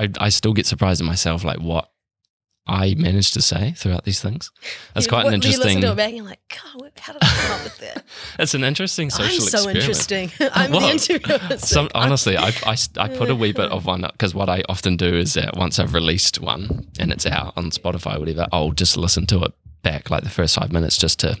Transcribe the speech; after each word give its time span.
I, 0.00 0.08
I 0.18 0.28
still 0.30 0.52
get 0.52 0.66
surprised 0.66 1.00
at 1.00 1.06
myself, 1.06 1.44
like 1.44 1.58
what 1.60 1.90
I 2.66 2.94
managed 2.94 3.34
to 3.34 3.42
say 3.42 3.74
throughout 3.76 4.04
these 4.04 4.20
things. 4.20 4.50
That's 4.94 5.06
You- 5.06 5.10
quite 5.10 5.24
what- 5.24 5.34
an 5.34 5.42
You 5.42 5.48
listen 5.48 5.62
interesting. 5.62 5.80
to 5.82 5.92
it 5.92 5.96
back 5.96 6.08
and 6.08 6.16
you're 6.18 6.26
like, 6.26 6.40
God, 6.48 6.92
how 6.98 7.12
did 7.14 7.22
I 7.22 7.26
come 7.26 7.52
up 7.56 7.64
with 7.64 7.78
that? 7.78 8.04
It's 8.38 8.54
an 8.54 8.64
interesting 8.64 9.10
social 9.10 9.24
I'm 9.24 9.40
so 9.40 9.44
experiment. 9.68 9.76
interesting. 9.78 10.30
I'm 10.54 10.70
Well, 10.70 10.80
the 10.80 10.90
interviewer. 10.90 11.58
Some, 11.58 11.88
honestly, 11.94 12.36
I, 12.36 12.52
I, 12.64 12.76
I 12.98 13.08
put 13.08 13.28
a 13.30 13.34
wee 13.34 13.52
bit 13.52 13.70
of 13.72 13.86
one 13.86 14.04
up 14.04 14.12
because 14.12 14.34
what 14.34 14.48
I 14.48 14.62
often 14.68 14.96
do 14.96 15.06
is 15.14 15.34
that 15.34 15.56
once 15.56 15.78
I've 15.78 15.94
released 15.94 16.40
one 16.40 16.86
and 16.98 17.10
it's 17.12 17.26
out 17.26 17.52
on 17.56 17.70
Spotify 17.70 18.16
or 18.16 18.20
whatever, 18.20 18.46
I'll 18.52 18.72
just 18.72 18.96
listen 18.96 19.26
to 19.26 19.42
it 19.44 19.52
back 19.82 20.10
like 20.10 20.22
the 20.22 20.30
first 20.30 20.54
five 20.54 20.70
minutes 20.72 20.96
just 20.96 21.18
to 21.20 21.36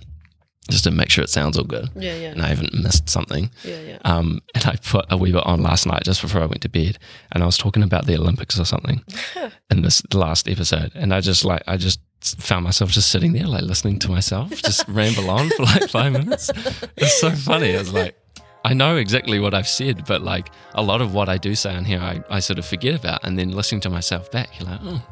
just 0.68 0.84
to 0.84 0.90
make 0.90 1.10
sure 1.10 1.24
it 1.24 1.30
sounds 1.30 1.56
all 1.58 1.64
good 1.64 1.88
Yeah, 1.96 2.14
yeah. 2.14 2.28
and 2.30 2.42
I 2.42 2.48
haven't 2.48 2.74
missed 2.74 3.08
something. 3.08 3.50
Yeah, 3.64 3.80
yeah. 3.80 3.98
Um, 4.04 4.40
and 4.54 4.64
I 4.66 4.76
put 4.76 5.06
a 5.10 5.16
wee 5.16 5.32
bit 5.32 5.44
on 5.46 5.62
last 5.62 5.86
night 5.86 6.02
just 6.04 6.20
before 6.22 6.42
I 6.42 6.46
went 6.46 6.62
to 6.62 6.68
bed, 6.68 6.98
and 7.32 7.42
I 7.42 7.46
was 7.46 7.56
talking 7.58 7.82
about 7.82 8.06
the 8.06 8.16
Olympics 8.16 8.58
or 8.60 8.64
something 8.64 9.02
in 9.70 9.82
this 9.82 10.02
last 10.14 10.48
episode, 10.48 10.92
and 10.94 11.12
I 11.14 11.20
just 11.20 11.44
like 11.44 11.62
I 11.66 11.76
just 11.76 12.00
found 12.38 12.64
myself 12.64 12.90
just 12.90 13.10
sitting 13.10 13.32
there 13.32 13.46
like 13.46 13.62
listening 13.62 13.98
to 13.98 14.10
myself 14.10 14.50
just 14.50 14.84
ramble 14.88 15.30
on 15.30 15.48
for 15.50 15.62
like 15.64 15.88
five 15.88 16.12
minutes. 16.12 16.50
It's 16.96 17.18
so 17.20 17.30
funny. 17.30 17.70
It's 17.70 17.92
like 17.92 18.14
I 18.62 18.74
know 18.74 18.96
exactly 18.96 19.40
what 19.40 19.54
I've 19.54 19.66
said, 19.68 20.04
but 20.04 20.20
like 20.22 20.50
a 20.74 20.82
lot 20.82 21.00
of 21.00 21.14
what 21.14 21.30
I 21.30 21.38
do 21.38 21.54
say 21.54 21.74
on 21.74 21.84
here, 21.86 21.98
I, 21.98 22.22
I 22.28 22.40
sort 22.40 22.58
of 22.58 22.66
forget 22.66 22.94
about, 22.94 23.24
and 23.24 23.38
then 23.38 23.52
listening 23.52 23.80
to 23.82 23.90
myself 23.90 24.30
back, 24.30 24.60
you're 24.60 24.68
like, 24.68 24.80
oh, 24.84 25.02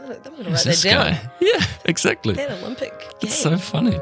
I'm 0.00 0.06
going 0.08 0.22
to 0.22 0.50
write 0.50 0.64
that 0.64 0.80
down. 0.82 1.12
guy? 1.12 1.30
Yeah, 1.40 1.64
exactly. 1.84 2.34
That 2.34 2.50
Olympic 2.50 2.90
game. 2.98 3.10
It's 3.22 3.36
so 3.38 3.56
funny. 3.56 3.96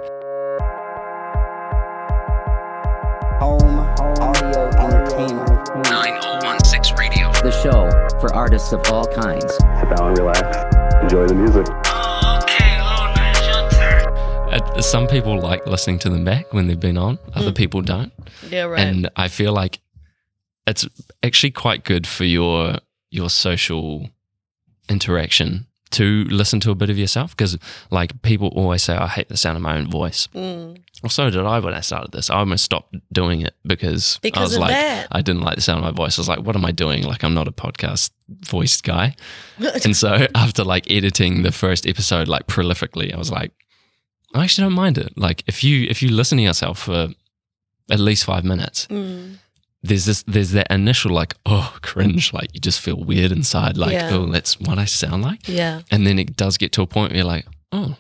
Home 3.41 3.79
Audio 4.21 4.69
Entertainment. 4.79 5.49
9016 5.91 6.97
Radio. 6.97 7.33
The 7.43 7.51
show 7.63 7.89
for 8.21 8.33
artists 8.35 8.73
of 8.73 8.81
all 8.93 9.07
kinds. 9.07 9.53
sit 9.55 9.65
down 9.97 10.09
and 10.09 10.19
relax, 10.19 10.57
enjoy 11.03 11.27
the 11.27 11.35
music. 11.35 11.67
Okay, 12.43 12.81
Lord, 12.83 13.17
man, 13.17 13.35
it's 13.35 13.47
your 13.47 13.71
turn. 13.71 14.53
Uh, 14.77 14.81
some 14.83 15.07
people 15.07 15.41
like 15.41 15.67
listening 15.67 15.99
to 16.01 16.11
them 16.11 16.25
back 16.25 16.53
when 16.53 16.67
they've 16.67 16.79
been 16.79 16.99
on, 16.99 17.19
other 17.35 17.51
Mm. 17.53 17.57
people 17.57 17.81
don't. 17.81 18.13
yeah, 18.51 18.63
right. 18.65 18.81
and 18.81 19.09
I 19.17 19.29
feel 19.29 19.53
like 19.53 19.81
it's 20.67 20.87
actually 21.23 21.53
quite 21.53 21.85
good 21.85 22.07
for 22.07 22.25
your 22.25 22.77
your 23.11 23.31
social 23.31 24.09
interaction 24.89 25.67
to 25.93 26.25
listen 26.25 26.61
to 26.61 26.71
a 26.71 26.75
bit 26.75 26.89
of 26.91 26.97
yourself 26.99 27.37
because 27.37 27.59
like 27.91 28.23
people 28.23 28.49
always 28.55 28.83
say 28.83 28.95
I 28.97 29.07
hate 29.09 29.29
the 29.29 29.37
sound 29.37 29.57
of 29.57 29.63
my 29.63 29.77
own 29.77 29.91
voice. 29.91 30.29
Mm. 30.35 30.79
Well, 31.03 31.11
so 31.11 31.31
did 31.31 31.45
I 31.45 31.59
when 31.61 31.75
I 31.75 31.81
started 31.81 32.13
this. 32.13 32.31
I 32.31 32.37
almost 32.37 32.65
stopped 32.65 32.95
doing 33.13 33.41
it 33.41 33.55
because, 33.65 34.17
I 34.17 34.19
Because 34.23 34.51
was 34.51 34.59
like 34.59 34.71
that. 34.71 35.09
I 35.11 35.23
didn't 35.23 35.43
like 35.43 35.57
the 35.57 35.63
sound 35.63 35.79
of 35.79 35.85
my 35.85 35.91
voice. 35.91 36.19
I 36.19 36.21
was 36.21 36.29
like, 36.29 36.41
what 36.43 36.55
am 36.57 36.65
I 36.65 36.73
doing? 36.73 37.03
Like 37.05 37.25
I'm 37.25 37.35
not 37.35 37.49
a 37.49 37.53
podcast 37.53 38.11
voiced 38.29 38.85
guy. 38.85 39.17
and 39.85 39.97
so 39.97 40.27
after 40.35 40.63
like 40.63 40.91
editing 40.91 41.43
the 41.43 41.53
first 41.53 41.87
episode 41.87 42.29
like 42.29 42.47
prolifically, 42.47 43.13
I 43.15 43.19
was 43.19 43.31
like, 43.33 43.53
I 44.35 44.45
actually 44.45 44.65
don't 44.67 44.75
mind 44.75 44.99
it. 44.99 45.17
Like 45.17 45.43
if 45.47 45.65
you 45.65 45.87
if 45.91 46.03
you 46.03 46.11
listen 46.11 46.39
to 46.39 46.45
yourself 46.45 46.79
for 46.81 47.09
at 47.91 47.99
least 47.99 48.25
five 48.25 48.45
minutes, 48.45 48.87
Mm. 48.87 49.39
There's 49.83 50.05
this 50.05 50.23
there's 50.25 50.51
that 50.53 50.67
initial 50.71 51.11
like 51.11 51.35
oh 51.47 51.77
cringe 51.83 52.33
like 52.33 52.53
you 52.55 52.61
just 52.61 52.81
feel 52.81 52.97
weird 52.97 53.33
inside 53.33 53.77
like 53.77 53.93
Yeah. 53.93 54.11
oh 54.13 54.27
that's 54.27 54.61
what 54.61 54.79
I 54.79 54.85
sound 54.85 55.23
like 55.23 55.49
Yeah. 55.49 55.81
and 55.91 56.07
then 56.07 56.19
it 56.19 56.37
does 56.37 56.59
get 56.59 56.73
to 56.73 56.83
a 56.83 56.87
point 56.87 57.13
where 57.13 57.19
you're 57.19 57.27
like 57.27 57.47
oh 57.73 57.97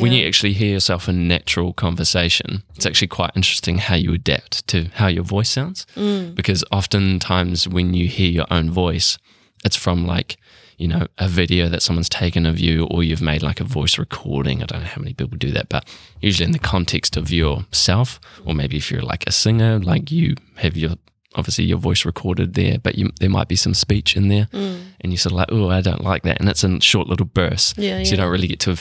when 0.00 0.10
you 0.12 0.26
actually 0.26 0.54
hear 0.54 0.72
yourself 0.72 1.08
in 1.08 1.28
natural 1.28 1.72
conversation 1.74 2.62
it's 2.74 2.86
actually 2.86 3.08
quite 3.08 3.30
interesting 3.36 3.78
how 3.78 3.94
you 3.94 4.12
adapt 4.14 4.66
to 4.68 4.88
how 4.94 5.06
your 5.06 5.22
voice 5.24 5.50
sounds 5.50 5.86
Mm. 5.96 6.34
because 6.34 6.64
oftentimes 6.72 7.68
when 7.68 7.94
you 7.94 8.08
hear 8.08 8.30
your 8.30 8.46
own 8.50 8.70
voice 8.70 9.18
it's 9.64 9.76
from 9.76 10.06
like 10.06 10.36
you 10.78 10.88
know 10.88 11.06
a 11.18 11.28
video 11.28 11.68
that 11.68 11.82
someone's 11.82 12.08
taken 12.08 12.46
of 12.46 12.58
you 12.58 12.86
or 12.86 13.04
you've 13.04 13.22
made 13.22 13.42
like 13.42 13.60
a 13.60 13.64
voice 13.64 13.98
recording 13.98 14.62
i 14.62 14.66
don't 14.66 14.80
know 14.80 14.88
how 14.88 15.00
many 15.00 15.14
people 15.14 15.36
do 15.38 15.50
that 15.52 15.68
but 15.68 15.84
usually 16.20 16.46
in 16.46 16.52
the 16.52 16.58
context 16.58 17.16
of 17.16 17.30
yourself 17.30 18.18
or 18.44 18.54
maybe 18.54 18.76
if 18.78 18.90
you're 18.90 19.02
like 19.02 19.24
a 19.26 19.32
singer 19.32 19.78
like 19.78 20.10
you 20.10 20.34
have 20.56 20.76
your 20.76 20.92
obviously 21.34 21.64
your 21.64 21.78
voice 21.78 22.04
recorded 22.04 22.54
there 22.54 22.78
but 22.78 22.96
you, 22.96 23.10
there 23.20 23.30
might 23.30 23.48
be 23.48 23.56
some 23.56 23.74
speech 23.74 24.16
in 24.16 24.28
there 24.28 24.48
Mm. 24.52 24.80
and 25.00 25.12
you're 25.12 25.18
sort 25.18 25.32
of 25.32 25.38
like 25.38 25.48
oh 25.52 25.68
i 25.70 25.80
don't 25.80 26.04
like 26.04 26.22
that 26.24 26.38
and 26.40 26.48
it's 26.48 26.64
in 26.64 26.80
short 26.80 27.08
little 27.08 27.26
bursts 27.26 27.74
Yeah, 27.78 28.02
so 28.02 28.10
you 28.10 28.16
don't 28.16 28.30
really 28.30 28.48
get 28.48 28.60
to 28.60 28.76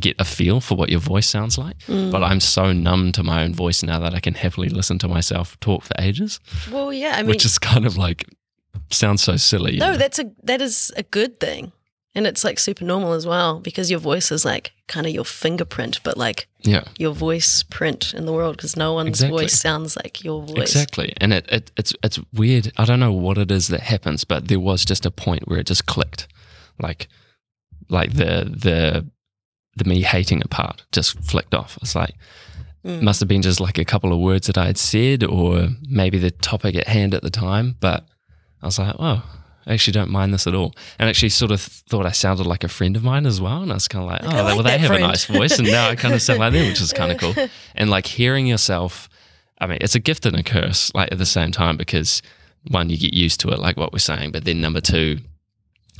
get 0.00 0.16
a 0.18 0.24
feel 0.24 0.60
for 0.60 0.74
what 0.76 0.88
your 0.90 1.00
voice 1.00 1.26
sounds 1.26 1.56
like 1.58 1.78
Mm. 1.86 2.10
but 2.10 2.22
i'm 2.22 2.40
so 2.40 2.72
numb 2.72 3.12
to 3.12 3.22
my 3.22 3.42
own 3.44 3.54
voice 3.54 3.82
now 3.82 3.98
that 4.00 4.14
i 4.14 4.20
can 4.20 4.34
happily 4.34 4.68
listen 4.68 4.98
to 4.98 5.08
myself 5.08 5.58
talk 5.60 5.84
for 5.84 5.94
ages 5.98 6.40
Well, 6.70 6.92
yeah. 6.92 7.14
I 7.16 7.22
mean, 7.22 7.30
which 7.30 7.44
is 7.44 7.58
kind 7.58 7.86
of 7.86 7.96
like 7.96 8.24
sounds 8.90 9.22
so 9.22 9.36
silly. 9.36 9.76
no, 9.78 9.96
that's 9.96 10.18
a 10.18 10.30
that 10.44 10.60
is 10.60 10.92
a 10.96 11.02
good 11.02 11.40
thing, 11.40 11.72
and 12.16 12.26
it's 12.26 12.42
like 12.42 12.58
super 12.58 12.84
normal 12.84 13.12
as 13.12 13.26
well 13.26 13.60
because 13.60 13.90
your 13.92 14.00
voice 14.00 14.32
is 14.32 14.44
like 14.44 14.72
kind 14.88 15.06
of 15.06 15.12
your 15.12 15.24
fingerprint, 15.24 16.00
but 16.02 16.16
like 16.16 16.48
yeah, 16.62 16.84
your 16.98 17.12
voice 17.14 17.62
print 17.62 18.12
in 18.14 18.26
the 18.26 18.32
world 18.32 18.56
because 18.56 18.76
no 18.76 18.92
one's 18.94 19.08
Exactly. 19.20 19.42
voice 19.44 19.60
sounds 19.60 19.96
like 19.96 20.24
your 20.24 20.42
voice. 20.42 20.74
exactly. 20.74 21.12
And 21.20 21.32
it, 21.32 21.46
it 21.52 21.70
it's 21.76 21.92
it's 22.02 22.18
weird. 22.32 22.72
I 22.76 22.84
don't 22.86 22.98
know 23.00 23.12
what 23.12 23.38
it 23.38 23.50
is 23.52 23.68
that 23.68 23.80
happens, 23.82 24.24
but 24.24 24.48
there 24.48 24.58
was 24.60 24.84
just 24.84 25.06
a 25.06 25.10
point 25.12 25.46
where 25.46 25.60
it 25.60 25.68
just 25.68 25.86
clicked, 25.86 26.26
like 26.80 27.06
like 27.88 28.14
the 28.14 28.50
the 28.64 29.06
the 29.76 29.84
me 29.84 30.02
hating 30.02 30.42
a 30.42 30.48
part 30.48 30.82
just 30.90 31.18
flicked 31.20 31.54
off. 31.54 31.78
It's 31.82 31.94
like 31.94 32.14
Mm. 32.84 33.02
must 33.02 33.18
have 33.18 33.28
been 33.28 33.42
just 33.42 33.58
like 33.58 33.78
a 33.78 33.84
couple 33.84 34.12
of 34.12 34.20
words 34.20 34.46
that 34.46 34.56
I 34.56 34.66
had 34.66 34.78
said, 34.78 35.24
or 35.24 35.70
maybe 35.88 36.18
the 36.18 36.30
topic 36.30 36.76
at 36.76 36.86
hand 36.86 37.14
at 37.14 37.22
the 37.22 37.30
time. 37.30 37.74
But 37.80 38.06
I 38.62 38.66
was 38.66 38.78
like, 38.78 38.94
oh. 39.00 39.24
I 39.66 39.72
actually 39.72 39.92
don't 39.92 40.10
mind 40.10 40.32
this 40.32 40.46
at 40.46 40.54
all, 40.54 40.74
and 40.98 41.08
actually 41.08 41.30
sort 41.30 41.50
of 41.50 41.60
thought 41.60 42.06
I 42.06 42.12
sounded 42.12 42.46
like 42.46 42.62
a 42.62 42.68
friend 42.68 42.96
of 42.96 43.02
mine 43.02 43.26
as 43.26 43.40
well. 43.40 43.62
And 43.62 43.72
I 43.72 43.74
was 43.74 43.88
kind 43.88 44.04
of 44.04 44.10
like, 44.10 44.22
oh, 44.22 44.42
like 44.42 44.54
well, 44.54 44.62
they 44.62 44.78
have 44.78 44.90
a 44.92 45.00
nice 45.00 45.24
voice, 45.24 45.58
and 45.58 45.68
now 45.68 45.88
I 45.88 45.96
kind 45.96 46.14
of 46.14 46.22
sound 46.22 46.38
like 46.38 46.52
them, 46.52 46.68
which 46.68 46.80
is 46.80 46.92
kind 46.92 47.10
of 47.12 47.18
cool. 47.18 47.34
And 47.74 47.90
like 47.90 48.06
hearing 48.06 48.46
yourself, 48.46 49.08
I 49.60 49.66
mean, 49.66 49.78
it's 49.80 49.94
a 49.94 50.00
gift 50.00 50.24
and 50.24 50.36
a 50.36 50.42
curse, 50.42 50.94
like 50.94 51.10
at 51.12 51.18
the 51.18 51.26
same 51.26 51.50
time, 51.50 51.76
because 51.76 52.22
one, 52.68 52.90
you 52.90 52.96
get 52.96 53.12
used 53.12 53.40
to 53.40 53.48
it, 53.50 53.58
like 53.58 53.76
what 53.76 53.92
we're 53.92 53.98
saying, 53.98 54.32
but 54.32 54.44
then 54.44 54.60
number 54.60 54.80
two, 54.80 55.18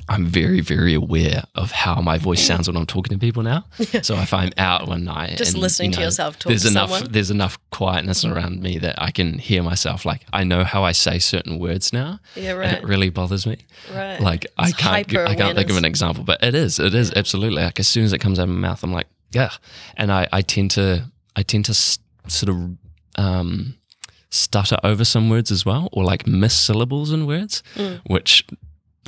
I'm 0.08 0.26
very, 0.26 0.60
very 0.60 0.94
aware 0.94 1.42
of 1.56 1.72
how 1.72 2.00
my 2.00 2.16
voice 2.18 2.44
sounds 2.46 2.68
when 2.68 2.76
I'm 2.76 2.86
talking 2.86 3.18
to 3.18 3.18
people 3.18 3.42
now. 3.42 3.64
So 4.02 4.14
if 4.16 4.32
I'm 4.32 4.52
out 4.56 4.86
one 4.86 5.04
night, 5.04 5.36
Just 5.36 5.54
and, 5.54 5.62
listening 5.62 5.90
you 5.90 5.96
to 5.96 6.02
yourself 6.02 6.38
talk 6.38 6.50
there's 6.50 6.62
to 6.62 6.68
enough, 6.68 6.90
someone. 6.90 7.12
there's 7.12 7.30
enough 7.30 7.58
quietness 7.70 8.24
around 8.24 8.62
me 8.62 8.78
that 8.78 9.00
I 9.02 9.10
can 9.10 9.38
hear 9.38 9.62
myself. 9.62 10.04
Like 10.04 10.22
I 10.32 10.44
know 10.44 10.62
how 10.64 10.84
I 10.84 10.92
say 10.92 11.18
certain 11.18 11.58
words 11.58 11.92
now, 11.92 12.20
Yeah, 12.36 12.60
and 12.60 12.76
it 12.76 12.84
really 12.84 13.10
bothers 13.10 13.46
me. 13.46 13.56
right. 13.92 14.20
Like 14.20 14.46
I 14.56 14.68
It's 14.68 14.76
can't, 14.76 14.94
I 15.16 15.34
can't 15.34 15.56
think 15.56 15.70
of 15.70 15.76
an 15.76 15.84
example, 15.84 16.22
but 16.24 16.42
it 16.42 16.54
is, 16.54 16.78
it 16.78 16.94
is 16.94 17.12
absolutely 17.14 17.62
like 17.64 17.80
as 17.80 17.88
soon 17.88 18.04
as 18.04 18.12
it 18.12 18.18
comes 18.18 18.38
out 18.38 18.44
of 18.44 18.50
my 18.50 18.68
mouth, 18.68 18.82
I'm 18.84 18.92
like, 18.92 19.08
yeah, 19.32 19.50
and 19.96 20.12
I, 20.12 20.28
I 20.32 20.42
tend 20.42 20.70
to, 20.72 21.10
I 21.34 21.42
tend 21.42 21.64
to 21.66 21.72
s- 21.72 21.98
sort 22.28 22.50
of 22.50 22.76
um, 23.16 23.74
stutter 24.30 24.76
over 24.84 25.04
some 25.04 25.28
words 25.30 25.50
as 25.50 25.64
well, 25.66 25.88
or 25.92 26.04
like 26.04 26.26
miss 26.26 26.54
syllables 26.56 27.10
in 27.12 27.26
words, 27.26 27.62
Mm. 27.74 28.00
which 28.06 28.44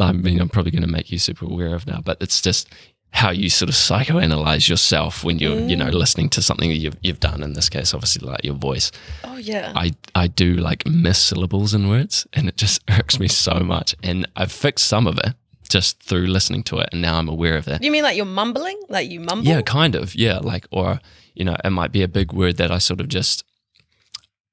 I 0.00 0.12
mean, 0.12 0.40
I'm 0.40 0.48
probably 0.48 0.70
going 0.72 0.82
to 0.82 0.88
make 0.88 1.10
you 1.10 1.18
super 1.18 1.44
aware 1.46 1.74
of 1.74 1.86
now, 1.86 2.00
but 2.04 2.18
it's 2.20 2.40
just 2.40 2.68
how 3.10 3.30
you 3.30 3.48
sort 3.48 3.70
of 3.70 3.74
psychoanalyze 3.74 4.68
yourself 4.68 5.24
when 5.24 5.38
you're, 5.38 5.58
you 5.60 5.76
Mm. 5.76 5.78
know, 5.78 5.88
listening 5.90 6.28
to 6.30 6.42
something 6.42 6.68
that 6.68 6.76
you've, 6.76 6.96
you've 7.02 7.20
done. 7.20 7.42
In 7.42 7.54
this 7.54 7.68
case, 7.70 7.94
obviously, 7.94 8.26
like 8.28 8.44
your 8.44 8.54
voice. 8.54 8.92
oh 9.24 9.36
yeah. 9.38 9.72
I, 9.74 9.92
I 10.14 10.26
do 10.26 10.54
like 10.54 10.86
miss 10.86 11.18
syllables 11.18 11.72
in 11.72 11.88
words 11.88 12.26
and 12.34 12.48
it 12.48 12.56
just 12.58 12.82
irks 12.90 13.18
me 13.18 13.26
so 13.28 13.60
much. 13.60 13.94
And 14.02 14.28
I've 14.36 14.52
fixed 14.52 14.86
some 14.86 15.06
of 15.06 15.16
it 15.18 15.34
just 15.70 16.02
through 16.02 16.26
listening 16.26 16.62
to 16.64 16.78
it. 16.78 16.90
And 16.92 17.00
now 17.00 17.18
I'm 17.18 17.28
aware 17.28 17.56
of 17.56 17.64
that. 17.64 17.82
you 17.82 17.90
mean 17.90 18.02
like 18.02 18.16
you're 18.16 18.26
mumbling? 18.26 18.78
Like 18.90 19.08
you 19.10 19.20
mumble? 19.20 19.46
Yeah, 19.46 19.62
kind 19.62 19.94
of. 19.94 20.14
Yeah. 20.14 20.38
Like, 20.38 20.66
or, 20.70 21.00
you 21.34 21.44
know, 21.46 21.56
it 21.64 21.70
might 21.70 21.92
be 21.92 22.02
a 22.02 22.08
big 22.08 22.32
word 22.34 22.56
that 22.58 22.70
I 22.70 22.76
sort 22.78 23.00
of 23.00 23.08
just, 23.08 23.42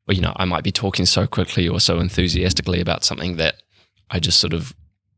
or, 0.08 0.14
you 0.14 0.22
know, 0.22 0.34
I 0.38 0.46
might 0.46 0.64
be 0.64 0.72
talking 0.72 1.06
so 1.06 1.28
quickly 1.28 1.68
or 1.68 1.80
so 1.82 2.00
enthusiastically 2.00 2.80
about 2.80 3.04
something 3.04 3.36
that 3.36 3.56
I 4.10 4.20
just 4.20 4.40
sort 4.40 4.54
of 4.54 4.74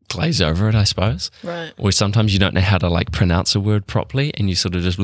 glaze 0.10 0.42
over 0.42 0.70
it, 0.70 0.76
I 0.76 0.84
suppose. 0.84 1.32
Right. 1.44 1.74
Or 1.78 1.92
sometimes 1.92 2.34
you 2.34 2.40
don't 2.40 2.54
know 2.54 2.62
how 2.62 2.78
to 2.78 2.90
like 2.90 3.12
pronounce 3.12 3.56
a 3.56 3.60
word 3.60 3.88
properly 3.88 4.32
and 4.36 4.50
you 4.50 4.56
sort 4.56 4.76
of 4.76 4.84
just, 4.84 4.98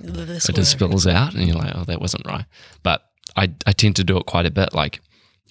This 0.00 0.48
it 0.48 0.54
just 0.54 0.72
spills 0.72 1.06
out 1.06 1.34
and 1.34 1.46
you're 1.46 1.56
like, 1.56 1.72
oh, 1.74 1.84
that 1.84 2.00
wasn't 2.00 2.26
right. 2.26 2.44
But 2.82 3.04
I, 3.36 3.52
I 3.66 3.72
tend 3.72 3.96
to 3.96 4.04
do 4.04 4.16
it 4.16 4.26
quite 4.26 4.46
a 4.46 4.50
bit. 4.50 4.72
Like, 4.74 5.00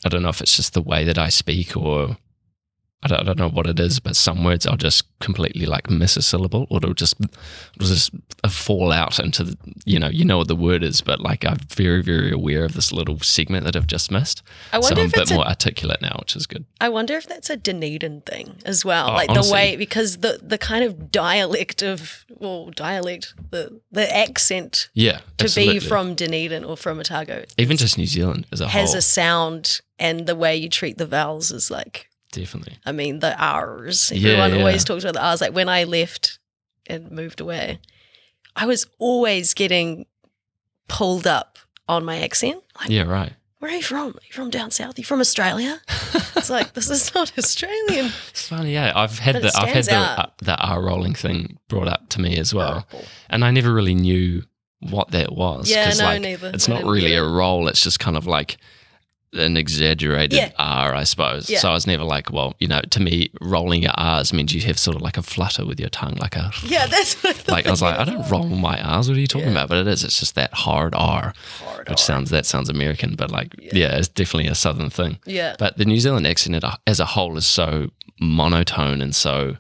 I 0.06 0.10
don't 0.10 0.22
know 0.22 0.30
if 0.30 0.42
it's 0.42 0.56
just 0.56 0.74
the 0.74 0.82
way 0.82 1.04
that 1.04 1.18
I 1.18 1.30
speak 1.30 1.76
or 1.76 2.18
I 3.04 3.08
don't, 3.08 3.20
I 3.20 3.24
don't 3.24 3.38
know 3.38 3.50
what 3.50 3.68
it 3.68 3.80
is, 3.80 4.00
but 4.00 4.16
some 4.16 4.44
words 4.44 4.66
I'll 4.66 4.78
just 4.78 5.04
completely 5.20 5.68
like 5.68 5.92
miss 5.92 6.18
a 6.18 6.24
syllable 6.24 6.66
or 6.72 6.78
it'll 6.78 6.96
just, 6.96 7.16
it'll 7.20 7.88
just 7.88 8.10
uh, 8.44 8.50
fall 8.50 8.92
out 8.92 9.20
into 9.20 9.44
the, 9.44 9.58
you 9.86 10.00
know, 10.00 10.08
you 10.08 10.26
know 10.26 10.40
what 10.40 10.48
the 10.48 10.56
word 10.56 10.82
is, 10.84 11.02
but 11.02 11.20
like 11.22 11.46
I'm 11.46 11.58
very, 11.70 12.02
very 12.02 12.32
aware 12.32 12.66
of 12.66 12.74
this 12.74 12.92
little 12.92 13.20
segment 13.20 13.64
that 13.66 13.76
I've 13.76 13.86
just 13.86 14.10
missed. 14.12 14.42
I 14.74 14.80
So 14.80 14.88
wonder 14.88 15.02
I'm 15.02 15.06
a 15.06 15.08
if 15.08 15.12
bit 15.14 15.22
it's 15.22 15.32
a 15.32 15.36
more 15.36 15.46
articulate 15.48 16.02
now, 16.02 16.16
which 16.20 16.36
is 16.36 16.48
good. 16.48 16.66
I 16.82 16.90
wonder 16.90 17.14
if 17.16 17.28
that's 17.28 17.50
a 17.52 17.58
Dunedin 17.58 18.22
thing 18.22 18.56
as 18.66 18.84
well. 18.84 19.12
Oh, 19.12 19.14
like 19.14 19.30
honestly. 19.30 19.50
the 19.50 19.54
way 19.54 19.76
because 19.76 20.18
the 20.18 20.40
the 20.42 20.58
kind 20.58 20.84
of 20.84 21.12
dialect 21.12 21.84
of 21.84 22.26
well 22.30 22.72
dialect 22.72 23.36
the 23.52 23.80
the 23.92 24.16
accent 24.18 24.90
Yeah. 24.96 25.20
to 25.38 25.44
absolutely. 25.46 25.80
be 25.80 25.86
from 25.86 26.16
Dunedin 26.16 26.64
or 26.64 26.76
from 26.76 27.00
Otago 27.00 27.44
even 27.60 27.78
just 27.78 28.00
New 28.00 28.08
Zealand 28.08 28.48
as 28.52 28.62
a 28.62 28.68
has 28.70 28.92
whole. 28.92 28.98
a 28.98 29.02
sound 29.02 29.82
and 30.00 30.26
the 30.26 30.36
way 30.36 30.56
you 30.56 30.70
treat 30.70 30.98
the 30.98 31.06
vowels 31.06 31.52
is 31.52 31.70
like 31.70 32.10
definitely. 32.36 32.78
I 32.86 32.92
mean, 32.92 33.20
the 33.20 33.36
R's. 33.42 34.12
Everyone 34.12 34.54
yeah. 34.54 34.60
always 34.60 34.84
talks 34.84 35.04
about 35.04 35.14
the 35.16 35.24
R's. 35.26 35.42
Like 35.42 35.54
when 35.54 35.70
I 35.70 35.84
left 35.86 36.40
and 36.88 37.12
moved 37.12 37.40
away, 37.42 37.80
I 38.56 38.66
was 38.66 38.86
always 39.00 39.54
getting 39.54 40.06
pulled 40.88 41.26
up 41.28 41.58
on 41.88 42.06
my 42.06 42.20
accent. 42.22 42.62
Like, 42.80 42.90
Yeah, 42.90 43.04
right. 43.04 43.34
where 43.60 43.72
are 43.72 43.76
you 43.76 43.82
from? 43.84 44.10
Are 44.10 44.26
you 44.28 44.34
from 44.34 44.50
down 44.50 44.72
south? 44.72 44.98
Are 44.98 45.02
you 45.02 45.06
from 45.06 45.20
Australia? 45.20 45.82
it's 46.36 46.50
like, 46.50 46.74
this 46.74 46.90
is 46.90 47.14
not 47.16 47.32
Australian. 47.38 48.12
It's 48.30 48.48
funny, 48.48 48.74
yeah. 48.74 48.92
I've 48.96 49.18
had 49.20 49.34
But 49.34 49.42
the 49.44 49.52
I've 49.58 49.70
had 49.70 49.86
the 49.86 49.96
uh, 49.96 50.26
the 50.40 50.56
R 50.58 50.82
rolling 50.84 51.16
thing 51.16 51.58
brought 51.68 51.88
up 51.88 52.10
to 52.10 52.22
me 52.22 52.38
as 52.38 52.54
well, 52.54 52.86
Purple. 52.90 53.06
and 53.30 53.44
I 53.44 53.52
never 53.52 53.74
really 53.74 53.96
knew 53.96 54.44
what 54.80 55.12
that 55.12 55.32
was. 55.32 55.70
Yeah, 55.70 55.92
no, 55.98 56.04
like, 56.06 56.22
neither. 56.22 56.52
It's 56.54 56.70
I 56.70 56.74
not 56.74 56.84
really 56.84 57.16
a 57.16 57.24
roll. 57.24 57.68
It's 57.68 57.82
just 57.82 58.00
kind 58.00 58.18
of 58.18 58.28
like 58.28 58.58
an 59.36 59.58
exaggerated 59.58 60.34
Yeah. 60.38 60.52
R, 60.58 60.94
I 60.96 61.04
suppose. 61.04 61.50
Yeah. 61.50 61.60
So 61.60 61.70
I 61.70 61.74
was 61.74 61.86
never 61.86 62.04
like, 62.04 62.32
well, 62.32 62.56
you 62.60 62.68
know, 62.68 62.82
to 62.92 63.00
me, 63.02 63.30
rolling 63.42 63.84
your 63.84 63.92
R's 63.98 64.34
means 64.34 64.54
you 64.54 64.62
have 64.62 64.80
sort 64.80 64.96
of 64.96 65.02
like 65.02 65.18
a 65.18 65.22
flutter 65.22 65.66
with 65.66 65.80
your 65.80 65.90
tongue, 65.90 66.16
like 66.16 66.36
a. 66.36 66.52
Yeah, 66.66 66.88
that's 66.88 67.22
what 67.24 67.38
I. 67.50 67.52
Like 67.56 67.68
I 67.68 67.72
was 67.72 67.82
like, 67.82 67.98
I 68.00 68.04
don't 68.04 68.30
roll 68.30 68.48
my 68.48 68.82
R's. 68.82 69.08
What 69.10 69.18
are 69.18 69.22
you 69.22 69.28
talking 69.28 69.48
Yeah. 69.48 69.54
about? 69.54 69.70
But 69.70 69.78
it 69.80 69.88
is. 69.88 70.04
It's 70.04 70.20
just 70.20 70.36
that 70.36 70.54
hard 70.54 70.94
R, 70.96 71.34
Hard 71.64 71.90
which 71.90 72.00
R. 72.02 72.06
sounds 72.06 72.30
that 72.32 72.46
sounds 72.46 72.70
American, 72.70 73.16
but 73.16 73.32
like 73.32 73.54
Yeah. 73.60 73.96
it's 73.98 74.08
definitely 74.08 74.48
a 74.50 74.56
southern 74.56 74.90
thing. 74.90 75.20
Yeah. 75.26 75.56
But 75.60 75.78
the 75.78 75.86
New 75.86 76.00
Zealand 76.00 76.26
accent 76.28 76.64
as 76.88 77.00
a 77.00 77.06
whole 77.06 77.38
is 77.38 77.46
so 77.46 77.90
monotone 78.20 79.02
and 79.02 79.16
so 79.16 79.56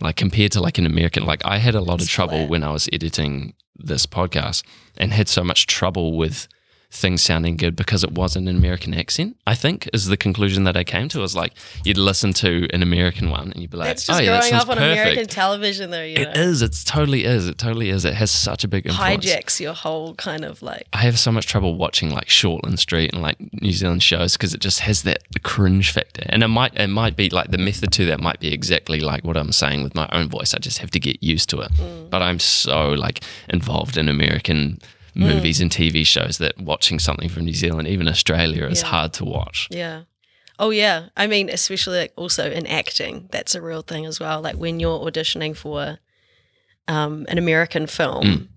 like 0.00 0.16
compared 0.16 0.52
to 0.52 0.60
like 0.60 0.78
an 0.78 0.86
American 0.86 1.24
like 1.24 1.42
I 1.44 1.58
had 1.58 1.74
a 1.74 1.80
lot 1.80 2.00
of 2.02 2.08
trouble 2.08 2.38
flat. 2.38 2.48
when 2.50 2.62
I 2.62 2.70
was 2.70 2.88
editing 2.92 3.54
this 3.76 4.06
podcast 4.06 4.62
and 4.96 5.12
had 5.12 5.28
so 5.28 5.42
much 5.44 5.66
trouble 5.66 6.16
with 6.16 6.48
things 6.90 7.20
sounding 7.22 7.56
good 7.56 7.76
because 7.76 8.02
it 8.02 8.12
wasn't 8.12 8.48
an 8.48 8.56
American 8.56 8.94
accent, 8.94 9.36
I 9.46 9.54
think 9.54 9.88
is 9.92 10.06
the 10.06 10.16
conclusion 10.16 10.64
that 10.64 10.76
I 10.76 10.84
came 10.84 11.08
to. 11.10 11.18
Was 11.20 11.36
like 11.36 11.52
you'd 11.84 11.98
listen 11.98 12.32
to 12.34 12.66
an 12.72 12.82
American 12.82 13.28
one 13.30 13.52
and 13.52 13.56
you'd 13.60 13.70
be 13.70 13.76
like, 13.76 13.88
That's 13.88 14.08
Oh 14.08 14.18
yeah, 14.18 14.30
that 14.32 14.38
growing 14.40 14.50
sounds 14.52 14.62
up 14.64 14.70
on 14.70 14.76
perfect. 14.78 15.00
American 15.02 15.26
television, 15.26 15.90
though. 15.90 16.02
You 16.02 16.16
It 16.16 16.34
know, 16.34 16.40
is, 16.40 16.62
it 16.62 16.74
totally 16.86 17.24
is. 17.24 17.46
It 17.46 17.58
totally 17.58 17.90
is. 17.90 18.04
It 18.06 18.14
has 18.14 18.30
such 18.30 18.64
a 18.64 18.68
big 18.68 18.86
influence. 18.86 19.24
hijacks 19.26 19.60
your 19.60 19.74
whole 19.74 20.14
kind 20.14 20.44
of 20.44 20.62
like. 20.62 20.86
I 20.92 20.98
have 20.98 21.18
so 21.18 21.30
much 21.30 21.46
trouble 21.46 21.76
watching 21.76 22.10
like 22.10 22.26
Shortland 22.28 22.78
Street 22.78 23.12
and 23.12 23.20
like 23.22 23.36
New 23.60 23.72
Zealand 23.72 24.02
shows 24.02 24.32
because 24.36 24.54
it 24.54 24.60
just 24.60 24.80
has 24.80 25.02
that 25.02 25.18
cringe 25.42 25.92
factor, 25.92 26.24
and 26.30 26.42
it 26.42 26.48
might 26.48 26.74
it 26.78 26.88
might 26.88 27.16
be 27.16 27.28
like 27.28 27.50
the 27.50 27.58
method 27.58 27.92
to 27.92 28.06
that 28.06 28.20
might 28.20 28.40
be 28.40 28.52
exactly 28.52 29.00
like 29.00 29.24
what 29.24 29.36
I'm 29.36 29.52
saying 29.52 29.82
with 29.82 29.94
my 29.94 30.08
own 30.12 30.28
voice. 30.28 30.54
I 30.54 30.58
just 30.58 30.78
have 30.78 30.90
to 30.92 31.00
get 31.00 31.22
used 31.22 31.50
to 31.50 31.60
it. 31.60 31.72
Mm. 31.72 32.08
But 32.10 32.22
I'm 32.22 32.38
so 32.38 32.90
like 32.92 33.20
involved 33.50 33.96
in 33.98 34.08
American. 34.08 34.78
Movies 35.18 35.60
and 35.60 35.70
TV 35.70 36.06
shows 36.06 36.38
that 36.38 36.58
watching 36.60 36.98
something 36.98 37.28
from 37.28 37.44
New 37.44 37.52
Zealand, 37.54 37.88
even 37.88 38.08
Australia, 38.08 38.66
is 38.66 38.82
Yeah. 38.82 38.88
hard 38.88 39.12
to 39.14 39.24
watch. 39.24 39.68
Yeah. 39.70 40.02
Oh 40.58 40.70
yeah. 40.70 41.08
I 41.16 41.26
mean, 41.26 41.48
especially 41.50 41.98
like 41.98 42.12
also 42.16 42.50
in 42.50 42.66
acting, 42.66 43.28
that's 43.30 43.54
a 43.54 43.60
real 43.62 43.82
thing 43.82 44.06
as 44.06 44.18
well. 44.20 44.40
Like 44.40 44.56
when 44.56 44.80
you're 44.80 44.98
auditioning 45.00 45.56
for 45.56 45.98
um, 46.86 47.26
an 47.28 47.38
American 47.38 47.86
film, 47.86 48.24
Mm. 48.24 48.48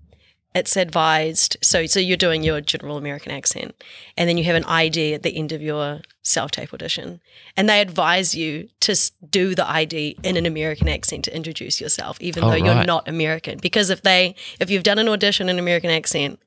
it's 0.56 0.76
advised. 0.78 1.58
So 1.62 1.86
so 1.86 2.00
you're 2.00 2.18
doing 2.18 2.44
your 2.44 2.62
general 2.62 2.98
American 2.98 3.32
accent, 3.32 3.76
and 4.18 4.28
then 4.30 4.38
you 4.38 4.44
have 4.46 4.56
an 4.56 4.64
ID 4.66 5.14
at 5.14 5.24
the 5.24 5.36
end 5.36 5.52
of 5.52 5.62
your 5.62 6.02
self 6.24 6.52
tape 6.52 6.74
audition, 6.74 7.22
and 7.58 7.68
they 7.70 7.82
advise 7.82 8.34
you 8.36 8.70
to 8.82 8.96
do 9.30 9.54
the 9.56 9.70
ID 9.70 10.18
in 10.24 10.38
an 10.38 10.46
American 10.46 10.88
accent 10.90 11.26
to 11.26 11.36
introduce 11.36 11.80
yourself, 11.82 12.18
even 12.22 12.44
Oh, 12.44 12.50
though 12.50 12.56
you're 12.66 12.84
not 12.86 13.08
American. 13.08 13.60
Because 13.60 13.90
if 13.90 14.02
they 14.02 14.36
if 14.60 14.70
you've 14.70 14.84
done 14.84 15.00
an 15.00 15.08
audition 15.10 15.50
in 15.50 15.60
American 15.60 15.90
accent. 15.92 16.40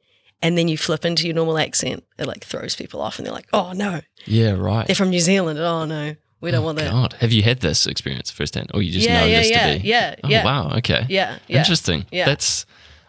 And 0.44 0.56
then 0.58 0.69
you 0.69 0.76
flip 0.79 1.05
into 1.05 1.26
your 1.26 1.35
normal 1.35 1.58
accent, 1.58 2.05
it 2.19 2.26
like 2.26 2.44
throws 2.44 2.76
people 2.76 3.00
off, 3.00 3.19
and 3.19 3.26
they're 3.26 3.35
like, 3.35 3.49
"Oh 3.52 3.73
no, 3.73 4.00
Yeah, 4.26 4.52
right. 4.52 4.87
they're 4.87 4.94
from 4.94 5.11
New 5.11 5.19
Zealand. 5.20 5.58
Oh 5.58 5.85
no, 5.87 6.14
we 6.41 6.50
don't 6.50 6.62
oh, 6.62 6.67
want 6.67 6.79
that. 6.79 6.91
God, 6.91 7.14
have 7.14 7.32
you 7.32 7.43
had 7.43 7.61
this 7.61 7.87
experience 7.87 8.31
firsthand, 8.31 8.70
or 8.75 8.82
you 8.82 8.93
just 8.93 9.06
Yeah, 9.06 9.20
know 9.20 9.26
yeah, 9.26 9.38
this 9.41 9.50
yeah, 9.50 9.73
to 9.75 9.81
be? 9.82 9.88
yeah, 9.88 10.14
Oh 10.23 10.29
yeah. 10.29 10.44
wow. 10.44 10.70
Okay. 10.76 11.06
Yeah, 11.08 11.38
yeah. 11.49 11.58
Interesting. 11.58 12.06
Yeah. 12.12 12.26
That's. 12.26 12.67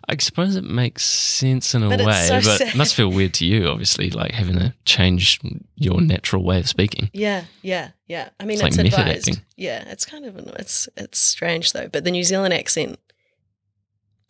I 0.08 0.16
suppose 0.20 0.56
it 0.56 0.64
makes 0.64 1.04
sense 1.04 1.74
in 1.74 1.82
a 1.82 1.90
But 1.90 2.06
way, 2.06 2.26
so 2.28 2.40
but 2.40 2.62
it 2.62 2.76
must 2.76 2.94
feel 2.94 3.10
weird 3.10 3.34
to 3.36 3.46
you, 3.46 3.68
obviously, 3.68 4.12
like 4.12 4.34
having 4.34 4.56
to 4.60 4.72
change 4.86 5.40
your 5.76 6.00
natural 6.00 6.44
way 6.44 6.60
of 6.60 6.70
speaking. 6.70 7.10
Yeah, 7.12 7.46
yeah, 7.64 7.90
yeah. 8.08 8.30
I 8.40 8.46
mean, 8.46 8.60
It's 8.60 8.64
it's, 8.68 8.78
like 8.78 8.86
method 8.86 9.00
advised. 9.00 9.30
acting. 9.30 9.44
Yeah, 9.58 9.84
it's 9.88 10.06
kind 10.06 10.26
of 10.26 10.38
it's 10.60 10.88
it's 10.96 11.18
strange 11.18 11.74
though. 11.74 11.88
But 11.88 12.04
the 12.04 12.12
New 12.12 12.24
Zealand 12.24 12.54
accent 12.54 13.00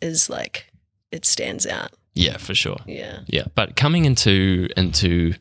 is 0.00 0.30
like 0.30 0.72
it 1.12 1.24
stands 1.26 1.66
out. 1.66 1.92
Yeah, 2.16 2.38
for 2.38 2.54
sure. 2.54 2.78
Yeah, 2.86 3.20
Yeah, 3.28 3.44
but 3.54 3.76
coming 3.76 4.04
into 4.04 4.68
into 4.76 5.34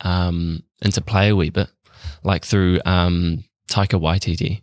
um 0.00 0.62
into 0.82 1.00
play 1.00 1.28
a 1.28 1.36
wee 1.36 1.50
bit, 1.50 1.68
like 2.22 2.44
through 2.44 2.80
um 2.84 3.44
Taika 3.70 3.98
Waititi, 4.00 4.62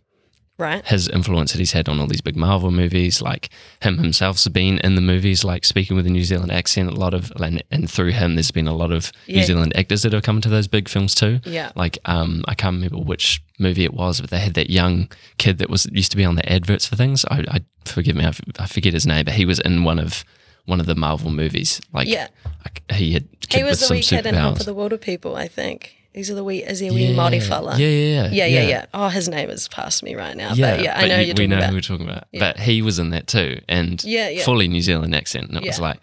right. 0.58 0.86
his 0.86 1.08
influence 1.08 1.52
that 1.52 1.58
he's 1.58 1.72
had 1.72 1.88
on 1.88 1.98
all 1.98 2.06
these 2.06 2.20
big 2.20 2.36
Marvel 2.36 2.70
movies, 2.70 3.20
like 3.22 3.48
him 3.80 3.98
himself's 3.98 4.46
been 4.48 4.78
in 4.78 4.94
the 4.94 5.00
movies, 5.00 5.44
like 5.44 5.64
speaking 5.64 5.96
with 5.96 6.06
a 6.06 6.10
New 6.10 6.24
Zealand 6.24 6.52
accent. 6.52 6.90
A 6.90 6.94
lot 6.94 7.14
of 7.14 7.32
and, 7.40 7.62
and 7.70 7.90
through 7.90 8.10
him, 8.12 8.34
there's 8.36 8.50
been 8.50 8.68
a 8.68 8.76
lot 8.76 8.92
of 8.92 9.10
New 9.26 9.42
Zealand 9.44 9.72
actors 9.76 10.02
that 10.02 10.12
have 10.12 10.22
come 10.22 10.40
to 10.40 10.48
those 10.48 10.68
big 10.68 10.88
films 10.88 11.14
too. 11.14 11.40
Yeah, 11.44 11.72
Like 11.74 11.98
um, 12.04 12.44
I 12.46 12.54
can't 12.54 12.74
remember 12.76 12.98
which 12.98 13.42
movie 13.58 13.84
it 13.84 13.94
was, 13.94 14.20
but 14.20 14.30
they 14.30 14.40
had 14.40 14.54
that 14.54 14.70
young 14.70 15.10
kid 15.38 15.58
that 15.58 15.70
was 15.70 15.86
used 15.92 16.10
to 16.12 16.16
be 16.16 16.24
on 16.24 16.36
the 16.36 16.52
adverts 16.52 16.86
for 16.86 16.96
things. 16.96 17.24
I, 17.30 17.44
I 17.48 17.60
forgive 17.84 18.16
me, 18.16 18.24
I, 18.24 18.28
f- 18.28 18.40
I 18.58 18.66
forget 18.66 18.92
his 18.94 19.06
name, 19.06 19.24
but 19.24 19.34
he 19.34 19.44
was 19.44 19.60
in 19.60 19.84
one 19.84 19.98
of 19.98 20.24
one 20.66 20.80
of 20.80 20.86
the 20.86 20.94
Marvel 20.94 21.30
movies. 21.30 21.80
Like 21.92 22.08
Yeah. 22.08 22.28
like, 22.64 22.82
he 22.92 23.12
had 23.12 23.28
he 23.50 23.62
was 23.64 23.80
the 23.80 23.86
some 23.86 23.96
wee 23.96 24.02
kid 24.02 24.26
in 24.26 24.34
Hunt 24.34 24.58
for 24.58 24.64
the 24.64 24.74
Wilderpeople. 24.74 25.34
I 25.36 25.48
think 25.48 25.94
these 26.14 26.30
are 26.30 26.34
the 26.34 26.44
wee. 26.44 26.62
Is 26.62 26.78
he 26.78 26.88
a 26.88 26.92
wee 26.92 27.06
yeah, 27.06 27.16
Māori 27.16 27.42
fella? 27.42 27.76
Yeah, 27.78 27.88
yeah, 27.88 28.28
yeah, 28.30 28.46
yeah, 28.46 28.62
yeah. 28.68 28.86
Oh, 28.94 29.08
his 29.08 29.28
name 29.28 29.50
is 29.50 29.68
past 29.68 30.02
me 30.02 30.14
right 30.14 30.36
now. 30.36 30.50
but 30.50 30.82
yeah, 30.82 30.94
I 30.96 31.06
know 31.08 31.18
you- 31.18 31.26
you're 31.26 31.28
we 31.28 31.34
talking 31.34 31.50
know 31.50 31.56
about. 31.58 31.68
who 31.70 31.74
we're 31.76 31.80
talking 31.80 32.08
about. 32.08 32.24
Yeah. 32.32 32.40
But 32.40 32.60
he 32.60 32.82
was 32.82 32.98
in 32.98 33.10
that 33.10 33.26
too, 33.26 33.60
and 33.68 34.02
Yeah, 34.04 34.28
yeah. 34.28 34.44
fully 34.44 34.68
New 34.68 34.82
Zealand 34.82 35.14
accent, 35.14 35.48
and 35.48 35.56
it 35.56 35.64
was 35.66 35.80
like 35.80 35.98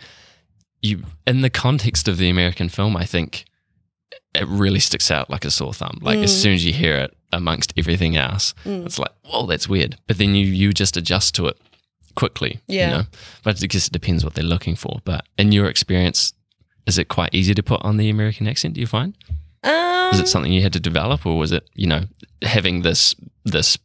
you 0.81 1.03
in 1.27 1.41
the 1.41 1.49
context 1.49 2.07
of 2.07 2.17
the 2.17 2.29
American 2.29 2.69
film. 2.69 2.95
I 2.97 3.05
think 3.05 3.45
it 4.35 4.47
really 4.47 4.79
sticks 4.79 5.09
out 5.09 5.29
like 5.29 5.43
a 5.45 5.51
sore 5.51 5.73
thumb. 5.73 5.99
Like 6.01 6.19
as 6.19 6.31
Mm. 6.31 6.41
soon 6.41 6.53
as 6.53 6.65
you 6.65 6.73
hear 6.73 6.95
it 6.97 7.15
amongst 7.31 7.73
everything 7.77 8.15
else, 8.15 8.53
Mm. 8.65 8.85
it's 8.85 8.99
like, 8.99 9.11
whoa, 9.23 9.45
that's 9.47 9.67
weird. 9.67 9.97
But 10.07 10.17
then 10.17 10.35
you 10.35 10.45
you 10.45 10.71
just 10.73 10.97
adjust 10.97 11.33
to 11.35 11.47
it 11.47 11.57
quickly. 12.19 12.59
Yeah. 12.67 12.85
You 12.85 12.97
know? 12.97 13.03
But 13.43 13.63
it 13.63 13.89
depends 13.91 14.25
what 14.25 14.33
they're 14.33 14.43
looking 14.43 14.75
for. 14.75 14.99
But 15.05 15.25
in 15.37 15.53
your 15.53 15.67
experience, 15.67 16.33
is 16.85 16.97
it 16.97 17.07
quite 17.07 17.33
easy 17.33 17.53
to 17.53 17.63
put 17.63 17.81
on 17.81 17.95
the 17.95 18.09
American 18.09 18.45
accent? 18.45 18.73
Do 18.73 18.81
you 18.81 18.87
find? 18.87 19.15
Um, 19.63 20.09
Was 20.11 20.19
it 20.19 20.27
something 20.27 20.51
you 20.51 20.61
had 20.61 20.73
to 20.73 20.79
develop, 20.81 21.25
or 21.25 21.37
was 21.37 21.51
it 21.51 21.69
you 21.75 21.87
know 21.87 22.03
having 22.41 22.81
this 22.81 23.15
this 23.45 23.77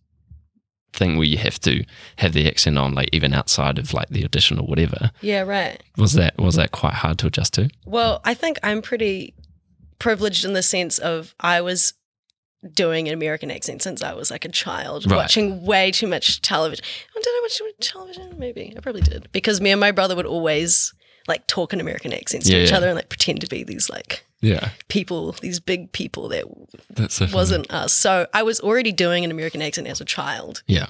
thing 0.93 1.17
where 1.17 1.27
you 1.27 1.37
have 1.39 1.59
to 1.61 1.85
have 2.17 2.33
the 2.33 2.49
accent 2.49 2.79
on, 2.79 2.95
like 2.95 3.09
even 3.13 3.33
outside 3.35 3.79
of 3.79 3.93
like 3.93 4.09
the 4.09 4.25
audition 4.25 4.59
or 4.59 4.67
whatever? 4.67 5.11
yeah, 5.21 5.43
right. 5.43 5.81
Was 5.97 6.15
that 6.15 6.37
was 6.39 6.57
that 6.57 6.73
quite 6.73 6.95
hard 6.95 7.19
to 7.21 7.27
adjust 7.29 7.55
to? 7.55 7.71
Well, 7.85 8.21
I 8.25 8.35
think 8.35 8.59
I'm 8.63 8.83
pretty 8.83 9.35
privileged 9.99 10.45
in 10.45 10.53
the 10.55 10.63
sense 10.63 10.99
of 10.99 11.35
I 11.39 11.61
was 11.61 11.95
doing 12.73 13.09
an 13.09 13.15
American 13.15 13.51
accent 13.51 13.83
since 13.83 14.03
I 14.03 14.15
was 14.15 14.31
like 14.31 14.45
a 14.45 14.49
child, 14.49 15.11
Right. 15.11 15.17
watching 15.17 15.65
way 15.67 15.91
too 15.91 16.07
much 16.07 16.41
television. 16.41 16.85
Oh, 17.17 17.21
did 17.21 17.29
I 17.29 17.41
watch 17.43 17.59
too 17.59 17.65
much 17.65 17.89
television? 17.93 18.35
Maybe 18.39 18.73
I 18.77 18.81
probably 18.81 19.03
did 19.03 19.29
because 19.33 19.61
me 19.61 19.71
and 19.71 19.81
my 19.81 19.91
brother 19.93 20.17
would 20.17 20.27
always 20.27 20.95
like 21.29 21.47
talk 21.47 21.73
in 21.73 21.81
American 21.81 22.13
accents 22.13 22.49
to 22.49 22.63
each 22.63 22.71
yeah. 22.71 22.77
other 22.77 22.87
and 22.89 22.97
like 22.97 23.09
pretend 23.09 23.41
to 23.41 23.47
be 23.47 23.65
these 23.65 23.89
like 23.91 24.25
Yeah, 24.41 24.71
people, 24.89 25.33
these 25.41 25.59
big 25.61 25.93
people 25.93 26.29
that 26.29 26.45
that's 26.91 27.15
so 27.15 27.27
wasn't 27.33 27.71
us. 27.73 27.93
So 27.95 28.27
I 28.35 28.43
was 28.43 28.61
already 28.61 28.93
doing 28.93 29.25
an 29.25 29.31
American 29.31 29.63
accent 29.63 29.87
as 29.89 30.01
a 30.01 30.05
child 30.05 30.63
Yeah, 30.67 30.87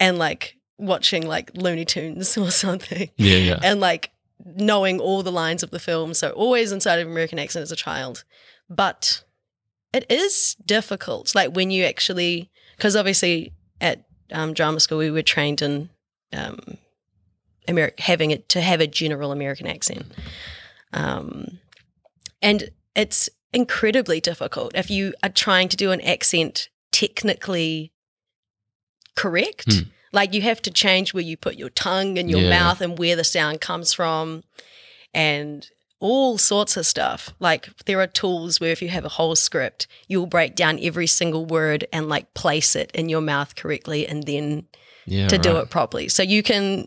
and 0.00 0.18
like 0.18 0.56
watching 0.78 1.26
like 1.26 1.50
Looney 1.54 1.84
Tunes 1.84 2.36
or 2.42 2.50
something 2.50 3.10
yeah, 3.16 3.36
yeah. 3.36 3.60
and 3.62 3.80
like 3.80 4.10
knowing 4.44 5.00
all 5.00 5.22
the 5.24 5.32
lines 5.32 5.62
of 5.62 5.70
the 5.70 5.80
film. 5.80 6.14
So 6.14 6.30
always 6.30 6.70
inside 6.72 6.98
of 7.00 7.08
American 7.08 7.38
accent 7.38 7.62
as 7.64 7.72
a 7.72 7.76
child. 7.76 8.24
But 8.70 9.22
it 9.92 10.06
is 10.10 10.56
difficult. 10.64 11.34
Like 11.34 11.54
when 11.54 11.70
you 11.70 11.84
actually, 11.84 12.50
because 12.76 12.96
obviously 12.96 13.52
at 13.80 14.04
um, 14.32 14.52
drama 14.54 14.80
school 14.80 14.98
we 14.98 15.10
were 15.10 15.22
trained 15.22 15.62
in 15.62 15.90
um, 16.32 16.58
Ameri- 17.66 17.98
having 18.00 18.30
it 18.30 18.48
to 18.50 18.60
have 18.60 18.80
a 18.80 18.86
general 18.86 19.32
American 19.32 19.66
accent, 19.66 20.06
um, 20.92 21.58
and 22.42 22.70
it's 22.94 23.28
incredibly 23.52 24.20
difficult 24.20 24.72
if 24.74 24.90
you 24.90 25.14
are 25.22 25.28
trying 25.30 25.68
to 25.68 25.76
do 25.76 25.90
an 25.90 26.00
accent 26.02 26.68
technically 26.92 27.92
correct. 29.16 29.72
Hmm. 29.72 29.88
Like 30.12 30.32
you 30.32 30.40
have 30.42 30.62
to 30.62 30.70
change 30.70 31.12
where 31.12 31.22
you 31.22 31.36
put 31.36 31.56
your 31.56 31.68
tongue 31.70 32.18
and 32.18 32.30
your 32.30 32.40
Yeah. 32.40 32.50
mouth 32.50 32.80
and 32.80 32.98
where 32.98 33.16
the 33.16 33.24
sound 33.24 33.60
comes 33.60 33.92
from, 33.92 34.42
and 35.12 35.68
all 36.00 36.38
sorts 36.38 36.76
of 36.76 36.86
stuff. 36.86 37.34
Like 37.40 37.68
there 37.86 38.00
are 38.00 38.06
tools 38.06 38.60
where 38.60 38.70
if 38.70 38.82
you 38.82 38.88
have 38.88 39.04
a 39.04 39.10
whole 39.10 39.36
script, 39.36 39.86
you'll 40.06 40.26
break 40.26 40.54
down 40.54 40.78
every 40.80 41.06
single 41.06 41.44
word 41.44 41.86
and 41.92 42.08
like 42.08 42.34
place 42.34 42.76
it 42.76 42.90
in 42.92 43.08
your 43.08 43.20
mouth 43.20 43.54
correctly 43.56 44.06
and 44.06 44.24
then 44.24 44.66
yeah 45.06 45.28
to 45.28 45.38
do 45.38 45.56
it 45.56 45.70
properly. 45.70 46.08
So 46.08 46.22
you 46.22 46.42
can 46.42 46.86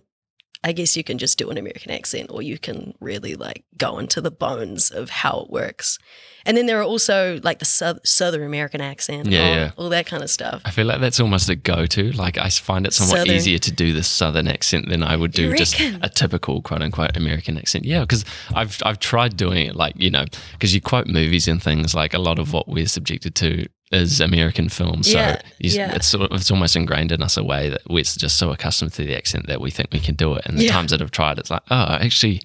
I 0.64 0.74
guess 0.74 0.96
you 0.96 1.04
can 1.04 1.18
just 1.18 1.38
do 1.40 1.50
an 1.50 1.58
American 1.58 1.92
accent 1.92 2.30
or 2.30 2.42
you 2.44 2.60
can 2.60 2.94
really 3.00 3.34
like 3.36 3.64
go 3.78 3.98
into 3.98 4.22
the 4.22 4.30
bones 4.30 4.92
of 4.92 5.10
how 5.10 5.40
it 5.42 5.50
works. 5.50 5.98
And 6.46 6.56
then 6.58 6.66
there 6.68 6.80
are 6.80 6.84
also 6.84 7.40
like 7.44 7.60
the 7.60 7.66
South, 7.66 8.00
Southern 8.04 8.44
American 8.44 8.80
accent, 8.82 9.28
Yeah, 9.28 9.40
all, 9.42 9.56
yeah. 9.56 9.72
all 9.78 9.90
that 9.90 10.06
kind 10.06 10.22
of 10.24 10.30
stuff. 10.30 10.62
I 10.66 10.72
feel 10.72 10.86
like 10.86 11.00
that's 11.00 11.20
almost 11.20 11.50
a 11.50 11.56
go-to. 11.56 12.12
Like 12.14 12.38
I 12.38 12.50
find 12.50 12.86
it 12.86 12.94
somewhat 12.94 13.18
Southern. 13.20 13.36
easier 13.36 13.58
to 13.60 13.72
do 13.72 13.92
the 13.94 14.04
southern 14.04 14.48
accent 14.48 14.88
than 14.90 15.02
I 15.04 15.16
would 15.16 15.32
do 15.32 15.56
just 15.56 15.80
a 15.80 16.10
typical 16.10 16.62
quote 16.62 16.82
unquote 16.84 17.18
American 17.18 17.58
accent. 17.58 17.86
Yeah, 17.86 18.02
because 18.02 18.24
I've 18.54 18.78
I've 18.86 19.00
tried 19.00 19.38
doing 19.38 19.66
it 19.66 19.76
like 19.76 19.94
you 19.98 20.10
know 20.12 20.26
because 20.54 20.74
you 20.76 20.82
quote 20.82 21.08
movies 21.08 21.48
and 21.48 21.62
things 21.62 21.96
like 21.96 22.14
a 22.14 22.20
lot 22.20 22.38
of 22.40 22.54
what 22.54 22.68
we're 22.68 22.88
subjected 22.88 23.34
to 23.36 23.66
is 23.92 24.22
American 24.22 24.70
films. 24.70 25.12
So 25.12 25.18
Yeah, 25.20 25.42
yeah. 25.60 25.96
it's 25.96 26.08
sort 26.08 26.32
of, 26.32 26.40
it's 26.40 26.50
almost 26.52 26.76
ingrained 26.76 27.12
in 27.12 27.22
us 27.22 27.38
a 27.38 27.44
way 27.44 27.70
that 27.70 27.82
we're 27.90 28.04
just 28.04 28.38
so 28.38 28.52
accustomed 28.52 28.94
to 28.94 29.04
the 29.04 29.16
accent 29.16 29.48
that 29.48 29.60
we 29.62 29.70
think 29.72 29.90
we 29.92 30.00
can 30.00 30.16
do 30.16 30.34
it. 30.36 30.46
And 30.46 30.58
the 30.58 30.66
Yeah. 30.66 30.72
times 30.72 30.92
that 30.92 31.02
I've 31.02 31.12
tried, 31.12 31.40
it's 31.40 31.52
like 31.52 31.64
oh 31.70 31.98
actually. 32.00 32.42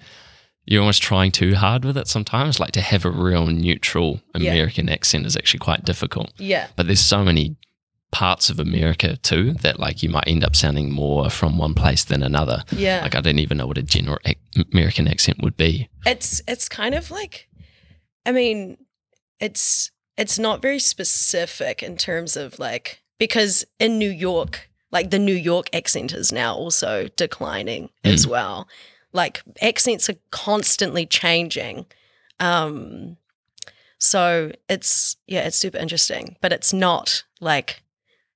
You're 0.69 0.81
almost 0.81 1.01
trying 1.01 1.31
too 1.31 1.55
hard 1.55 1.85
with 1.85 1.97
it 1.97 2.09
sometimes. 2.09 2.59
Like 2.59 2.73
to 2.73 2.81
have 2.81 3.05
a 3.05 3.09
real 3.09 3.47
neutral. 3.47 4.19
American 4.35 4.89
accent 4.89 5.25
is 5.25 5.37
actually 5.37 5.59
quite 5.59 5.85
difficult 5.85 6.33
Yeah. 6.37 6.67
but 6.75 6.87
there's 6.87 6.99
so 6.99 7.23
many 7.23 7.55
parts 8.11 8.49
of 8.49 8.59
America 8.59 9.15
too 9.15 9.53
that 9.61 9.79
like 9.79 10.03
you 10.03 10.09
might 10.09 10.25
end 10.27 10.43
up 10.43 10.57
sounding 10.57 10.91
more 10.91 11.29
from 11.29 11.57
one 11.57 11.73
place 11.73 12.03
than 12.03 12.21
another. 12.21 12.63
Yeah. 12.75 12.99
Like 13.01 13.15
I 13.15 13.21
don't 13.21 13.39
even 13.39 13.55
know 13.57 13.65
what 13.67 13.77
a 13.77 13.81
general 13.81 14.17
ac- 14.25 14.37
American 14.73 15.07
accent 15.07 15.41
would 15.41 15.55
be. 15.55 15.87
it's 16.05 16.41
it's 16.49 16.67
kind 16.67 16.93
of 16.95 17.11
like 17.11 17.47
i 18.25 18.31
mean 18.33 18.75
it's 19.39 19.91
it's 20.17 20.39
not 20.39 20.61
very 20.61 20.79
specific 20.79 21.83
in 21.83 21.97
terms 21.97 22.35
of 22.35 22.59
like 22.59 23.01
because 23.19 23.65
in 23.79 23.97
new 23.97 24.09
york 24.09 24.67
like 24.91 25.11
the 25.11 25.19
new 25.19 25.33
york 25.33 25.69
accent 25.73 26.13
is 26.13 26.31
now 26.31 26.55
also 26.55 27.07
declining 27.15 27.89
as 28.03 28.25
well. 28.27 28.67
Like 29.13 29.41
accents 29.61 30.09
are 30.09 30.15
constantly 30.31 31.05
changing. 31.05 31.85
Um 32.39 33.17
so 33.99 34.51
it's 34.69 35.17
yeah 35.25 35.41
it's 35.41 35.57
super 35.57 35.77
interesting 35.77 36.37
but 36.41 36.53
it's 36.53 36.71
not 36.71 37.23
like 37.39 37.81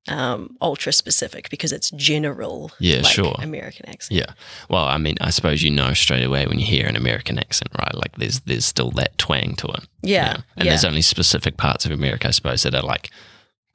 um 0.07 0.57
ultra 0.61 0.91
specific 0.91 1.49
because 1.51 1.71
it's 1.71 1.91
general 1.91 2.71
Yeah, 2.79 3.01
like, 3.01 3.13
sure. 3.13 3.35
american 3.39 3.87
accent 3.87 4.19
Yeah. 4.19 4.33
Well, 4.69 4.85
I 4.85 4.97
mean, 4.97 5.17
I 5.21 5.29
suppose 5.29 5.61
you 5.61 5.69
know 5.69 5.93
straight 5.93 6.23
away 6.23 6.47
when 6.47 6.57
you 6.59 6.65
hear 6.65 6.87
an 6.87 6.95
American 6.95 7.37
accent, 7.37 7.69
right? 7.77 7.93
Like 7.93 8.15
there's 8.17 8.39
there's 8.41 8.65
still 8.65 8.89
that 8.91 9.17
twang 9.19 9.53
to 9.57 9.67
it. 9.67 9.83
yeah 10.01 10.37
And 10.57 10.65
yeah 10.65 10.71
there's 10.71 10.85
only 10.85 11.01
specific 11.03 11.55
parts 11.57 11.85
of 11.85 11.91
America, 11.91 12.27
I 12.27 12.31
suppose, 12.31 12.63
that 12.63 12.73
are 12.73 12.81
like 12.81 13.11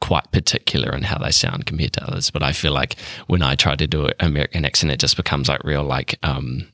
quite 0.01 0.31
particular 0.33 0.95
in 0.95 1.05
how 1.05 1.19
they 1.19 1.31
sound 1.31 1.65
compared 1.65 1.93
to 1.95 2.05
others. 2.05 2.31
But 2.31 2.43
I 2.43 2.53
feel 2.53 2.73
like 2.73 2.97
when 3.29 3.43
I 3.43 3.55
try 3.55 3.77
to 3.77 3.87
do 3.87 4.07
an 4.07 4.15
American 4.19 4.65
accent, 4.65 4.93
it 4.93 4.99
just 5.01 5.17
becomes 5.17 5.49
like 5.49 5.63
real 5.65 5.85
like 5.85 6.19
um 6.25 6.67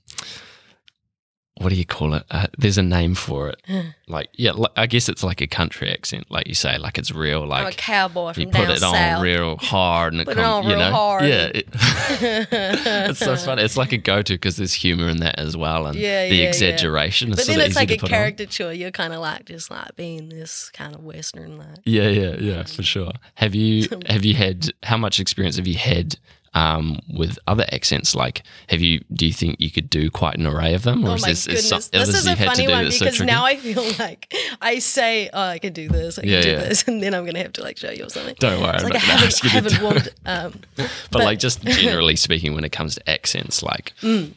what 1.58 1.68
do 1.68 1.74
you 1.76 1.84
call 1.84 2.14
it? 2.14 2.24
Uh, 2.30 2.46
there's 2.58 2.78
a 2.78 2.82
name 2.82 3.14
for 3.14 3.48
it. 3.50 3.60
like 4.08 4.28
yeah, 4.34 4.52
I 4.76 4.86
guess 4.86 5.08
it's 5.08 5.22
like 5.22 5.40
a 5.40 5.46
country 5.46 5.90
accent, 5.92 6.30
like 6.30 6.48
you 6.48 6.54
say, 6.54 6.78
like 6.78 6.98
it's 6.98 7.12
real 7.12 7.46
like 7.46 7.62
I'm 7.66 7.68
a 7.72 7.76
cowboy 7.76 8.32
from 8.32 8.40
you 8.42 8.48
put 8.48 8.70
it 8.70 8.82
on 8.82 8.94
south. 8.94 9.22
real 9.22 9.56
hard 9.60 10.14
and 10.14 10.22
it 10.22 10.26
comes, 10.26 10.38
on 10.38 10.64
you 10.70 10.76
know, 10.76 10.90
hard. 10.90 11.24
yeah, 11.24 11.50
it- 11.54 11.68
it's 12.40 13.18
so 13.18 13.36
funny. 13.36 13.62
It's 13.62 13.76
like 13.76 13.92
a 13.92 13.98
go-to 13.98 14.34
because 14.34 14.56
there's 14.56 14.72
humor 14.72 15.08
in 15.08 15.18
that 15.18 15.38
as 15.38 15.56
well, 15.56 15.86
and 15.86 15.96
Yeah, 15.96 16.28
the 16.28 16.34
yeah, 16.34 16.42
yeah. 16.42 16.48
exaggeration 16.48 17.30
is 17.32 17.36
But 17.36 17.46
then 17.46 17.60
it's 17.60 17.76
like 17.76 17.90
a 17.90 17.96
put 17.96 18.04
on. 18.04 18.08
caricature. 18.10 18.72
You're 18.72 18.90
kind 18.90 19.12
of 19.12 19.20
like 19.20 19.44
just 19.46 19.70
like 19.70 19.94
being 19.96 20.28
this 20.30 20.70
kind 20.70 20.94
of 20.94 21.02
Western 21.04 21.58
like. 21.58 21.78
Yeah, 21.84 22.08
yeah, 22.08 22.34
yeah, 22.36 22.62
for 22.64 22.82
sure. 22.82 23.12
Have 23.34 23.54
you 23.54 23.88
have 24.06 24.24
you 24.24 24.34
had 24.34 24.72
how 24.82 24.96
much 24.96 25.20
experience 25.20 25.56
have 25.56 25.66
you 25.66 25.76
had 25.76 26.16
um, 26.54 27.00
with 27.08 27.38
other 27.46 27.64
accents? 27.72 28.14
Like, 28.14 28.42
have 28.68 28.80
you 28.80 29.00
do 29.12 29.26
you 29.26 29.32
think 29.32 29.60
you 29.60 29.70
could 29.70 29.88
do 29.88 30.10
quite 30.10 30.36
an 30.36 30.46
array 30.46 30.74
of 30.74 30.82
them, 30.82 31.04
or 31.04 31.10
Oh 31.10 31.14
is 31.14 31.22
this 31.22 31.46
is 31.46 31.68
some, 31.68 31.80
this 31.92 32.08
is 32.10 32.26
a 32.26 32.36
to 32.36 32.44
funny 32.44 32.68
one 32.68 32.90
so 32.90 32.98
because 33.04 33.16
tricky? 33.16 33.30
now 33.32 33.44
I 33.44 33.56
feel 33.56 33.82
like 33.98 34.32
I 34.60 34.78
say, 34.78 35.30
"Oh, 35.32 35.40
I 35.42 35.58
can 35.58 35.72
do 35.72 35.88
this, 35.88 36.18
I 36.18 36.22
can 36.22 36.30
Yeah, 36.30 36.42
do 36.42 36.50
yeah. 36.50 36.58
this," 36.60 36.84
and 36.86 37.02
then 37.02 37.14
I'm 37.14 37.24
gonna 37.24 37.38
have 37.42 37.52
to 37.54 37.62
like 37.62 37.78
show 37.78 37.90
you 37.90 38.04
or 38.04 38.10
something. 38.10 38.36
Don't 38.38 38.60
worry, 38.60 38.74
It's 38.74 38.84
like 38.84 38.94
I 38.94 38.98
haven't, 38.98 39.44
I 39.44 39.48
haven't 39.48 39.82
warmed. 39.82 40.08
Um, 40.26 40.60
but, 40.76 40.90
but- 41.10 41.24
like 41.24 41.38
just 41.38 41.62
generally 41.64 42.16
speaking, 42.16 42.54
when 42.54 42.64
it 42.64 42.72
comes 42.72 42.94
to 42.96 43.10
accents, 43.10 43.62
like 43.62 43.92
there 44.02 44.28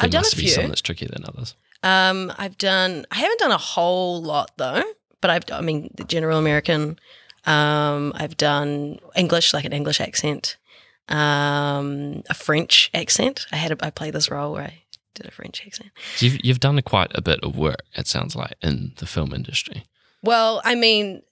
I've 0.00 0.10
done 0.10 0.20
a 0.20 0.22
must 0.24 0.36
be 0.36 0.42
few. 0.42 0.50
some 0.50 0.68
that's 0.68 0.80
trickier 0.82 1.08
than 1.08 1.24
others. 1.26 1.54
Um, 1.82 2.32
I've 2.38 2.56
done. 2.58 3.06
I 3.10 3.16
haven't 3.16 3.38
done 3.40 3.50
a 3.50 3.58
whole 3.58 4.22
lot 4.22 4.50
though, 4.56 4.82
but 5.20 5.30
I've. 5.30 5.44
I 5.50 5.60
mean, 5.62 5.90
the 5.96 6.04
general 6.04 6.38
American. 6.38 6.98
Um, 7.44 8.12
I've 8.14 8.36
done 8.36 9.00
English, 9.16 9.52
like 9.52 9.64
an 9.64 9.72
English 9.72 10.00
accent. 10.00 10.56
Um, 11.08 12.22
a 12.30 12.34
French 12.34 12.90
accent. 12.94 13.46
I 13.52 13.56
had. 13.56 13.72
A, 13.72 13.86
I 13.86 13.90
played 13.90 14.14
this 14.14 14.30
role 14.30 14.52
where 14.52 14.64
I 14.64 14.82
did 15.14 15.26
a 15.26 15.30
French 15.30 15.62
accent. 15.66 15.90
So 16.16 16.26
you've 16.26 16.44
you've 16.44 16.60
done 16.60 16.80
quite 16.82 17.10
a 17.14 17.20
bit 17.22 17.40
of 17.42 17.56
work. 17.56 17.82
It 17.94 18.06
sounds 18.06 18.34
like 18.36 18.54
in 18.62 18.92
the 18.96 19.06
film 19.06 19.34
industry. 19.34 19.84
Well, 20.22 20.62
I 20.64 20.74
mean, 20.74 21.22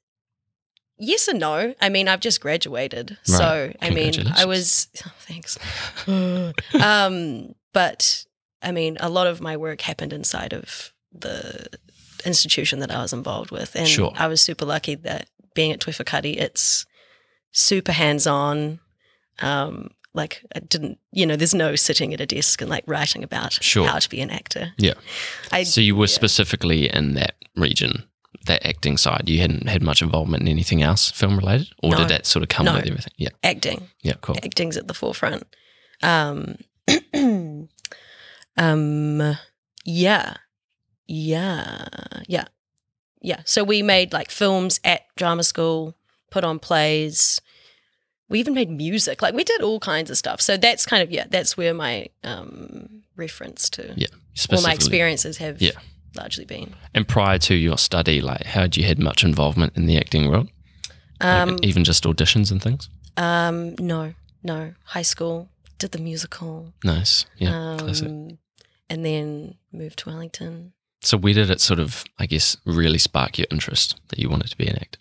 yes 0.99 1.29
and 1.29 1.41
no. 1.41 1.75
I 1.81 1.89
mean, 1.89 2.09
I've 2.09 2.21
just 2.21 2.41
graduated, 2.41 3.17
so 3.23 3.73
I 3.81 3.91
mean, 3.91 4.13
I 4.35 4.45
was 4.45 4.89
oh, 5.07 5.13
thanks. 5.21 5.59
um, 6.83 7.55
but 7.73 8.25
I 8.63 8.73
mean, 8.73 8.97
a 9.01 9.09
lot 9.09 9.27
of 9.27 9.41
my 9.41 9.57
work 9.57 9.83
happened 9.83 10.13
inside 10.13 10.53
of 10.53 10.93
the 11.13 11.69
institution 12.27 12.81
that 12.81 12.91
I 12.91 13.01
was 13.01 13.13
involved 13.13 13.51
with, 13.51 13.75
and 13.77 13.89
Sure. 13.89 14.13
I 14.17 14.27
was 14.27 14.41
super 14.41 14.65
lucky 14.65 14.95
that 14.97 15.29
being 15.55 15.73
at 15.73 15.81
Toi 15.81 15.93
Whakaari, 15.93 16.37
it's 16.37 16.85
super 17.53 17.93
hands-on. 17.93 18.81
Um, 19.39 19.91
like 20.13 20.45
I 20.57 20.59
didn't, 20.59 20.99
you 21.13 21.25
know, 21.25 21.37
there's 21.37 21.55
no 21.55 21.77
sitting 21.77 22.13
at 22.13 22.21
a 22.21 22.27
desk 22.27 22.61
and 22.61 22.69
like 22.69 22.83
writing 22.87 23.23
about 23.23 23.53
Sure. 23.63 23.87
how 23.87 23.99
to 24.01 24.09
be 24.09 24.21
an 24.21 24.31
actor. 24.31 24.73
Yeah. 24.77 24.95
I 25.53 25.63
So 25.63 25.81
you 25.81 25.95
were 25.95 26.07
yeah. 26.07 26.15
specifically 26.15 26.93
in 26.93 27.15
that 27.15 27.37
region, 27.55 28.05
that 28.47 28.67
acting 28.67 28.97
side. 28.97 29.29
You 29.29 29.41
hadn't 29.41 29.69
had 29.69 29.83
much 29.83 30.03
involvement 30.03 30.43
in 30.43 30.49
anything 30.49 30.83
else 30.83 31.11
film 31.13 31.37
related, 31.39 31.69
or 31.83 31.93
No. 31.93 31.99
did 31.99 32.09
that 32.09 32.27
sort 32.27 32.43
of 32.43 32.49
come 32.49 32.67
No. 32.67 32.75
with 32.75 32.87
everything? 32.87 33.13
Yeah. 33.19 33.29
acting. 33.45 33.89
Yeah. 34.03 34.15
Cool. 34.21 34.37
acting's 34.43 34.77
at 34.77 34.89
the 34.89 34.95
forefront. 34.95 35.45
Um, 36.03 36.57
um, 38.57 39.37
yeah, 39.85 40.35
yeah, 41.07 41.87
yeah, 42.27 42.45
yeah. 43.23 43.41
So 43.45 43.65
we 43.65 43.83
made 43.83 44.13
like 44.13 44.31
films 44.31 44.81
at 44.85 45.03
drama 45.17 45.43
school, 45.45 45.95
put 46.31 46.45
on 46.45 46.59
plays. 46.59 47.41
We 48.31 48.41
even 48.41 48.55
made 48.55 48.71
music. 48.71 49.21
Like 49.21 49.35
we 49.35 49.45
did 49.45 49.61
all 49.61 49.79
kinds 49.81 50.09
of 50.11 50.17
stuff. 50.17 50.41
So 50.41 50.57
that's 50.57 50.87
kind 50.87 51.03
of 51.03 51.11
yeah. 51.11 51.27
That's 51.29 51.57
where 51.57 51.75
my 51.75 52.07
um, 52.25 53.03
reference 53.17 53.69
to 53.71 53.93
Yeah. 53.97 54.07
all 54.51 54.63
my 54.63 54.73
experiences 54.73 55.37
have 55.39 55.61
Yeah. 55.61 55.73
largely 56.15 56.45
been. 56.47 56.75
And 56.95 57.07
prior 57.07 57.39
to 57.41 57.55
your 57.55 57.77
study, 57.77 58.21
like, 58.23 58.45
how 58.47 58.63
had 58.63 58.77
you 58.77 58.85
had 58.85 58.99
much 58.99 59.23
involvement 59.25 59.77
in 59.77 59.87
the 59.87 59.97
acting 59.99 60.29
world? 60.31 60.49
Like, 61.21 61.49
Um, 61.49 61.59
even 61.63 61.85
just 61.85 62.05
auditions 62.05 62.51
and 62.51 62.63
things? 62.63 62.89
um, 63.17 63.75
no, 63.79 64.15
no. 64.43 64.75
High 64.85 65.03
school 65.03 65.49
did 65.79 65.91
the 65.93 65.99
musical. 65.99 66.73
Nice. 66.85 67.27
Yeah. 67.39 67.77
classic. 67.79 68.09
Um, 68.09 68.39
and 68.89 69.05
then 69.05 69.55
moved 69.73 69.99
to 70.01 70.09
Wellington. 70.11 70.73
So 71.03 71.17
where 71.17 71.35
did 71.35 71.51
it 71.51 71.61
sort 71.61 71.81
of, 71.81 72.05
I 72.19 72.27
guess, 72.27 72.57
really 72.65 72.99
spark 72.99 73.39
your 73.39 73.47
interest 73.51 73.97
that 74.09 74.19
you 74.19 74.29
wanted 74.29 74.49
to 74.51 74.57
be 74.57 74.67
an 74.67 74.77
actor? 74.77 74.99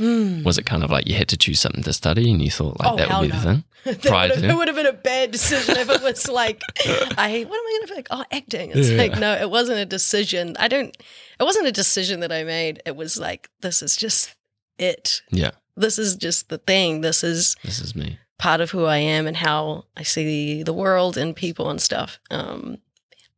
Hmm. 0.00 0.42
Was 0.44 0.56
it 0.56 0.64
kind 0.64 0.82
of 0.82 0.90
like 0.90 1.06
you 1.06 1.14
had 1.14 1.28
to 1.28 1.36
choose 1.36 1.60
something 1.60 1.82
to 1.82 1.92
study 1.92 2.30
and 2.30 2.40
you 2.40 2.50
thought 2.50 2.80
like 2.80 2.92
Oh, 2.92 2.96
that 2.96 3.20
would 3.20 3.30
be 3.30 3.36
no. 3.36 3.40
the 3.40 3.42
thing? 3.44 3.64
that 3.84 4.04
would 4.04 4.30
have, 4.30 4.44
it 4.44 4.54
would 4.56 4.68
have 4.68 4.76
been 4.76 4.86
a 4.86 4.92
bad 4.94 5.30
decision 5.30 5.76
if 5.76 5.90
it 5.90 6.02
was 6.02 6.26
like, 6.26 6.62
I 6.86 7.44
what 7.46 7.58
am 7.58 7.66
I 7.66 7.76
going 7.78 7.86
to 7.88 7.94
pick? 7.94 8.06
Oh, 8.10 8.24
acting. 8.32 8.70
It's 8.74 8.88
Yeah. 8.88 8.96
like 8.98 9.18
no, 9.18 9.34
it 9.34 9.50
wasn't 9.50 9.78
a 9.78 9.84
decision. 9.84 10.56
I 10.58 10.68
don't. 10.68 10.96
It 11.38 11.44
wasn't 11.44 11.66
a 11.66 11.72
decision 11.72 12.20
that 12.20 12.32
I 12.32 12.44
made. 12.44 12.82
It 12.86 12.96
was 12.96 13.18
like 13.18 13.50
this 13.60 13.82
is 13.82 13.94
just 13.96 14.34
it. 14.78 15.20
Yeah. 15.30 15.50
This 15.76 15.98
is 15.98 16.16
just 16.16 16.48
the 16.48 16.58
thing. 16.58 17.02
This 17.02 17.22
is 17.22 17.56
This 17.62 17.80
is 17.80 17.94
me. 17.94 18.18
part 18.38 18.60
of 18.62 18.70
who 18.70 18.86
I 18.86 18.96
am 18.98 19.26
and 19.26 19.36
how 19.36 19.84
I 19.98 20.02
see 20.02 20.62
the 20.62 20.72
world 20.74 21.16
and 21.18 21.36
people 21.36 21.68
and 21.68 21.80
stuff. 21.80 22.18
Um, 22.30 22.78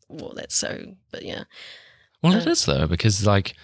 well, 0.08 0.32
that's 0.36 0.54
so. 0.54 0.94
But 1.10 1.24
yeah, 1.24 1.44
Well, 2.22 2.36
it 2.36 2.46
Uh, 2.46 2.50
is 2.50 2.64
though, 2.66 2.86
because 2.86 3.26
like 3.26 3.54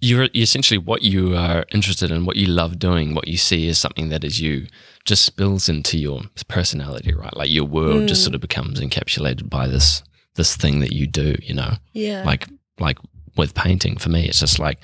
you're 0.00 0.28
essentially 0.34 0.78
what 0.78 1.02
you 1.02 1.36
are 1.36 1.64
interested 1.72 2.10
in, 2.10 2.24
what 2.24 2.36
you 2.36 2.46
love 2.46 2.78
doing, 2.78 3.14
what 3.14 3.28
you 3.28 3.36
see 3.36 3.68
as 3.68 3.78
something 3.78 4.08
that 4.08 4.24
is 4.24 4.40
you, 4.40 4.66
just 5.04 5.24
spills 5.24 5.68
into 5.68 5.98
your 5.98 6.22
personality, 6.48 7.12
right? 7.12 7.36
Like 7.36 7.50
your 7.50 7.64
world 7.64 8.08
just 8.08 8.20
Mm. 8.20 8.24
sort 8.24 8.34
of 8.34 8.40
becomes 8.40 8.80
encapsulated 8.80 9.48
by 9.50 9.66
this 9.66 10.02
this 10.36 10.56
thing 10.56 10.80
that 10.80 10.92
you 10.92 11.06
do, 11.06 11.36
you 11.42 11.52
know. 11.54 11.74
yeah. 11.92 12.22
Like 12.24 12.46
like 12.78 12.98
with 13.36 13.54
painting, 13.54 13.96
for 13.98 14.08
me, 14.10 14.26
it's 14.26 14.40
just 14.40 14.58
like 14.58 14.78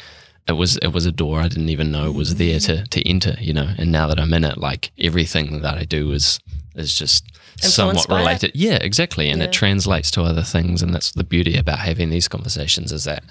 it 0.49 0.53
was 0.53 0.77
it 0.79 0.89
was 0.93 1.07
a 1.07 1.13
door 1.13 1.41
I 1.41 1.49
didn't 1.49 1.71
even 1.71 1.91
know 1.91 2.11
was 2.13 2.35
there 2.37 2.59
to 2.61 2.85
to 2.85 3.09
enter, 3.09 3.37
you 3.41 3.53
know. 3.53 3.69
And 3.79 3.91
now 3.93 4.07
that 4.09 4.19
I'm 4.21 4.33
in 4.35 4.45
it, 4.45 4.59
like 4.59 4.91
everything 4.99 5.63
that 5.63 5.77
I 5.79 5.85
do 5.85 6.13
is 6.13 6.39
is 6.75 6.95
just 6.99 7.25
somewhat 7.61 7.95
Influenced 7.97 8.11
it. 8.11 8.15
related. 8.15 8.53
Yeah, 8.55 8.79
exactly. 8.83 9.31
And 9.31 9.41
Yeah. 9.41 9.47
it 9.49 9.53
translates 9.53 10.11
to 10.13 10.23
other 10.23 10.43
things, 10.43 10.83
and 10.83 10.93
that's 10.95 11.13
the 11.13 11.25
beauty 11.25 11.57
about 11.57 11.79
having 11.79 12.11
these 12.11 12.29
conversations 12.29 12.93
is 12.93 13.05
that 13.05 13.25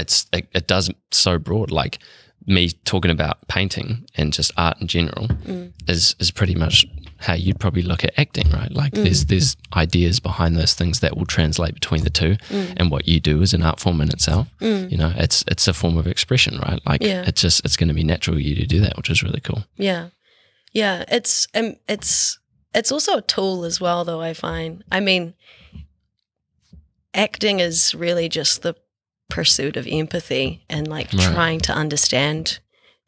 it's 0.00 0.26
it, 0.32 0.48
it 0.52 0.66
does 0.66 0.90
so 1.10 1.38
broad. 1.38 1.70
Like 1.70 1.98
me 2.46 2.70
talking 2.84 3.10
about 3.10 3.46
painting 3.48 4.06
and 4.16 4.32
just 4.32 4.50
art 4.56 4.80
in 4.80 4.86
general 4.88 5.28
Mm. 5.28 5.72
is 5.88 6.16
is 6.18 6.30
pretty 6.30 6.54
much 6.54 6.86
how 7.18 7.34
you'd 7.34 7.60
probably 7.60 7.82
look 7.82 8.02
at 8.02 8.18
acting, 8.18 8.50
right? 8.50 8.72
Like 8.72 8.92
there's 8.94 9.26
there's 9.26 9.56
ideas 9.76 10.20
behind 10.20 10.56
those 10.56 10.72
things 10.74 11.00
that 11.00 11.16
will 11.16 11.26
translate 11.26 11.74
between 11.74 12.02
the 12.02 12.10
two, 12.10 12.36
Mm. 12.48 12.72
and 12.78 12.90
what 12.90 13.06
you 13.06 13.20
do 13.20 13.42
is 13.42 13.52
an 13.54 13.62
art 13.62 13.78
form 13.78 14.00
in 14.00 14.08
itself. 14.08 14.48
You 14.60 14.96
know, 14.96 15.12
it's 15.16 15.44
it's 15.52 15.68
a 15.68 15.74
form 15.74 15.98
of 15.98 16.06
expression, 16.06 16.58
right? 16.66 16.80
Like 16.86 17.02
Yeah. 17.02 17.24
it's 17.26 17.42
just 17.42 17.62
it's 17.64 17.76
going 17.76 17.88
to 17.88 17.94
be 17.94 18.04
natural 18.04 18.38
you 18.40 18.54
to 18.56 18.66
do 18.66 18.80
that, 18.80 18.96
which 18.96 19.10
is 19.10 19.22
really 19.22 19.40
cool. 19.40 19.64
Yeah, 19.76 20.08
yeah. 20.72 21.04
It's 21.08 21.46
um, 21.54 21.74
it's 21.88 22.38
it's 22.74 22.90
also 22.92 23.18
a 23.18 23.22
tool 23.34 23.64
as 23.64 23.80
well, 23.80 24.04
though. 24.04 24.22
I 24.22 24.32
find. 24.32 24.82
I 24.90 25.00
mean, 25.00 25.34
acting 27.14 27.60
is 27.60 27.94
really 27.94 28.28
just 28.28 28.62
the 28.62 28.74
pursuit 29.30 29.76
of 29.76 29.86
empathy 29.90 30.64
and 30.68 30.86
like 30.88 31.12
Right. 31.12 31.32
trying 31.32 31.60
to 31.60 31.72
understand 31.72 32.58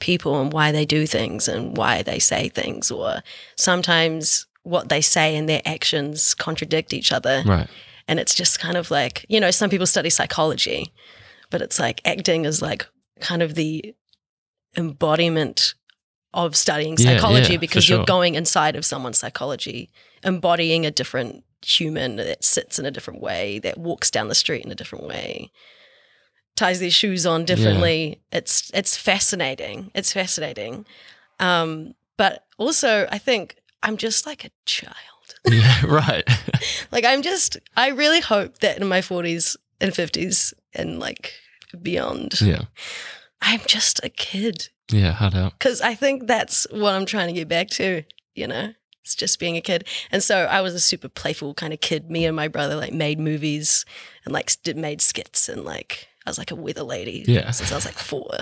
people 0.01 0.41
and 0.41 0.53
why 0.53 0.73
they 0.73 0.85
do 0.85 1.07
things 1.07 1.49
and 1.49 1.77
why 1.77 2.03
they 2.03 2.19
say 2.19 2.49
things, 2.49 2.91
or 2.91 3.23
sometimes 3.57 4.47
what 4.63 4.89
they 4.89 5.01
say 5.01 5.37
and 5.37 5.49
their 5.49 5.63
actions 5.65 6.35
contradict 6.35 6.93
each 6.93 7.13
other. 7.13 7.43
Right. 7.45 7.69
And 8.09 8.19
it's 8.19 8.35
just 8.35 8.59
kind 8.59 8.77
of 8.77 8.91
like, 8.91 9.25
you 9.29 9.39
know, 9.41 9.51
some 9.51 9.71
people 9.71 9.87
study 9.87 10.11
psychology, 10.11 10.93
but 11.51 11.63
it's 11.63 11.79
like 11.79 12.01
acting 12.05 12.45
is 12.45 12.61
like 12.63 12.87
kind 13.21 13.43
of 13.43 13.55
the 13.55 13.95
embodiment 14.77 15.75
of 16.35 16.57
studying 16.57 16.97
psychology 16.97 17.53
yeah, 17.53 17.59
for 17.59 17.61
because 17.61 17.85
sure. 17.85 17.99
you're 17.99 18.07
going 18.07 18.35
inside 18.35 18.75
of 18.75 18.85
someone's 18.85 19.19
psychology, 19.19 19.91
embodying 20.25 20.87
a 20.87 20.91
different 20.91 21.45
human 21.65 22.17
that 22.17 22.43
sits 22.43 22.79
in 22.79 22.87
a 22.87 22.91
different 22.91 23.21
way, 23.21 23.59
that 23.61 23.79
walks 23.79 24.11
down 24.11 24.29
the 24.29 24.35
street 24.35 24.65
in 24.65 24.73
a 24.73 24.75
different 24.75 25.07
way, 25.07 25.51
ties 26.57 26.81
their 26.81 26.91
shoes 26.91 27.27
on 27.27 27.45
differently. 27.45 28.21
It's 28.31 28.71
it's 28.75 28.97
fascinating. 28.97 29.91
It's 29.95 30.13
fascinating. 30.13 30.85
Um, 31.41 31.95
but 32.17 32.45
also 32.59 33.07
I 33.11 33.19
think 33.19 33.57
I'm 33.83 33.97
just 33.97 34.27
like 34.27 34.45
a 34.45 34.51
child. 34.67 34.97
Yeah. 35.51 35.85
Right. 35.87 36.25
Like 36.93 37.05
I'm 37.05 37.23
just 37.23 37.57
I 37.77 37.89
really 37.89 38.21
hope 38.21 38.59
that 38.59 38.79
in 38.79 38.87
my 38.87 39.01
40s 39.01 39.57
and 39.81 39.91
50s 39.93 40.53
and 40.75 41.01
like 41.01 41.33
beyond 41.81 42.41
yeah. 42.41 42.63
I'm 43.41 43.61
just 43.67 43.99
a 44.05 44.09
kid 44.09 44.69
Yeah. 44.93 45.13
Hard 45.13 45.35
out. 45.35 45.59
cuz 45.59 45.81
I 45.81 45.95
think 45.95 46.27
that's 46.29 46.67
what 46.71 46.95
I'm 46.95 47.07
trying 47.07 47.29
to 47.29 47.33
get 47.33 47.49
back 47.49 47.69
to, 47.71 48.05
you 48.35 48.47
know. 48.47 48.75
It's 49.03 49.17
just 49.17 49.41
being 49.41 49.57
a 49.57 49.61
kid. 49.61 49.89
And 50.13 50.23
so 50.23 50.45
I 50.45 50.61
was 50.61 50.75
a 50.75 50.81
super 50.81 51.09
playful 51.09 51.55
kind 51.55 51.73
of 51.73 51.81
kid. 51.81 52.09
Me 52.09 52.25
and 52.25 52.37
my 52.37 52.47
brother 52.47 52.77
like 52.77 52.93
made 52.93 53.19
movies 53.19 53.85
and 54.25 54.33
like 54.33 54.53
did 54.63 54.77
made 54.77 55.01
skits 55.01 55.49
and 55.49 55.65
like 55.65 56.07
I 56.27 56.31
was 56.31 56.39
like 56.39 56.51
a 56.51 56.57
weather 56.57 56.83
lady 56.83 57.25
Yeah. 57.27 57.51
since 57.51 57.73
I 57.73 57.75
was 57.75 57.85
like 57.85 57.95
4. 57.95 58.39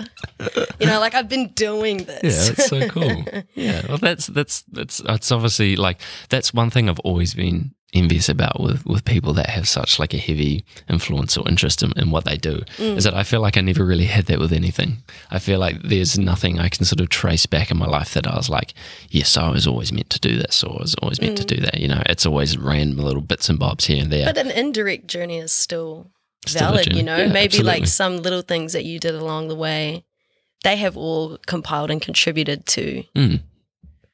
you 0.79 0.87
know, 0.87 0.99
like 0.99 1.15
I've 1.15 1.29
been 1.29 1.47
doing 1.49 2.03
this. 2.03 2.49
Yeah, 2.49 2.53
that's 2.53 2.69
so 2.69 2.87
cool. 2.89 3.23
yeah, 3.55 3.85
well, 3.87 3.97
that's 3.97 4.27
that's 4.27 4.63
that's 4.63 4.97
that's 4.99 5.31
obviously 5.31 5.75
like 5.75 5.99
that's 6.29 6.53
one 6.53 6.69
thing 6.69 6.89
I've 6.89 6.99
always 6.99 7.33
been 7.33 7.73
envious 7.93 8.29
about 8.29 8.61
with 8.61 8.85
with 8.85 9.03
people 9.03 9.33
that 9.33 9.49
have 9.49 9.67
such 9.67 9.99
like 9.99 10.13
a 10.13 10.17
heavy 10.17 10.63
influence 10.89 11.37
or 11.37 11.47
interest 11.47 11.83
in, 11.83 11.91
in 11.97 12.09
what 12.09 12.23
they 12.23 12.37
do 12.37 12.61
mm. 12.77 12.95
is 12.95 13.03
that 13.03 13.13
I 13.13 13.23
feel 13.23 13.41
like 13.41 13.57
I 13.57 13.61
never 13.61 13.85
really 13.85 14.05
had 14.05 14.27
that 14.27 14.39
with 14.39 14.53
anything. 14.53 15.03
I 15.29 15.39
feel 15.39 15.59
like 15.59 15.81
there's 15.81 16.17
nothing 16.17 16.59
I 16.59 16.69
can 16.69 16.85
sort 16.85 17.01
of 17.01 17.09
trace 17.09 17.45
back 17.45 17.71
in 17.71 17.77
my 17.77 17.87
life 17.87 18.13
that 18.13 18.27
I 18.27 18.35
was 18.35 18.49
like, 18.49 18.73
yes, 19.09 19.35
I 19.35 19.49
was 19.49 19.67
always 19.67 19.91
meant 19.91 20.09
to 20.11 20.19
do 20.19 20.37
this 20.37 20.63
or 20.63 20.77
I 20.77 20.81
was 20.81 20.95
always 21.01 21.19
meant 21.19 21.37
to 21.37 21.43
mm. 21.43 21.47
do 21.47 21.57
that. 21.61 21.79
You 21.79 21.89
know, 21.89 22.01
it's 22.05 22.25
always 22.25 22.57
random 22.57 23.03
little 23.03 23.21
bits 23.21 23.49
and 23.49 23.59
bobs 23.59 23.85
here 23.85 24.01
and 24.01 24.11
there. 24.11 24.25
But 24.25 24.37
an 24.37 24.51
indirect 24.51 25.07
journey 25.07 25.39
is 25.39 25.51
still 25.51 26.11
Still 26.47 26.71
valid, 26.71 26.95
you 26.95 27.03
know? 27.03 27.17
Yeah, 27.17 27.27
Maybe 27.31 27.61
like 27.61 27.85
some 27.87 28.17
little 28.17 28.41
things 28.41 28.73
that 28.73 28.83
you 28.85 28.99
did 28.99 29.13
along 29.15 29.47
the 29.47 29.55
way, 29.55 30.03
they 30.63 30.75
have 30.77 30.97
all 30.97 31.37
compiled 31.45 31.91
and 31.91 32.01
contributed 32.01 32.65
to 32.67 33.03
Mm. 33.15 33.41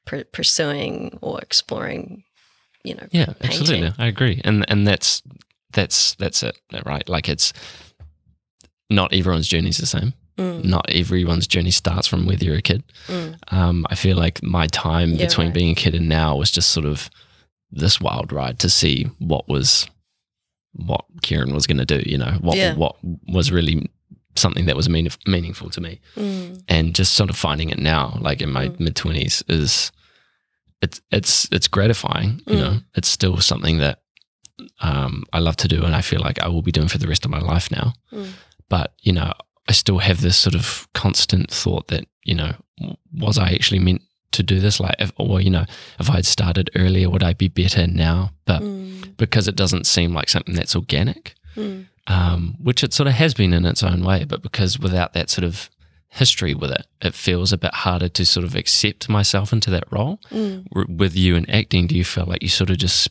pur- 0.05 0.25
pursuing 0.25 1.17
or 1.21 1.39
exploring, 1.41 2.23
you 2.83 2.95
know, 2.95 3.07
Yeah, 3.11 3.25
painting. 3.39 3.59
absolutely. 3.61 3.93
I 3.97 4.07
agree. 4.07 4.41
And 4.43 4.65
and 4.69 4.85
that's 4.87 5.21
that's 5.71 6.15
that's 6.15 6.43
it, 6.43 6.57
right? 6.85 7.07
Like 7.07 7.29
it's 7.29 7.53
not 8.89 9.13
everyone's 9.13 9.47
journey 9.47 9.69
is 9.69 9.77
the 9.77 9.85
same. 9.85 10.13
Mm. 10.37 10.63
Not 10.65 10.89
everyone's 10.89 11.47
journey 11.47 11.71
starts 11.71 12.07
from 12.07 12.25
whether 12.25 12.45
you're 12.45 12.57
a 12.57 12.61
kid. 12.61 12.83
Mm. 13.07 13.37
Um, 13.51 13.85
I 13.89 13.95
feel 13.95 14.15
like 14.17 14.43
my 14.43 14.67
time 14.67 15.11
Yeah, 15.11 15.25
between 15.25 15.47
right. 15.47 15.53
being 15.53 15.71
a 15.71 15.75
kid 15.75 15.95
and 15.95 16.07
now 16.07 16.35
was 16.35 16.51
just 16.51 16.69
sort 16.69 16.85
of 16.85 17.09
this 17.71 17.99
wild 17.99 18.31
ride 18.31 18.59
to 18.59 18.69
see 18.69 19.05
what 19.19 19.49
was 19.49 19.87
what 20.85 21.05
Kieran 21.21 21.53
was 21.53 21.67
going 21.67 21.77
to 21.85 21.85
do. 21.85 22.01
You 22.09 22.17
know, 22.17 22.37
what 22.41 22.57
Yeah. 22.57 22.75
what 22.75 22.95
was 23.27 23.51
really 23.51 23.89
something 24.35 24.65
that 24.67 24.75
was 24.75 24.87
mean, 24.87 25.09
meaningful 25.25 25.69
to 25.71 25.81
me 25.81 25.99
Mm. 26.15 26.61
and 26.67 26.93
just 26.95 27.13
sort 27.13 27.29
of 27.31 27.35
finding 27.35 27.69
it 27.69 27.79
now, 27.79 28.17
like 28.21 28.39
in 28.41 28.51
my 28.51 28.67
Mm. 28.69 28.79
mid 28.79 28.95
twenties, 28.95 29.43
is 29.47 29.91
it's 30.81 31.01
it's 31.11 31.47
it's 31.51 31.67
gratifying. 31.67 32.41
You 32.47 32.55
Mm. 32.55 32.59
know, 32.59 32.79
it's 32.95 33.07
still 33.09 33.37
something 33.41 33.79
that 33.79 34.01
um, 34.81 35.23
I 35.33 35.39
love 35.39 35.55
to 35.57 35.67
do, 35.67 35.83
and 35.85 35.95
I 35.95 36.01
feel 36.01 36.19
like 36.19 36.39
I 36.41 36.47
will 36.47 36.61
be 36.63 36.71
doing 36.71 36.87
for 36.87 36.97
the 36.97 37.07
rest 37.07 37.25
of 37.25 37.31
my 37.31 37.39
life 37.39 37.69
now. 37.71 37.93
Mm. 38.11 38.29
But 38.69 38.93
you 39.01 39.13
know, 39.13 39.31
I 39.67 39.71
still 39.73 39.99
have 39.99 40.21
this 40.21 40.37
sort 40.37 40.55
of 40.55 40.87
constant 40.93 41.51
thought 41.51 41.87
that 41.87 42.05
you 42.23 42.35
know, 42.35 42.53
was 43.13 43.37
I 43.37 43.51
actually 43.51 43.79
meant 43.79 44.01
to 44.33 44.43
do 44.43 44.59
this? 44.59 44.79
Like, 44.79 44.95
if, 44.99 45.11
or 45.17 45.41
you 45.41 45.49
know, 45.49 45.65
if 45.99 46.09
I'd 46.09 46.25
started 46.25 46.69
earlier, 46.75 47.09
would 47.09 47.23
I 47.23 47.33
be 47.33 47.47
better 47.47 47.87
now? 47.87 48.31
But 48.45 48.61
Mm. 48.61 49.17
because 49.17 49.47
it 49.47 49.55
doesn't 49.55 49.87
seem 49.87 50.13
like 50.13 50.29
something 50.29 50.55
that's 50.55 50.75
organic, 50.75 51.33
Mm. 51.55 51.85
um, 52.07 52.55
which 52.61 52.83
it 52.83 52.93
sort 52.93 53.07
of 53.07 53.13
has 53.13 53.33
been 53.33 53.53
in 53.53 53.65
its 53.65 53.83
own 53.83 54.03
way, 54.03 54.23
but 54.25 54.41
because 54.43 54.79
without 54.79 55.13
that 55.13 55.29
sort 55.29 55.43
of 55.45 55.69
history 56.09 56.53
with 56.53 56.71
it, 56.71 56.85
it 57.01 57.13
feels 57.13 57.51
a 57.51 57.57
bit 57.57 57.73
harder 57.73 58.07
to 58.09 58.25
sort 58.25 58.43
of 58.45 58.55
accept 58.55 59.09
myself 59.09 59.51
into 59.53 59.69
that 59.71 59.83
role. 59.91 60.19
Mm. 60.31 60.65
R- 60.75 60.85
With 60.87 61.15
you 61.15 61.35
and 61.35 61.49
acting, 61.49 61.87
do 61.87 61.95
you 61.95 62.03
feel 62.05 62.25
like 62.25 62.41
you 62.41 62.49
sort 62.49 62.69
of 62.69 62.77
just, 62.77 63.09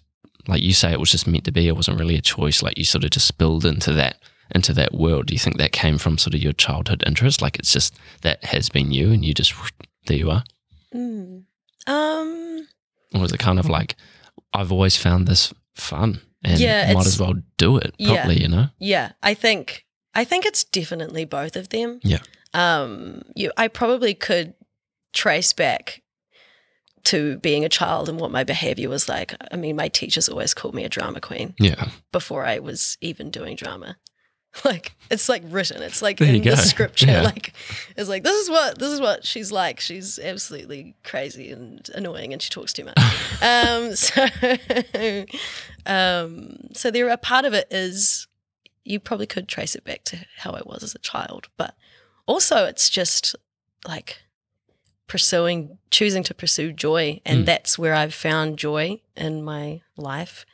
like 0.48 0.62
you 0.62 0.72
say, 0.72 0.92
it 0.92 1.00
was 1.00 1.10
just 1.10 1.26
meant 1.26 1.44
to 1.44 1.52
be? 1.52 1.68
It 1.68 1.76
wasn't 1.76 1.98
really 1.98 2.16
a 2.16 2.20
choice. 2.22 2.62
Like 2.62 2.78
you 2.78 2.84
sort 2.84 3.04
of 3.04 3.10
just 3.10 3.26
spilled 3.28 3.64
into 3.64 3.92
that 3.94 4.18
into 4.54 4.72
that 4.72 4.94
world. 4.94 5.26
Do 5.26 5.34
you 5.34 5.40
think 5.40 5.58
that 5.58 5.72
came 5.72 5.98
from 5.98 6.16
sort 6.18 6.32
of 6.32 6.40
your 6.40 6.52
childhood 6.52 7.02
interest? 7.04 7.42
Like 7.42 7.58
it's 7.58 7.72
just 7.72 7.96
that 8.22 8.44
has 8.44 8.68
been 8.68 8.92
you, 8.92 9.10
and 9.12 9.24
you 9.24 9.34
just 9.34 9.52
there 10.06 10.16
you 10.16 10.30
are, 10.30 10.44
Mm. 10.96 11.44
Um, 11.86 12.68
or 13.14 13.24
is 13.24 13.32
it 13.32 13.38
kind 13.38 13.58
of 13.58 13.68
like 13.68 13.96
I've 14.52 14.72
always 14.72 14.96
found 14.96 15.26
this 15.28 15.52
fun 15.74 16.20
and 16.42 16.58
Yeah, 16.58 16.92
might 16.92 17.06
as 17.06 17.20
well 17.20 17.34
do 17.58 17.76
it 17.76 17.94
Yeah. 17.98 18.14
properly? 18.14 18.40
You 18.42 18.48
know? 18.48 18.68
yeah, 18.78 19.12
I 19.22 19.34
think 19.34 19.84
I 20.14 20.24
think 20.24 20.46
it's 20.46 20.64
definitely 20.64 21.24
both 21.24 21.56
of 21.56 21.68
them. 21.68 22.00
Yeah. 22.02 22.20
Um, 22.54 23.22
you, 23.34 23.52
I 23.56 23.68
probably 23.68 24.14
could 24.14 24.54
trace 25.12 25.52
back 25.52 26.02
to 27.04 27.38
being 27.38 27.64
a 27.64 27.68
child 27.68 28.08
and 28.08 28.18
what 28.18 28.30
my 28.32 28.42
behavior 28.42 28.88
was 28.88 29.08
like. 29.08 29.34
I 29.52 29.56
mean, 29.56 29.76
my 29.76 29.88
teachers 29.88 30.28
always 30.28 30.54
called 30.54 30.74
me 30.74 30.84
a 30.84 30.88
drama 30.88 31.20
queen 31.20 31.54
Yeah. 31.60 31.90
before 32.12 32.44
I 32.46 32.58
was 32.58 32.96
even 33.00 33.30
doing 33.30 33.54
drama. 33.56 33.96
Like 34.64 34.92
it's 35.10 35.28
like 35.28 35.42
written. 35.46 35.82
It's 35.82 36.00
like 36.02 36.18
There 36.18 36.34
in 36.34 36.42
the 36.42 36.56
scripture. 36.56 37.06
Yeah. 37.06 37.22
Like 37.22 37.52
it's 37.96 38.08
like 38.08 38.22
this 38.24 38.34
is 38.42 38.50
what 38.50 38.78
this 38.78 38.90
is 38.90 39.00
what 39.00 39.24
she's 39.24 39.52
like. 39.52 39.80
She's 39.80 40.18
absolutely 40.18 40.94
crazy 41.04 41.52
and 41.52 41.88
annoying, 41.94 42.32
and 42.32 42.40
she 42.40 42.48
talks 42.50 42.72
too 42.72 42.84
much. 42.84 42.96
um, 43.42 43.94
so, 43.94 44.26
um, 45.86 46.56
so 46.72 46.90
there 46.90 47.08
a 47.08 47.16
part 47.16 47.44
of 47.44 47.54
it 47.54 47.68
is 47.70 48.26
you 48.84 48.98
probably 49.00 49.26
could 49.26 49.48
trace 49.48 49.74
it 49.74 49.84
back 49.84 50.04
to 50.04 50.18
how 50.38 50.52
I 50.52 50.62
was 50.64 50.82
as 50.82 50.94
a 50.94 50.98
child, 51.00 51.48
but 51.56 51.74
also 52.26 52.64
it's 52.64 52.88
just 52.88 53.34
like 53.86 54.22
pursuing, 55.06 55.78
choosing 55.90 56.22
to 56.24 56.34
pursue 56.34 56.72
joy, 56.72 57.20
and 57.24 57.42
Mm. 57.42 57.46
that's 57.46 57.78
where 57.78 57.94
I've 57.94 58.14
found 58.14 58.58
joy 58.58 59.00
in 59.16 59.42
my 59.44 59.80
life 59.96 60.44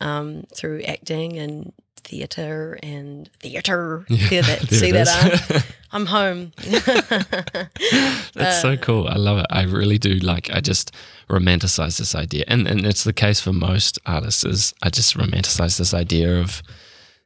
um, 0.00 0.44
through 0.54 0.82
acting 0.82 1.38
and 1.38 1.72
theater 2.06 2.78
and 2.82 3.28
theater. 3.40 4.04
Hear 4.08 4.42
that? 4.42 4.68
See 4.68 4.92
that? 4.92 5.50
is. 5.50 5.64
I'm 5.92 6.06
home. 6.06 6.52
That's 6.60 8.36
Uh, 8.36 8.60
so 8.60 8.76
cool. 8.76 9.08
I 9.08 9.16
love 9.16 9.38
it. 9.38 9.46
I 9.50 9.62
really 9.62 9.98
do 9.98 10.14
like 10.14 10.50
I 10.50 10.60
just 10.60 10.92
romanticize 11.28 11.98
this 11.98 12.14
idea. 12.14 12.44
And 12.48 12.66
and 12.68 12.86
it's 12.86 13.04
the 13.04 13.12
case 13.12 13.40
for 13.40 13.52
most 13.52 13.98
artists 14.06 14.44
is 14.44 14.74
I 14.82 14.90
just 14.90 15.16
romanticize 15.16 15.78
this 15.78 15.94
idea 15.94 16.40
of, 16.40 16.62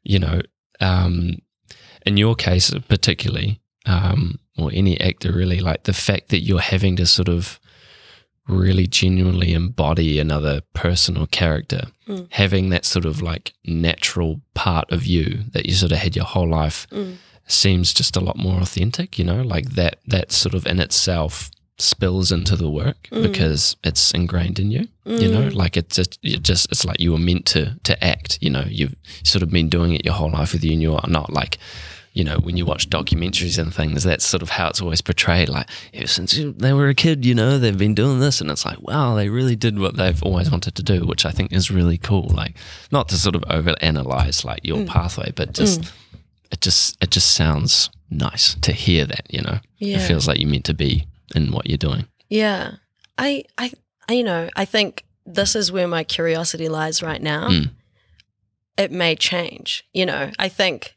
you 0.02 0.18
know, 0.18 0.40
um 0.80 1.36
in 2.06 2.16
your 2.16 2.34
case 2.34 2.70
particularly, 2.88 3.60
um, 3.86 4.38
or 4.56 4.70
any 4.72 4.98
actor 5.00 5.32
really, 5.32 5.60
like 5.60 5.82
the 5.84 5.92
fact 5.92 6.28
that 6.30 6.40
you're 6.40 6.60
having 6.60 6.96
to 6.96 7.06
sort 7.06 7.28
of 7.28 7.59
really 8.50 8.86
genuinely 8.86 9.52
embody 9.52 10.18
another 10.18 10.60
person 10.74 11.16
or 11.16 11.26
character, 11.26 11.82
Mm. 12.08 12.26
having 12.30 12.70
that 12.70 12.84
sort 12.84 13.04
of 13.04 13.22
like 13.22 13.52
natural 13.64 14.40
part 14.54 14.90
of 14.90 15.06
you 15.06 15.44
that 15.52 15.66
you 15.66 15.72
sort 15.74 15.92
of 15.92 15.98
had 15.98 16.16
your 16.16 16.24
whole 16.24 16.48
life 16.48 16.86
Mm. 16.90 17.16
seems 17.46 17.92
just 17.94 18.16
a 18.16 18.20
lot 18.20 18.36
more 18.36 18.60
authentic, 18.60 19.18
you 19.18 19.24
know, 19.24 19.42
like 19.42 19.70
that 19.76 19.98
that 20.06 20.32
sort 20.32 20.54
of 20.54 20.66
in 20.66 20.80
itself 20.80 21.50
spills 21.78 22.30
into 22.30 22.56
the 22.56 22.68
work 22.68 23.08
Mm. 23.12 23.22
because 23.22 23.76
it's 23.84 24.10
ingrained 24.12 24.58
in 24.58 24.70
you, 24.70 24.88
you 25.06 25.28
know, 25.30 25.48
like 25.48 25.76
it's 25.78 25.96
just, 25.96 26.18
it 26.22 26.42
just, 26.42 26.66
it's 26.70 26.84
like 26.84 27.00
you 27.00 27.12
were 27.12 27.18
meant 27.18 27.46
to, 27.46 27.76
to 27.84 28.04
act, 28.04 28.38
you 28.42 28.50
know, 28.50 28.64
you've 28.68 28.94
sort 29.24 29.42
of 29.42 29.50
been 29.50 29.68
doing 29.70 29.94
it 29.94 30.04
your 30.04 30.12
whole 30.14 30.30
life 30.30 30.52
with 30.52 30.62
you 30.64 30.72
and 30.72 30.82
you're 30.82 31.00
not 31.08 31.32
like 31.32 31.56
you 32.20 32.24
know, 32.24 32.36
when 32.38 32.58
you 32.58 32.66
watch 32.66 32.90
documentaries 32.90 33.58
and 33.58 33.72
things, 33.74 34.04
that's 34.04 34.26
sort 34.26 34.42
of 34.42 34.50
how 34.50 34.68
it's 34.68 34.82
always 34.82 35.00
portrayed. 35.00 35.48
Like, 35.48 35.66
ever 35.94 36.06
since 36.06 36.38
they 36.38 36.74
were 36.74 36.90
a 36.90 36.94
kid, 36.94 37.24
you 37.24 37.34
know, 37.34 37.58
they've 37.58 37.78
been 37.78 37.94
doing 37.94 38.20
this. 38.20 38.42
And 38.42 38.50
it's 38.50 38.66
like, 38.66 38.78
wow, 38.82 39.14
they 39.14 39.30
really 39.30 39.56
did 39.56 39.78
what 39.78 39.96
they've 39.96 40.22
always 40.22 40.50
wanted 40.50 40.74
to 40.74 40.82
do, 40.82 41.06
which 41.06 41.24
I 41.24 41.30
think 41.30 41.50
is 41.50 41.70
really 41.70 41.96
cool. 41.96 42.28
Like, 42.28 42.56
not 42.92 43.08
to 43.08 43.16
sort 43.16 43.36
of 43.36 43.44
over 43.48 43.74
analyze 43.80 44.44
like 44.44 44.60
your 44.64 44.84
pathway, 44.84 45.32
but 45.34 45.54
just, 45.54 45.80
it 46.52 46.60
just, 46.60 47.02
it 47.02 47.10
just 47.10 47.32
sounds 47.32 47.88
nice 48.10 48.54
to 48.56 48.72
hear 48.72 49.06
that, 49.06 49.22
you 49.32 49.40
know, 49.40 49.58
Yeah. 49.78 49.96
it 49.96 50.06
feels 50.06 50.28
like 50.28 50.38
you're 50.38 50.50
meant 50.50 50.66
to 50.66 50.74
be 50.74 51.06
in 51.34 51.52
what 51.52 51.70
you're 51.70 51.78
doing. 51.78 52.06
Yeah. 52.28 52.72
I, 53.16 53.44
I, 53.56 53.72
I, 54.10 54.12
you 54.12 54.24
know, 54.24 54.50
I 54.54 54.66
think 54.66 55.06
this 55.24 55.56
is 55.56 55.72
where 55.72 55.88
my 55.88 56.04
curiosity 56.04 56.68
lies 56.68 57.02
right 57.02 57.22
now. 57.22 57.48
Mm. 57.48 57.70
It 58.76 58.92
may 58.92 59.16
change. 59.16 59.86
You 59.94 60.04
know, 60.04 60.30
I 60.38 60.48
think 60.50 60.96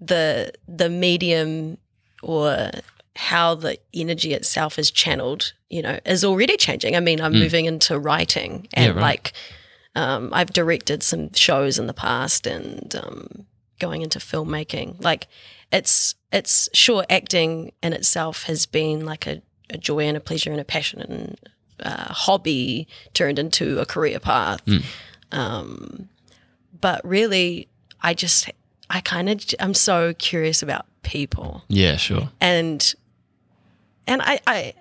the 0.00 0.52
the 0.66 0.88
medium 0.88 1.78
or 2.22 2.70
how 3.16 3.54
the 3.54 3.78
energy 3.92 4.32
itself 4.32 4.78
is 4.78 4.90
channeled, 4.90 5.52
you 5.68 5.82
know, 5.82 5.98
is 6.06 6.24
already 6.24 6.56
changing. 6.56 6.96
I 6.96 7.00
mean, 7.00 7.20
I'm 7.20 7.32
moving 7.32 7.66
into 7.66 7.98
writing 7.98 8.68
and 8.74 8.92
Mm. 8.92 8.96
Yeah, 8.96 9.00
right. 9.00 9.02
like 9.02 9.32
um, 9.94 10.30
I've 10.32 10.52
directed 10.52 11.02
some 11.02 11.32
shows 11.34 11.78
in 11.78 11.86
the 11.86 11.92
past 11.94 12.46
and 12.46 12.94
um, 12.96 13.46
going 13.78 14.02
into 14.02 14.18
filmmaking. 14.20 15.02
Like 15.02 15.26
it's 15.72 16.14
it's 16.32 16.68
sure 16.72 17.04
acting 17.10 17.72
in 17.82 17.92
itself 17.92 18.44
has 18.44 18.66
been 18.66 19.04
like 19.04 19.26
a, 19.26 19.42
a 19.68 19.76
joy 19.78 20.00
and 20.04 20.16
a 20.16 20.20
pleasure 20.20 20.52
and 20.52 20.60
a 20.60 20.64
passion 20.64 21.00
and 21.00 21.38
uh, 21.80 22.12
hobby 22.12 22.86
turned 23.14 23.38
into 23.38 23.80
a 23.80 23.86
career 23.86 24.20
path. 24.20 24.62
Um, 25.32 26.08
but 26.80 27.00
really, 27.04 27.68
I 28.00 28.14
just 28.14 28.50
I 28.90 29.00
kind 29.00 29.28
of 29.30 29.42
I'm 29.60 29.72
so 29.74 30.12
curious 30.14 30.62
about 30.62 30.84
people 31.02 31.62
Yeah, 31.68 31.96
sure. 31.96 32.28
and 32.40 32.94
and 34.06 34.20
I, 34.22 34.40
I 34.46 34.74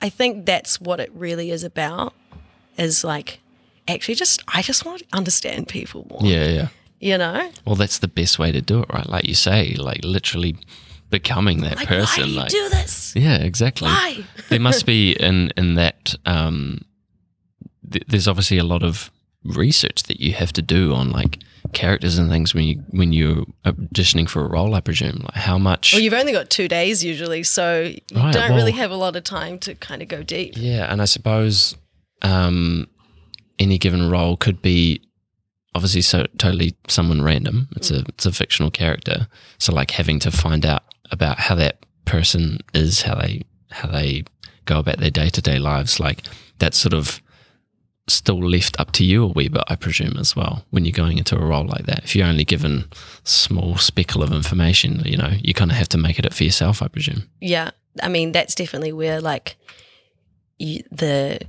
I 0.00 0.08
think 0.08 0.46
that's 0.46 0.80
what 0.80 1.00
it 1.00 1.10
really 1.14 1.50
is 1.50 1.64
about 1.64 2.14
is 2.78 3.04
like 3.04 3.40
actually 3.88 4.14
just 4.14 4.42
I 4.48 4.62
just 4.62 4.84
want 4.86 5.00
to 5.00 5.06
understand 5.12 5.68
people 5.68 6.06
more. 6.08 6.20
Yeah, 6.22 6.46
yeah. 6.48 6.68
You 7.00 7.18
know? 7.18 7.50
Well, 7.66 7.74
that's 7.74 7.98
the 7.98 8.06
best 8.08 8.38
way 8.38 8.52
to 8.52 8.60
do 8.60 8.80
it, 8.82 8.86
right? 8.92 9.08
Like 9.08 9.26
you 9.26 9.34
say, 9.34 9.74
like 9.74 10.04
literally 10.04 10.54
becoming 11.10 11.60
that 11.62 11.76
Like 11.76 11.88
person. 11.88 12.22
why 12.22 12.26
do 12.26 12.30
you 12.32 12.38
like, 12.38 12.48
do 12.50 12.68
this? 12.68 13.12
yeah, 13.16 13.36
exactly. 13.38 13.88
Why? 13.88 14.24
there 14.50 14.60
must 14.60 14.86
be 14.86 15.12
in 15.12 15.50
in 15.56 15.74
that. 15.74 16.14
Um, 16.26 16.82
th- 17.90 18.04
there's 18.06 18.28
obviously 18.28 18.58
a 18.58 18.64
lot 18.64 18.82
of 18.84 19.10
research 19.44 20.04
that 20.04 20.20
you 20.20 20.32
have 20.34 20.52
to 20.52 20.62
do 20.62 20.94
on 20.94 21.10
like 21.10 21.38
characters 21.72 22.18
and 22.18 22.28
things 22.28 22.54
when 22.54 22.64
you 22.64 22.84
when 22.90 23.12
you're 23.12 23.44
auditioning 23.64 24.28
for 24.28 24.44
a 24.44 24.48
role. 24.48 24.74
I 24.74 24.80
presume, 24.80 25.20
like 25.22 25.34
how 25.34 25.58
much. 25.58 25.92
Well, 25.92 26.02
you've 26.02 26.12
only 26.12 26.32
got 26.32 26.50
two 26.50 26.68
days 26.68 27.02
usually, 27.04 27.42
so 27.42 27.82
you 27.82 28.00
Right, 28.14 28.32
don't 28.32 28.54
really 28.54 28.72
have 28.72 28.90
a 28.90 28.96
lot 28.96 29.16
of 29.16 29.24
time 29.24 29.58
to 29.60 29.74
kind 29.76 30.02
of 30.02 30.08
go 30.08 30.22
deep. 30.22 30.54
Yeah, 30.56 30.90
and 30.92 31.00
I 31.00 31.06
suppose 31.06 31.76
um, 32.22 32.88
any 33.58 33.78
given 33.78 34.10
role 34.10 34.36
could 34.36 34.60
be 34.60 35.00
obviously 35.74 36.02
so 36.02 36.26
totally 36.38 36.74
someone 36.88 37.22
random. 37.22 37.68
It's 37.76 37.90
a 37.90 38.00
it's 38.08 38.26
a 38.26 38.32
fictional 38.32 38.70
character, 38.70 39.28
so 39.58 39.72
like 39.72 39.92
having 39.92 40.18
to 40.20 40.30
find 40.30 40.66
out 40.66 40.82
about 41.10 41.38
how 41.38 41.54
that 41.54 41.84
person 42.04 42.58
is, 42.74 43.02
how 43.02 43.14
they 43.14 43.42
how 43.70 43.88
they 43.88 44.24
go 44.64 44.78
about 44.80 44.98
their 44.98 45.10
day 45.10 45.28
to 45.28 45.40
day 45.40 45.58
lives, 45.58 45.98
like 46.00 46.24
that 46.58 46.74
sort 46.74 46.92
of 46.92 47.21
still 48.08 48.42
left 48.42 48.78
up 48.80 48.92
to 48.92 49.04
you 49.04 49.24
a 49.24 49.28
wee 49.28 49.48
bit, 49.48 49.62
I 49.68 49.76
presume, 49.76 50.16
as 50.18 50.34
well, 50.34 50.64
when 50.70 50.84
you're 50.84 50.92
going 50.92 51.18
into 51.18 51.36
a 51.36 51.44
role 51.44 51.66
like 51.66 51.86
that. 51.86 52.04
If 52.04 52.16
you're 52.16 52.26
only 52.26 52.44
given 52.44 52.86
small 53.24 53.76
speckle 53.76 54.22
of 54.22 54.32
information, 54.32 55.02
you 55.04 55.16
know, 55.16 55.30
you 55.40 55.54
kind 55.54 55.70
of 55.70 55.76
have 55.76 55.88
to 55.90 55.98
make 55.98 56.18
it 56.18 56.26
up 56.26 56.32
for 56.32 56.44
yourself, 56.44 56.82
I 56.82 56.88
presume. 56.88 57.28
Yeah, 57.40 57.70
I 58.02 58.08
mean 58.08 58.32
that's 58.32 58.54
definitely 58.54 58.92
where 58.92 59.20
like 59.20 59.56
you, 60.58 60.82
the 60.90 61.40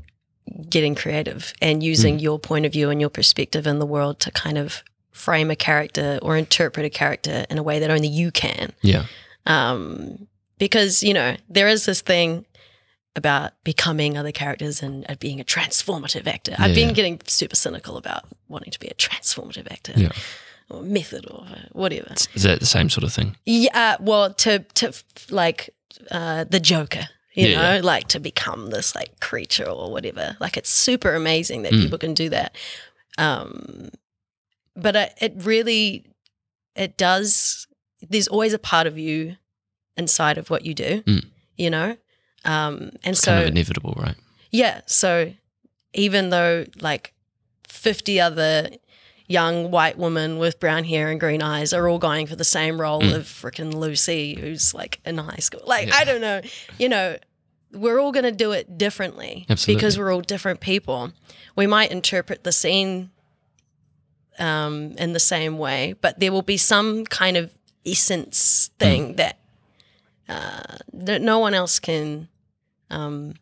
getting 0.70 0.94
creative 0.94 1.54
and 1.62 1.82
using 1.82 2.20
your 2.20 2.38
point 2.38 2.66
of 2.66 2.74
view 2.74 2.90
and 2.90 3.00
your 3.00 3.10
perspective 3.10 3.66
in 3.66 3.80
the 3.80 3.86
world 3.86 4.20
to 4.20 4.32
kind 4.32 4.58
of 4.58 4.84
frame 5.12 5.50
a 5.50 5.56
character 5.56 6.20
or 6.22 6.36
interpret 6.36 6.86
a 6.86 6.90
character 6.90 7.46
in 7.50 7.58
a 7.58 7.64
way 7.64 7.80
that 7.80 7.90
only 7.90 8.08
you 8.08 8.30
can. 8.32 8.74
Yeah. 8.82 9.06
um, 9.46 10.28
because 10.60 11.02
you 11.02 11.14
know 11.14 11.36
there 11.50 11.68
is 11.68 11.86
this 11.86 12.02
thing 12.02 12.46
about 13.16 13.52
becoming 13.64 14.18
other 14.18 14.32
characters 14.32 14.82
and 14.82 15.06
uh, 15.08 15.16
being 15.20 15.40
a 15.40 15.44
transformative 15.44 16.26
actor. 16.28 16.56
I've 16.58 16.76
Yeah. 16.76 16.86
been 16.86 16.94
getting 16.96 17.22
super 17.28 17.56
cynical 17.56 17.96
about 17.98 18.24
wanting 18.48 18.72
to 18.72 18.80
be 18.80 18.88
a 18.88 18.94
transformative 18.96 19.72
actor, 19.72 19.94
Yeah. 19.96 20.10
or 20.70 20.82
method, 20.82 21.26
or 21.30 21.46
whatever. 21.74 22.14
Is 22.34 22.44
that 22.44 22.60
the 22.60 22.66
same 22.66 22.90
sort 22.90 23.04
of 23.04 23.14
thing? 23.14 23.36
Yeah, 23.46 23.98
well, 24.00 24.34
to 24.34 24.60
to 24.60 24.94
like 25.30 25.70
uh, 26.10 26.46
the 26.46 26.60
Joker, 26.60 27.08
you 27.36 27.50
Yeah, 27.50 27.76
know, 27.76 27.82
like 27.86 28.08
to 28.10 28.20
become 28.20 28.72
this 28.72 28.96
like 28.96 29.20
creature 29.20 29.66
or 29.70 29.92
whatever. 29.92 30.36
Like 30.40 30.58
it's 30.58 30.72
super 30.72 31.14
amazing 31.14 31.62
that 31.64 31.72
Mm. 31.74 31.82
people 31.84 32.00
can 32.00 32.14
do 32.16 32.30
that. 32.30 32.56
Um, 33.20 33.90
but 34.76 34.96
it, 34.96 35.14
it 35.22 35.34
really, 35.38 36.06
it 36.76 36.98
does. 36.98 37.68
There's 38.02 38.28
always 38.28 38.54
a 38.54 38.60
part 38.60 38.88
of 38.88 38.98
you 38.98 39.38
inside 39.96 40.40
of 40.40 40.50
what 40.50 40.66
you 40.66 40.74
do, 40.74 41.04
Mm. 41.06 41.26
you 41.58 41.70
know, 41.70 41.98
um, 42.46 42.92
and 43.04 43.14
It's 43.14 43.20
so 43.22 43.32
kind 43.32 43.44
of 43.44 43.48
inevitable, 43.50 43.94
right? 43.98 44.16
yeah. 44.52 44.82
So 44.86 45.34
even 45.94 46.30
though 46.30 46.66
like 46.82 47.14
50 47.68 48.20
other 48.20 48.70
young 49.28 49.72
white 49.72 49.98
women 49.98 50.38
with 50.38 50.60
brown 50.60 50.84
hair 50.84 51.10
and 51.10 51.20
green 51.20 51.42
eyes 51.42 51.72
are 51.74 51.88
all 51.88 51.98
going 52.00 52.28
for 52.28 52.36
the 52.36 52.44
same 52.44 52.80
role 52.80 53.02
Mm. 53.02 53.16
of 53.16 53.24
freaking 53.24 53.74
Lucy, 53.74 54.36
who's 54.40 54.74
like 54.74 55.00
in 55.06 55.18
high 55.18 55.38
school, 55.38 55.62
like, 55.66 55.88
Yeah. 55.88 55.96
I 55.98 56.04
don't 56.04 56.22
know, 56.22 56.42
you 56.78 56.90
know, 56.90 57.18
we're 57.72 58.00
all 58.00 58.12
going 58.12 58.26
to 58.26 58.32
do 58.32 58.52
it 58.52 58.78
differently 58.78 59.46
Absolutely. 59.50 59.76
because 59.80 59.98
we're 59.98 60.14
all 60.14 60.22
different 60.22 60.60
people. 60.60 61.12
We 61.56 61.66
might 61.68 61.92
interpret 61.92 62.44
the 62.44 62.52
scene 62.52 63.10
um, 64.40 64.94
in 64.98 65.14
the 65.14 65.20
same 65.20 65.58
way, 65.58 65.94
but 66.02 66.20
there 66.20 66.32
will 66.32 66.42
be 66.42 66.58
some 66.58 67.06
kind 67.06 67.38
of 67.38 67.52
essence 67.86 68.70
Mm. 68.70 68.80
thing 68.80 69.16
that 69.16 69.40
uh, 70.30 70.78
that 70.94 71.22
no 71.22 71.40
one 71.40 71.54
else 71.54 71.80
can. 71.80 72.28
Um, 72.94 73.34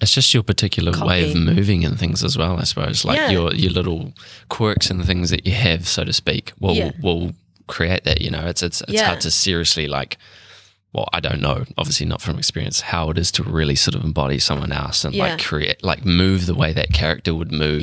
It's 0.00 0.12
just 0.12 0.34
your 0.34 0.42
particular 0.42 0.92
way 1.06 1.30
of 1.30 1.36
moving 1.36 1.84
and 1.84 1.98
things 1.98 2.22
as 2.24 2.36
well, 2.36 2.58
I 2.58 2.64
suppose. 2.64 3.04
Like 3.04 3.16
Yeah. 3.18 3.30
your 3.30 3.54
your 3.54 3.72
little 3.72 4.12
quirks 4.48 4.90
and 4.90 5.04
things 5.04 5.30
that 5.30 5.46
you 5.46 5.52
have, 5.54 5.86
so 5.88 6.04
to 6.04 6.12
speak, 6.12 6.52
will 6.60 6.74
Yeah. 6.76 6.90
will 7.00 7.32
create 7.66 8.04
that. 8.04 8.20
You 8.20 8.30
know, 8.30 8.44
it's 8.46 8.62
it's 8.62 8.80
it's 8.82 8.92
Yeah. 8.92 9.06
hard 9.06 9.20
to 9.22 9.30
seriously 9.30 9.86
like. 9.88 10.18
Well, 10.92 11.08
I 11.12 11.18
don't 11.18 11.40
know, 11.40 11.64
obviously 11.76 12.06
not 12.06 12.22
from 12.22 12.38
experience, 12.38 12.80
how 12.92 13.10
it 13.10 13.18
is 13.18 13.32
to 13.32 13.42
really 13.42 13.74
sort 13.74 13.96
of 13.96 14.04
embody 14.04 14.38
someone 14.38 14.70
else 14.70 15.04
and 15.04 15.12
like 15.16 15.42
create, 15.42 15.82
like 15.82 16.04
move 16.04 16.46
the 16.46 16.54
way 16.54 16.72
that 16.72 16.92
character 16.92 17.34
would 17.34 17.50
move, 17.50 17.82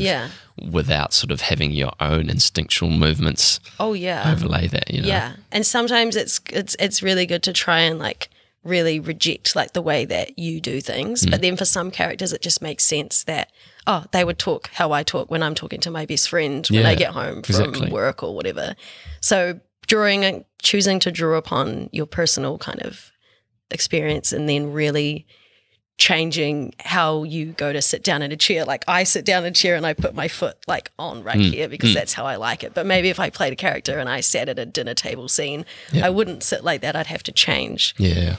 without 0.57 1.11
sort 1.13 1.29
of 1.31 1.41
having 1.41 1.71
your 1.73 1.91
own 1.99 2.29
instinctual 2.29 2.89
movements 2.89 3.59
oh 3.81 3.91
yeah, 3.93 4.31
overlay 4.31 4.67
that. 4.67 4.89
You 4.93 5.01
know, 5.01 5.09
Yeah, 5.09 5.33
and 5.51 5.65
sometimes 5.65 6.15
it's 6.15 6.39
it's 6.51 6.75
it's 6.79 7.03
really 7.03 7.25
good 7.25 7.43
to 7.43 7.51
try 7.51 7.79
and 7.81 7.99
like 7.99 8.29
really 8.63 8.99
reject 8.99 9.55
like 9.55 9.73
the 9.73 9.81
way 9.81 10.05
that 10.05 10.37
you 10.37 10.61
do 10.61 10.81
things, 10.81 11.23
Mm. 11.25 11.31
but 11.31 11.41
then 11.41 11.57
for 11.57 11.65
some 11.65 11.89
characters 11.91 12.31
it 12.33 12.41
just 12.41 12.61
makes 12.61 12.83
sense 12.85 13.23
that 13.23 13.51
oh 13.87 14.05
they 14.11 14.23
would 14.23 14.37
talk 14.37 14.69
how 14.73 14.91
I 14.91 15.01
talk 15.03 15.31
when 15.31 15.41
I'm 15.41 15.55
talking 15.55 15.79
to 15.81 15.89
my 15.91 16.05
best 16.05 16.29
friend 16.29 16.67
when 16.69 16.85
I 16.85 16.93
get 16.95 17.11
home 17.11 17.41
from 17.41 17.55
exactly. 17.55 17.89
work 17.91 18.21
or 18.21 18.35
whatever. 18.35 18.75
So 19.19 19.59
drawing 19.87 20.23
and 20.23 20.45
choosing 20.61 20.99
to 20.99 21.11
draw 21.11 21.37
upon 21.37 21.89
your 21.91 22.05
personal 22.05 22.57
kind 22.59 22.81
of 22.83 23.11
experience 23.71 24.31
and 24.31 24.47
then 24.47 24.71
really 24.71 25.25
changing 25.97 26.73
how 26.79 27.23
you 27.23 27.47
go 27.53 27.71
to 27.71 27.81
sit 27.81 28.03
down 28.03 28.21
in 28.21 28.31
a 28.31 28.35
chair. 28.35 28.65
Like 28.65 28.83
I 28.87 29.03
sit 29.03 29.23
down 29.25 29.43
in 29.45 29.51
a 29.51 29.55
chair 29.55 29.75
and 29.75 29.85
I 29.85 29.93
put 29.93 30.15
my 30.15 30.27
foot 30.27 30.57
like 30.67 30.91
on 30.97 31.23
right 31.23 31.37
Mm, 31.37 31.53
here 31.53 31.69
because 31.69 31.93
that's 31.93 32.13
how 32.13 32.25
I 32.25 32.37
like 32.37 32.63
it. 32.63 32.73
But 32.73 32.85
maybe 32.85 33.09
if 33.09 33.19
I 33.19 33.29
played 33.29 33.53
a 33.53 33.55
character 33.55 33.99
and 33.99 34.09
I 34.09 34.21
sat 34.21 34.49
at 34.49 34.57
a 34.57 34.65
dinner 34.65 34.93
table 34.95 35.27
scene, 35.27 35.65
Yeah. 35.91 36.07
I 36.07 36.09
wouldn't 36.09 36.43
sit 36.43 36.63
like 36.63 36.81
that. 36.81 36.95
I'd 36.95 37.07
have 37.07 37.23
to 37.23 37.31
change 37.31 37.93
yeah, 37.99 38.37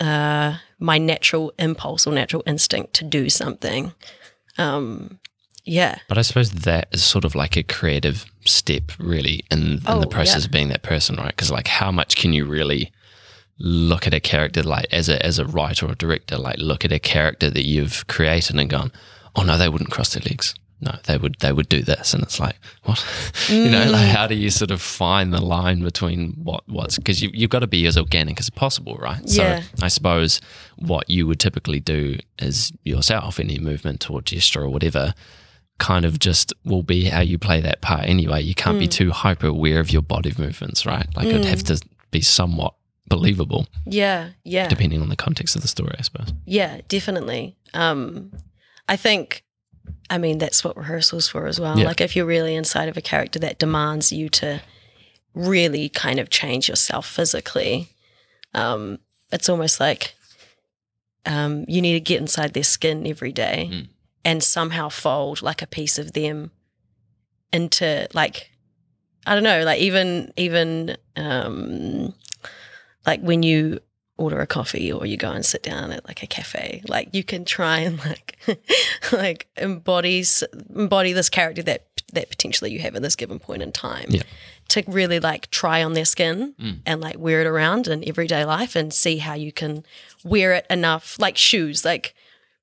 uh, 0.00 0.56
my 0.78 0.98
natural 0.98 1.52
impulse 1.58 2.06
or 2.06 2.12
natural 2.12 2.42
instinct 2.46 2.94
to 2.94 3.04
do 3.04 3.28
something. 3.28 3.92
Um, 4.58 5.18
yeah. 5.64 5.98
But 6.08 6.18
I 6.18 6.22
suppose 6.22 6.50
that 6.50 6.88
is 6.92 7.04
sort 7.04 7.24
of 7.24 7.34
like 7.34 7.56
a 7.56 7.62
creative 7.62 8.24
step, 8.44 8.92
really, 8.98 9.44
in, 9.50 9.60
in 9.60 9.80
Oh, 9.86 10.00
the 10.00 10.06
process 10.06 10.42
yeah. 10.42 10.46
of 10.46 10.50
being 10.52 10.68
that 10.68 10.82
person, 10.82 11.16
right? 11.16 11.28
Because 11.28 11.50
like, 11.50 11.68
how 11.68 11.92
much 11.92 12.16
can 12.16 12.32
you 12.32 12.44
really 12.46 12.90
look 13.58 14.06
at 14.06 14.14
a 14.14 14.20
character, 14.20 14.62
like 14.62 14.86
as 14.90 15.08
a 15.10 15.24
as 15.24 15.38
a 15.38 15.44
writer 15.44 15.86
or 15.86 15.94
director, 15.94 16.38
like 16.38 16.56
look 16.58 16.84
at 16.84 16.92
a 16.92 16.98
character 16.98 17.50
that 17.50 17.66
you've 17.66 18.06
created 18.06 18.58
and 18.58 18.70
gone, 18.70 18.90
oh 19.36 19.42
no, 19.42 19.58
they 19.58 19.68
wouldn't 19.68 19.90
cross 19.90 20.14
their 20.14 20.22
legs. 20.22 20.54
No, 20.80 20.92
they 21.04 21.18
would 21.18 21.36
they 21.40 21.52
would 21.52 21.68
do 21.68 21.82
this, 21.82 22.14
and 22.14 22.22
it's 22.22 22.40
like 22.40 22.56
what, 22.84 23.04
you 23.48 23.68
know, 23.70 23.84
like 23.90 24.06
Mm. 24.08 24.14
how 24.16 24.26
do 24.26 24.34
you 24.34 24.50
sort 24.50 24.70
of 24.70 24.80
find 24.80 25.32
the 25.32 25.40
line 25.40 25.80
between 25.82 26.32
what 26.42 26.62
what's 26.68 26.96
because 26.96 27.20
you 27.22 27.30
you've 27.34 27.50
got 27.50 27.58
to 27.60 27.66
be 27.66 27.86
as 27.86 27.96
organic 27.98 28.40
as 28.40 28.48
possible, 28.50 28.96
right? 28.96 29.20
Yeah. 29.26 29.60
So 29.60 29.84
I 29.84 29.88
suppose 29.88 30.40
what 30.76 31.10
you 31.10 31.26
would 31.26 31.38
typically 31.40 31.80
do 31.80 32.18
is 32.38 32.72
yourself, 32.84 33.38
any 33.38 33.58
movement 33.58 34.10
or 34.10 34.22
gesture 34.22 34.62
or 34.62 34.70
whatever, 34.70 35.12
kind 35.78 36.04
of 36.04 36.18
just 36.18 36.52
will 36.64 36.82
be 36.82 37.04
how 37.04 37.20
you 37.20 37.38
play 37.38 37.60
that 37.60 37.80
part 37.82 38.04
anyway. 38.06 38.40
You 38.42 38.54
can't 38.54 38.78
be 38.78 38.86
Mm. 38.88 38.92
too 38.92 39.10
hyper 39.10 39.46
aware 39.48 39.80
of 39.80 39.90
your 39.90 40.02
body 40.02 40.32
movements, 40.38 40.86
right? 40.86 41.06
Like 41.16 41.26
it'd 41.26 41.44
have 41.44 41.62
to 41.64 41.80
be 42.10 42.20
somewhat 42.22 42.74
believable 43.06 43.66
Yeah, 43.86 44.28
yeah. 44.44 44.68
depending 44.68 45.02
on 45.02 45.08
the 45.08 45.16
context 45.16 45.56
of 45.56 45.62
the 45.62 45.68
story, 45.68 45.94
I 45.98 46.02
suppose. 46.02 46.32
Yeah, 46.46 46.80
definitely. 46.88 47.56
Um, 47.74 48.32
I 48.88 48.96
think, 48.96 49.42
I 50.08 50.18
mean, 50.18 50.38
that's 50.38 50.62
what 50.64 50.76
rehearsal's 50.76 51.28
for 51.28 51.46
as 51.46 51.60
well. 51.60 51.78
Yeah. 51.78 51.86
Like, 51.86 52.00
if 52.00 52.14
you're 52.16 52.26
really 52.26 52.54
inside 52.54 52.88
of 52.88 52.96
a 52.96 53.00
character 53.02 53.38
that 53.40 53.58
demands 53.58 54.12
you 54.12 54.28
to 54.30 54.60
really 55.34 55.88
kind 55.88 56.18
of 56.18 56.30
change 56.30 56.68
yourself 56.68 57.06
physically, 57.06 57.88
um, 58.54 58.98
it's 59.32 59.48
almost 59.48 59.78
like 59.80 60.14
um, 61.26 61.64
you 61.68 61.80
need 61.82 61.92
to 61.92 62.00
get 62.00 62.20
inside 62.20 62.52
their 62.54 62.64
skin 62.64 63.06
every 63.06 63.32
day 63.32 63.68
Mm. 63.70 63.88
and 64.24 64.42
somehow 64.42 64.88
fold 64.88 65.42
like 65.42 65.62
a 65.62 65.66
piece 65.66 65.98
of 65.98 66.12
them 66.12 66.50
into 67.52 68.08
like 68.14 68.50
I 69.26 69.34
don't 69.34 69.44
know, 69.44 69.62
like 69.64 69.80
even 69.80 70.32
even 70.36 70.96
um, 71.16 72.14
like 73.06 73.20
when 73.20 73.42
you 73.42 73.80
order 74.20 74.38
a 74.40 74.46
coffee 74.46 74.92
or 74.92 75.06
you 75.06 75.16
go 75.16 75.30
and 75.32 75.44
sit 75.44 75.62
down 75.62 75.90
at 75.90 76.06
like 76.06 76.22
a 76.22 76.26
cafe, 76.26 76.82
like 76.86 77.08
you 77.12 77.24
can 77.24 77.44
try 77.44 77.78
and 77.78 77.98
like 78.04 78.38
like 79.12 79.46
embodies 79.56 80.44
embody 80.74 81.12
this 81.12 81.28
character 81.30 81.62
that 81.62 81.86
that 82.12 82.28
potentially 82.28 82.72
you 82.72 82.80
have 82.80 82.94
at 82.96 83.02
this 83.02 83.16
given 83.16 83.38
point 83.38 83.62
in 83.62 83.72
time. 83.72 84.06
Yeah. 84.08 84.22
To 84.70 84.82
really 84.86 85.18
like 85.20 85.50
try 85.50 85.82
on 85.82 85.94
their 85.94 86.04
skin 86.04 86.54
Mm. 86.60 86.78
and 86.86 87.00
like 87.00 87.18
wear 87.18 87.40
it 87.40 87.46
around 87.46 87.88
in 87.88 88.06
everyday 88.08 88.44
life 88.44 88.76
and 88.76 88.92
see 88.92 89.16
how 89.18 89.34
you 89.34 89.52
can 89.52 89.84
wear 90.24 90.52
it 90.52 90.66
enough, 90.70 91.16
like 91.18 91.36
shoes, 91.36 91.84
like 91.84 92.14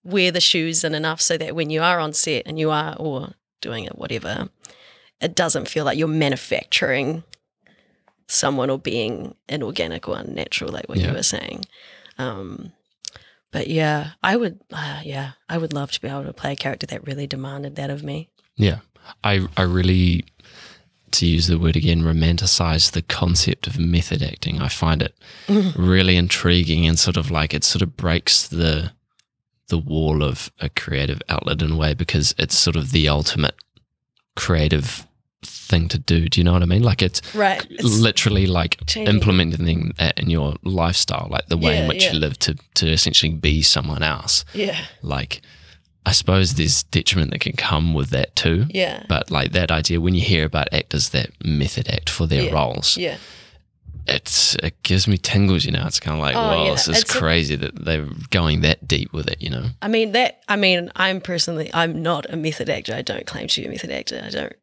wear 0.04 0.32
the 0.32 0.39
shoes 0.41 0.84
in 0.84 0.93
enough 0.96 1.20
so 1.22 1.38
that 1.38 1.56
when 1.56 1.70
you 1.70 1.82
are 1.82 2.00
on 2.00 2.13
set 2.13 2.43
and 2.46 2.58
you 2.60 2.70
are 2.72 2.96
or 2.98 3.34
doing 3.62 3.84
it, 3.86 3.98
whatever, 3.98 4.50
it 5.20 5.36
doesn't 5.36 5.67
feel 5.67 5.84
like 5.86 5.98
you're 5.98 6.08
manufacturing 6.08 7.24
someone 8.28 8.70
or 8.70 8.78
being 8.80 9.36
inorganic 9.48 10.08
or 10.08 10.18
unnatural, 10.18 10.72
like 10.72 10.88
what 10.90 10.98
Yeah. 10.98 11.08
you 11.10 11.13
were 11.13 11.24
saying. 11.24 11.66
Um, 12.18 12.72
but 13.52 13.68
yeah, 13.68 14.12
I 14.24 14.36
would, 14.36 14.60
uh, 14.74 15.02
yeah, 15.04 15.32
I 15.48 15.58
would 15.58 15.74
love 15.74 15.92
to 15.94 16.02
be 16.02 16.08
able 16.10 16.26
to 16.26 16.34
play 16.34 16.52
a 16.54 16.56
character 16.56 16.86
that 16.88 17.08
really 17.08 17.28
demanded 17.28 17.76
that 17.78 17.90
of 17.90 18.04
me. 18.04 18.30
Yeah. 18.58 18.80
I, 19.24 19.48
I 19.56 19.62
really, 19.62 20.26
to 21.12 21.26
use 21.26 21.48
the 21.48 21.58
word 21.58 21.78
again, 21.78 22.02
romanticize 22.02 22.92
the 22.92 23.02
concept 23.02 23.66
of 23.66 23.80
method 23.80 24.22
acting. 24.22 24.60
I 24.62 24.68
find 24.68 25.02
it 25.02 25.16
really 25.78 26.18
intriguing 26.18 26.86
and 26.86 27.00
sort 27.00 27.16
of 27.16 27.32
like 27.32 27.54
it 27.54 27.63
sort 27.63 27.82
of 27.82 27.96
breaks 27.96 28.46
the 28.48 28.92
the 29.70 29.78
wall 29.78 30.24
of 30.24 30.50
a 30.62 30.70
creative 30.70 31.22
outlet 31.28 31.62
in 31.62 31.72
a 31.72 31.76
way 31.76 31.94
because 31.94 32.34
it's 32.38 32.58
sort 32.58 32.78
of 32.78 32.92
the 32.92 33.10
ultimate 33.10 33.56
creative 34.36 35.07
thing 35.43 35.88
to 35.89 35.97
do. 36.00 36.28
Do 36.28 36.39
you 36.39 36.43
know 36.43 36.54
what 36.54 36.63
I 36.63 36.65
mean? 36.65 36.84
Like 36.84 37.02
it's 37.02 37.21
Right. 37.36 37.65
literally 37.82 38.47
like 38.47 38.78
changing. 38.88 39.13
implementing 39.15 39.93
that 39.97 40.19
in 40.19 40.30
your 40.30 40.56
lifestyle, 40.63 41.28
like 41.30 41.47
the 41.47 41.58
way 41.58 41.78
in 41.80 41.88
which 41.88 42.04
yeah. 42.06 42.13
you 42.13 42.19
live 42.19 42.38
to 42.39 42.56
to 42.76 42.88
essentially 42.91 43.34
be 43.34 43.62
someone 43.62 44.04
else. 44.04 44.45
yeah. 44.54 44.78
Like 45.02 45.41
I 46.06 46.13
suppose 46.13 46.54
there's 46.54 46.84
detriment 46.84 47.32
that 47.32 47.41
can 47.41 47.54
come 47.58 47.93
with 47.93 48.10
that 48.12 48.36
too. 48.36 48.65
Yeah. 48.69 49.04
But 49.10 49.30
like 49.30 49.52
that 49.52 49.71
idea, 49.71 50.00
when 50.02 50.15
you 50.15 50.21
hear 50.21 50.45
about 50.45 50.71
actors 50.73 51.10
that 51.10 51.32
method 51.43 51.88
act 51.89 52.10
for 52.10 52.26
their 52.28 52.43
Yeah. 52.45 52.52
roles, 52.54 52.95
Yeah. 52.97 53.17
it's 54.08 54.56
it 54.63 54.82
gives 54.84 55.08
me 55.08 55.17
tingles. 55.17 55.65
You 55.65 55.71
know, 55.73 55.86
it's 55.86 56.00
kind 56.00 56.15
of 56.15 56.21
like, 56.21 56.36
Oh, 56.36 56.47
well, 56.50 56.65
yeah. 56.65 56.71
this 56.71 56.88
is 56.88 57.02
It's 57.02 57.13
a- 57.15 57.19
crazy 57.19 57.56
that 57.58 57.76
they're 57.86 58.08
going 58.30 58.62
that 58.62 58.88
deep 58.88 59.12
with 59.13 59.28
it. 59.28 59.41
You 59.41 59.50
know, 59.50 59.65
I 59.82 59.88
mean 59.89 60.13
that. 60.13 60.39
I 60.47 60.56
mean, 60.56 60.91
I'm 60.95 61.19
personally, 61.21 61.69
I'm 61.73 62.02
not 62.02 62.26
a 62.30 62.38
method 62.38 62.69
actor. 62.69 62.95
I 62.95 63.02
don't 63.02 63.26
claim 63.28 63.47
to 63.50 63.62
be 63.62 63.67
a 63.67 63.69
method 63.69 63.91
actor. 63.91 64.21
I 64.26 64.30
don't 64.30 64.54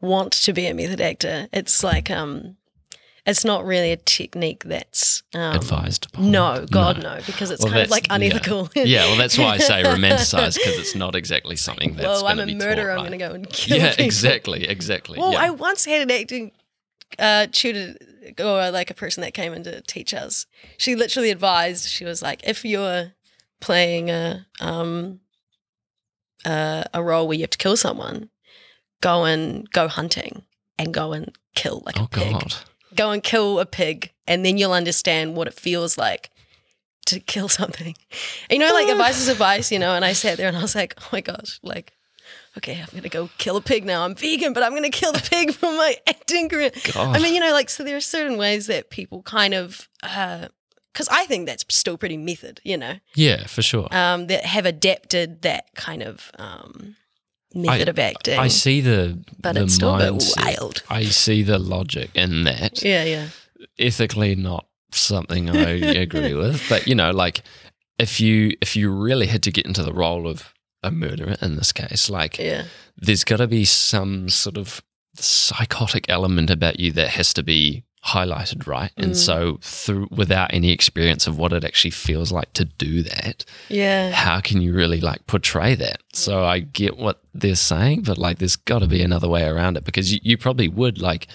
want 0.00 0.32
to 0.32 0.52
be 0.52 0.66
a 0.66 0.74
method 0.74 1.00
actor. 1.00 1.48
It's 1.52 1.82
like, 1.84 2.10
um, 2.10 2.56
it's 3.26 3.44
not 3.44 3.64
really 3.64 3.92
a 3.92 3.96
technique 3.96 4.64
that's 4.64 5.22
um, 5.34 5.54
advised. 5.56 6.06
upon. 6.06 6.30
No, 6.30 6.66
God, 6.70 7.02
no, 7.02 7.20
because 7.26 7.50
it's 7.50 7.62
Well, 7.62 7.72
kind 7.72 7.84
of 7.84 7.90
like 7.90 8.06
unethical. 8.10 8.70
Yeah. 8.74 8.84
yeah, 8.84 9.04
well, 9.06 9.16
that's 9.16 9.36
why 9.36 9.50
I 9.50 9.58
say 9.58 9.82
romanticize 9.84 10.54
because 10.56 10.78
it's 10.78 10.94
not 10.94 11.14
exactly 11.14 11.56
something 11.56 11.96
that's. 11.96 12.06
Well, 12.22 12.26
I'm 12.26 12.40
a 12.40 12.46
murderer. 12.54 12.90
I'm 12.92 12.96
right? 12.98 13.08
going 13.08 13.18
to 13.18 13.28
go 13.28 13.34
and 13.34 13.48
kill 13.50 13.76
Yeah, 13.78 13.90
people. 13.90 14.04
exactly, 14.06 14.64
exactly. 14.68 15.18
Well, 15.18 15.32
yeah. 15.32 15.42
I 15.42 15.50
once 15.50 15.84
had 15.84 16.00
an 16.00 16.10
acting 16.10 16.52
uh, 17.18 17.46
tutor 17.52 17.94
or 18.38 18.70
like 18.70 18.90
a 18.90 18.94
person 18.94 19.20
that 19.22 19.34
came 19.34 19.52
in 19.52 19.64
to 19.64 19.80
teach 19.82 20.14
us. 20.14 20.46
She 20.78 20.96
literally 20.96 21.30
advised. 21.30 21.88
She 21.88 22.04
was 22.06 22.22
like, 22.22 22.40
if 22.48 22.64
you're 22.64 23.12
playing 23.60 24.08
a 24.10 24.46
um 24.60 25.20
uh, 26.46 26.84
a 26.94 27.02
role 27.02 27.28
where 27.28 27.36
you 27.36 27.42
have 27.42 27.50
to 27.50 27.58
kill 27.58 27.76
someone, 27.76 28.30
go 29.00 29.24
and 29.24 29.70
go 29.70 29.88
hunting 29.88 30.42
and 30.78 30.92
go 30.94 31.12
and 31.12 31.36
kill 31.54 31.82
like 31.84 31.98
oh 31.98 32.04
a 32.04 32.08
pig. 32.08 32.32
God. 32.32 32.54
Go 32.94 33.10
and 33.10 33.22
kill 33.22 33.60
a 33.60 33.66
pig, 33.66 34.12
and 34.26 34.44
then 34.44 34.58
you'll 34.58 34.72
understand 34.72 35.36
what 35.36 35.46
it 35.46 35.54
feels 35.54 35.96
like 35.96 36.30
to 37.06 37.20
kill 37.20 37.48
something. 37.48 37.94
And, 38.48 38.58
you 38.60 38.66
know, 38.66 38.72
like 38.72 38.88
advice 38.90 39.20
is 39.20 39.28
advice, 39.28 39.70
you 39.70 39.78
know. 39.78 39.94
And 39.94 40.04
I 40.04 40.12
sat 40.12 40.38
there 40.38 40.48
and 40.48 40.56
I 40.56 40.62
was 40.62 40.74
like, 40.74 40.94
oh 41.00 41.08
my 41.12 41.20
gosh, 41.20 41.60
like 41.62 41.92
okay, 42.56 42.80
I'm 42.80 42.88
gonna 42.94 43.08
go 43.08 43.30
kill 43.38 43.56
a 43.56 43.60
pig 43.60 43.84
now. 43.84 44.04
I'm 44.04 44.14
vegan, 44.14 44.52
but 44.52 44.62
I'm 44.62 44.74
gonna 44.74 44.90
kill 44.90 45.12
the 45.12 45.20
pig 45.20 45.52
for 45.54 45.66
my 45.66 45.96
acting 46.06 46.48
career. 46.48 46.72
God. 46.92 47.16
I 47.16 47.20
mean, 47.20 47.34
you 47.34 47.40
know, 47.40 47.52
like 47.52 47.70
so 47.70 47.84
there 47.84 47.96
are 47.96 48.00
certain 48.00 48.38
ways 48.38 48.66
that 48.66 48.90
people 48.90 49.22
kind 49.22 49.54
of 49.54 49.88
because 50.02 51.08
I 51.10 51.24
think 51.26 51.46
that's 51.46 51.64
still 51.68 51.96
pretty 51.96 52.16
method, 52.16 52.60
you 52.64 52.76
know, 52.76 52.94
yeah, 53.14 53.46
for 53.46 53.62
sure. 53.62 53.88
um, 53.94 54.26
that 54.28 54.44
have 54.44 54.66
adapted 54.66 55.42
that 55.42 55.74
kind 55.74 56.02
of 56.02 56.30
um, 56.38 56.96
method 57.54 57.88
of 57.88 57.98
acting. 57.98 58.38
I 58.38 58.48
see 58.48 58.80
the 58.80 59.18
But 59.40 59.54
the 59.54 59.64
it's 59.64 59.74
still 59.74 59.96
a 59.96 60.12
bit 60.12 60.24
wild. 60.36 60.82
I 60.88 61.04
see 61.04 61.42
the 61.42 61.58
logic 61.58 62.10
in 62.14 62.44
that. 62.44 62.82
Yeah, 62.82 63.04
yeah, 63.04 63.28
Ethically, 63.78 64.34
not 64.34 64.66
something 64.92 65.50
I 65.50 65.70
agree 66.02 66.34
with, 66.34 66.64
but 66.68 66.86
you 66.86 66.94
know, 66.94 67.10
like 67.10 67.42
if 67.98 68.20
you 68.20 68.56
if 68.60 68.76
you 68.76 68.90
really 68.90 69.26
had 69.26 69.42
to 69.44 69.52
get 69.52 69.66
into 69.66 69.82
the 69.82 69.92
role 69.92 70.26
of 70.26 70.52
a 70.82 70.90
murderer 70.90 71.36
in 71.42 71.56
this 71.56 71.72
case, 71.72 72.08
like 72.08 72.38
yeah, 72.38 72.64
there's 72.96 73.24
got 73.24 73.38
to 73.38 73.46
be 73.46 73.64
some 73.64 74.28
sort 74.28 74.56
of 74.56 74.82
psychotic 75.16 76.08
element 76.08 76.50
about 76.50 76.80
you 76.80 76.92
that 76.92 77.10
has 77.10 77.34
to 77.34 77.42
be 77.42 77.84
highlighted, 78.06 78.66
right? 78.66 78.90
And 78.96 79.12
Mm. 79.12 79.16
so, 79.16 79.58
through 79.62 80.08
without 80.10 80.52
any 80.54 80.70
experience 80.70 81.26
of 81.26 81.36
what 81.36 81.52
it 81.52 81.64
actually 81.64 81.90
feels 81.90 82.32
like 82.32 82.52
to 82.54 82.64
do 82.64 83.02
that, 83.02 83.44
yeah. 83.68 84.10
how 84.12 84.40
can 84.40 84.60
you 84.62 84.72
really 84.72 85.00
like 85.00 85.26
portray 85.26 85.74
that? 85.74 86.00
So 86.12 86.44
I 86.44 86.60
get 86.60 86.96
what 86.96 87.20
they're 87.34 87.54
saying, 87.54 88.02
but 88.02 88.16
like 88.18 88.38
there's 88.38 88.56
got 88.56 88.78
to 88.80 88.86
be 88.86 89.02
another 89.02 89.28
way 89.28 89.44
around 89.44 89.76
it 89.76 89.84
because 89.84 90.12
you, 90.12 90.20
you 90.22 90.36
probably 90.38 90.68
would 90.68 91.00
like 91.00 91.26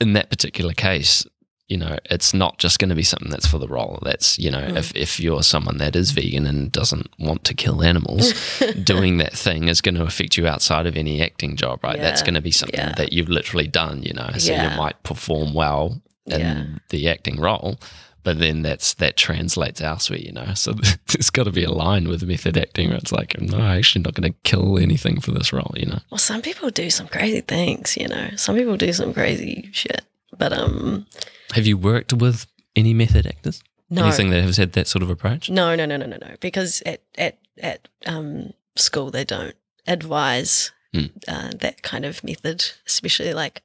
in 0.00 0.14
that 0.14 0.30
particular 0.30 0.72
case. 0.72 1.26
You 1.68 1.76
know, 1.76 1.98
it's 2.06 2.32
not 2.32 2.56
just 2.58 2.78
going 2.78 2.88
to 2.88 2.94
be 2.94 3.02
something 3.02 3.28
that's 3.30 3.46
for 3.46 3.58
the 3.58 3.68
role. 3.68 3.98
That's 4.02 4.38
you 4.38 4.50
know, 4.50 4.60
Mm. 4.62 4.76
if 4.78 4.94
if 4.96 5.20
you're 5.20 5.42
someone 5.42 5.76
that 5.78 5.94
is 5.94 6.12
vegan 6.12 6.46
and 6.46 6.72
doesn't 6.72 7.08
want 7.18 7.44
to 7.44 7.54
kill 7.54 7.82
animals, 7.82 8.32
doing 8.84 9.18
that 9.18 9.34
thing 9.34 9.68
is 9.68 9.80
going 9.82 9.94
to 9.96 10.02
affect 10.04 10.36
you 10.38 10.46
outside 10.46 10.86
of 10.86 10.96
any 10.96 11.22
acting 11.22 11.56
job, 11.56 11.84
right? 11.84 12.00
That's 12.00 12.22
going 12.22 12.34
to 12.34 12.40
be 12.40 12.50
something 12.52 12.80
yeah. 12.80 12.94
that 12.96 13.12
you've 13.12 13.28
literally 13.28 13.68
done. 13.68 14.02
You 14.02 14.14
know, 14.14 14.30
so 14.38 14.52
Yeah. 14.52 14.70
you 14.72 14.78
might 14.78 15.02
perform 15.02 15.52
well 15.52 16.00
in 16.26 16.40
Yeah. 16.40 16.64
the 16.88 17.06
acting 17.08 17.38
role, 17.38 17.78
but 18.22 18.38
then 18.38 18.62
that's 18.62 18.94
that 18.94 19.16
translates 19.18 19.82
elsewhere, 19.82 20.20
you 20.20 20.32
know. 20.32 20.54
So 20.54 20.72
there's 21.12 21.28
got 21.30 21.44
to 21.44 21.52
be 21.52 21.64
a 21.64 21.70
line 21.70 22.08
with 22.08 22.22
method 22.22 22.56
acting 22.56 22.88
where 22.88 22.96
it's 22.98 23.12
like, 23.12 23.38
no, 23.40 23.58
I'm 23.58 23.78
actually 23.78 24.02
not 24.04 24.14
going 24.14 24.32
to 24.32 24.38
kill 24.42 24.78
anything 24.78 25.20
for 25.20 25.32
this 25.32 25.52
role, 25.52 25.74
you 25.76 25.84
know. 25.86 26.00
Well, 26.10 26.18
some 26.18 26.40
people 26.40 26.70
do 26.70 26.88
some 26.88 27.08
crazy 27.08 27.42
things, 27.42 27.94
you 28.00 28.08
know. 28.08 28.30
Some 28.36 28.56
people 28.56 28.76
do 28.78 28.92
some 28.94 29.12
crazy 29.12 29.68
shit, 29.72 30.02
but 30.38 30.52
um, 30.52 31.06
Have 31.54 31.66
you 31.66 31.76
worked 31.76 32.12
with 32.12 32.46
any 32.76 32.94
method 32.94 33.26
actors? 33.26 33.62
no, 33.90 34.04
Anything 34.04 34.30
that 34.30 34.42
has 34.42 34.56
had 34.56 34.72
that 34.72 34.86
sort 34.86 35.02
of 35.02 35.10
approach? 35.10 35.50
No, 35.50 35.74
no, 35.74 35.84
no, 35.86 35.96
no, 35.96 36.06
no, 36.06 36.18
no. 36.20 36.34
Because 36.40 36.82
at 36.86 37.02
at 37.16 37.38
at 37.62 37.88
um, 38.06 38.52
school 38.76 39.10
they 39.10 39.24
don't 39.24 39.54
advise 39.86 40.72
Mm. 40.94 41.10
uh, 41.28 41.50
that 41.60 41.82
kind 41.82 42.04
of 42.06 42.24
method, 42.24 42.64
especially 42.86 43.34
like 43.34 43.62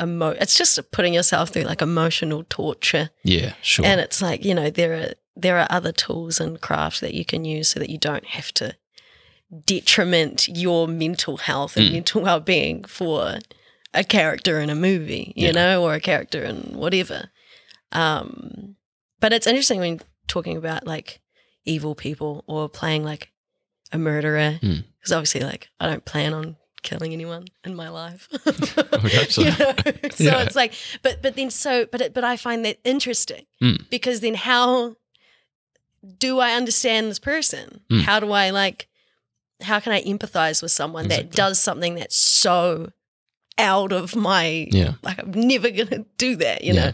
emo. 0.00 0.28
It's 0.40 0.54
just 0.56 0.78
putting 0.92 1.12
yourself 1.14 1.50
through 1.50 1.64
like 1.64 1.82
emotional 1.82 2.44
torture, 2.48 3.10
Yeah, 3.24 3.54
sure. 3.62 3.84
and 3.84 4.00
it's 4.00 4.22
like 4.22 4.44
you 4.44 4.54
know 4.54 4.70
there 4.70 4.94
are 4.94 5.12
there 5.34 5.58
are 5.58 5.66
other 5.70 5.90
tools 5.92 6.40
and 6.40 6.60
craft 6.60 7.00
that 7.00 7.14
you 7.14 7.24
can 7.24 7.44
use 7.44 7.68
so 7.70 7.80
that 7.80 7.90
you 7.90 7.98
don't 7.98 8.26
have 8.26 8.52
to 8.54 8.76
detriment 9.64 10.48
your 10.48 10.86
mental 10.88 11.36
health 11.38 11.76
and 11.76 11.88
Mm. 11.88 11.92
mental 11.92 12.22
well 12.26 12.40
being 12.40 12.84
for 12.84 13.38
a 13.94 14.04
character 14.04 14.60
in 14.60 14.70
a 14.70 14.74
movie, 14.74 15.32
you 15.36 15.46
Yeah. 15.46 15.52
know, 15.52 15.82
or 15.84 15.94
a 15.94 16.00
character 16.00 16.42
in 16.42 16.76
whatever. 16.76 17.30
Um, 17.92 18.76
but 19.20 19.32
it's 19.32 19.46
interesting 19.46 19.80
when 19.80 20.00
talking 20.28 20.56
about 20.56 20.86
like 20.86 21.20
evil 21.64 21.94
people 21.94 22.44
or 22.46 22.68
playing 22.68 23.04
like 23.04 23.30
a 23.92 23.98
murderer, 23.98 24.58
Mm. 24.62 24.84
because 24.98 25.12
obviously, 25.12 25.40
like, 25.42 25.68
I 25.80 25.86
don't 25.86 26.04
plan 26.04 26.34
on 26.34 26.56
killing 26.82 27.12
anyone 27.12 27.46
in 27.64 27.74
my 27.74 27.88
life. 27.88 28.28
so. 29.28 29.42
You 29.42 29.50
know? 29.50 29.74
so 30.10 30.24
Yeah. 30.24 30.42
it's 30.42 30.56
like, 30.56 30.74
but 31.02 31.22
but 31.22 31.36
then 31.36 31.50
so, 31.50 31.86
but 31.86 32.00
it, 32.00 32.14
but 32.14 32.24
I 32.24 32.36
find 32.36 32.64
that 32.64 32.78
interesting 32.84 33.46
Mm. 33.62 33.88
because 33.90 34.20
then 34.20 34.34
how 34.34 34.96
do 36.18 36.38
I 36.38 36.52
understand 36.52 37.08
this 37.10 37.18
person? 37.18 37.80
Mm. 37.90 38.02
How 38.02 38.20
do 38.20 38.32
I 38.32 38.50
like? 38.50 38.88
how 39.62 39.80
can 39.80 39.90
I 39.90 40.02
empathize 40.02 40.60
with 40.60 40.70
someone 40.70 41.08
that 41.08 41.32
does 41.32 41.58
something 41.58 41.94
that's 41.94 42.14
so 42.14 42.90
out 43.58 43.92
of 43.92 44.14
my 44.16 44.68
Yeah. 44.70 44.94
like 45.02 45.18
I'm 45.18 45.30
never 45.32 45.70
gonna 45.70 46.04
do 46.18 46.36
that, 46.36 46.62
you 46.64 46.74
Yeah. 46.74 46.92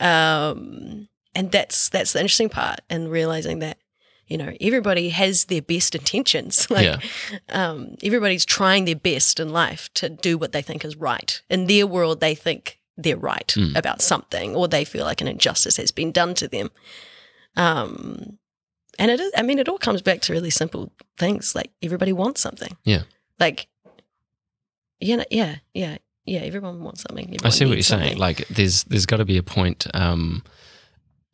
know. 0.00 0.06
Um, 0.06 1.08
and 1.34 1.50
that's 1.52 1.88
that's 1.88 2.12
the 2.12 2.20
interesting 2.20 2.48
part, 2.48 2.80
and 2.88 3.10
realizing 3.10 3.58
that 3.60 3.78
you 4.26 4.36
know 4.38 4.52
everybody 4.60 5.10
has 5.10 5.46
their 5.46 5.62
best 5.62 5.94
intentions. 5.94 6.70
like, 6.76 6.84
Yeah. 6.84 6.98
um, 7.48 7.96
everybody's 8.02 8.44
trying 8.44 8.84
their 8.84 8.96
best 8.96 9.40
in 9.40 9.50
life 9.50 9.88
to 9.94 10.08
do 10.08 10.38
what 10.38 10.52
they 10.52 10.62
think 10.62 10.84
is 10.84 10.96
right. 10.96 11.40
In 11.50 11.66
their 11.66 11.86
world, 11.86 12.20
they 12.20 12.34
think 12.34 12.78
they're 12.96 13.16
right 13.16 13.48
Mm. 13.56 13.76
about 13.76 14.02
something, 14.02 14.54
or 14.56 14.66
they 14.68 14.84
feel 14.84 15.04
like 15.04 15.20
an 15.20 15.28
injustice 15.28 15.76
has 15.76 15.92
been 15.92 16.10
done 16.12 16.34
to 16.34 16.48
them. 16.48 16.70
Um, 17.56 18.38
and 18.98 19.10
it 19.10 19.20
is, 19.20 19.32
I 19.36 19.42
mean, 19.42 19.58
it 19.58 19.68
all 19.68 19.78
comes 19.78 20.02
back 20.02 20.20
to 20.22 20.32
really 20.32 20.50
simple 20.50 20.92
things. 21.16 21.54
Like 21.54 21.70
everybody 21.82 22.12
wants 22.12 22.40
something. 22.40 22.76
Yeah. 22.84 23.02
Like, 23.38 23.68
yeah, 25.00 25.24
yeah, 25.30 25.56
yeah, 25.74 25.98
yeah. 26.24 26.40
Everyone 26.40 26.82
wants 26.82 27.02
something. 27.02 27.36
I 27.44 27.48
see 27.50 27.64
what 27.64 27.70
you're 27.70 27.76
needs 27.76 27.86
saying. 27.88 28.18
Like, 28.18 28.46
there's 28.48 28.84
there's 28.84 29.06
got 29.06 29.18
to 29.18 29.24
be 29.24 29.36
a 29.38 29.42
point. 29.42 29.86
Um, 29.94 30.42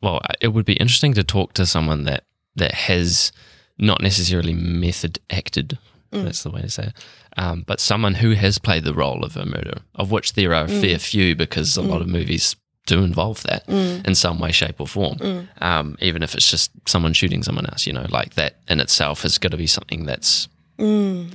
well, 0.01 0.21
it 0.41 0.49
would 0.49 0.65
be 0.65 0.73
interesting 0.73 1.13
to 1.15 1.23
talk 1.23 1.53
to 1.53 1.65
someone 1.65 2.03
that 2.03 2.25
that 2.55 2.73
has 2.73 3.31
not 3.77 4.01
necessarily 4.01 4.53
method 4.53 5.19
acted. 5.29 5.77
Mm. 6.11 6.23
That's 6.23 6.43
the 6.43 6.51
way 6.51 6.61
to 6.61 6.69
say 6.69 6.83
it. 6.87 6.93
Um, 7.37 7.63
but 7.67 7.79
someone 7.81 8.15
who 8.15 8.31
has 8.31 8.57
played 8.57 8.85
the 8.85 8.93
role 8.93 9.25
of 9.25 9.35
a 9.35 9.45
murderer, 9.45 9.79
of 9.95 10.11
which 10.11 10.33
there 10.33 10.53
are 10.53 10.65
a 10.65 10.67
fair 10.69 10.97
few, 10.97 11.35
because 11.35 11.75
a 11.75 11.81
lot 11.81 12.01
of 12.01 12.07
movies 12.07 12.55
do 12.85 13.03
involve 13.03 13.41
that 13.43 13.67
Mm. 13.67 14.07
in 14.07 14.15
some 14.15 14.39
way, 14.39 14.51
shape, 14.51 14.79
or 14.79 14.87
form. 14.87 15.17
Mm. 15.17 15.47
Um, 15.61 15.97
even 15.99 16.23
if 16.23 16.35
it's 16.35 16.49
just 16.49 16.71
someone 16.87 17.11
shooting 17.13 17.43
someone 17.43 17.65
else, 17.65 17.85
you 17.87 17.91
know, 17.93 18.05
like 18.09 18.35
that 18.35 18.59
in 18.69 18.79
itself 18.79 19.23
has 19.23 19.37
got 19.39 19.51
to 19.51 19.57
be 19.57 19.67
something 19.67 20.05
that's 20.05 20.47
Mm. 20.77 21.31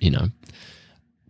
you 0.00 0.10
know, 0.10 0.28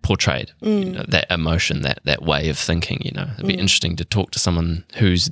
portrayed. 0.02 0.52
You 0.60 0.68
Mm. 0.68 0.92
know, 0.94 1.04
that 1.08 1.30
emotion, 1.30 1.82
that 1.82 2.00
that 2.04 2.22
way 2.22 2.48
of 2.48 2.58
thinking. 2.58 3.00
You 3.04 3.12
know, 3.12 3.30
it'd 3.34 3.46
be 3.46 3.54
Mm. 3.54 3.60
interesting 3.60 3.96
to 3.96 4.04
talk 4.04 4.30
to 4.32 4.38
someone 4.38 4.84
who's 4.96 5.30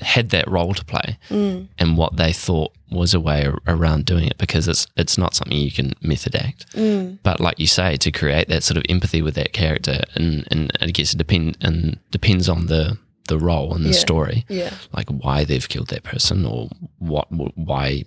had 0.00 0.30
that 0.30 0.48
role 0.48 0.74
to 0.74 0.84
play 0.84 1.18
Mm. 1.28 1.68
and 1.78 1.96
what 1.96 2.16
they 2.16 2.32
thought 2.32 2.72
was 2.90 3.12
a 3.14 3.20
way 3.20 3.46
around 3.66 4.06
doing 4.06 4.26
it 4.26 4.38
because 4.38 4.66
it's 4.66 4.86
it's 4.96 5.18
not 5.18 5.34
something 5.34 5.56
you 5.58 5.70
can 5.70 5.92
method 6.00 6.34
act. 6.34 6.66
Mm. 6.74 7.18
But 7.22 7.38
like 7.40 7.58
you 7.60 7.66
say, 7.66 7.96
to 7.96 8.10
create 8.10 8.48
that 8.48 8.64
sort 8.64 8.78
of 8.78 8.84
empathy 8.88 9.20
with 9.22 9.34
that 9.34 9.52
character, 9.52 10.02
and 10.14 10.46
and 10.50 10.72
I 10.80 10.86
guess 10.86 11.12
it 11.14 11.18
depend 11.18 11.58
and 11.60 11.98
depends 12.10 12.48
on 12.48 12.66
the 12.66 12.98
the 13.28 13.38
role 13.38 13.74
and 13.74 13.84
the 13.84 13.90
Yeah. 13.90 13.98
story, 14.06 14.46
Yeah. 14.48 14.72
like 14.94 15.10
why 15.10 15.44
they've 15.44 15.68
killed 15.68 15.88
that 15.88 16.02
person 16.02 16.46
or 16.46 16.70
what 16.98 17.26
why 17.30 18.04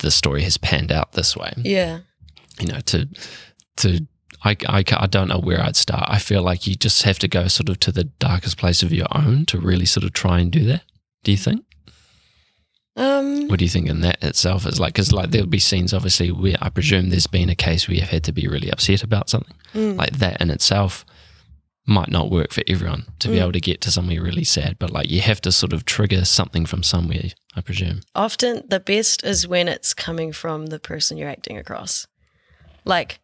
the 0.00 0.10
story 0.10 0.42
has 0.42 0.56
panned 0.58 0.90
out 0.90 1.12
this 1.12 1.36
way 1.36 1.52
Yeah. 1.58 2.00
you 2.60 2.66
know, 2.66 2.80
to 2.86 3.08
to 3.76 4.06
I, 4.44 4.56
I, 4.68 4.84
I 4.98 5.06
don't 5.06 5.28
know 5.28 5.38
where 5.38 5.62
I'd 5.62 5.74
start. 5.76 6.04
I 6.08 6.18
feel 6.18 6.42
like 6.42 6.66
you 6.66 6.74
just 6.74 7.02
have 7.04 7.18
to 7.20 7.28
go 7.28 7.48
sort 7.48 7.68
of 7.70 7.80
to 7.80 7.92
the 7.92 8.04
darkest 8.04 8.58
place 8.58 8.82
of 8.82 8.92
your 8.92 9.06
own 9.10 9.46
to 9.46 9.58
really 9.58 9.86
sort 9.86 10.04
of 10.04 10.12
try 10.12 10.38
and 10.40 10.50
do 10.52 10.64
that. 10.64 10.82
Do 11.22 11.30
you 11.30 11.38
think? 11.38 11.64
Um. 12.96 13.48
What 13.48 13.58
do 13.58 13.64
you 13.64 13.68
think 13.70 13.88
in 13.88 14.00
that 14.02 14.22
itself 14.22 14.66
is 14.66 14.78
like? 14.78 14.94
Because 14.94 15.12
like 15.12 15.30
there'll 15.30 15.46
be 15.48 15.58
scenes, 15.58 15.92
obviously, 15.92 16.30
where 16.30 16.56
I 16.62 16.68
presume 16.70 17.10
there's 17.10 17.26
been 17.26 17.48
a 17.48 17.54
case 17.56 17.88
where 17.88 17.96
you've 17.96 18.08
had 18.08 18.22
to 18.24 18.32
be 18.32 18.46
really 18.46 18.70
upset 18.70 19.02
about 19.02 19.28
something. 19.28 19.56
mm. 19.74 19.96
Like 19.96 20.18
that 20.18 20.40
in 20.40 20.50
itself 20.50 21.04
might 21.86 22.08
not 22.10 22.30
work 22.30 22.52
for 22.52 22.62
everyone 22.68 23.04
to 23.18 23.28
be 23.28 23.36
Mm. 23.36 23.42
able 23.42 23.52
to 23.52 23.60
get 23.60 23.80
to 23.82 23.90
somewhere 23.90 24.22
really 24.22 24.44
sad. 24.44 24.76
But 24.78 24.90
like 24.90 25.10
you 25.10 25.20
have 25.22 25.40
to 25.42 25.50
sort 25.52 25.72
of 25.72 25.84
trigger 25.84 26.24
something 26.24 26.66
from 26.66 26.82
somewhere. 26.82 27.30
I 27.56 27.60
presume. 27.60 28.00
often 28.14 28.62
the 28.68 28.80
best 28.80 29.22
is 29.24 29.46
when 29.46 29.68
it's 29.68 29.92
coming 29.94 30.32
from 30.32 30.66
the 30.66 30.78
person 30.80 31.16
you're 31.18 31.28
acting 31.28 31.56
across. 31.58 32.06
Like 32.84 33.18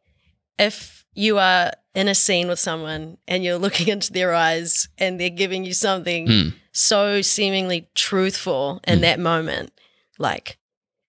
if 0.58 0.99
you 1.14 1.38
are 1.38 1.72
in 1.94 2.06
a 2.08 2.14
scene 2.14 2.48
with 2.48 2.58
someone 2.58 3.18
and 3.26 3.42
you're 3.44 3.58
looking 3.58 3.88
into 3.94 4.12
their 4.12 4.32
eyes 4.34 4.88
and 4.98 5.18
they're 5.20 5.28
giving 5.30 5.64
you 5.64 5.72
something 5.74 6.26
Mm. 6.28 6.54
so 6.72 7.20
seemingly 7.22 7.88
truthful 7.94 8.80
in 8.86 8.98
Mm. 8.98 9.02
that 9.02 9.18
moment, 9.20 9.72
like 10.18 10.56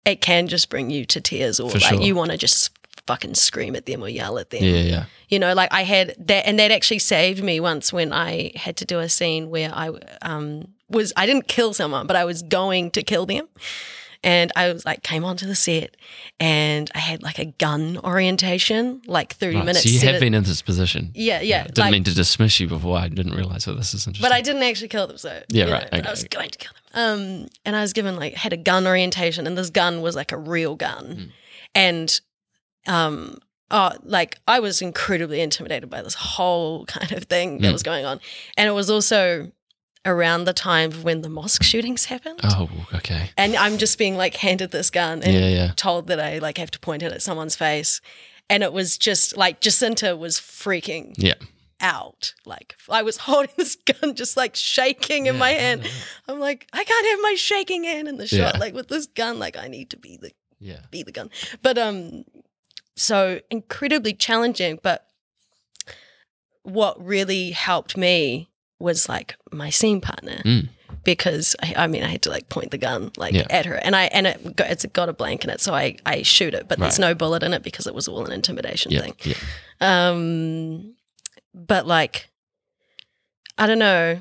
it 0.06 0.22
can 0.22 0.48
just 0.48 0.70
bring 0.70 0.90
you 0.90 1.06
to 1.06 1.22
tears 1.22 1.60
or 1.60 1.70
For 1.70 1.78
like 1.80 1.94
sure. 1.94 2.02
you 2.02 2.16
want 2.16 2.32
to 2.32 2.38
just 2.38 2.72
fucking 3.08 3.36
scream 3.36 3.76
at 3.76 3.86
them 3.86 4.04
or 4.04 4.10
yell 4.10 4.40
at 4.40 4.50
them. 4.52 4.64
Yeah, 4.64 4.82
yeah, 4.82 5.06
You 5.30 5.38
know, 5.40 5.54
like 5.54 5.72
I 5.72 5.84
had 5.84 6.16
that, 6.28 6.48
and 6.48 6.58
that 6.60 6.72
actually 6.72 7.00
saved 7.00 7.44
me 7.44 7.60
once 7.60 7.92
when 7.94 8.12
I 8.14 8.52
had 8.56 8.78
to 8.78 8.86
do 8.86 9.00
a 9.00 9.10
scene 9.10 9.50
where 9.50 9.72
I 9.74 9.90
um, 10.22 10.68
was, 10.90 11.12
I 11.16 11.26
didn't 11.28 11.48
kill 11.48 11.74
someone, 11.74 12.08
but 12.08 12.16
I 12.16 12.26
was 12.26 12.42
going 12.42 12.90
to 12.92 13.04
kill 13.04 13.26
them. 13.26 13.48
And 14.24 14.52
I 14.56 14.72
was 14.72 14.86
like, 14.86 15.02
came 15.02 15.26
onto 15.26 15.48
the 15.48 15.56
set 15.56 15.98
and 16.40 16.92
I 16.94 17.00
had 17.00 17.24
like 17.24 17.40
a 17.40 17.46
gun 17.46 17.98
orientation, 18.04 19.02
like 19.08 19.34
30 19.34 19.56
Right, 19.58 19.66
minutes. 19.66 19.84
So 19.84 19.90
you 19.90 20.00
have 20.02 20.16
it- 20.16 20.20
been 20.20 20.34
in 20.36 20.44
this 20.44 20.62
position. 20.62 21.12
Yeah, 21.16 21.42
yeah. 21.42 21.64
Didn't 21.64 21.78
like- 21.80 21.92
mean 21.92 22.04
to 22.04 22.14
dismiss 22.14 22.60
you 22.60 22.68
before. 22.68 22.98
I 23.00 23.08
didn't 23.08 23.34
realize 23.34 23.66
that 23.66 23.74
this 23.78 23.94
is 23.96 24.06
interesting. 24.06 24.22
but 24.30 24.32
I 24.36 24.42
didn't 24.42 24.62
actually 24.64 24.90
kill 24.90 25.08
them, 25.08 25.18
so 25.18 25.42
Yeah, 25.50 25.64
right, 25.72 25.92
know, 25.92 25.98
okay, 26.00 26.08
I 26.08 26.12
was 26.12 26.20
okay. 26.26 26.28
going 26.38 26.50
to 26.52 26.58
kill 26.60 26.72
them. 26.94 27.42
Um, 27.44 27.48
and 27.66 27.76
I 27.76 27.82
was 27.82 27.94
given 27.94 28.16
like 28.16 28.36
had 28.36 28.54
a 28.54 28.58
gun 28.58 28.86
orientation, 28.86 29.48
and 29.48 29.58
this 29.58 29.70
gun 29.72 30.02
was 30.02 30.16
like 30.16 30.32
a 30.32 30.38
real 30.38 30.76
gun, 30.76 31.06
Hmm. 31.16 31.24
and 31.74 32.22
um, 32.88 33.38
oh, 33.72 33.94
like 34.04 34.40
I 34.48 34.60
was 34.60 34.82
incredibly 34.82 35.42
intimidated 35.42 35.90
by 35.90 36.02
this 36.02 36.14
whole 36.16 36.86
kind 36.96 37.12
of 37.12 37.24
thing 37.26 37.60
that 37.60 37.70
Mm. 37.70 37.74
was 37.74 37.84
going 37.84 38.06
on, 38.06 38.20
and 38.58 38.68
it 38.68 38.72
was 38.74 38.90
also 38.90 39.52
around 40.06 40.46
the 40.46 40.54
time 40.54 40.92
when 41.04 41.22
the 41.22 41.30
mosque 41.30 41.64
shootings 41.64 42.06
happened, 42.06 42.40
Oh, 42.44 42.70
okay. 42.96 43.30
and 43.38 43.56
I'm 43.56 43.78
just 43.78 43.98
being 43.98 44.18
like 44.18 44.36
handed 44.36 44.72
this 44.72 44.90
gun 44.90 45.22
and 45.24 45.34
Yeah, 45.34 45.48
yeah. 45.50 45.72
told 45.76 46.08
that 46.08 46.20
I 46.20 46.40
like 46.40 46.58
have 46.58 46.72
to 46.72 46.80
point 46.80 47.04
it 47.04 47.12
at 47.12 47.22
someone's 47.22 47.56
face. 47.56 48.02
And 48.50 48.64
it 48.64 48.74
was 48.74 48.98
just 48.98 49.38
like 49.38 49.62
Jacinta 49.62 50.18
was 50.18 50.38
freaking 50.40 51.14
Yeah. 51.18 51.36
out. 51.80 52.34
Like 52.46 52.76
I 52.90 53.02
was 53.04 53.18
holding 53.28 53.54
this 53.58 53.76
gun, 53.76 54.16
just 54.16 54.36
like 54.36 54.56
shaking 54.56 55.28
in 55.28 55.38
my 55.38 55.52
hand. 55.52 55.88
I'm 56.28 56.40
like, 56.40 56.68
I 56.74 56.84
can't 56.84 57.08
have 57.08 57.20
my 57.22 57.36
shaking 57.38 57.84
hand 57.84 58.08
in 58.08 58.18
the 58.18 58.28
shot. 58.28 58.60
Like 58.60 58.74
with 58.74 58.88
this 58.88 59.06
gun, 59.06 59.40
like 59.40 59.56
I 59.56 59.68
need 59.68 59.90
to 59.92 59.98
be 59.98 60.18
the 60.18 60.32
Yeah. 60.60 60.80
be 60.90 61.04
the 61.04 61.12
gun. 61.12 61.30
But 61.62 61.78
um, 61.78 62.26
so 62.96 63.40
incredibly 63.50 64.14
challenging. 64.14 64.80
But 64.82 65.06
what 66.64 67.04
really 67.04 67.52
helped 67.52 67.98
me 67.98 68.50
was 68.82 69.08
like 69.10 69.36
my 69.52 69.70
scene 69.70 70.02
partner. 70.02 70.42
Mm. 70.44 70.70
Because 71.04 71.56
I, 71.64 71.74
I 71.78 71.88
mean, 71.88 72.04
I 72.04 72.10
had 72.10 72.22
to 72.24 72.30
like 72.30 72.50
point 72.50 72.70
the 72.72 72.78
gun 72.78 73.12
like 73.18 73.34
Yeah. 73.34 73.48
at 73.50 73.66
her, 73.66 73.76
and 73.76 73.96
I 73.96 74.04
and 74.06 74.28
it 74.28 74.56
got, 74.56 74.70
it's 74.70 74.86
got 74.88 75.10
a 75.10 75.14
blank 75.14 75.44
in 75.44 75.50
it, 75.50 75.60
so 75.62 75.74
I 75.74 75.98
I 76.06 76.22
shoot 76.22 76.54
it, 76.54 76.68
but 76.68 76.78
there's 76.80 77.00
no 77.00 77.16
bullet 77.16 77.42
in 77.44 77.54
it 77.54 77.64
because 77.64 77.88
it 77.88 77.96
was 77.96 78.08
all 78.08 78.26
an 78.26 78.32
intimidation 78.32 78.92
Yeah. 78.92 79.02
thing. 79.02 79.16
Yeah. 79.24 80.10
Um, 80.10 80.94
but 81.56 81.88
like, 81.88 82.30
I 83.58 83.66
don't 83.68 83.80
know. 83.80 84.20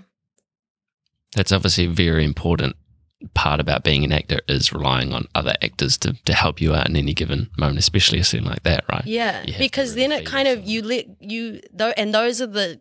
That's 1.34 1.52
obviously 1.52 1.84
a 1.84 1.88
very 1.90 2.24
important 2.24 2.76
part 3.34 3.60
about 3.60 3.84
being 3.84 4.02
an 4.04 4.12
actor 4.12 4.38
is 4.48 4.72
relying 4.72 5.12
on 5.12 5.26
other 5.34 5.54
actors 5.62 5.98
to, 5.98 6.14
to 6.24 6.32
help 6.32 6.60
you 6.60 6.74
out 6.74 6.88
in 6.88 6.96
any 6.96 7.12
given 7.12 7.50
moment, 7.58 7.78
especially 7.78 8.18
a 8.20 8.24
scene 8.24 8.44
like 8.44 8.62
that, 8.62 8.84
right? 8.90 9.04
Yeah, 9.06 9.42
You 9.42 9.52
have 9.52 9.54
to 9.54 9.58
because 9.58 9.94
then 9.96 10.12
it 10.12 10.24
kind 10.24 10.48
of 10.48 10.64
you 10.64 10.80
let 10.82 11.06
you 11.20 11.60
though, 11.72 11.92
and 11.98 12.14
those 12.14 12.40
are 12.40 12.46
the 12.46 12.80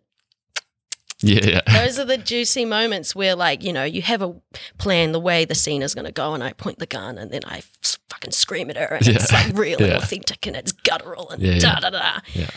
Yeah. 1.21 1.45
yeah. 1.45 1.61
those 1.85 1.99
are 1.99 2.05
the 2.05 2.17
juicy 2.17 2.63
moments 2.65 3.13
where 3.15 3.35
like 3.35 3.63
you 3.63 3.73
know 3.73 3.83
you 3.83 4.01
have 4.01 4.21
a 4.21 4.35
plan 4.77 5.11
the 5.11 5.19
way 5.19 5.45
the 5.45 5.55
scene 5.55 5.81
is 5.81 5.93
going 5.93 6.05
to 6.05 6.11
go, 6.11 6.33
and 6.33 6.43
I 6.43 6.53
point 6.53 6.79
the 6.79 6.85
gun, 6.85 7.17
and 7.17 7.29
then 7.31 7.41
I 7.45 7.61
fucking 8.09 8.31
scream 8.31 8.69
at 8.69 8.77
her, 8.77 8.95
and 8.95 9.07
it's 9.07 9.31
like 9.31 9.55
real 9.57 9.79
and 9.83 9.93
authentic, 9.93 10.47
and 10.47 10.55
it's 10.55 10.71
guttural 10.71 11.29
and 11.29 11.41
Yeah, 11.41 11.53
yeah. 11.53 11.59
da 11.59 11.79
da 11.79 11.89
da. 11.89 12.19
Yeah. 12.33 12.49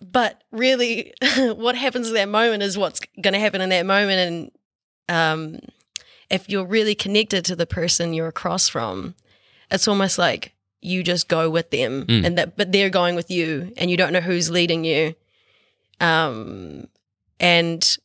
But 0.00 0.42
really, 0.50 1.12
what 1.36 1.74
happens 1.76 2.08
in 2.08 2.14
that 2.14 2.28
moment 2.30 2.62
is 2.62 2.78
what's 2.78 3.00
going 3.20 3.34
to 3.34 3.38
happen 3.40 3.60
in 3.60 3.68
that 3.68 3.84
moment, 3.84 4.50
and 5.08 5.14
um, 5.54 5.60
if 6.30 6.48
you're 6.48 6.64
really 6.64 6.94
connected 6.94 7.44
to 7.46 7.56
the 7.56 7.66
person 7.66 8.14
you're 8.14 8.28
across 8.28 8.66
from, 8.68 9.14
it's 9.70 9.86
almost 9.86 10.16
like 10.16 10.54
you 10.80 11.02
just 11.02 11.28
go 11.28 11.50
with 11.50 11.70
them, 11.70 12.06
Mm. 12.06 12.24
and 12.24 12.38
that 12.38 12.56
but 12.56 12.72
they're 12.72 12.88
going 12.88 13.14
with 13.14 13.30
you, 13.30 13.74
and 13.76 13.90
you 13.90 13.98
don't 13.98 14.14
know 14.14 14.20
who's 14.20 14.48
leading 14.50 14.84
you. 14.84 15.14
Um, 16.00 16.86
and 17.40 17.96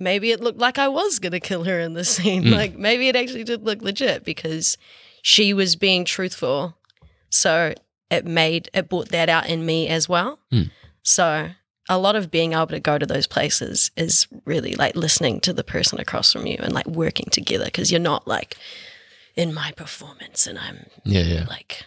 maybe 0.00 0.30
it 0.30 0.40
looked 0.40 0.58
like 0.60 0.78
I 0.78 0.88
was 0.88 1.18
going 1.18 1.32
to 1.32 1.40
kill 1.40 1.64
her 1.64 1.78
in 1.80 1.94
the 1.94 2.04
scene. 2.04 2.44
Mm. 2.44 2.52
Like 2.52 2.76
maybe 2.76 3.08
it 3.08 3.16
actually 3.16 3.44
did 3.44 3.64
look 3.64 3.82
legit 3.82 4.24
because 4.24 4.78
she 5.22 5.52
was 5.52 5.76
being 5.76 6.04
truthful. 6.04 6.76
So 7.30 7.74
it 8.10 8.24
made 8.24 8.70
it 8.72 8.88
brought 8.88 9.08
that 9.10 9.28
out 9.28 9.48
in 9.48 9.66
me 9.66 9.88
as 9.88 10.08
well. 10.08 10.38
Mm. 10.52 10.70
So 11.02 11.50
a 11.90 11.98
lot 11.98 12.16
of 12.16 12.30
being 12.30 12.52
able 12.52 12.66
to 12.68 12.80
go 12.80 12.96
to 12.98 13.06
those 13.06 13.26
places 13.26 13.90
is 13.96 14.26
really 14.44 14.74
like 14.74 14.94
listening 14.94 15.40
to 15.40 15.52
the 15.52 15.64
person 15.64 15.98
across 15.98 16.32
from 16.32 16.46
you 16.46 16.56
and 16.60 16.72
like 16.72 16.86
working 16.86 17.26
together 17.30 17.64
because 17.64 17.90
you're 17.90 18.00
not 18.00 18.28
like 18.28 18.56
in 19.36 19.52
my 19.54 19.72
performance 19.72 20.46
and 20.46 20.58
I'm 20.58 20.86
Yeah. 21.04 21.22
Yeah. 21.22 21.44
like 21.48 21.84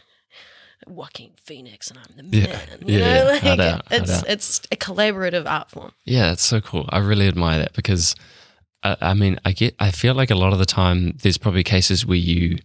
Joaquin 0.96 1.32
Phoenix 1.44 1.90
and 1.90 2.00
I'm 2.00 2.30
the 2.32 2.38
Yeah. 2.38 2.48
man. 2.48 2.68
You 2.86 3.00
Yeah, 3.00 3.24
know, 3.24 3.40
yeah. 3.44 3.76
like 3.76 3.82
it's 3.92 4.24
it's 4.24 4.62
a 4.72 4.76
collaborative 4.76 5.50
art 5.50 5.70
form. 5.70 5.92
Yeah, 6.06 6.32
it's 6.32 6.44
so 6.46 6.62
cool. 6.62 6.86
I 6.90 7.00
really 7.00 7.28
admire 7.28 7.60
that 7.60 7.74
because, 7.74 8.16
I, 8.84 8.98
I 9.02 9.14
mean, 9.14 9.40
I 9.46 9.52
get, 9.52 9.76
I 9.80 9.92
feel 9.92 10.14
like 10.14 10.32
a 10.32 10.36
lot 10.36 10.54
of 10.54 10.60
the 10.60 10.66
time 10.66 11.18
there's 11.22 11.38
probably 11.38 11.64
cases 11.64 12.06
where 12.06 12.18
you, 12.18 12.60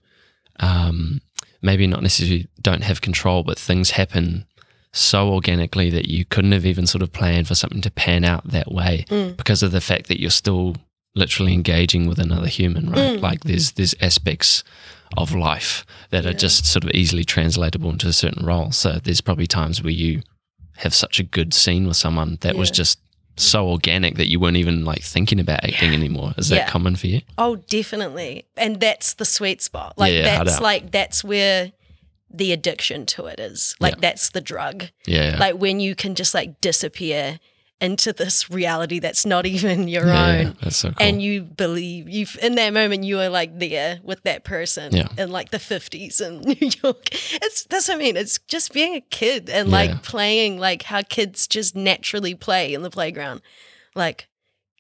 um, 0.61 1.21
maybe 1.63 1.87
not 1.87 2.03
necessarily 2.03 2.49
don't 2.61 2.83
have 2.85 3.01
control, 3.01 3.43
but 3.43 3.59
things 3.59 3.91
happen 3.93 4.47
so 4.93 5.31
organically 5.33 5.91
that 5.91 6.09
you 6.09 6.25
couldn't 6.25 6.53
have 6.53 6.65
even 6.65 6.87
sort 6.87 7.03
of 7.03 7.13
planned 7.13 7.47
for 7.49 7.55
something 7.55 7.83
to 7.83 7.91
pan 7.91 8.25
out 8.25 8.49
that 8.49 8.73
way 8.73 9.05
Mm. 9.11 9.37
because 9.37 9.63
of 9.63 9.71
the 9.73 9.81
fact 9.81 10.07
that 10.09 10.21
you're 10.21 10.31
still 10.31 10.77
literally 11.15 11.53
engaging 11.53 12.07
with 12.09 12.19
another 12.19 12.47
human, 12.49 12.91
right? 12.91 13.19
Mm. 13.19 13.21
Like 13.23 13.45
there's 13.45 13.73
there's 13.73 13.95
aspects 14.01 14.65
of 15.17 15.35
life 15.35 15.85
that 16.11 16.27
are 16.27 16.33
just 16.33 16.67
sort 16.67 16.85
of 16.85 16.91
easily 16.91 17.25
translatable 17.25 17.91
into 17.91 18.09
a 18.09 18.13
certain 18.13 18.45
role. 18.47 18.73
So 18.73 18.93
there's 19.03 19.21
probably 19.21 19.47
times 19.47 19.83
where 19.83 19.93
you 19.93 20.23
have 20.79 20.95
such 20.95 21.19
a 21.21 21.23
good 21.23 21.55
scene 21.55 21.87
with 21.87 21.97
someone 21.97 22.39
that 22.43 22.57
was 22.57 22.71
just 22.71 22.99
so 23.39 23.69
organic 23.69 24.17
that 24.17 24.29
you 24.29 24.41
weren't 24.41 24.57
even 24.57 24.85
like 24.85 25.03
thinking 25.03 25.39
about 25.41 25.63
acting 25.65 25.93
anymore. 25.93 26.33
Is 26.39 26.49
that 26.49 26.69
common 26.69 26.97
for 26.97 27.07
you? 27.07 27.21
Oh, 27.37 27.57
definitely. 27.57 28.47
And 28.57 28.81
that's 28.81 29.15
the 29.15 29.25
sweet 29.25 29.61
spot. 29.63 29.95
Like 29.99 30.13
Yeah, 30.13 30.19
yeah, 30.21 30.45
that's 30.45 30.61
like 30.61 30.91
that's 30.91 31.23
where 31.23 31.73
the 32.31 32.53
addiction 32.53 33.07
to 33.07 33.27
it 33.27 33.39
is. 33.39 33.75
Like 33.79 33.95
Yeah. 33.95 34.01
that's 34.01 34.31
the 34.31 34.41
drug. 34.41 34.87
Yeah. 35.07 35.37
Like 35.39 35.57
when 35.57 35.81
you 35.81 35.95
can 35.95 36.15
just 36.15 36.35
like 36.35 36.61
disappear 36.61 37.39
into 37.81 38.11
this 38.13 38.49
reality 38.51 38.99
that's 38.99 39.27
not 39.27 39.45
even 39.45 39.87
your 39.87 40.07
yeah, 40.07 40.33
yeah, 40.33 40.47
own. 40.49 40.57
that's 40.63 40.77
so 40.79 40.89
cool. 40.93 41.07
And 41.07 41.21
you 41.21 41.43
believe 41.43 42.09
you 42.09 42.27
in 42.41 42.55
that 42.55 42.73
moment 42.73 43.05
you 43.05 43.21
are 43.21 43.29
like 43.29 43.59
there 43.59 44.01
with 44.03 44.23
that 44.23 44.45
person 44.45 44.95
Yeah. 44.97 45.09
in 45.19 45.31
like 45.31 45.51
the 45.51 45.59
fifties 45.59 46.21
in 46.21 46.41
New 46.41 46.71
York. 46.83 47.09
It's 47.13 47.65
that's 47.65 47.89
what 47.89 47.97
I 47.97 47.99
mean. 47.99 48.17
It's 48.17 48.39
just 48.49 48.73
being 48.73 48.95
a 48.95 49.01
kid 49.03 49.51
and 49.51 49.69
Yeah. 49.69 49.75
like 49.77 50.03
playing 50.03 50.59
like 50.59 50.85
how 50.85 51.03
kids 51.03 51.47
just 51.47 51.77
naturally 51.77 52.35
play 52.35 52.73
in 52.73 52.81
the 52.83 52.91
playground. 52.91 53.43
Like 53.95 54.29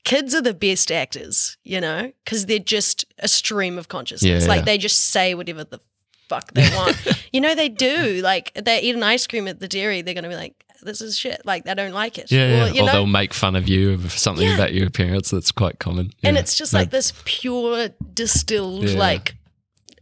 kids 0.04 0.34
are 0.34 0.42
the 0.42 0.54
best 0.54 0.90
actors, 0.90 1.58
you 1.64 1.80
know, 1.80 2.12
because 2.24 2.46
they're 2.46 2.58
just 2.58 3.04
a 3.18 3.28
stream 3.28 3.76
of 3.76 3.88
consciousness. 3.88 4.44
Yeah, 4.44 4.48
like 4.48 4.64
they 4.64 4.78
just 4.78 5.10
say 5.10 5.34
whatever 5.34 5.64
the 5.64 5.80
fuck 6.28 6.52
they 6.54 6.68
want. 6.74 6.96
you 7.32 7.40
know, 7.42 7.54
they 7.54 7.68
do. 7.68 8.20
Like 8.22 8.54
they 8.54 8.80
eat 8.80 8.94
an 8.94 9.02
ice 9.02 9.26
cream 9.26 9.46
at 9.48 9.60
the 9.60 9.68
dairy, 9.68 10.00
they're 10.02 10.14
gonna 10.14 10.28
be 10.30 10.34
like, 10.36 10.54
"This 10.82 11.00
is 11.00 11.18
shit." 11.18 11.42
Like 11.44 11.64
they 11.64 11.74
don't 11.74 11.92
like 11.92 12.18
it. 12.18 12.30
yeah, 12.30 12.44
Or, 12.44 12.48
yeah. 12.48 12.66
you 12.72 12.82
or 12.82 12.86
know, 12.86 12.92
they'll 12.92 13.06
make 13.06 13.32
fun 13.34 13.56
of 13.56 13.68
you 13.68 13.98
for 13.98 14.08
something 14.18 14.46
Yeah. 14.46 14.54
about 14.54 14.74
your 14.74 14.86
appearance 14.86 15.30
that's 15.30 15.52
quite 15.52 15.78
common. 15.78 16.12
and 16.22 16.36
it's 16.36 16.56
just 16.56 16.72
like 16.72 16.90
this 16.90 17.12
pure 17.24 17.88
distilled, 18.14 18.88
Yeah. 18.88 18.98
like 18.98 19.34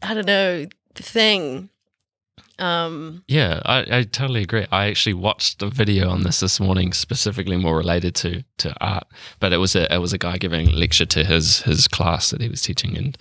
I 0.03 0.14
don't 0.14 0.27
know 0.27 0.66
thing. 0.95 1.70
Um, 2.59 3.24
Yeah, 3.26 3.61
I, 3.64 3.78
I 3.98 4.02
totally 4.05 4.42
agree. 4.42 4.66
I 4.70 4.86
actually 4.86 5.14
watched 5.14 5.62
a 5.62 5.68
video 5.68 6.09
on 6.09 6.22
this 6.22 6.40
this 6.40 6.61
morning, 6.61 6.92
specifically 6.92 7.57
more 7.57 7.76
related 7.76 8.14
to 8.16 8.44
to 8.59 8.74
art. 8.80 9.05
But 9.40 9.52
it 9.52 9.59
was 9.59 9.74
a 9.76 9.92
it 9.92 9.98
was 9.98 10.12
a 10.12 10.18
guy 10.18 10.38
giving 10.38 10.68
a 10.68 10.72
lecture 10.72 11.07
to 11.07 11.24
his 11.24 11.62
his 11.62 11.88
class 11.88 12.30
that 12.30 12.40
he 12.40 12.48
was 12.48 12.62
teaching, 12.62 12.96
and 12.96 13.18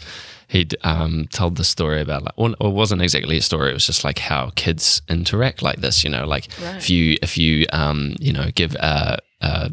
he'd 0.47 0.75
um, 0.83 1.27
told 1.31 1.57
the 1.57 1.63
story 1.63 1.99
about 2.01 2.23
like, 2.23 2.37
well, 2.37 2.53
it 2.53 2.73
wasn't 2.73 3.01
exactly 3.01 3.37
a 3.37 3.41
story. 3.41 3.71
It 3.71 3.73
was 3.73 3.87
just 3.87 4.03
like 4.03 4.19
how 4.19 4.51
kids 4.55 5.01
interact 5.09 5.61
like 5.63 5.81
this. 5.81 6.03
You 6.03 6.09
know, 6.11 6.25
like 6.27 6.47
Right. 6.61 6.77
if 6.77 6.89
you 6.89 7.17
if 7.21 7.37
you 7.37 7.65
um, 7.73 8.15
you 8.19 8.33
know 8.33 8.49
give 8.53 8.75
a, 8.75 9.17
a 9.41 9.71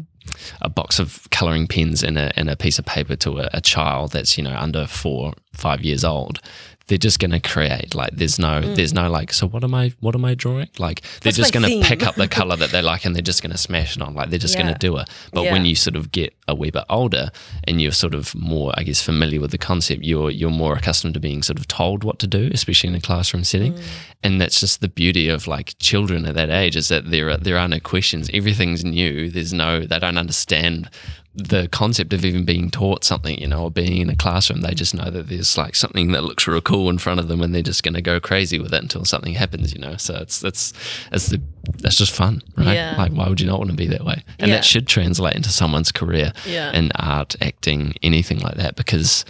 a 0.61 0.69
box 0.69 0.97
of 0.99 1.27
coloring 1.29 1.67
pens 1.67 2.03
and 2.03 2.17
a, 2.17 2.31
and 2.39 2.49
a 2.49 2.55
piece 2.55 2.79
of 2.79 2.85
paper 2.85 3.15
to 3.17 3.39
a, 3.39 3.49
a 3.53 3.61
child 3.61 4.11
that's 4.13 4.37
you 4.37 4.43
know 4.43 4.55
under 4.55 4.87
four 4.87 5.33
five 5.53 5.81
years 5.83 6.03
old 6.05 6.39
they're 6.87 6.97
just 6.97 7.19
going 7.19 7.31
to 7.31 7.39
create 7.39 7.95
like 7.95 8.11
there's 8.11 8.37
no 8.37 8.59
there's 8.59 8.93
no 8.93 9.09
like 9.09 9.31
so 9.31 9.47
what 9.47 9.63
am 9.63 9.73
i 9.73 9.93
what 10.01 10.13
am 10.15 10.25
i 10.25 10.33
drawing? 10.35 10.67
Like 10.77 11.01
they're 11.21 11.31
Mm. 11.31 11.35
Just 11.37 11.53
going 11.53 11.81
to 11.81 11.87
pick 11.87 12.05
up 12.05 12.15
the 12.15 12.27
color 12.39 12.55
that 12.57 12.71
they 12.71 12.81
like 12.81 13.05
and 13.05 13.15
they're 13.15 13.21
just 13.21 13.41
going 13.41 13.51
to 13.51 13.57
smash 13.57 13.95
it 13.95 14.01
on 14.01 14.13
like 14.13 14.29
they're 14.29 14.37
just 14.39 14.55
going 14.57 14.67
to 14.71 14.77
do 14.77 14.97
it. 14.97 15.09
But 15.31 15.43
when 15.45 15.65
you 15.65 15.75
sort 15.75 15.95
of 15.95 16.11
get 16.11 16.33
a 16.47 16.55
wee 16.55 16.69
bit 16.71 16.83
older 16.89 17.29
and 17.65 17.81
you're 17.81 17.93
sort 17.93 18.13
of 18.13 18.35
more 18.35 18.73
i 18.75 18.83
guess 18.83 19.01
familiar 19.01 19.39
with 19.39 19.51
the 19.51 19.57
concept 19.57 20.03
you're 20.03 20.29
you're 20.29 20.49
more 20.49 20.75
accustomed 20.75 21.13
to 21.13 21.19
being 21.19 21.41
sort 21.41 21.57
of 21.57 21.65
told 21.67 22.03
what 22.03 22.19
to 22.19 22.27
do 22.27 22.49
especially 22.53 22.89
in 22.89 22.95
a 22.95 22.99
classroom 22.99 23.43
setting. 23.45 23.73
Mm. 23.73 23.83
and 24.23 24.41
that's 24.41 24.59
just 24.59 24.81
the 24.81 24.89
beauty 24.89 25.29
of 25.29 25.47
like 25.47 25.77
children 25.79 26.25
at 26.25 26.35
that 26.35 26.49
age 26.49 26.75
is 26.75 26.89
that 26.89 27.09
there 27.09 27.29
are 27.29 27.37
there 27.37 27.57
are 27.57 27.67
no 27.69 27.79
questions. 27.79 28.29
Everything's 28.33 28.83
new. 28.83 29.29
There's 29.29 29.53
no 29.53 29.85
they 29.85 29.99
don't 29.99 30.17
understand 30.17 30.89
the 31.33 31.69
concept 31.69 32.11
of 32.11 32.25
even 32.25 32.43
being 32.43 32.69
taught 32.69 33.05
something 33.05 33.39
you 33.39 33.47
know 33.47 33.63
or 33.63 33.71
being 33.71 33.97
in 34.01 34.09
a 34.09 34.15
classroom 34.17 34.59
they 34.61 34.73
just 34.73 34.93
know 34.93 35.09
that 35.09 35.29
there's 35.29 35.57
like 35.57 35.75
something 35.75 36.11
that 36.11 36.25
looks 36.25 36.45
real 36.45 36.59
cool 36.59 36.89
in 36.89 36.97
front 36.97 37.21
of 37.21 37.29
them 37.29 37.39
and 37.41 37.55
they're 37.55 37.61
just 37.61 37.83
going 37.83 37.93
to 37.93 38.01
go 38.01 38.19
crazy 38.19 38.59
with 38.59 38.73
it 38.73 38.81
until 38.81 39.05
something 39.05 39.33
happens 39.33 39.73
you 39.73 39.79
know 39.79 39.95
so 39.95 40.15
it's 40.15 40.41
that's 40.41 40.73
it's 41.13 41.27
the 41.27 41.41
that's 41.77 41.95
just 41.95 42.11
fun 42.13 42.41
right 42.57 42.73
Yeah. 42.73 42.95
like 42.97 43.13
why 43.13 43.29
would 43.29 43.39
you 43.39 43.47
not 43.47 43.59
want 43.59 43.71
to 43.71 43.77
be 43.77 43.87
that 43.87 44.03
way 44.03 44.23
and 44.39 44.49
Yeah. 44.49 44.57
that 44.57 44.65
should 44.65 44.87
translate 44.87 45.35
into 45.35 45.49
someone's 45.49 45.91
career 45.93 46.33
Yeah. 46.45 46.71
in 46.73 46.91
art 46.97 47.35
acting 47.41 47.93
anything 48.03 48.39
like 48.39 48.55
that 48.55 48.75
because 48.75 49.23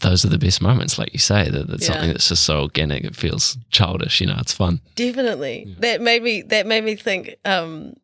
those 0.00 0.24
are 0.24 0.28
the 0.28 0.38
best 0.38 0.60
moments 0.60 0.98
like 0.98 1.12
you 1.12 1.20
say 1.20 1.48
that 1.48 1.70
it's 1.70 1.86
Yeah. 1.86 1.92
something 1.92 2.10
that's 2.10 2.28
just 2.30 2.42
so 2.42 2.62
organic 2.62 3.04
it 3.04 3.14
feels 3.14 3.56
childish 3.70 4.20
you 4.20 4.26
know 4.26 4.36
it's 4.40 4.52
fun 4.52 4.80
Definitely. 4.96 5.76
That 5.78 6.00
made 6.00 6.22
me 6.24 6.42
that 6.42 6.66
made 6.66 6.82
me 6.82 6.96
think 6.96 7.36
um 7.44 7.94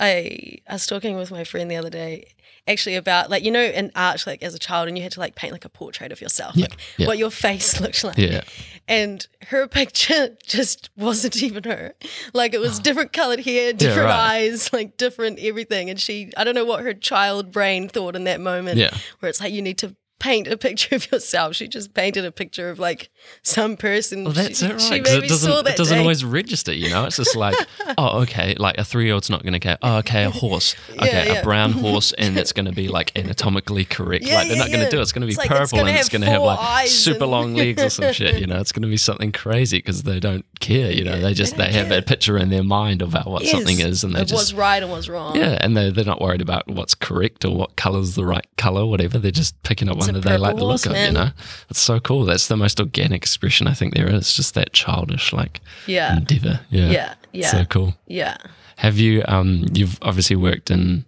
I 0.00 0.58
I 0.68 0.72
was 0.72 0.86
talking 0.86 1.16
with 1.16 1.30
my 1.30 1.44
friend 1.44 1.70
the 1.70 1.76
other 1.76 1.90
day 1.90 2.32
actually 2.66 2.94
about 2.96 3.28
like 3.30 3.44
you 3.44 3.50
know 3.50 3.62
in 3.62 3.90
art 3.94 4.26
like 4.26 4.42
as 4.42 4.54
a 4.54 4.58
child 4.58 4.88
and 4.88 4.96
you 4.96 5.02
had 5.02 5.12
to 5.12 5.20
like 5.20 5.34
paint 5.34 5.52
like 5.52 5.64
a 5.66 5.68
portrait 5.68 6.10
of 6.12 6.20
yourself 6.20 6.56
Yeah, 6.56 6.62
like 6.70 6.78
yeah. 6.96 7.06
what 7.06 7.18
your 7.18 7.30
face 7.30 7.78
looked 7.82 8.02
like 8.02 8.16
Yeah. 8.16 8.40
and 8.88 9.26
her 9.48 9.66
picture 9.68 10.36
just 10.46 10.88
wasn't 10.96 11.42
even 11.42 11.64
her 11.64 11.92
like 12.32 12.54
it 12.54 12.60
was 12.60 12.78
different 12.86 13.12
colored 13.12 13.40
hair 13.40 13.72
different 13.74 14.08
right. 14.08 14.30
eyes 14.30 14.72
like 14.72 14.96
different 14.96 15.38
everything 15.40 15.90
and 15.90 16.00
she 16.00 16.32
I 16.36 16.44
don't 16.44 16.54
know 16.54 16.64
what 16.64 16.82
her 16.84 16.94
child 16.94 17.52
brain 17.52 17.88
thought 17.88 18.16
in 18.16 18.24
that 18.24 18.40
moment 18.40 18.78
Yeah. 18.78 18.96
where 19.20 19.28
it's 19.28 19.40
like 19.40 19.52
you 19.52 19.60
need 19.60 19.78
to 19.78 19.94
paint 20.20 20.46
a 20.46 20.56
picture 20.56 20.94
of 20.94 21.10
yourself 21.12 21.54
she 21.56 21.66
just 21.68 21.92
painted 21.92 22.24
a 22.24 22.30
picture 22.32 22.70
of 22.70 22.78
like 22.78 23.10
some 23.42 23.76
person 23.76 24.24
Well, 24.24 24.32
that's 24.32 24.60
she, 24.60 24.66
it, 24.66 24.70
right? 24.72 24.80
she 24.80 25.00
'cause 25.00 25.12
maybe 25.12 25.26
it 25.26 25.28
doesn't, 25.28 25.50
saw 25.50 25.62
that 25.62 25.74
it 25.74 25.76
doesn't 25.76 25.96
day. 25.96 26.00
always 26.00 26.24
register, 26.24 26.72
you 26.72 26.88
know? 26.88 27.04
It's 27.04 27.16
just 27.16 27.36
like, 27.36 27.54
oh, 27.98 28.22
okay, 28.22 28.54
like 28.58 28.78
a 28.78 28.84
three 28.84 29.04
year 29.06 29.14
old's 29.14 29.28
not 29.28 29.42
going 29.42 29.52
to 29.54 29.58
go, 29.58 29.76
oh, 29.82 29.98
okay, 29.98 30.24
a 30.24 30.30
horse. 30.44 30.74
Okay, 30.92 31.06
Yeah, 31.26 31.32
yeah. 31.34 31.40
a 31.40 31.42
brown 31.42 31.72
horse, 31.84 32.12
and 32.12 32.38
it's 32.38 32.52
going 32.52 32.66
to 32.66 32.72
be 32.72 32.88
like 32.88 33.12
anatomically 33.16 33.84
correct. 33.84 34.24
Yeah, 34.24 34.36
like, 34.36 34.48
they're 34.48 34.56
not 34.56 34.68
going 34.68 34.84
to 34.84 34.90
do 34.90 34.98
it. 34.98 35.02
It's 35.02 35.12
going 35.12 35.22
to 35.22 35.26
be 35.26 35.32
It's 35.32 35.38
like, 35.38 35.50
it's 35.50 35.72
purple 35.72 35.86
and 35.86 35.96
it's 35.98 36.08
going 36.08 36.22
to 36.22 36.30
have 36.30 36.42
like 36.42 36.86
super 36.88 37.24
and- 37.24 37.30
long 37.30 37.54
legs 37.54 37.82
or 37.82 37.90
some 37.90 38.12
shit, 38.12 38.38
you 38.38 38.46
know? 38.46 38.60
It's 38.60 38.72
going 38.72 38.82
to 38.82 38.88
be 38.88 38.96
something 38.96 39.32
crazy 39.32 39.78
because 39.78 40.04
they 40.04 40.20
don't 40.20 40.44
care, 40.60 40.90
you 40.92 41.04
know? 41.04 41.20
They 41.20 41.34
just, 41.34 41.56
they 41.56 41.72
have 41.72 41.90
a 41.90 42.02
picture 42.02 42.38
in 42.38 42.50
their 42.50 42.64
mind 42.64 43.02
about 43.02 43.26
what 43.26 43.44
something 43.44 43.80
is 43.80 44.04
and 44.04 44.14
they 44.14 44.20
just. 44.20 44.34
what's 44.34 44.52
right 44.54 44.82
and 44.82 44.90
what's 44.90 45.08
wrong. 45.08 45.36
yeah, 45.36 45.58
and 45.60 45.76
they 45.76 45.90
they're 45.90 46.04
not 46.04 46.20
worried 46.20 46.40
about 46.40 46.66
what's 46.68 46.94
correct 46.94 47.44
or 47.44 47.54
what 47.56 47.76
color's 47.76 48.14
the 48.14 48.24
right 48.24 48.46
color, 48.56 48.86
whatever. 48.86 49.18
They're 49.18 49.30
just 49.30 49.60
picking 49.64 49.88
up 49.88 49.96
one 50.06 50.14
that 50.14 50.28
they 50.28 50.36
like 50.38 50.56
the 50.56 50.64
look 50.64 50.86
of. 50.86 50.96
You 50.96 51.12
know, 51.12 51.30
it's 51.70 51.80
so 51.80 52.00
cool. 52.00 52.24
That's 52.24 52.48
the 52.48 52.56
most 52.56 52.80
organic 52.80 53.22
expression 53.22 53.66
I 53.66 53.74
think 53.74 53.94
there 53.94 54.08
is. 54.08 54.34
Just 54.34 54.54
that 54.54 54.72
childish, 54.72 55.32
like 55.32 55.60
Yeah. 55.86 56.16
endeavor. 56.16 56.60
Yeah, 56.70 56.90
Yeah, 56.90 57.14
yeah. 57.32 57.48
So 57.50 57.64
cool. 57.64 57.94
Yeah. 58.06 58.36
Have 58.76 58.98
you? 58.98 59.22
Um, 59.28 59.66
you've 59.72 59.98
obviously 60.02 60.36
worked 60.36 60.70
in. 60.70 61.04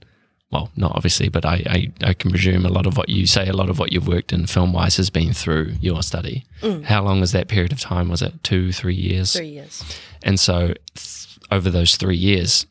Well, 0.52 0.70
not 0.76 0.92
obviously, 0.94 1.28
but 1.28 1.44
I, 1.44 1.54
I, 1.66 1.92
I 2.10 2.14
can 2.14 2.30
presume 2.30 2.64
a 2.64 2.68
lot 2.68 2.86
of 2.86 2.96
what 2.96 3.08
you 3.08 3.26
say, 3.26 3.48
a 3.48 3.52
lot 3.52 3.68
of 3.68 3.80
what 3.80 3.92
you've 3.92 4.06
worked 4.06 4.32
in 4.32 4.46
film 4.46 4.72
wise 4.72 4.96
has 4.96 5.10
been 5.10 5.32
through 5.32 5.74
your 5.80 6.04
study. 6.04 6.44
How 6.84 7.02
long 7.02 7.20
was 7.20 7.32
that 7.32 7.48
period 7.48 7.72
of 7.72 7.80
time? 7.80 8.08
Was 8.08 8.22
it 8.22 8.44
two, 8.44 8.70
three 8.72 8.94
years? 8.94 9.30
Mm. 9.32 9.36
Three 9.36 9.48
years. 9.48 9.82
And 10.22 10.38
so, 10.38 10.74
th- 10.94 11.38
over 11.50 11.68
those 11.68 11.96
three 11.96 12.16
years, 12.16 12.64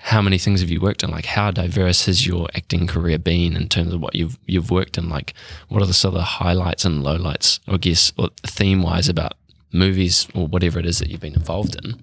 how 0.00 0.22
many 0.22 0.38
things 0.38 0.60
have 0.60 0.70
you 0.70 0.80
worked 0.80 1.02
in? 1.02 1.10
Like, 1.10 1.26
how 1.26 1.50
diverse 1.50 2.06
has 2.06 2.26
your 2.26 2.48
acting 2.54 2.86
career 2.86 3.18
been 3.18 3.56
in 3.56 3.68
terms 3.68 3.92
of 3.92 4.00
what 4.00 4.14
you've 4.14 4.38
you've 4.46 4.70
worked 4.70 4.96
in? 4.96 5.08
Like, 5.08 5.34
what 5.68 5.82
are 5.82 5.86
the 5.86 5.92
sort 5.92 6.14
of 6.14 6.22
highlights 6.22 6.84
and 6.84 7.04
lowlights, 7.04 7.58
I 7.66 7.76
guess, 7.78 8.12
or 8.16 8.30
theme 8.46 8.82
wise 8.82 9.08
about 9.08 9.34
movies 9.72 10.28
or 10.34 10.46
whatever 10.46 10.78
it 10.78 10.86
is 10.86 11.00
that 11.00 11.10
you've 11.10 11.20
been 11.20 11.34
involved 11.34 11.76
in? 11.84 12.00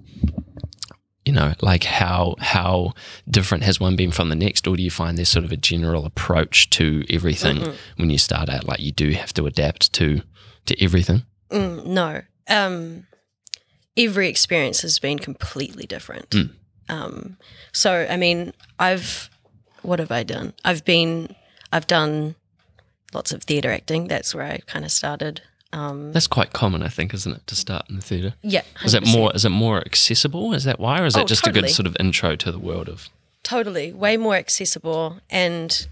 You 1.26 1.34
know, 1.34 1.54
like 1.62 1.86
how 1.86 2.36
how 2.39 2.93
different 3.30 3.64
has 3.64 3.80
one 3.80 3.96
been 3.96 4.12
from 4.12 4.30
the 4.30 4.36
next, 4.36 4.68
or 4.68 4.76
do 4.76 4.84
you 4.84 4.91
find 4.91 5.18
there's 5.18 5.30
sort 5.30 5.46
of 5.46 5.52
a 5.52 5.58
general 5.58 6.06
approach 6.06 6.70
to 6.72 7.04
everything 7.10 7.74
when 7.96 8.10
you 8.10 8.18
start 8.18 8.50
out? 8.50 8.68
Like, 8.68 8.82
you 8.82 8.91
do 8.91 9.12
have 9.12 9.34
to 9.34 9.46
adapt 9.46 9.93
to 9.93 10.22
to 10.66 10.84
everything. 10.84 11.24
Mm, 11.50 11.86
no. 11.86 12.22
Um, 12.48 13.08
every 13.96 14.28
experience 14.28 14.82
has 14.82 15.00
been 15.00 15.18
completely 15.18 15.86
different. 15.86 16.30
Mm. 16.32 16.52
Um, 16.90 17.38
so, 17.72 18.08
I 18.10 18.18
mean, 18.18 18.54
I've, 18.80 19.30
what 19.82 20.00
have 20.00 20.12
I 20.12 20.24
done? 20.24 20.54
I've 20.64 20.86
been, 20.86 21.36
I've 21.72 21.88
done 21.88 22.36
lots 23.14 23.32
of 23.32 23.44
theatre 23.44 23.72
acting. 23.72 24.08
That's 24.08 24.34
where 24.36 24.46
I 24.46 24.60
kind 24.68 24.86
of 24.86 24.92
started. 24.92 25.42
Um, 25.74 26.14
That's 26.14 26.28
quite 26.28 26.54
common, 26.54 26.84
I 26.84 26.88
think, 26.88 27.14
isn't 27.14 27.32
it, 27.34 27.48
to 27.48 27.56
start 27.56 27.86
in 27.90 27.96
the 27.98 28.02
theatre? 28.02 28.34
yeah. 28.42 28.62
Is 28.86 28.94
it 28.94 29.06
more? 29.06 29.32
Is 29.36 29.44
it 29.44 29.50
more 29.50 29.80
accessible? 29.80 30.54
Is 30.54 30.64
that 30.64 30.80
why, 30.80 31.02
or 31.02 31.06
is 31.06 31.18
Oh, 31.18 31.22
it 31.22 31.28
just 31.28 31.46
a 31.48 31.52
good 31.52 31.70
sort 31.70 31.86
of 31.88 31.98
intro 32.00 32.36
to 32.38 32.52
the 32.52 32.60
world 32.60 32.88
of? 32.88 33.10
totally 33.44 33.94
way 33.94 34.18
more 34.18 34.34
accessible 34.34 35.20
and 35.30 35.88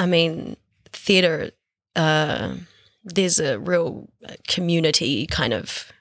i 0.00 0.04
mean 0.04 0.56
theater 0.92 1.52
uh, 1.94 2.52
there's 3.04 3.38
a 3.38 3.60
real 3.60 4.08
community 4.48 5.24
kind 5.28 5.52
of 5.52 5.92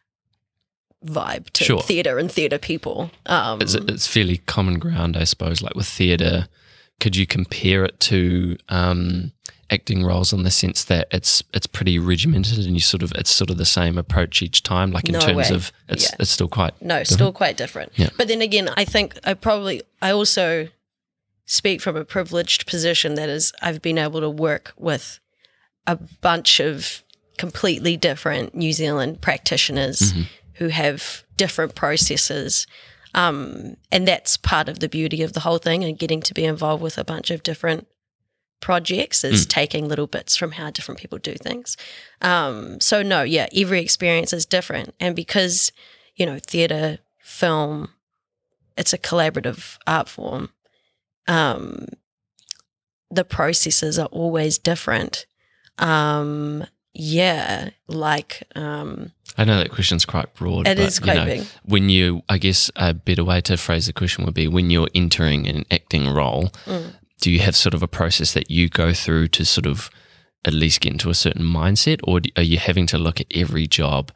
vibe 1.05 1.49
to 1.51 1.63
Sure. 1.63 1.81
theater 1.81 2.17
and 2.19 2.31
theater 2.31 2.57
people 2.57 3.11
um, 3.25 3.61
It's 3.61 3.73
it's 3.75 4.07
fairly 4.07 4.37
common 4.45 4.79
ground, 4.79 5.15
I 5.17 5.23
suppose. 5.23 5.61
Like 5.61 5.75
with 5.75 5.87
theatre, 5.87 6.47
could 6.99 7.15
you 7.15 7.25
compare 7.27 7.83
it 7.85 7.99
to 8.01 8.57
um, 8.69 9.31
acting 9.69 10.03
roles 10.03 10.31
in 10.33 10.43
the 10.43 10.51
sense 10.51 10.83
that 10.85 11.07
it's 11.11 11.43
it's 11.53 11.67
pretty 11.67 11.99
regimented 11.99 12.59
and 12.65 12.73
you 12.73 12.79
sort 12.79 13.03
of 13.03 13.11
it's 13.13 13.29
sort 13.31 13.49
of 13.49 13.57
the 13.57 13.65
same 13.65 13.97
approach 13.97 14.41
each 14.41 14.63
time. 14.63 14.91
Like 14.91 15.07
in 15.09 15.13
No 15.13 15.19
terms 15.19 15.49
way. 15.49 15.55
of 15.55 15.71
it's 15.89 16.03
Yeah. 16.09 16.15
it's 16.19 16.31
still 16.31 16.47
quite 16.47 16.79
No, 16.81 17.03
still 17.03 17.31
quite 17.31 17.57
different. 17.57 17.91
Yeah. 17.95 18.09
But 18.17 18.27
then 18.27 18.41
again, 18.41 18.69
I 18.77 18.85
think 18.85 19.17
I 19.23 19.33
probably 19.33 19.81
I 20.01 20.11
also 20.11 20.69
speak 21.45 21.81
from 21.81 21.95
a 21.95 22.03
privileged 22.05 22.65
position 22.65 23.13
that 23.15 23.29
is 23.29 23.53
I've 23.61 23.81
been 23.81 23.97
able 23.99 24.21
to 24.21 24.29
work 24.29 24.73
with 24.77 25.19
a 25.85 25.95
bunch 26.21 26.59
of 26.59 27.03
completely 27.37 27.95
different 27.97 28.55
New 28.55 28.71
Zealand 28.73 29.21
practitioners 29.21 30.13
who 30.55 30.67
have 30.69 31.23
different 31.37 31.75
processes. 31.75 32.67
Um, 33.13 33.77
and 33.91 34.07
that's 34.07 34.35
part 34.37 34.67
of 34.67 34.79
the 34.79 34.89
beauty 34.89 35.21
of 35.21 35.33
the 35.33 35.39
whole 35.41 35.57
thing 35.57 35.83
and 35.83 35.97
getting 35.97 36.21
to 36.21 36.33
be 36.33 36.43
involved 36.43 36.83
with 36.83 36.97
a 36.97 37.03
bunch 37.03 37.31
of 37.31 37.43
different 37.43 37.87
projects 38.61 39.23
is 39.23 39.45
taking 39.45 39.87
little 39.87 40.07
bits 40.07 40.35
from 40.35 40.53
how 40.53 40.69
different 40.71 40.99
people 40.99 41.19
do 41.19 41.35
things. 41.35 41.77
Um, 42.21 42.79
so 42.81 43.03
no, 43.03 43.21
yeah, 43.21 43.47
every 43.55 43.79
experience 43.79 44.33
is 44.33 44.45
different. 44.45 44.95
And 44.99 45.15
because, 45.15 45.71
you 46.15 46.25
know, 46.25 46.39
theatre, 46.39 46.99
film, 47.19 47.89
it's 48.77 48.93
a 48.93 48.97
collaborative 48.97 49.77
art 49.85 50.09
form. 50.09 50.49
Um, 51.27 51.87
the 53.11 53.23
processes 53.23 53.99
are 53.99 54.07
always 54.07 54.57
different. 54.57 55.25
Um, 55.77 56.65
yeah, 56.95 57.69
like 57.87 58.43
um, 58.55 59.11
I 59.37 59.43
know 59.43 59.57
that 59.57 59.71
question's 59.71 60.05
quite 60.05 60.33
broad. 60.33 60.67
It 60.67 60.77
but, 60.77 60.85
is 60.87 60.99
you 61.01 61.13
know, 61.13 61.25
big. 61.25 61.47
When 61.63 61.89
you, 61.89 62.23
I 62.29 62.37
guess, 62.37 62.71
a 62.75 62.93
better 62.93 63.23
way 63.23 63.41
to 63.41 63.57
phrase 63.57 63.85
the 63.87 63.93
question 63.93 64.23
would 64.25 64.33
be 64.33 64.47
when 64.47 64.69
you're 64.69 64.87
entering 64.95 65.47
an 65.47 65.65
acting 65.69 66.09
role, 66.09 66.49
Mm. 66.65 66.93
do 67.21 67.29
you 67.31 67.39
have 67.39 67.55
sort 67.55 67.73
of 67.73 67.83
a 67.83 67.87
process 67.87 68.33
that 68.33 68.49
you 68.49 68.69
go 68.69 68.93
through 68.93 69.27
to 69.29 69.45
sort 69.45 69.65
of 69.65 69.89
at 70.45 70.53
least 70.53 70.79
get 70.81 70.93
into 70.93 71.09
a 71.09 71.13
certain 71.15 71.43
mindset, 71.43 71.99
or 72.03 72.21
are 72.37 72.43
you 72.43 72.57
having 72.57 72.87
to 72.87 72.97
look 72.97 73.19
at 73.19 73.27
every 73.35 73.67
job 73.67 74.11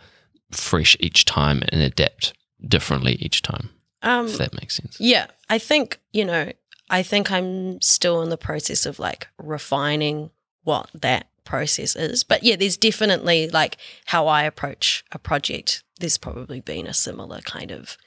fresh 0.52 0.96
each 1.00 1.26
time 1.26 1.62
and 1.70 1.82
adapt 1.82 2.34
differently 2.66 3.14
each 3.20 3.42
time? 3.42 3.70
um, 4.04 4.28
If 4.28 4.38
that 4.38 4.54
makes 4.54 4.76
sense. 4.78 4.98
Yeah, 5.00 5.28
I 5.50 5.58
think, 5.60 6.00
you 6.14 6.24
know, 6.26 6.52
I 6.90 7.04
think 7.04 7.32
I'm 7.32 7.82
still 7.82 8.22
in 8.22 8.30
the 8.30 8.38
process 8.38 8.86
of 8.86 9.00
like 9.00 9.28
refining 9.38 10.30
what 10.64 10.90
that 10.94 11.28
process 11.50 11.95
is. 11.95 12.24
But 12.24 12.43
yeah, 12.43 12.56
there's 12.56 12.78
definitely 12.78 13.50
like 13.50 13.78
how 14.06 14.28
I 14.28 14.43
approach 14.43 15.04
a 15.12 15.20
project. 15.20 15.84
There's 16.00 16.18
probably 16.18 16.62
been 16.62 16.88
a 16.88 16.93
similar 16.93 17.41
kind 17.41 17.72
of 17.72 17.97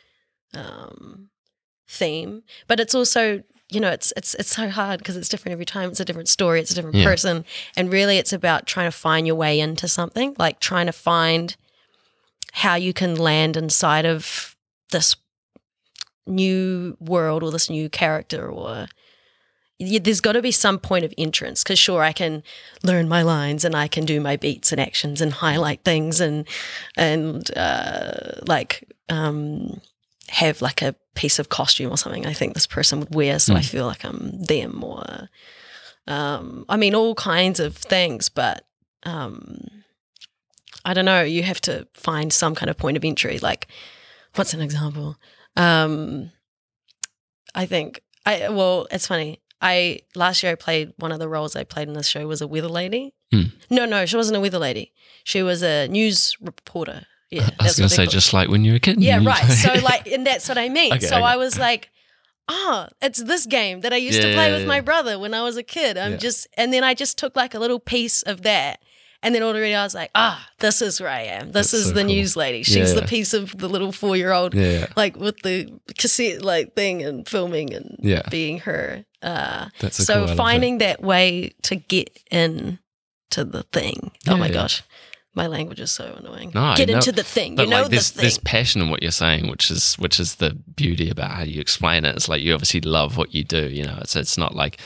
um, 0.54 1.28
theme, 1.88 2.42
but 2.68 2.80
it's 2.80 2.94
also 2.94 3.42
you 3.68 3.80
know 3.80 3.90
it's 3.90 4.12
it's 4.16 4.34
it's 4.34 4.54
so 4.54 4.68
hard 4.68 4.98
because 4.98 5.16
it's 5.16 5.28
different 5.28 5.52
every 5.52 5.64
time. 5.64 5.90
It's 5.90 6.00
a 6.00 6.04
different 6.04 6.28
story. 6.28 6.60
It's 6.60 6.70
a 6.70 6.74
different 6.74 6.96
Yeah. 6.96 7.04
person, 7.10 7.44
and 7.76 7.92
really, 7.92 8.16
it's 8.18 8.32
about 8.32 8.66
trying 8.66 8.86
to 8.90 8.96
find 8.96 9.26
your 9.26 9.36
way 9.36 9.60
into 9.60 9.88
something. 9.88 10.34
Like 10.38 10.60
trying 10.60 10.86
to 10.86 10.92
find 10.92 11.56
how 12.52 12.74
you 12.76 12.92
can 12.92 13.16
land 13.16 13.56
inside 13.56 14.06
of 14.06 14.56
this 14.90 15.16
new 16.26 16.96
world 17.00 17.42
or 17.42 17.50
this 17.50 17.68
new 17.70 17.88
character 17.88 18.48
or 18.48 18.86
there's 19.82 20.20
got 20.20 20.32
to 20.32 20.42
be 20.42 20.52
some 20.52 20.78
point 20.78 21.04
of 21.04 21.14
entrance 21.18 21.62
because 21.62 21.78
sure 21.78 22.02
I 22.02 22.12
can 22.12 22.42
learn 22.82 23.08
my 23.08 23.22
lines 23.22 23.64
and 23.64 23.74
I 23.74 23.88
can 23.88 24.04
do 24.04 24.20
my 24.20 24.36
beats 24.36 24.72
and 24.72 24.80
actions 24.80 25.20
and 25.20 25.32
highlight 25.32 25.84
things 25.84 26.20
and 26.20 26.46
and 26.96 27.50
uh, 27.56 28.40
like 28.46 28.88
um, 29.08 29.80
have 30.28 30.62
like 30.62 30.82
a 30.82 30.94
piece 31.14 31.38
of 31.38 31.48
costume 31.48 31.90
or 31.90 31.96
something 31.96 32.26
I 32.26 32.32
think 32.32 32.54
this 32.54 32.66
person 32.66 33.00
would 33.00 33.14
wear 33.14 33.38
so 33.38 33.54
I 33.54 33.62
feel 33.62 33.86
like 33.86 34.04
I'm 34.04 34.42
them 34.42 34.82
or 34.82 35.28
um, 36.06 36.64
I 36.68 36.76
mean 36.76 36.94
all 36.94 37.14
kinds 37.14 37.60
of 37.60 37.76
things 37.76 38.28
but 38.28 38.66
um, 39.04 39.66
I 40.84 40.94
don't 40.94 41.04
know 41.04 41.22
you 41.22 41.42
have 41.42 41.60
to 41.62 41.86
find 41.94 42.32
some 42.32 42.54
kind 42.54 42.70
of 42.70 42.78
point 42.78 42.96
of 42.96 43.04
entry 43.04 43.38
like 43.38 43.68
what's 44.34 44.54
an 44.54 44.60
example 44.60 45.16
um, 45.56 46.30
I 47.54 47.66
think 47.66 48.02
I 48.24 48.48
well, 48.48 48.86
it's 48.90 49.06
funny. 49.06 49.40
I 49.62 50.00
last 50.16 50.42
year 50.42 50.52
I 50.52 50.56
played 50.56 50.92
one 50.98 51.12
of 51.12 51.20
the 51.20 51.28
roles 51.28 51.54
I 51.54 51.62
played 51.64 51.86
in 51.88 51.94
this 51.94 52.08
show 52.08 52.26
was 52.26 52.40
a 52.42 52.48
weather 52.48 52.68
lady. 52.68 53.14
Hmm. 53.30 53.42
No, 53.70 53.86
no, 53.86 54.04
she 54.06 54.16
wasn't 54.16 54.36
a 54.36 54.40
weather 54.40 54.58
lady. 54.58 54.92
She 55.24 55.42
was 55.42 55.62
a 55.62 55.86
news 55.88 56.36
reporter. 56.40 57.06
Yeah, 57.30 57.48
I 57.58 57.64
was 57.64 57.78
going 57.78 57.88
to 57.88 57.94
say, 57.94 58.06
just 58.06 58.34
like 58.34 58.50
when 58.50 58.62
you 58.64 58.72
were 58.72 58.76
a 58.76 58.80
kid. 58.80 59.00
yeah, 59.00 59.18
right. 59.24 59.50
So 59.50 59.72
like, 59.82 60.06
and 60.06 60.26
that's 60.26 60.48
what 60.48 60.58
I 60.58 60.68
mean. 60.68 60.92
Okay, 60.92 61.06
so 61.06 61.16
okay. 61.16 61.24
I 61.24 61.36
was 61.36 61.58
like, 61.58 61.88
oh, 62.48 62.88
it's 63.00 63.22
this 63.22 63.46
game 63.46 63.80
that 63.80 63.92
I 63.92 63.96
used 63.96 64.18
Yeah, 64.18 64.26
to 64.30 64.34
play 64.34 64.48
yeah, 64.48 64.52
with 64.52 64.62
yeah. 64.62 64.68
my 64.68 64.80
brother 64.82 65.18
when 65.18 65.32
I 65.32 65.42
was 65.42 65.56
a 65.56 65.62
kid. 65.62 65.96
I'm 65.96 66.18
just, 66.18 66.46
and 66.58 66.74
then 66.74 66.84
I 66.84 66.92
just 66.92 67.16
took 67.16 67.34
like 67.34 67.54
a 67.54 67.58
little 67.58 67.78
piece 67.80 68.20
of 68.22 68.42
that. 68.42 68.80
And 69.24 69.34
then 69.34 69.42
already 69.42 69.74
I 69.74 69.84
was 69.84 69.94
like, 69.94 70.10
ah, 70.16 70.48
this 70.58 70.82
is 70.82 71.00
where 71.00 71.08
I 71.08 71.20
am. 71.22 71.52
This 71.52 71.70
That's 71.70 71.74
is 71.74 71.84
so 71.88 71.92
the 71.92 72.00
cool. 72.00 72.08
news 72.14 72.36
lady. 72.36 72.62
She's 72.64 72.92
Yeah, 72.94 73.00
the 73.00 73.06
piece 73.06 73.32
of 73.34 73.56
the 73.56 73.68
little 73.68 73.92
four 73.92 74.16
year 74.16 74.32
old 74.32 74.52
yeah, 74.54 74.86
like 74.96 75.16
with 75.16 75.38
the 75.42 75.72
cassette 75.96 76.42
like 76.42 76.74
thing 76.74 77.02
and 77.02 77.28
filming 77.28 77.72
and 77.72 77.96
Yeah. 78.00 78.22
being 78.30 78.58
her. 78.60 79.04
Uh, 79.22 79.68
That's 79.78 80.04
so 80.04 80.26
cool, 80.26 80.34
finding 80.36 80.78
that 80.78 81.00
way 81.02 81.52
to 81.62 81.76
get 81.76 82.10
in 82.32 82.80
to 83.30 83.44
the 83.44 83.62
thing. 83.72 84.10
oh 84.28 84.36
my 84.36 84.50
gosh, 84.50 84.82
my 85.34 85.46
language 85.46 85.80
is 85.80 85.90
so 85.90 86.14
annoying. 86.18 86.50
No, 86.54 86.74
get 86.76 86.88
know- 86.88 86.96
into 86.96 87.10
the 87.12 87.22
thing. 87.22 87.56
But 87.56 87.64
you 87.64 87.70
know 87.70 87.82
like 87.82 87.90
there's 87.90 88.10
the 88.10 88.20
there's 88.20 88.36
thing. 88.36 88.44
passion 88.44 88.82
in 88.82 88.90
what 88.90 89.02
you're 89.02 89.10
saying, 89.12 89.48
which 89.48 89.70
is 89.70 89.94
which 89.94 90.20
is 90.20 90.34
the 90.36 90.50
beauty 90.76 91.08
about 91.08 91.30
how 91.30 91.42
you 91.42 91.60
explain 91.60 92.04
it. 92.04 92.14
It's 92.16 92.28
like 92.28 92.42
you 92.42 92.52
obviously 92.52 92.82
love 92.82 93.16
what 93.16 93.34
you 93.34 93.42
do. 93.42 93.68
You 93.68 93.84
know, 93.84 93.98
it's 94.02 94.14
it's 94.14 94.36
not 94.36 94.54
like 94.54 94.78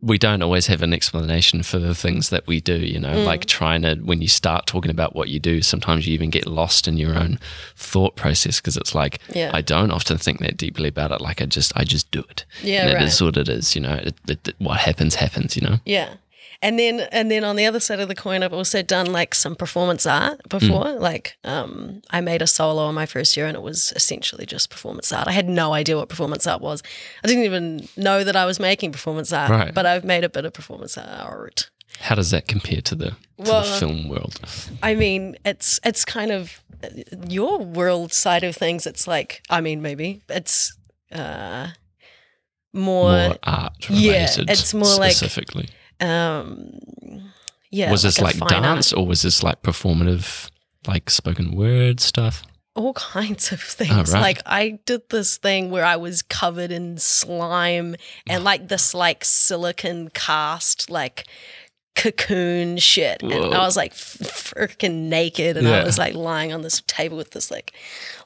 we 0.00 0.16
don't 0.16 0.40
always 0.42 0.68
have 0.68 0.80
an 0.80 0.94
explanation 0.94 1.62
for 1.62 1.78
the 1.78 1.94
things 1.94 2.30
that 2.30 2.46
we 2.46 2.60
do. 2.60 2.76
You 2.78 2.98
know, 2.98 3.10
Mm. 3.12 3.26
like 3.26 3.44
trying 3.44 3.82
to 3.82 3.96
when 3.96 4.22
you 4.22 4.28
start 4.28 4.66
talking 4.66 4.90
about 4.90 5.14
what 5.14 5.28
you 5.28 5.38
do, 5.38 5.60
sometimes 5.60 6.06
you 6.06 6.14
even 6.14 6.30
get 6.30 6.46
lost 6.46 6.88
in 6.88 6.96
your 6.96 7.14
own 7.18 7.38
thought 7.76 8.16
process 8.16 8.58
because 8.60 8.78
it's 8.78 8.94
like 8.94 9.20
Yeah. 9.34 9.50
I 9.52 9.60
don't 9.60 9.90
often 9.90 10.16
think 10.16 10.38
that 10.40 10.56
deeply 10.56 10.88
about 10.88 11.12
it. 11.12 11.20
Like 11.20 11.42
I 11.42 11.44
just 11.46 11.72
I 11.76 11.84
just 11.84 12.10
do 12.10 12.20
it. 12.30 12.46
Yeah, 12.62 12.84
and 12.86 12.94
right. 12.94 13.02
it 13.02 13.06
is 13.08 13.20
what 13.20 13.36
it 13.36 13.48
is. 13.50 13.74
You 13.74 13.82
know, 13.82 13.94
it, 13.94 14.14
it- 14.28 14.54
what 14.58 14.78
happens 14.80 15.16
happens. 15.16 15.56
You 15.56 15.62
know. 15.68 15.78
Yeah. 15.84 16.14
And 16.62 16.78
then 16.78 17.00
and 17.10 17.30
then 17.30 17.42
on 17.42 17.56
the 17.56 17.64
other 17.64 17.80
side 17.80 18.00
of 18.00 18.08
the 18.08 18.14
coin, 18.14 18.42
I've 18.42 18.52
also 18.52 18.82
done 18.82 19.06
like 19.12 19.34
some 19.34 19.56
performance 19.56 20.04
art 20.04 20.46
before. 20.48 20.84
Mm. 20.84 21.00
Like 21.00 21.38
um, 21.42 22.02
I 22.10 22.20
made 22.20 22.42
a 22.42 22.46
solo 22.46 22.86
in 22.90 22.94
my 22.94 23.06
first 23.06 23.34
year, 23.36 23.46
and 23.46 23.56
it 23.56 23.62
was 23.62 23.92
essentially 23.96 24.44
just 24.44 24.68
performance 24.68 25.10
art. 25.10 25.26
I 25.26 25.32
had 25.32 25.48
no 25.48 25.72
idea 25.72 25.96
what 25.96 26.10
performance 26.10 26.46
art 26.46 26.60
was. 26.60 26.82
I 27.24 27.28
didn't 27.28 27.44
even 27.44 27.88
know 27.96 28.24
that 28.24 28.36
I 28.36 28.44
was 28.44 28.60
making 28.60 28.92
performance 28.92 29.32
art. 29.32 29.50
Right. 29.50 29.72
But 29.74 29.86
I've 29.86 30.04
made 30.04 30.22
a 30.22 30.28
bit 30.28 30.44
of 30.44 30.52
performance 30.52 30.98
art. 30.98 31.70
How 32.00 32.14
does 32.14 32.30
that 32.30 32.46
compare 32.46 32.80
to 32.82 32.94
the, 32.94 33.10
to 33.10 33.16
Well, 33.38 33.62
the 33.62 33.78
film 33.78 34.08
world? 34.08 34.38
I 34.82 34.94
mean, 34.94 35.36
it's 35.46 35.80
it's 35.82 36.04
kind 36.04 36.30
of 36.30 36.62
your 37.28 37.58
world 37.58 38.12
side 38.12 38.44
of 38.44 38.54
things. 38.54 38.86
It's 38.86 39.06
like, 39.06 39.42
I 39.48 39.60
mean, 39.62 39.80
maybe 39.82 40.22
it's 40.28 40.76
uh, 41.10 41.68
more, 42.72 43.12
More 43.12 43.36
art 43.42 43.72
yeah, 43.88 44.28
it's 44.38 44.74
more 44.74 44.96
like- 44.98 45.12
specifically. 45.12 45.70
Um, 46.00 46.80
yeah. 47.70 47.90
was 47.90 48.02
this 48.02 48.18
a 48.18 48.24
like 48.24 48.38
dance 48.48 48.92
art. 48.92 49.00
or 49.00 49.06
was 49.06 49.22
this 49.22 49.42
like 49.42 49.62
performative, 49.62 50.50
like 50.86 51.10
spoken 51.10 51.54
word 51.54 52.00
stuff? 52.00 52.42
all 52.74 52.92
kinds 52.94 53.52
of 53.52 53.60
things. 53.60 54.12
right. 54.12 54.20
Like 54.20 54.42
I 54.46 54.78
did 54.86 55.08
this 55.08 55.36
thing 55.36 55.70
where 55.70 55.84
I 55.84 55.96
was 55.96 56.22
covered 56.22 56.70
in 56.70 56.98
slime 56.98 57.96
and 58.28 58.44
like 58.44 58.68
this 58.68 58.94
like 58.94 59.24
silicon 59.24 60.08
cast 60.10 60.90
like 60.90 61.26
cocoon 61.94 62.78
shit. 62.78 63.22
And 63.22 63.32
I 63.54 63.58
was 63.66 63.76
like 63.76 63.92
freaking 63.92 65.08
naked 65.08 65.56
and 65.56 65.68
I 65.68 65.84
was 65.84 65.98
like 65.98 66.14
lying 66.14 66.52
on 66.52 66.62
this 66.62 66.82
table 66.86 67.16
with 67.16 67.30
this 67.32 67.50
like 67.50 67.72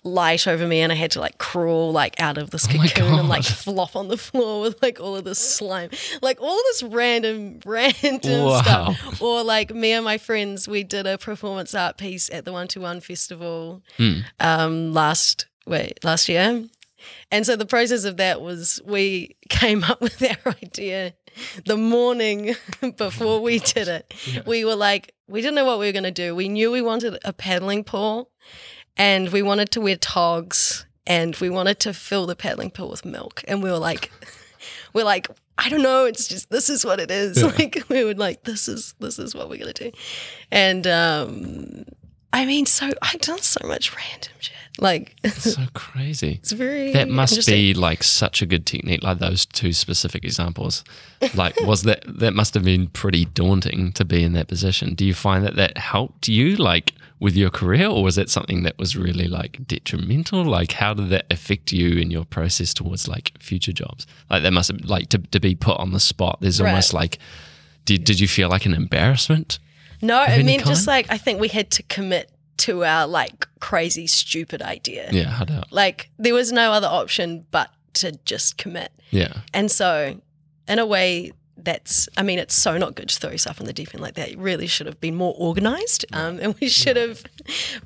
light 0.04 0.46
over 0.46 0.66
me 0.66 0.80
and 0.80 0.92
I 0.92 0.94
had 0.94 1.10
to 1.12 1.20
like 1.20 1.38
crawl 1.38 1.90
like 1.92 2.20
out 2.20 2.38
of 2.38 2.50
this 2.50 2.66
Oh 2.68 2.78
cocoon 2.78 3.18
and 3.18 3.28
like 3.28 3.42
flop 3.44 3.96
on 3.96 4.08
the 4.08 4.16
floor 4.16 4.60
with 4.60 4.80
like 4.82 5.00
all 5.00 5.16
of 5.16 5.24
this 5.24 5.38
slime. 5.38 5.90
Like 6.22 6.40
all 6.40 6.56
this 6.56 6.82
random 6.84 7.60
random 7.66 8.44
Wow. 8.44 8.60
stuff. 8.62 9.20
Or 9.22 9.42
like 9.42 9.74
me 9.74 9.92
and 9.92 10.04
my 10.04 10.18
friends 10.18 10.68
we 10.68 10.84
did 10.84 11.06
a 11.06 11.18
performance 11.18 11.74
art 11.74 11.96
piece 11.96 12.28
at 12.30 12.44
the 12.44 12.52
121 12.52 13.00
festival 13.00 13.82
Hmm. 13.96 14.20
um, 14.40 14.92
last 14.92 15.46
wait 15.66 16.04
last 16.04 16.28
year, 16.28 16.64
and 17.30 17.46
so 17.46 17.56
the 17.56 17.66
process 17.66 18.04
of 18.04 18.16
that 18.18 18.40
was 18.40 18.80
we 18.84 19.36
came 19.48 19.84
up 19.84 20.00
with 20.00 20.22
our 20.22 20.54
idea 20.62 21.14
the 21.66 21.76
morning 21.76 22.54
before 22.96 23.40
we 23.40 23.58
did 23.58 23.88
it. 23.88 24.14
We 24.46 24.64
were 24.64 24.76
like, 24.76 25.14
we 25.26 25.40
didn't 25.40 25.56
know 25.56 25.64
what 25.64 25.78
we 25.78 25.86
were 25.86 25.92
going 25.92 26.04
to 26.04 26.10
do. 26.10 26.34
We 26.34 26.48
knew 26.48 26.70
we 26.70 26.82
wanted 26.82 27.18
a 27.24 27.32
paddling 27.32 27.84
pool, 27.84 28.30
and 28.96 29.30
we 29.30 29.42
wanted 29.42 29.70
to 29.72 29.80
wear 29.80 29.96
togs, 29.96 30.86
and 31.06 31.34
we 31.36 31.50
wanted 31.50 31.80
to 31.80 31.94
fill 31.94 32.26
the 32.26 32.36
paddling 32.36 32.70
pool 32.70 32.90
with 32.90 33.04
milk, 33.04 33.42
and 33.48 33.62
we 33.62 33.70
were 33.70 33.78
like. 33.78 34.10
We're 34.94 35.04
like, 35.04 35.28
I 35.58 35.68
don't 35.68 35.82
know. 35.82 36.04
It's 36.04 36.28
just 36.28 36.50
this 36.50 36.70
is 36.70 36.84
what 36.84 37.00
it 37.00 37.10
is. 37.10 37.42
Like 37.42 37.82
we 37.88 38.04
would 38.04 38.18
like 38.18 38.44
this 38.44 38.68
is 38.68 38.94
this 39.00 39.18
is 39.18 39.34
what 39.34 39.50
we're 39.50 39.58
gonna 39.58 39.72
do, 39.72 39.90
and 40.50 40.86
um, 40.86 41.84
I 42.34 42.44
mean, 42.46 42.66
so 42.66 42.90
I've 43.00 43.20
done 43.20 43.38
so 43.38 43.66
much 43.66 43.94
random 43.96 44.32
shit. 44.40 44.52
Like 44.80 45.14
it's 45.22 45.54
so 45.54 45.62
crazy. 45.72 46.40
It's 46.42 46.50
very 46.50 46.92
That 46.92 47.08
must 47.08 47.46
be 47.46 47.74
like 47.74 48.02
such 48.02 48.42
a 48.42 48.46
good 48.46 48.66
technique, 48.66 49.04
like 49.04 49.18
those 49.20 49.46
two 49.46 49.72
specific 49.72 50.24
examples. 50.24 50.82
Like, 51.34 51.54
was 51.60 51.84
that 51.84 52.02
that 52.06 52.34
must 52.34 52.54
have 52.54 52.64
been 52.64 52.88
pretty 52.88 53.24
daunting 53.24 53.92
to 53.92 54.04
be 54.04 54.24
in 54.24 54.32
that 54.32 54.48
position? 54.48 54.94
Do 54.94 55.04
you 55.06 55.14
find 55.14 55.44
that 55.44 55.54
that 55.54 55.78
helped 55.78 56.26
you, 56.26 56.56
like, 56.56 56.92
with 57.20 57.36
your 57.36 57.50
career, 57.50 57.86
or 57.86 58.02
was 58.02 58.16
that 58.16 58.28
something 58.28 58.64
that 58.64 58.76
was 58.76 58.96
really 58.96 59.28
like 59.28 59.64
detrimental? 59.68 60.44
Like, 60.44 60.72
how 60.72 60.92
did 60.92 61.08
that 61.10 61.26
affect 61.30 61.70
you 61.72 61.90
in 62.02 62.10
your 62.10 62.24
process 62.24 62.74
towards 62.74 63.06
like 63.06 63.30
future 63.38 63.72
jobs? 63.72 64.08
Like, 64.28 64.42
that 64.42 64.52
must 64.52 64.72
have 64.72 64.84
like 64.84 65.08
to 65.10 65.18
to 65.18 65.38
be 65.38 65.54
put 65.54 65.78
on 65.78 65.92
the 65.92 66.00
spot. 66.00 66.38
There's 66.40 66.60
Right. 66.60 66.70
almost 66.70 66.92
like, 66.92 67.18
did 67.84 68.02
did 68.02 68.18
you 68.18 68.26
feel 68.26 68.48
like 68.48 68.66
an 68.66 68.74
embarrassment? 68.74 69.60
No, 70.04 70.18
I 70.18 70.42
mean 70.42 70.60
just 70.60 70.86
like 70.86 71.06
I 71.10 71.18
think 71.18 71.40
we 71.40 71.48
had 71.48 71.70
to 71.72 71.82
commit 71.84 72.30
to 72.58 72.84
our 72.84 73.06
like 73.06 73.48
crazy 73.60 74.06
stupid 74.06 74.62
idea. 74.62 75.08
Yeah. 75.10 75.44
Like 75.70 76.10
there 76.18 76.34
was 76.34 76.52
no 76.52 76.72
other 76.72 76.86
option 76.86 77.46
but 77.50 77.70
to 77.94 78.12
just 78.24 78.58
commit. 78.58 78.92
Yeah, 79.10 79.32
And 79.52 79.70
so 79.70 80.20
in 80.66 80.78
a 80.78 80.86
way 80.86 81.32
that's 81.56 82.08
I 82.16 82.22
mean 82.22 82.38
it's 82.38 82.54
so 82.54 82.76
not 82.76 82.96
good 82.96 83.08
to 83.08 83.18
throw 83.18 83.30
yourself 83.30 83.60
in 83.60 83.66
the 83.66 83.72
deep 83.72 83.94
end 83.94 84.02
like 84.02 84.14
that. 84.14 84.32
You 84.32 84.38
really 84.38 84.66
should 84.66 84.86
have 84.86 85.00
been 85.00 85.14
more 85.14 85.34
organized. 85.38 86.04
Um, 86.12 86.38
and 86.40 86.54
we 86.60 86.68
should 86.68 86.96
have 86.96 87.22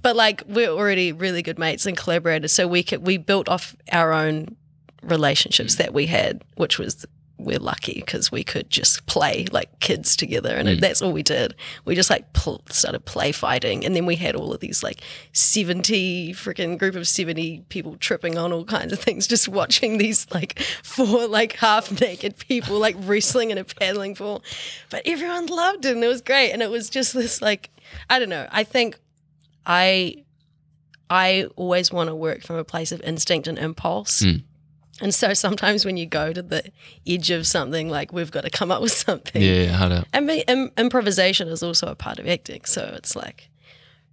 but 0.02 0.16
like 0.16 0.42
we're 0.46 0.70
already 0.70 1.12
really 1.12 1.42
good 1.42 1.58
mates 1.58 1.86
and 1.86 1.96
collaborators 1.96 2.52
so 2.52 2.66
we 2.66 2.82
could 2.82 3.06
we 3.06 3.16
built 3.16 3.48
off 3.48 3.76
our 3.92 4.12
own 4.12 4.56
relationships 5.02 5.76
that 5.76 5.94
we 5.94 6.06
had 6.06 6.42
which 6.56 6.78
was 6.78 7.06
we're 7.38 7.58
lucky 7.58 7.94
because 7.94 8.32
we 8.32 8.42
could 8.42 8.68
just 8.68 9.06
play 9.06 9.46
like 9.52 9.78
kids 9.80 10.16
together 10.16 10.54
and 10.56 10.68
it, 10.68 10.80
that's 10.80 11.00
all 11.00 11.12
we 11.12 11.22
did. 11.22 11.54
We 11.84 11.94
just 11.94 12.10
like 12.10 12.32
pl- 12.32 12.62
started 12.68 13.04
play 13.04 13.32
fighting 13.32 13.84
and 13.84 13.94
then 13.94 14.06
we 14.06 14.16
had 14.16 14.34
all 14.34 14.52
of 14.52 14.60
these 14.60 14.82
like 14.82 15.02
70 15.32 16.34
freaking 16.34 16.76
group 16.78 16.96
of 16.96 17.06
70 17.06 17.64
people 17.68 17.96
tripping 17.96 18.36
on 18.36 18.52
all 18.52 18.64
kinds 18.64 18.92
of 18.92 18.98
things 18.98 19.26
just 19.26 19.48
watching 19.48 19.98
these 19.98 20.26
like 20.32 20.58
four 20.82 21.26
like 21.26 21.52
half 21.54 22.00
naked 22.00 22.36
people 22.38 22.78
like 22.78 22.96
wrestling 22.98 23.50
in 23.50 23.58
a 23.58 23.64
paddling 23.64 24.14
pool. 24.14 24.42
But 24.90 25.02
everyone 25.06 25.46
loved 25.46 25.84
it 25.84 25.94
and 25.94 26.02
it 26.02 26.08
was 26.08 26.20
great 26.20 26.50
and 26.50 26.62
it 26.62 26.70
was 26.70 26.90
just 26.90 27.14
this 27.14 27.40
like 27.40 27.70
i 28.10 28.18
don't 28.18 28.28
know 28.28 28.46
i 28.50 28.64
think 28.64 28.98
i 29.66 30.16
i 31.10 31.46
always 31.56 31.92
want 31.92 32.08
to 32.08 32.14
work 32.14 32.42
from 32.42 32.56
a 32.56 32.64
place 32.64 32.92
of 32.92 33.00
instinct 33.02 33.48
and 33.48 33.58
impulse. 33.58 34.22
Mm. 34.22 34.42
And 35.00 35.14
so 35.14 35.32
sometimes 35.34 35.84
when 35.84 35.96
you 35.96 36.06
go 36.06 36.32
to 36.32 36.42
the 36.42 36.70
edge 37.06 37.30
of 37.30 37.46
something, 37.46 37.88
like 37.88 38.12
we've 38.12 38.30
got 38.30 38.42
to 38.42 38.50
come 38.50 38.70
up 38.70 38.82
with 38.82 38.92
something. 38.92 39.40
yeah, 39.40 39.72
how 39.72 39.88
doubt. 39.88 40.06
And 40.12 40.26
be, 40.26 40.44
im- 40.48 40.72
improvisation 40.76 41.48
is 41.48 41.62
also 41.62 41.88
a 41.88 41.94
part 41.94 42.18
of 42.18 42.26
acting. 42.26 42.64
So 42.64 42.92
it's 42.96 43.14
like 43.14 43.48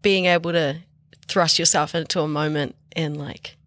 being 0.02 0.26
able 0.26 0.52
to 0.52 0.78
thrust 1.28 1.58
yourself 1.58 1.96
into 1.96 2.22
a 2.22 2.28
moment 2.28 2.76
and 2.96 3.18
like 3.18 3.58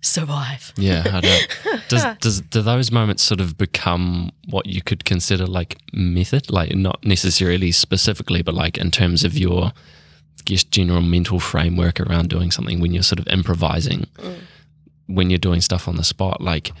survive. 0.00 0.72
Yeah, 0.76 1.02
how 1.08 1.20
doubt. 1.20 1.48
Does, 1.88 2.04
does 2.20 2.40
do 2.40 2.62
those 2.62 2.90
moments 2.90 3.22
sort 3.22 3.40
of 3.40 3.58
become 3.58 4.30
what 4.48 4.66
you 4.66 4.82
could 4.82 5.04
consider 5.04 5.46
like 5.46 5.78
method, 5.92 6.50
like 6.50 6.74
not 6.74 7.04
necessarily 7.04 7.72
specifically, 7.72 8.42
but 8.42 8.54
like 8.54 8.78
in 8.78 8.90
terms 8.90 9.24
of 9.24 9.36
your, 9.36 9.66
I 9.66 10.42
guess, 10.44 10.64
general 10.64 11.02
mental 11.02 11.40
framework 11.40 12.00
around 12.00 12.30
doing 12.30 12.50
something 12.50 12.80
when 12.80 12.94
you're 12.94 13.02
sort 13.02 13.18
of 13.18 13.28
improvising, 13.28 14.06
mm. 14.16 14.38
When 15.06 15.30
you're 15.30 15.38
doing 15.38 15.60
stuff 15.60 15.88
on 15.88 15.96
the 15.96 16.04
spot, 16.04 16.40
like 16.40 16.72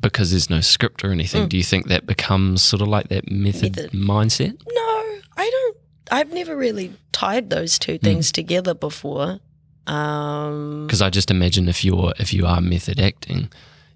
because 0.00 0.30
there's 0.30 0.48
no 0.48 0.60
script 0.60 1.04
or 1.04 1.10
anything. 1.10 1.48
Do 1.48 1.56
you 1.56 1.64
think 1.64 1.88
that 1.88 2.06
becomes 2.06 2.62
sort 2.62 2.82
of 2.82 2.88
like 2.88 3.08
that 3.08 3.30
method, 3.30 3.74
Method. 3.76 3.90
mindset? 3.92 4.56
No, 4.72 5.18
I 5.36 5.50
don't. 5.50 5.76
I've 6.10 6.32
never 6.32 6.56
really 6.56 6.92
tied 7.12 7.50
those 7.50 7.78
two 7.78 7.98
things 7.98 8.30
together 8.32 8.74
before. 8.74 9.40
Um, 9.86 10.86
Because 10.86 11.02
I 11.02 11.10
just 11.10 11.30
imagine 11.30 11.68
if 11.68 11.84
you're 11.84 12.12
if 12.18 12.32
you 12.32 12.46
are 12.46 12.60
method 12.60 13.00
acting, 13.00 13.50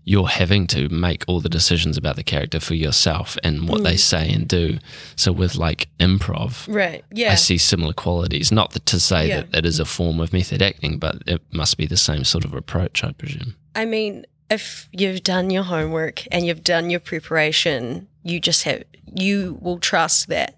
you're 0.05 0.29
having 0.29 0.67
to 0.67 0.89
make 0.89 1.25
all 1.29 1.41
the 1.41 1.49
decisions 1.49 1.97
about 1.97 2.17
the 2.17 2.25
character 2.25 2.59
for 2.59 2.75
yourself 2.75 3.39
and 3.45 3.69
what 3.69 3.85
they 3.85 3.95
mm. 3.95 3.99
say 3.99 4.33
and 4.33 4.49
do. 4.49 4.79
So 5.17 5.31
with 5.33 5.55
like 5.57 5.89
improv, 6.01 6.73
right. 6.73 7.05
Yeah. 7.13 7.33
I 7.33 7.37
see 7.37 7.57
similar 7.59 7.93
qualities. 7.93 8.51
Not 8.51 8.73
that 8.73 8.85
to 8.87 8.99
say 8.99 9.29
Yeah. 9.29 9.43
that 9.43 9.59
it 9.59 9.67
is 9.67 9.79
a 9.79 9.85
form 9.85 10.19
of 10.21 10.33
method 10.33 10.61
acting, 10.61 10.99
but 10.99 11.23
it 11.27 11.41
must 11.53 11.77
be 11.77 11.87
the 11.87 11.97
same 11.97 12.25
sort 12.25 12.45
of 12.45 12.53
approach, 12.53 13.05
I 13.05 13.13
presume. 13.13 13.55
I 13.77 13.85
mean, 13.85 14.27
if 14.51 14.89
you've 14.93 15.23
done 15.23 15.51
your 15.51 15.63
homework 15.63 16.25
and 16.33 16.45
you've 16.47 16.65
done 16.65 16.91
your 16.91 17.01
preparation, 17.01 18.09
you 18.25 18.41
just 18.41 18.65
have 18.65 18.83
you 19.15 19.59
will 19.61 19.79
trust 19.79 20.29
that 20.29 20.57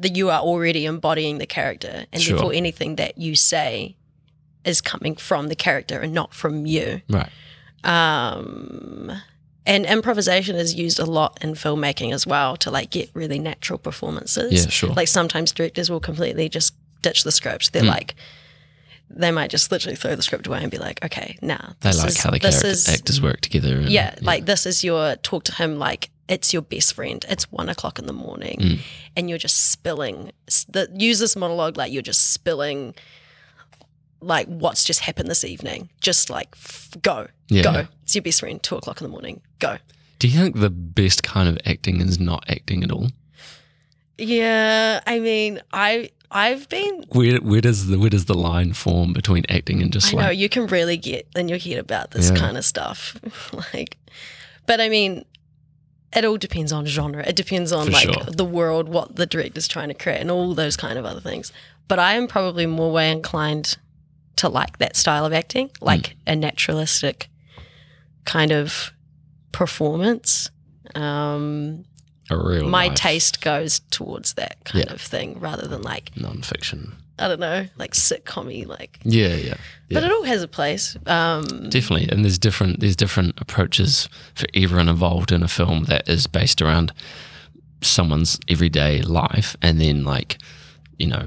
that 0.00 0.16
you 0.16 0.30
are 0.30 0.40
already 0.40 0.86
embodying 0.86 1.38
the 1.38 1.46
character, 1.46 2.06
and 2.12 2.20
Sure. 2.20 2.34
therefore 2.34 2.52
anything 2.52 2.96
that 2.96 3.18
you 3.18 3.36
say 3.36 3.96
is 4.64 4.80
coming 4.80 5.14
from 5.16 5.48
the 5.48 5.54
character 5.54 6.00
and 6.00 6.12
not 6.12 6.34
from 6.34 6.66
you. 6.66 7.02
Right. 7.08 7.28
Um, 7.84 9.12
and 9.64 9.86
improvisation 9.86 10.56
is 10.56 10.74
used 10.74 10.98
a 10.98 11.04
lot 11.04 11.38
in 11.42 11.52
filmmaking 11.54 12.12
as 12.12 12.26
well 12.26 12.56
to 12.58 12.70
like 12.70 12.90
get 12.90 13.10
really 13.14 13.38
natural 13.38 13.78
performances. 13.78 14.52
Yeah, 14.52 14.68
sure. 14.70 14.90
Like 14.90 15.08
sometimes 15.08 15.52
directors 15.52 15.90
will 15.90 16.00
completely 16.00 16.48
just 16.48 16.74
ditch 17.02 17.22
the 17.24 17.32
script. 17.32 17.72
They're 17.72 17.84
like, 17.84 18.14
they 19.08 19.30
might 19.30 19.50
just 19.50 19.70
literally 19.70 19.94
throw 19.96 20.16
the 20.16 20.22
script 20.22 20.46
away 20.46 20.60
and 20.62 20.70
be 20.70 20.78
like, 20.78 21.04
okay, 21.04 21.36
nah, 21.42 21.58
They 21.80 21.92
like 21.92 22.08
is, 22.08 22.16
how 22.22 22.30
the 22.30 22.38
this 22.38 22.60
character 22.62 22.68
is, 22.68 22.88
actors 22.88 23.20
work 23.22 23.40
together. 23.40 23.76
and- 23.76 23.88
yeah, 23.90 24.14
like 24.20 24.46
this 24.46 24.66
is 24.66 24.82
your 24.82 25.16
talk 25.16 25.44
to 25.44 25.54
him 25.54 25.78
like 25.78 26.10
it's 26.28 26.52
your 26.52 26.62
best 26.62 26.94
friend. 26.94 27.24
It's 27.28 27.50
one 27.52 27.68
o'clock 27.68 27.98
in 27.98 28.06
the 28.06 28.12
morning, 28.12 28.58
Mm. 28.60 28.78
and 29.16 29.28
you're 29.28 29.38
just 29.38 29.70
spilling. 29.70 30.32
The 30.68 30.88
use 30.94 31.18
this 31.18 31.36
monologue 31.36 31.76
like 31.76 31.92
you're 31.92 32.00
just 32.00 32.32
spilling, 32.32 32.94
like 34.20 34.46
what's 34.46 34.82
just 34.84 35.00
happened 35.00 35.28
this 35.28 35.44
evening. 35.44 35.90
Just 36.00 36.30
like 36.30 36.48
f- 36.54 36.92
go, 37.02 37.26
Yeah. 37.52 37.62
go. 37.62 37.86
It's 38.02 38.14
your 38.14 38.22
best 38.22 38.40
friend. 38.40 38.62
Two 38.62 38.76
o'clock 38.76 39.00
in 39.00 39.06
the 39.06 39.10
morning. 39.10 39.40
Go. 39.58 39.78
Do 40.18 40.28
you 40.28 40.38
think 40.38 40.60
the 40.60 40.70
best 40.70 41.22
kind 41.22 41.48
of 41.48 41.58
acting 41.66 42.00
is 42.00 42.20
not 42.20 42.44
acting 42.48 42.84
at 42.84 42.92
all? 42.92 43.08
Yeah, 44.18 45.00
I 45.06 45.18
mean, 45.18 45.60
I 45.72 46.10
I've 46.30 46.68
been. 46.68 47.04
Where 47.10 47.38
where 47.38 47.60
does 47.60 47.88
the 47.88 47.98
where 47.98 48.10
does 48.10 48.26
the 48.26 48.34
line 48.34 48.72
form 48.72 49.12
between 49.12 49.44
acting 49.48 49.82
and 49.82 49.92
just 49.92 50.14
I 50.14 50.22
know 50.22 50.30
you 50.30 50.48
can 50.48 50.66
really 50.66 50.96
get 50.96 51.26
in 51.36 51.48
your 51.48 51.58
head 51.58 51.78
about 51.78 52.12
this 52.12 52.30
Yeah. 52.30 52.36
kind 52.36 52.56
of 52.56 52.64
stuff, 52.64 53.16
like. 53.72 53.98
But 54.66 54.80
I 54.80 54.88
mean, 54.88 55.24
it 56.14 56.24
all 56.24 56.36
depends 56.36 56.72
on 56.72 56.86
genre. 56.86 57.24
It 57.26 57.36
depends 57.36 57.72
on 57.72 57.86
For 57.86 57.92
like 57.92 58.04
sure. 58.04 58.24
the 58.24 58.44
world, 58.44 58.88
what 58.88 59.16
the 59.16 59.26
director's 59.26 59.66
trying 59.66 59.88
to 59.88 59.94
create, 59.94 60.20
and 60.20 60.30
all 60.30 60.54
those 60.54 60.76
kind 60.76 60.98
of 60.98 61.04
other 61.04 61.20
things. 61.20 61.52
But 61.88 61.98
I 61.98 62.14
am 62.14 62.28
probably 62.28 62.66
more 62.66 62.92
way 62.92 63.10
inclined 63.10 63.76
to 64.36 64.48
like 64.48 64.78
that 64.78 64.96
style 64.96 65.26
of 65.26 65.32
acting, 65.32 65.70
like 65.80 66.08
hmm. 66.08 66.18
a 66.28 66.36
naturalistic 66.36 67.28
kind 68.24 68.52
of 68.52 68.92
performance. 69.52 70.50
Um, 70.94 71.84
a 72.30 72.36
real 72.36 72.68
my 72.68 72.86
life 72.88 72.96
taste 72.96 73.40
goes 73.40 73.80
towards 73.90 74.34
that 74.34 74.56
kind 74.64 74.84
Yeah. 74.86 74.92
of 74.94 75.00
thing 75.00 75.38
rather 75.40 75.66
than 75.66 75.82
like 75.82 76.10
non-fiction. 76.16 76.94
I 77.18 77.28
don't 77.28 77.40
know, 77.40 77.66
like 77.76 77.92
sitcom 77.92 78.66
like. 78.66 78.98
Yeah, 79.04 79.34
yeah. 79.34 79.54
But 79.90 80.02
it 80.04 80.10
all 80.10 80.24
has 80.24 80.42
a 80.42 80.48
place. 80.48 80.96
Um, 81.06 81.44
Definitely, 81.68 82.08
and 82.08 82.24
there's 82.24 82.38
different 82.38 82.80
there's 82.80 82.96
different 82.96 83.40
approaches 83.40 84.08
for 84.34 84.46
everyone 84.54 84.88
involved 84.88 85.30
in 85.30 85.42
a 85.42 85.48
film 85.48 85.84
that 85.84 86.08
is 86.08 86.26
based 86.26 86.62
around 86.62 86.92
someone's 87.82 88.38
everyday 88.48 89.02
life, 89.02 89.56
and 89.60 89.80
then 89.80 90.04
like 90.04 90.38
you 90.98 91.06
know 91.06 91.26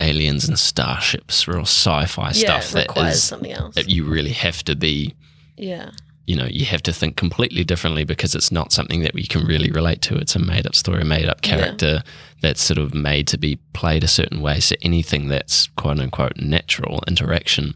aliens 0.00 0.48
and 0.48 0.58
starships, 0.58 1.46
real 1.46 1.60
sci-fi 1.62 2.26
yeah, 2.26 2.60
stuff 2.60 2.70
that 2.72 2.88
requires 2.88 3.14
is 3.16 3.22
something 3.22 3.52
else. 3.52 3.74
that 3.76 3.88
you 3.88 4.04
really 4.04 4.32
have 4.32 4.62
to 4.64 4.74
be 4.74 5.14
yeah. 5.56 5.90
You 6.26 6.36
know 6.36 6.46
you 6.46 6.64
have 6.66 6.82
to 6.82 6.92
think 6.92 7.16
completely 7.16 7.64
differently 7.64 8.04
because 8.04 8.34
it's 8.34 8.52
not 8.52 8.72
something 8.72 9.00
that 9.02 9.14
we 9.14 9.24
can 9.26 9.44
really 9.46 9.70
relate 9.70 10.00
to. 10.02 10.16
It's 10.16 10.36
a 10.36 10.38
made 10.38 10.66
up 10.66 10.74
story, 10.74 11.02
a 11.02 11.04
made 11.04 11.28
up 11.28 11.38
Yeah. 11.44 11.56
character 11.56 12.02
that's 12.40 12.62
sort 12.62 12.78
of 12.78 12.94
made 12.94 13.26
to 13.28 13.38
be 13.38 13.56
played 13.72 14.04
a 14.04 14.08
certain 14.08 14.40
way. 14.40 14.60
So 14.60 14.76
anything 14.82 15.28
that's 15.28 15.66
quote 15.76 15.98
unquote 15.98 16.36
natural 16.38 17.02
interaction 17.08 17.74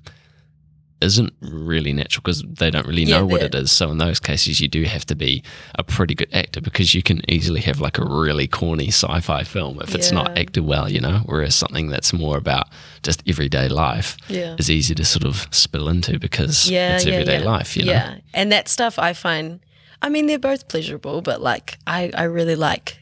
isn't 1.04 1.32
really 1.40 1.92
natural 1.92 2.22
because 2.22 2.42
they 2.42 2.70
don't 2.70 2.86
really 2.86 3.02
Yeah, 3.04 3.18
know 3.18 3.26
what 3.26 3.42
it 3.42 3.54
is. 3.54 3.70
So 3.70 3.90
in 3.90 3.98
those 3.98 4.18
cases, 4.20 4.60
you 4.60 4.68
do 4.68 4.82
have 4.84 5.04
to 5.06 5.14
be 5.14 5.42
a 5.78 5.84
pretty 5.84 6.14
good 6.14 6.32
actor 6.34 6.60
because 6.60 6.94
you 6.94 7.02
can 7.02 7.20
easily 7.30 7.60
have 7.60 7.80
like 7.80 7.98
a 7.98 8.04
really 8.04 8.48
corny 8.48 8.88
sci-fi 8.88 9.44
film 9.44 9.78
if 9.82 9.94
it's 9.94 10.10
not 10.12 10.36
acted 10.38 10.64
well, 10.64 10.90
you 10.90 11.00
know. 11.00 11.22
Whereas 11.26 11.54
something 11.54 11.88
that's 11.88 12.12
more 12.12 12.36
about 12.38 12.68
just 13.02 13.22
everyday 13.28 13.68
life 13.68 14.16
Yeah. 14.28 14.56
is 14.58 14.68
easy 14.70 14.94
to 14.94 15.04
sort 15.04 15.24
of 15.24 15.46
spill 15.50 15.88
into 15.88 16.18
because 16.18 16.68
Yeah, 16.70 16.96
it's 16.96 17.06
everyday 17.06 17.40
yeah. 17.40 17.44
life, 17.50 17.76
you 17.76 17.84
know. 17.84 17.92
Yeah, 17.92 18.16
and 18.32 18.50
that 18.52 18.68
stuff 18.68 18.98
I 18.98 19.12
find. 19.12 19.60
I 20.02 20.08
mean, 20.08 20.26
they're 20.26 20.38
both 20.38 20.68
pleasurable, 20.68 21.20
but 21.22 21.40
like 21.40 21.78
I, 21.86 22.10
I 22.14 22.24
really 22.24 22.56
like 22.56 22.98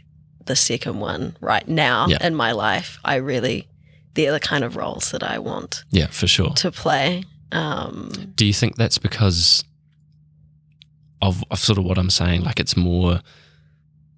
the 0.46 0.56
second 0.56 1.00
one 1.00 1.36
right 1.40 1.66
now 1.68 2.06
Yeah. 2.08 2.26
in 2.26 2.34
my 2.34 2.52
life. 2.52 2.98
I 3.04 3.16
really, 3.16 3.68
they're 4.14 4.32
the 4.32 4.40
kind 4.40 4.64
of 4.64 4.76
roles 4.76 5.10
that 5.12 5.22
I 5.22 5.38
want 5.38 5.84
Yeah, 5.90 6.08
for 6.08 6.26
sure. 6.26 6.50
to 6.54 6.70
play. 6.70 7.24
Um, 7.52 8.10
Do 8.34 8.46
you 8.46 8.52
think 8.52 8.76
that's 8.76 8.98
because 8.98 9.64
of, 11.20 11.44
of 11.50 11.58
sort 11.58 11.78
of 11.78 11.84
what 11.84 11.98
I'm 11.98 12.10
saying? 12.10 12.42
Like 12.42 12.58
it's 12.58 12.76
more 12.76 13.20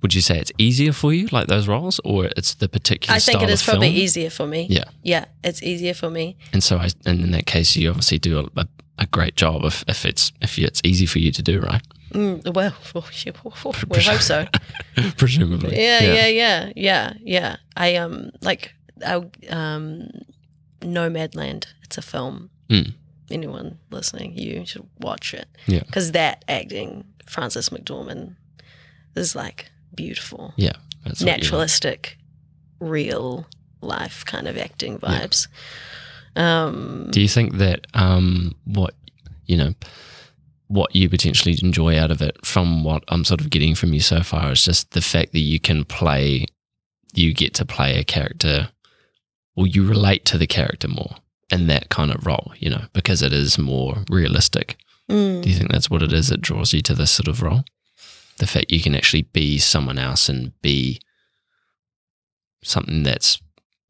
would 0.05 0.15
you 0.15 0.21
say 0.21 0.39
it's 0.39 0.53
easier 0.59 0.93
for 0.93 1.15
you, 1.15 1.29
like 1.29 1.47
those 1.47 1.67
roles, 1.67 1.99
or 2.05 2.27
it's 2.37 2.53
the 2.53 2.69
particular 2.69 3.17
I 3.17 3.19
think 3.19 3.43
it 3.43 3.49
is 3.49 3.63
probably 3.63 3.89
film? 3.89 4.03
easier 4.03 4.29
for 4.29 4.47
me. 4.47 4.67
Yeah. 4.69 4.85
Yeah, 5.03 5.25
it's 5.43 5.63
easier 5.63 5.95
for 5.95 6.11
me. 6.11 6.37
And 6.53 6.63
so, 6.63 6.77
I, 6.77 6.91
and 7.07 7.23
in 7.23 7.31
that 7.31 7.47
case, 7.47 7.75
you 7.75 7.89
obviously 7.89 8.19
do 8.19 8.41
a, 8.41 8.61
a, 8.61 8.69
a 8.99 9.07
great 9.07 9.35
job 9.35 9.65
if, 9.65 9.83
if 9.89 10.05
it's 10.05 10.31
if 10.43 10.59
it's 10.59 10.83
easy 10.85 11.07
for 11.07 11.21
you 11.21 11.33
to 11.33 11.43
do, 11.43 11.59
right? 11.59 11.81
Mm, 12.13 12.55
well, 12.55 12.75
oh, 12.95 13.73
we 13.89 14.03
hope 14.03 14.21
so. 14.21 14.47
Presumably. 15.17 15.75
Yeah, 15.75 16.03
yeah, 16.03 16.27
yeah, 16.27 16.73
yeah, 16.77 17.13
yeah. 17.23 17.57
I 17.75 17.97
um 17.97 18.31
like 18.43 18.75
I 19.03 19.15
um 19.49 20.09
Nomadland. 20.83 21.65
It's 21.83 21.97
a 21.97 22.03
film. 22.03 22.51
Mm. 22.69 22.93
Anyone 23.31 23.79
listening, 23.91 24.37
you 24.37 24.67
should 24.67 24.87
watch 25.01 25.33
it. 25.35 25.49
Yeah. 25.67 25.83
because 25.87 26.13
that 26.13 26.45
acting, 26.49 27.05
Frances 27.27 27.71
McDormand, 27.71 28.37
is 29.17 29.35
like 29.35 29.71
beautiful, 29.95 30.53
Yeah. 30.57 30.73
Like. 31.07 31.21
naturalistic, 31.21 32.19
real 32.81 33.47
life 33.81 34.25
kind 34.25 34.49
of 34.49 34.57
acting 34.59 34.99
vibes. 34.99 35.49
Um, 36.37 37.09
Do 37.11 37.21
you 37.21 37.29
think 37.29 37.55
that 37.59 37.87
um, 37.95 38.55
what 38.65 38.95
you 39.47 39.57
know, 39.57 39.75
what 40.69 40.95
you 40.97 41.09
potentially 41.09 41.57
enjoy 41.63 41.99
out 41.99 42.11
of 42.11 42.23
it, 42.23 42.45
from 42.45 42.83
what 42.85 43.05
I'm 43.09 43.25
sort 43.25 43.41
of 43.41 43.51
getting 43.51 43.75
from 43.75 43.93
you 43.93 44.01
so 44.01 44.23
far, 44.23 44.53
is 44.53 44.65
just 44.65 44.93
the 44.93 45.03
fact 45.03 45.33
that 45.33 45.41
you 45.41 45.61
can 45.61 45.85
play, 45.85 46.47
you 47.15 47.35
get 47.35 47.55
to 47.55 47.65
play 47.67 47.99
a 47.99 48.05
character, 48.05 48.71
or 49.55 49.67
you 49.67 49.87
relate 49.87 50.25
to 50.27 50.39
the 50.39 50.47
character 50.47 50.89
more 50.89 51.17
in 51.51 51.67
that 51.69 51.89
kind 51.89 52.11
of 52.11 52.27
role, 52.27 52.53
you 52.59 52.71
know, 52.71 52.83
because 52.93 53.23
it 53.23 53.33
is 53.33 53.59
more 53.59 54.05
realistic. 54.11 54.77
mm, 55.11 55.43
Do 55.43 55.49
you 55.49 55.55
think 55.57 55.71
that's 55.71 55.91
what 55.91 56.03
it 56.03 56.13
is 56.13 56.29
that 56.29 56.41
draws 56.41 56.73
you 56.73 56.81
to 56.83 56.95
this 56.95 57.11
sort 57.11 57.29
of 57.29 57.43
role? 57.43 57.65
The 58.39 58.47
fact 58.47 58.71
you 58.73 58.81
can 58.81 58.95
actually 58.95 59.23
be 59.23 59.59
someone 59.59 59.99
else 59.99 60.29
and 60.29 60.53
be 60.63 61.01
something 62.63 63.03
that's 63.03 63.41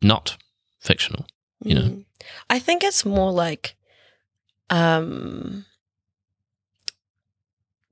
not 0.03 0.37
fictional. 0.81 1.27
you 1.63 1.75
know? 1.75 1.83
mm. 1.83 2.05
I 2.51 2.59
think 2.59 2.83
it's 2.85 3.05
more 3.07 3.33
like 3.33 3.75
um 4.71 5.65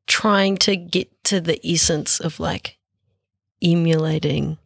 trying 0.07 0.57
to 0.59 0.77
get 0.77 1.09
to 1.25 1.41
the 1.41 1.61
essence 1.67 2.19
of 2.21 2.41
like 2.41 2.77
emulating 3.63 4.59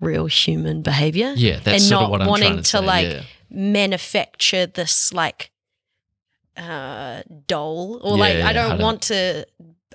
real 0.00 0.26
human 0.26 0.82
behavior 0.82 1.32
Yeah, 1.36 1.58
that's 1.58 1.68
And 1.68 1.82
sort 1.82 2.00
not 2.00 2.04
of 2.04 2.10
what 2.10 2.22
I'm 2.22 2.28
wanting 2.28 2.48
trying 2.48 2.56
to, 2.58 2.62
to, 2.62 2.78
say, 2.78 2.86
like, 2.86 3.06
yeah. 3.06 3.22
Manufacture 3.50 4.66
this 4.66 5.12
like 5.12 5.50
uh 6.56 7.22
doll 7.46 8.00
or 8.02 8.16
Yeah, 8.16 8.20
like 8.20 8.36
yeah, 8.38 8.48
I 8.48 8.52
don't 8.52 8.78
to- 8.78 8.82
want 8.84 9.02
to 9.02 9.46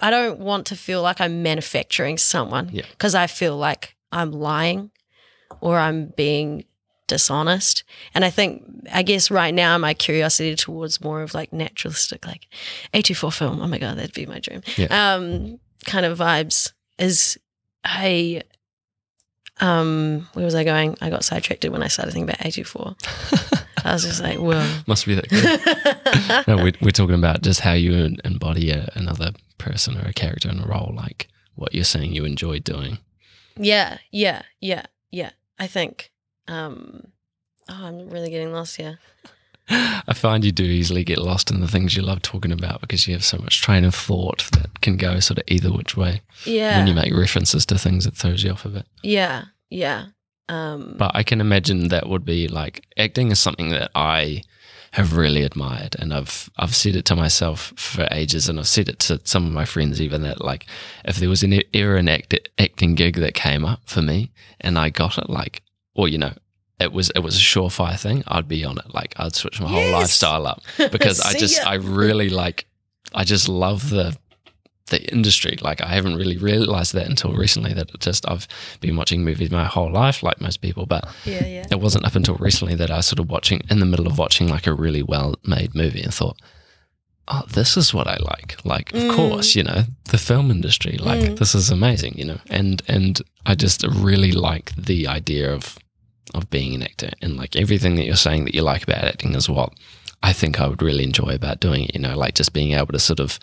I 0.02 0.10
don't 0.10 0.40
want 0.40 0.66
to 0.68 0.76
feel 0.76 1.02
like 1.02 1.22
I'm 1.22 1.44
manufacturing 1.44 2.18
someone 2.18 2.70
Yeah. 2.72 2.86
because 2.92 3.16
I 3.16 3.28
feel 3.28 3.58
like 3.58 3.96
I'm 4.12 4.32
lying 4.32 4.92
or 5.62 5.78
I'm 5.78 6.08
being 6.18 6.66
dishonest. 7.08 7.84
And 8.16 8.26
I 8.26 8.30
think 8.30 8.64
I 8.92 9.04
guess 9.04 9.30
right 9.30 9.54
now 9.54 9.78
my 9.78 9.94
curiosity 9.94 10.56
towards 10.56 11.00
more 11.02 11.22
of 11.22 11.34
like 11.34 11.54
naturalistic 11.54 12.26
like 12.26 12.48
A24 12.94 13.34
film, 13.34 13.62
oh 13.62 13.68
my 13.68 13.78
god, 13.78 13.98
that'd 13.98 14.14
be 14.14 14.26
my 14.26 14.40
dream. 14.40 14.62
Yeah. 14.78 14.88
Um 15.16 15.60
kind 15.86 16.06
of 16.06 16.18
vibes 16.18 16.72
is 16.98 17.38
I 17.84 18.42
um 19.64 20.28
where 20.34 20.46
was 20.46 20.56
I 20.56 20.64
going? 20.64 20.98
I 21.02 21.10
got 21.10 21.24
sidetracked 21.24 21.64
when 21.66 21.82
I 21.84 21.88
started 21.88 22.12
thinking 22.14 22.30
about 22.30 22.46
A24. 22.46 23.66
I 23.86 23.94
was 23.94 24.04
just 24.04 24.22
like, 24.22 24.38
whoa. 24.38 24.66
Must 24.88 25.06
be 25.06 25.16
that 25.16 25.28
good. 25.30 26.48
no, 26.48 26.64
we're, 26.64 26.74
we're 26.82 26.92
talking 26.92 27.16
about 27.16 27.42
just 27.42 27.60
how 27.62 27.74
you 27.74 28.16
embody 28.24 28.72
a, 28.72 28.90
another 28.96 29.32
person 29.58 29.98
or 29.98 30.08
a 30.08 30.14
character 30.14 30.50
in 30.50 30.60
a 30.60 30.66
role, 30.66 30.94
like 30.96 31.28
what 31.56 31.74
you're 31.76 31.84
saying 31.84 32.14
you 32.14 32.24
enjoy 32.26 32.60
doing. 32.60 33.00
Yeah, 33.58 33.98
yeah, 34.12 34.44
yeah, 34.62 34.84
yeah. 35.12 35.32
I 35.60 35.68
think. 35.68 36.12
Um, 36.48 37.08
oh, 37.70 37.86
I'm 37.86 38.10
really 38.10 38.30
getting 38.30 38.52
lost 38.54 38.78
here. 38.78 39.00
I 39.70 40.14
find 40.14 40.44
you 40.44 40.52
do 40.52 40.64
easily 40.64 41.04
get 41.04 41.20
lost 41.20 41.52
in 41.52 41.60
the 41.62 41.68
things 41.70 41.96
you 41.96 42.04
love 42.04 42.22
talking 42.22 42.52
about 42.52 42.82
because 42.82 43.08
you 43.08 43.14
have 43.14 43.24
so 43.24 43.38
much 43.38 43.62
train 43.62 43.84
of 43.86 43.96
thought 43.96 44.50
that 44.54 44.82
can 44.82 44.98
go 44.98 45.20
sort 45.20 45.38
of 45.40 45.44
either 45.48 45.72
which 45.72 45.96
way. 45.96 46.22
Yeah, 46.46 46.78
When 46.78 46.88
you 46.88 46.94
make 46.94 47.14
references 47.14 47.66
to 47.68 47.78
things, 47.78 48.06
it 48.06 48.16
throws 48.16 48.44
you 48.44 48.52
off 48.52 48.66
a 48.66 48.70
bit. 48.70 48.86
yeah, 49.04 49.46
yeah. 49.74 50.06
Um, 50.50 50.96
But 50.98 51.12
I 51.16 51.24
can 51.24 51.40
imagine 51.42 51.88
that 51.88 52.08
would 52.10 52.26
be 52.26 52.48
like 52.48 52.86
acting 52.98 53.32
is 53.32 53.40
something 53.40 53.70
that 53.70 53.92
I 53.96 54.44
have 54.92 55.18
really 55.18 55.42
admired, 55.44 55.96
and 56.00 56.14
I've 56.14 56.50
I've 56.58 56.76
said 56.76 56.96
it 56.96 57.06
to 57.06 57.16
myself 57.16 57.74
for 57.78 58.08
ages, 58.12 58.50
and 58.50 58.60
I've 58.60 58.68
said 58.68 58.90
it 58.90 59.00
to 59.00 59.20
some 59.24 59.48
of 59.48 59.54
my 59.54 59.66
friends 59.66 60.00
even 60.02 60.22
that 60.24 60.42
like 60.42 60.66
if 61.06 61.16
there 61.18 61.30
was 61.30 61.44
an 61.44 61.54
e- 61.54 61.64
ever 61.74 61.96
an 61.98 62.10
act, 62.10 62.36
acting 62.60 62.96
gig 62.96 63.16
that 63.16 63.34
came 63.34 63.66
up 63.66 63.82
for 63.86 64.02
me 64.02 64.32
and 64.62 64.78
I 64.78 64.90
got 64.90 65.18
it, 65.18 65.30
like 65.30 65.64
or 65.96 66.08
you 66.08 66.18
know. 66.18 66.34
It 66.80 66.92
was 66.92 67.12
it 67.16 67.20
was 67.20 67.38
a 67.38 67.40
surefire 67.40 67.98
thing. 67.98 68.24
I'd 68.28 68.48
be 68.48 68.66
on 68.66 68.78
it. 68.78 68.94
Like 68.94 69.14
I'd 69.18 69.36
switch 69.36 69.62
my 69.62 69.70
whole 69.70 69.92
lifestyle 69.92 70.46
up 70.46 70.62
because 70.92 71.22
I 71.30 71.34
just. 71.34 71.66
I 71.66 71.76
really 71.76 72.30
like 72.30 72.66
I 73.14 73.24
just 73.24 73.48
love 73.48 73.90
the 73.90 74.18
the 74.88 75.02
industry. 75.12 75.58
Like 75.62 75.82
I 75.82 75.88
haven't 75.88 76.16
really 76.18 76.38
realized 76.38 76.94
that 76.94 77.08
until 77.08 77.34
recently. 77.34 77.74
That 77.74 77.90
it 77.94 78.00
just 78.02 78.30
I've 78.30 78.48
been 78.82 78.96
watching 78.98 79.24
movies 79.24 79.52
my 79.52 79.66
whole 79.66 79.92
life, 79.92 80.24
like 80.24 80.42
most 80.42 80.62
people, 80.62 80.86
but 80.86 81.08
yeah, 81.26 81.46
yeah. 81.46 81.66
it 81.72 81.80
wasn't 81.80 82.06
up 82.06 82.16
until 82.16 82.36
recently 82.36 82.76
that 82.76 82.92
I 82.92 82.98
was 82.98 83.08
sort 83.08 83.20
of 83.20 83.30
watching 83.30 83.62
in 83.70 83.80
the 83.80 83.86
middle 83.86 84.08
of 84.08 84.18
watching 84.18 84.48
like 84.50 84.68
a 84.68 84.74
really 84.74 85.04
well 85.04 85.36
made 85.46 85.74
movie 85.74 86.02
and 86.02 86.14
thought, 86.14 86.38
oh, 87.30 87.44
this 87.54 87.78
is 87.78 87.94
what 87.94 88.08
I 88.08 88.18
like. 88.18 88.58
Like, 88.66 88.94
of 88.94 89.02
Mm. 89.04 89.16
course, 89.16 89.56
you 89.56 89.64
know, 89.64 89.86
the 90.10 90.18
film 90.18 90.52
industry, 90.52 90.98
like 90.98 91.22
Mm. 91.22 91.38
this 91.38 91.56
is 91.56 91.70
amazing, 91.70 92.18
you 92.18 92.26
know, 92.26 92.40
and 92.50 92.82
and 92.88 93.22
I 93.46 93.56
just 93.56 93.84
really 93.84 94.32
like 94.34 94.76
the 94.76 95.08
idea 95.08 95.52
of 95.54 95.78
of 96.34 96.50
being 96.50 96.74
an 96.74 96.82
actor 96.82 97.12
and 97.22 97.38
like 97.38 97.56
everything 97.56 97.96
that 97.96 98.06
you're 98.06 98.16
saying 98.16 98.46
that 98.46 98.56
you 98.56 98.62
like 98.64 98.84
about 98.84 99.04
acting 99.04 99.36
is 99.36 99.48
what 99.50 99.72
I 100.24 100.32
think 100.32 100.60
I 100.60 100.68
would 100.68 100.82
really 100.82 101.04
enjoy 101.04 101.36
about 101.36 101.60
doing 101.60 101.84
it, 101.84 101.96
you 101.96 102.00
know, 102.00 102.18
like 102.18 102.34
just 102.34 102.54
being 102.54 102.72
able 102.72 102.94
to 102.94 103.00
sort 103.00 103.20
of 103.20 103.38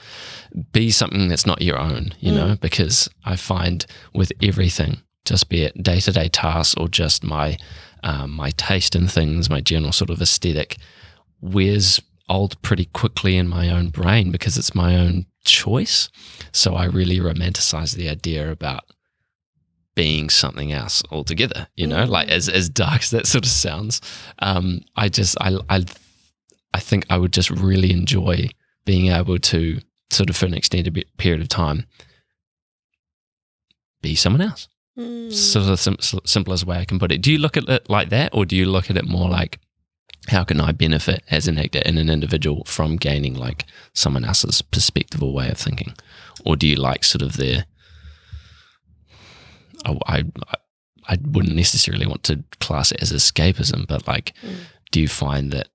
be 0.72 0.90
something 0.90 1.28
that's 1.28 1.46
not 1.46 1.60
your 1.60 1.78
own, 1.78 2.14
you 2.20 2.32
know, 2.32 2.56
because 2.56 3.06
I 3.24 3.36
find 3.36 3.84
with 4.14 4.32
everything, 4.42 5.02
just 5.26 5.50
be 5.50 5.62
it 5.62 5.82
day 5.82 6.00
to 6.00 6.10
day 6.10 6.28
tasks 6.28 6.74
or 6.76 6.88
just 6.88 7.22
my 7.22 7.58
um, 8.02 8.30
my 8.30 8.50
taste 8.52 8.96
in 8.96 9.08
things, 9.08 9.50
my 9.50 9.60
general 9.60 9.92
sort 9.92 10.08
of 10.08 10.22
aesthetic, 10.22 10.78
wears 11.42 12.00
old 12.30 12.60
pretty 12.62 12.86
quickly 12.86 13.36
in 13.36 13.46
my 13.46 13.68
own 13.68 13.90
brain 13.90 14.30
because 14.30 14.56
it's 14.56 14.74
my 14.74 14.96
own 14.96 15.26
choice. 15.44 16.08
So 16.50 16.76
I 16.76 16.86
really 16.86 17.18
romanticize 17.18 17.94
the 17.94 18.08
idea 18.08 18.50
about 18.50 18.84
being 19.94 20.30
something 20.30 20.72
else 20.72 21.02
altogether. 21.10 21.68
You 21.76 21.88
know, 21.88 22.04
like 22.04 22.28
as 22.28 22.48
as 22.48 22.70
dark 22.70 23.02
as 23.02 23.10
that 23.10 23.26
sort 23.26 23.44
of 23.44 23.50
sounds, 23.50 24.00
um, 24.38 24.80
I 24.96 25.10
just 25.10 25.36
I 25.42 25.58
I 25.68 25.84
I 26.72 26.80
think 26.80 27.06
I 27.10 27.18
would 27.18 27.32
just 27.32 27.50
really 27.50 27.92
enjoy 27.92 28.50
being 28.84 29.10
able 29.12 29.38
to 29.38 29.80
sort 30.10 30.30
of 30.30 30.36
for 30.36 30.46
an 30.46 30.54
extended 30.54 31.04
period 31.18 31.40
of 31.40 31.48
time 31.48 31.86
be 34.02 34.14
someone 34.14 34.40
else. 34.40 34.68
Mm. 34.98 35.32
Sort 35.32 35.62
of 35.62 35.68
the 35.68 35.76
sim- 35.76 35.96
sim- 36.00 36.20
simplest 36.24 36.66
way 36.66 36.78
I 36.78 36.84
can 36.84 36.98
put 36.98 37.12
it. 37.12 37.22
Do 37.22 37.32
you 37.32 37.38
look 37.38 37.56
at 37.56 37.68
it 37.68 37.88
like 37.88 38.08
that, 38.10 38.34
or 38.34 38.44
do 38.44 38.56
you 38.56 38.66
look 38.66 38.90
at 38.90 38.96
it 38.96 39.06
more 39.06 39.28
like 39.28 39.58
how 40.28 40.44
can 40.44 40.60
I 40.60 40.72
benefit 40.72 41.22
as 41.30 41.48
an 41.48 41.58
actor 41.58 41.80
and 41.84 41.98
an 41.98 42.10
individual 42.10 42.64
from 42.64 42.96
gaining 42.96 43.34
like 43.34 43.64
someone 43.94 44.24
else's 44.24 44.62
perspective 44.62 45.22
or 45.22 45.32
way 45.32 45.48
of 45.48 45.58
thinking, 45.58 45.94
or 46.44 46.56
do 46.56 46.66
you 46.66 46.76
like 46.76 47.04
sort 47.04 47.22
of 47.22 47.36
their 47.36 47.66
I, 49.84 49.96
I, 50.06 50.24
I 51.08 51.18
wouldn't 51.22 51.56
necessarily 51.56 52.06
want 52.06 52.22
to 52.24 52.44
class 52.60 52.92
it 52.92 53.02
as 53.02 53.12
escapism, 53.12 53.86
but 53.86 54.06
like, 54.06 54.34
do 54.90 55.00
you 55.00 55.08
find 55.08 55.52
that 55.52 55.68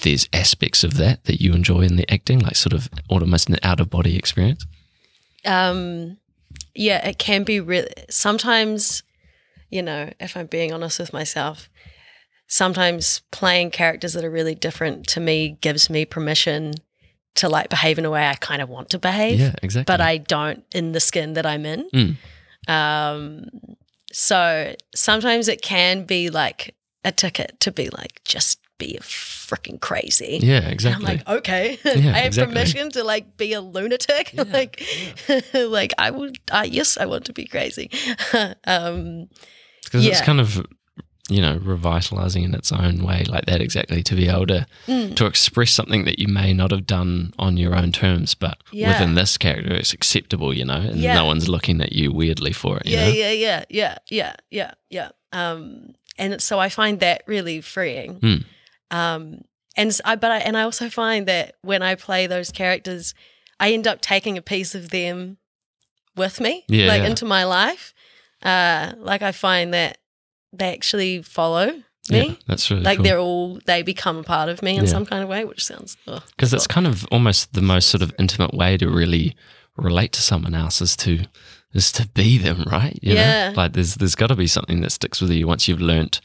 there's 0.00 0.28
aspects 0.32 0.82
of 0.84 0.94
that 0.96 1.24
that 1.24 1.40
you 1.40 1.52
enjoy 1.54 1.80
in 1.82 1.96
the 1.96 2.10
acting, 2.12 2.40
like 2.40 2.56
sort 2.56 2.72
of 2.72 2.88
almost 3.08 3.48
an 3.48 3.56
out 3.62 3.80
of 3.80 3.90
body 3.90 4.16
experience? 4.16 4.64
um 5.44 6.16
yeah 6.74 7.04
it 7.08 7.18
can 7.18 7.42
be 7.42 7.58
really 7.58 7.90
sometimes 8.08 9.02
you 9.70 9.82
know 9.82 10.08
if 10.20 10.36
i'm 10.36 10.46
being 10.46 10.72
honest 10.72 11.00
with 11.00 11.12
myself 11.12 11.68
sometimes 12.46 13.22
playing 13.32 13.70
characters 13.70 14.12
that 14.12 14.24
are 14.24 14.30
really 14.30 14.54
different 14.54 15.06
to 15.08 15.18
me 15.18 15.56
gives 15.60 15.90
me 15.90 16.04
permission 16.04 16.74
to 17.34 17.48
like 17.48 17.68
behave 17.70 17.98
in 17.98 18.04
a 18.04 18.10
way 18.10 18.24
i 18.28 18.34
kind 18.34 18.62
of 18.62 18.68
want 18.68 18.88
to 18.90 18.98
behave 19.00 19.40
Yeah, 19.40 19.54
exactly. 19.64 19.92
but 19.92 20.00
i 20.00 20.16
don't 20.16 20.64
in 20.72 20.92
the 20.92 21.00
skin 21.00 21.32
that 21.32 21.44
i'm 21.46 21.66
in 21.66 21.88
Mm. 21.92 22.16
um 22.68 23.44
so 24.12 24.74
sometimes 24.94 25.48
it 25.48 25.60
can 25.60 26.04
be 26.04 26.30
like 26.30 26.76
a 27.04 27.10
ticket 27.10 27.58
to 27.60 27.72
be 27.72 27.88
like 27.90 28.20
just 28.24 28.60
be 28.78 28.96
a 28.96 29.00
freaking 29.00 29.80
crazy 29.80 30.38
yeah, 30.42 30.62
and 30.62 30.72
exactly. 30.72 31.06
I'm 31.06 31.16
like, 31.18 31.28
okay, 31.28 31.78
Yeah, 31.84 31.92
I 32.14 32.18
have 32.18 32.26
exactly. 32.26 32.54
permission 32.54 32.90
to 32.92 33.04
like 33.04 33.36
be 33.36 33.52
a 33.52 33.60
lunatic. 33.60 34.32
like, 34.52 34.82
like 35.54 35.92
I 35.98 36.10
would, 36.10 36.38
uh, 36.50 36.66
yes, 36.68 36.96
I 36.98 37.06
want 37.06 37.24
to 37.26 37.32
be 37.32 37.46
crazy. 37.46 37.90
um, 38.66 39.28
because 39.84 40.06
it's 40.06 40.20
kind 40.22 40.40
of 40.40 40.64
you 41.28 41.40
know, 41.40 41.56
revitalizing 41.62 42.42
in 42.42 42.52
its 42.54 42.72
own 42.72 43.04
way, 43.04 43.24
like 43.28 43.46
that 43.46 43.60
exactly, 43.60 44.02
to 44.02 44.14
be 44.16 44.28
able 44.28 44.46
to 44.46 44.66
Mm. 44.88 45.14
to 45.16 45.26
express 45.26 45.70
something 45.72 46.04
that 46.04 46.18
you 46.18 46.26
may 46.26 46.52
not 46.52 46.70
have 46.72 46.84
done 46.86 47.32
on 47.38 47.56
your 47.56 47.76
own 47.76 47.92
terms, 47.92 48.34
but 48.34 48.58
Yeah. 48.72 48.88
within 48.88 49.14
this 49.14 49.38
character, 49.38 49.72
it's 49.72 49.92
acceptable, 49.92 50.52
you 50.52 50.64
know, 50.64 50.80
and 50.80 50.96
Yeah. 51.00 51.14
no 51.14 51.24
one's 51.26 51.48
looking 51.48 51.80
at 51.80 51.92
you 51.92 52.10
weirdly 52.12 52.52
for 52.52 52.78
it. 52.78 52.86
You 52.86 52.96
yeah, 52.96 53.04
know? 53.06 53.12
yeah, 53.12 53.30
yeah, 53.30 53.64
yeah, 53.70 53.98
yeah, 54.10 54.34
yeah, 54.50 54.70
yeah. 54.90 55.08
Um, 55.32 55.94
and 56.18 56.42
so 56.42 56.58
I 56.58 56.68
find 56.68 56.98
that 57.00 57.22
really 57.26 57.60
freeing. 57.60 58.14
Hmm. 58.16 58.36
Um, 58.92 59.40
and 59.76 59.98
I, 60.04 60.16
but 60.16 60.30
I, 60.30 60.38
and 60.38 60.56
I 60.56 60.62
also 60.62 60.88
find 60.90 61.26
that 61.26 61.54
when 61.62 61.82
I 61.82 61.94
play 61.94 62.26
those 62.26 62.50
characters, 62.52 63.14
I 63.58 63.72
end 63.72 63.86
up 63.86 64.00
taking 64.00 64.36
a 64.38 64.42
piece 64.42 64.74
of 64.74 64.90
them 64.90 65.38
with 66.16 66.40
me, 66.40 66.64
Yeah, 66.68 66.86
like 66.88 67.02
yeah. 67.02 67.08
into 67.08 67.24
my 67.24 67.44
life. 67.44 67.94
Uh, 68.42 68.92
like 68.98 69.22
I 69.22 69.32
find 69.32 69.72
that 69.72 69.98
they 70.52 70.72
actually 70.74 71.22
follow 71.22 71.66
me. 72.10 72.28
Yeah, 72.28 72.34
that's 72.46 72.70
really 72.70 72.82
like 72.82 72.98
cool. 72.98 73.04
they're 73.04 73.18
all 73.18 73.60
they 73.64 73.82
become 73.82 74.18
a 74.18 74.22
part 74.24 74.48
of 74.48 74.62
me 74.62 74.76
in 74.76 74.86
some 74.86 75.06
kind 75.06 75.22
of 75.22 75.28
way, 75.28 75.44
which 75.44 75.64
sounds 75.64 75.96
because 76.04 76.52
it's 76.52 76.66
kind 76.66 76.86
of 76.86 77.06
almost 77.12 77.54
the 77.54 77.62
most 77.62 77.88
sort 77.88 78.02
of 78.02 78.12
intimate 78.18 78.52
way 78.52 78.76
to 78.76 78.90
really 78.90 79.34
relate 79.76 80.12
to 80.12 80.20
someone 80.20 80.54
else 80.54 80.82
is 80.82 80.96
to 80.96 81.20
is 81.72 81.90
to 81.92 82.06
be 82.08 82.36
them, 82.36 82.64
right? 82.70 82.98
You 83.00 83.14
Yeah. 83.14 83.50
know? 83.50 83.54
Like 83.56 83.72
there's 83.72 83.94
there's 83.94 84.16
got 84.16 84.26
to 84.26 84.36
be 84.36 84.48
something 84.48 84.80
that 84.82 84.90
sticks 84.90 85.20
with 85.22 85.30
you 85.30 85.46
once 85.46 85.68
you've 85.68 85.80
learnt 85.80 86.20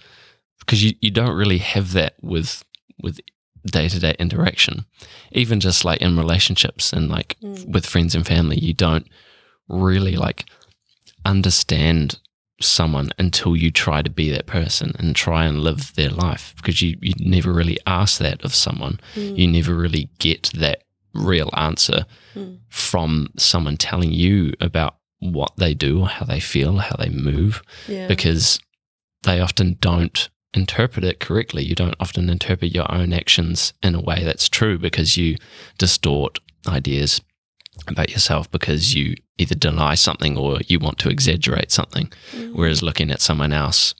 because 0.59 0.83
you, 0.83 0.93
you 1.01 1.11
don't 1.11 1.35
really 1.35 1.59
have 1.59 1.93
that 1.93 2.15
with 2.21 2.63
with 3.01 3.19
day 3.65 3.87
to 3.89 3.99
day 3.99 4.15
interaction, 4.19 4.85
even 5.31 5.59
just 5.59 5.83
like 5.85 6.01
in 6.01 6.17
relationships 6.17 6.93
and 6.93 7.09
like 7.09 7.35
Mm. 7.43 7.67
with 7.67 7.85
friends 7.85 8.15
and 8.15 8.25
family, 8.25 8.57
you 8.59 8.73
don't 8.73 9.07
really 9.67 10.15
like 10.15 10.45
understand 11.25 12.19
someone 12.59 13.11
until 13.19 13.55
you 13.55 13.69
try 13.69 14.01
to 14.01 14.09
be 14.09 14.31
that 14.31 14.47
person 14.47 14.95
and 14.97 15.15
try 15.15 15.45
and 15.45 15.59
live 15.61 15.93
their 15.95 16.09
life 16.09 16.53
because 16.57 16.81
you, 16.81 16.97
you 17.01 17.13
never 17.19 17.53
really 17.53 17.77
ask 17.85 18.17
that 18.19 18.43
of 18.43 18.55
someone. 18.55 18.99
Mm. 19.15 19.37
You 19.37 19.47
never 19.47 19.75
really 19.75 20.09
get 20.19 20.51
that 20.55 20.83
real 21.13 21.49
answer 21.55 22.05
Mm. 22.35 22.59
from 22.69 23.29
someone 23.37 23.77
telling 23.77 24.11
you 24.11 24.53
about 24.61 24.97
what 25.19 25.53
they 25.57 25.73
do 25.73 26.01
or 26.01 26.07
how 26.07 26.23
they 26.25 26.39
feel, 26.39 26.77
how 26.77 26.95
they 26.97 27.09
move, 27.09 27.63
yeah. 27.87 28.07
because 28.07 28.59
they 29.23 29.39
often 29.39 29.77
don't 29.81 30.29
interpret 30.53 31.05
it 31.05 31.19
correctly. 31.19 31.63
You 31.63 31.75
don't 31.75 31.95
often 31.99 32.29
interpret 32.29 32.73
your 32.73 32.91
own 32.91 33.13
actions 33.13 33.73
in 33.83 33.95
a 33.95 34.01
way 34.01 34.23
that's 34.23 34.49
true 34.49 34.77
because 34.77 35.17
you 35.17 35.37
distort 35.77 36.39
ideas 36.67 37.21
about 37.87 38.09
yourself 38.09 38.49
because 38.51 38.95
you 38.95 39.15
either 39.37 39.55
deny 39.55 39.95
something 39.95 40.37
or 40.37 40.59
you 40.67 40.79
want 40.79 40.97
to 40.99 41.09
exaggerate 41.09 41.71
something. 41.71 42.11
Mm. 42.31 42.53
Whereas 42.53 42.81
looking 42.81 43.11
at 43.11 43.21
someone 43.21 43.53
else 43.53 43.93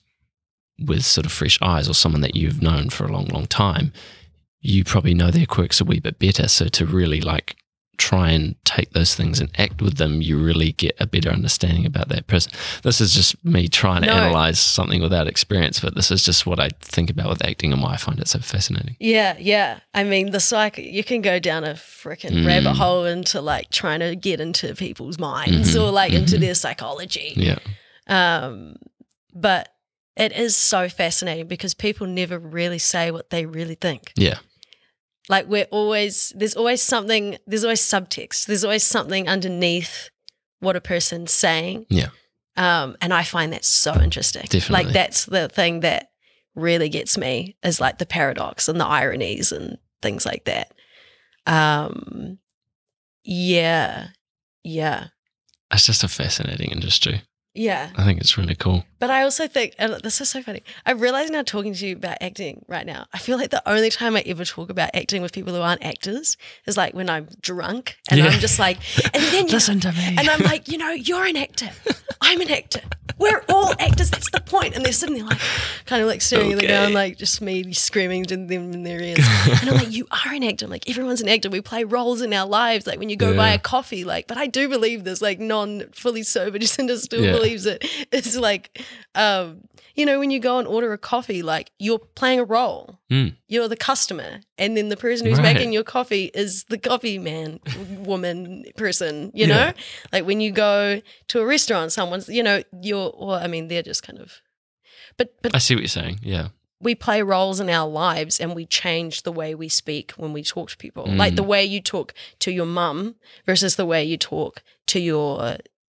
with 0.78 1.04
sort 1.04 1.26
of 1.26 1.32
fresh 1.32 1.58
eyes 1.62 1.88
or 1.88 1.94
someone 1.94 2.20
that 2.22 2.36
you've 2.36 2.62
known 2.62 2.90
for 2.90 3.04
a 3.04 3.12
long, 3.12 3.26
long 3.26 3.46
time, 3.46 3.92
you 4.60 4.84
probably 4.84 5.14
know 5.14 5.30
their 5.30 5.46
quirks 5.46 5.80
a 5.80 5.84
wee 5.84 6.00
bit 6.00 6.18
better. 6.18 6.48
So 6.48 6.66
to 6.66 6.86
really 6.86 7.20
like 7.20 7.56
try 7.98 8.30
and 8.30 8.54
take 8.64 8.92
those 8.92 9.14
things 9.14 9.40
and 9.40 9.50
act 9.58 9.82
with 9.82 9.96
them, 9.98 10.22
you 10.22 10.38
really 10.38 10.72
get 10.72 10.96
a 11.00 11.06
better 11.06 11.30
understanding 11.30 11.84
about 11.84 12.08
that 12.08 12.26
person. 12.28 12.52
This 12.82 13.00
is 13.00 13.12
just 13.12 13.44
me 13.44 13.68
trying 13.68 14.02
to 14.02 14.06
No. 14.06 14.14
analyze 14.14 14.58
something 14.60 15.02
without 15.02 15.26
experience, 15.26 15.80
but 15.80 15.94
this 15.96 16.10
is 16.10 16.24
just 16.24 16.46
what 16.46 16.60
I 16.60 16.70
think 16.80 17.10
about 17.10 17.28
with 17.28 17.44
acting 17.44 17.72
and 17.72 17.82
why 17.82 17.94
I 17.94 17.96
find 17.96 18.20
it 18.20 18.28
so 18.28 18.38
fascinating. 18.38 18.96
Yeah, 19.00 19.36
yeah. 19.38 19.80
I 19.92 20.04
mean, 20.04 20.30
the 20.30 20.40
psych, 20.40 20.78
you 20.78 21.02
can 21.04 21.20
go 21.22 21.38
down 21.38 21.64
a 21.64 21.74
freaking 21.74 22.30
Mm. 22.30 22.46
rabbit 22.46 22.74
hole 22.74 23.04
into 23.04 23.40
like 23.40 23.70
trying 23.70 24.00
to 24.00 24.14
get 24.14 24.40
into 24.40 24.74
people's 24.74 25.18
minds 25.18 25.74
Mhm, 25.74 25.82
or 25.82 25.90
like 25.90 26.12
into 26.12 26.36
mhm. 26.36 26.40
their 26.40 26.54
psychology. 26.54 27.34
Yeah. 27.36 27.58
Um, 28.06 28.76
but 29.34 29.68
it 30.16 30.32
is 30.32 30.56
so 30.56 30.88
fascinating 30.88 31.46
because 31.46 31.74
people 31.74 32.06
never 32.06 32.38
really 32.38 32.78
say 32.78 33.10
what 33.10 33.30
they 33.30 33.46
really 33.46 33.74
think. 33.76 34.12
Yeah. 34.16 34.38
Like 35.28 35.46
we're 35.46 35.66
always, 35.70 36.32
there's 36.36 36.56
always 36.56 36.82
something, 36.82 37.36
there's 37.46 37.64
always 37.64 37.82
subtext, 37.82 38.46
there's 38.46 38.64
always 38.64 38.84
something 38.84 39.28
underneath 39.28 40.10
what 40.60 40.76
a 40.76 40.80
person's 40.80 41.32
saying. 41.32 41.86
Yeah. 41.90 42.08
Um, 42.56 42.96
and 43.00 43.12
I 43.14 43.22
find 43.22 43.52
that 43.52 43.64
so 43.64 43.94
interesting. 44.00 44.46
Definitely. 44.48 44.84
Like 44.86 44.92
that's 44.92 45.26
the 45.26 45.48
thing 45.48 45.80
that 45.80 46.10
really 46.54 46.88
gets 46.88 47.16
me 47.16 47.56
is 47.62 47.80
like 47.80 47.98
the 47.98 48.06
paradox 48.06 48.68
and 48.68 48.80
the 48.80 48.86
ironies 48.86 49.52
and 49.52 49.78
things 50.02 50.26
like 50.26 50.44
that. 50.46 50.72
Um, 51.46 52.38
yeah, 53.22 54.08
yeah, 54.64 55.08
It's 55.72 55.86
just 55.86 56.02
a 56.02 56.08
fascinating 56.08 56.70
industry. 56.70 57.22
Yeah. 57.58 57.90
I 57.96 58.04
think 58.04 58.20
it's 58.20 58.38
really 58.38 58.54
cool. 58.54 58.84
But 59.00 59.10
I 59.10 59.22
also 59.22 59.46
think, 59.46 59.74
and 59.78 59.92
this 60.02 60.20
is 60.20 60.28
so 60.28 60.42
funny. 60.42 60.62
I 60.86 60.92
realize 60.92 61.30
now 61.30 61.42
talking 61.42 61.74
to 61.74 61.86
you 61.86 61.94
about 61.96 62.18
acting 62.20 62.64
right 62.68 62.86
now, 62.86 63.06
I 63.12 63.18
feel 63.18 63.36
like 63.36 63.50
the 63.50 63.62
only 63.68 63.90
time 63.90 64.16
I 64.16 64.20
ever 64.26 64.44
talk 64.44 64.70
about 64.70 64.90
acting 64.94 65.22
with 65.22 65.32
people 65.32 65.52
who 65.54 65.60
aren't 65.60 65.84
actors 65.84 66.36
is 66.66 66.76
like 66.76 66.94
when 66.94 67.08
I'm 67.10 67.28
drunk 67.40 67.96
and 68.10 68.18
Yeah. 68.18 68.26
I'm 68.26 68.40
just 68.40 68.58
like, 68.58 68.78
and 69.14 69.22
then 69.22 69.46
you 69.48 69.52
Listen 69.58 69.80
to 69.80 69.92
me. 69.92 70.14
and 70.18 70.28
I'm 70.28 70.40
like, 70.42 70.68
you 70.68 70.78
know, 70.78 70.90
you're 70.90 71.24
an 71.26 71.36
actor. 71.36 71.70
I'm 72.20 72.40
an 72.40 72.50
actor. 72.50 72.80
We're 73.18 73.42
all 73.48 73.72
actors. 73.80 74.10
That's 74.10 74.30
the 74.30 74.40
point. 74.40 74.76
And 74.76 74.84
they're 74.84 74.92
sitting 74.92 75.16
there 75.16 75.24
like, 75.24 75.40
kind 75.86 76.00
of 76.02 76.08
like 76.08 76.20
staring 76.20 76.52
at 76.52 76.58
the 76.58 76.64
Okay. 76.66 76.74
ground, 76.74 76.94
like 76.94 77.18
just 77.18 77.40
me 77.40 77.72
screaming 77.72 78.24
to 78.26 78.36
them 78.36 78.72
in 78.72 78.82
their 78.84 79.00
ears. 79.00 79.18
And 79.60 79.70
I'm 79.70 79.76
like, 79.76 79.90
you 79.92 80.06
are 80.12 80.32
an 80.32 80.44
actor. 80.44 80.64
I'm 80.66 80.70
like, 80.70 80.88
everyone's 80.88 81.20
an 81.20 81.28
actor. 81.28 81.50
We 81.50 81.60
play 81.60 81.82
roles 81.84 82.20
in 82.20 82.32
our 82.32 82.46
lives. 82.46 82.86
Like 82.86 82.98
when 83.00 83.08
you 83.08 83.16
go 83.16 83.34
buy 83.34 83.50
a 83.50 83.58
coffee, 83.58 84.04
like, 84.04 84.26
but 84.28 84.36
I 84.36 84.46
do 84.46 84.68
believe 84.68 85.02
this, 85.04 85.20
like 85.22 85.40
non 85.40 85.84
fully 85.92 86.22
sober 86.22 86.58
Jacinta 86.58 86.96
still 86.98 87.24
Yeah. 87.24 87.32
Believes 87.48 87.66
it. 87.66 87.84
It's 88.12 88.36
like, 88.36 88.80
um, 89.14 89.62
you 89.94 90.06
know, 90.06 90.18
when 90.18 90.30
you 90.30 90.38
go 90.40 90.58
and 90.58 90.66
order 90.68 90.92
a 90.92 90.98
coffee, 90.98 91.42
like 91.42 91.70
you're 91.78 91.98
playing 91.98 92.38
a 92.40 92.44
role. 92.44 92.98
Mm. 93.10 93.34
You're 93.48 93.68
the 93.68 93.76
customer, 93.76 94.40
and 94.56 94.76
then 94.76 94.88
the 94.88 94.96
person 94.96 95.26
who's 95.26 95.38
Right. 95.38 95.54
making 95.54 95.72
your 95.72 95.84
coffee 95.84 96.30
is 96.34 96.64
the 96.68 96.78
coffee 96.78 97.18
man, 97.18 97.60
woman, 97.98 98.64
person. 98.76 99.30
You 99.34 99.46
Yeah. 99.46 99.54
know, 99.56 99.72
like 100.12 100.24
when 100.26 100.40
you 100.40 100.50
go 100.52 101.00
to 101.28 101.40
a 101.40 101.46
restaurant, 101.46 101.92
someone's, 101.92 102.28
you 102.28 102.42
know, 102.42 102.62
you're, 102.80 103.10
or 103.14 103.34
I 103.34 103.46
mean, 103.48 103.68
they're 103.68 103.82
just 103.82 104.02
kind 104.02 104.18
of, 104.18 104.40
but 105.16 105.34
but 105.42 105.54
I 105.54 105.58
see 105.58 105.74
what 105.74 105.80
you're 105.82 105.88
saying. 105.88 106.20
Yeah. 106.22 106.48
we 106.80 106.94
play 106.94 107.20
roles 107.22 107.58
in 107.58 107.68
our 107.68 107.88
lives 107.88 108.38
and 108.40 108.54
we 108.54 108.64
change 108.64 109.22
the 109.24 109.32
way 109.32 109.52
we 109.54 109.68
speak 109.68 110.12
when 110.12 110.32
we 110.32 110.42
talk 110.44 110.70
to 110.70 110.76
people. 110.76 111.04
Like 111.06 111.34
the 111.34 111.42
way 111.42 111.64
you 111.64 111.80
talk 111.80 112.14
to 112.38 112.52
your 112.52 112.66
mum 112.66 113.16
versus 113.46 113.74
the 113.74 113.84
way 113.84 114.04
you 114.04 114.16
talk 114.16 114.62
to 114.86 115.00
your 115.00 115.56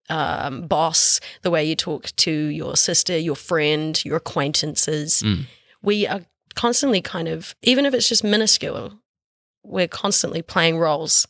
um, 0.09 0.67
boss, 0.67 1.21
the 1.43 1.51
way 1.51 1.65
you 1.65 1.77
talk 1.77 2.15
to 2.17 2.31
your 2.31 2.77
sister, 2.77 3.17
your 3.17 3.37
friend, 3.37 4.03
your 4.05 4.17
acquaintances. 4.17 5.23
Mm. 5.23 5.47
We 5.83 6.07
are 6.07 6.23
constantly 6.55 7.01
kind 7.01 7.29
of, 7.29 7.55
even 7.63 7.87
if 7.87 7.95
it's 7.95 8.09
just 8.09 8.25
minuscule, 8.25 8.99
we're 9.63 9.89
constantly 9.89 10.43
playing 10.43 10.79
roles 10.79 11.27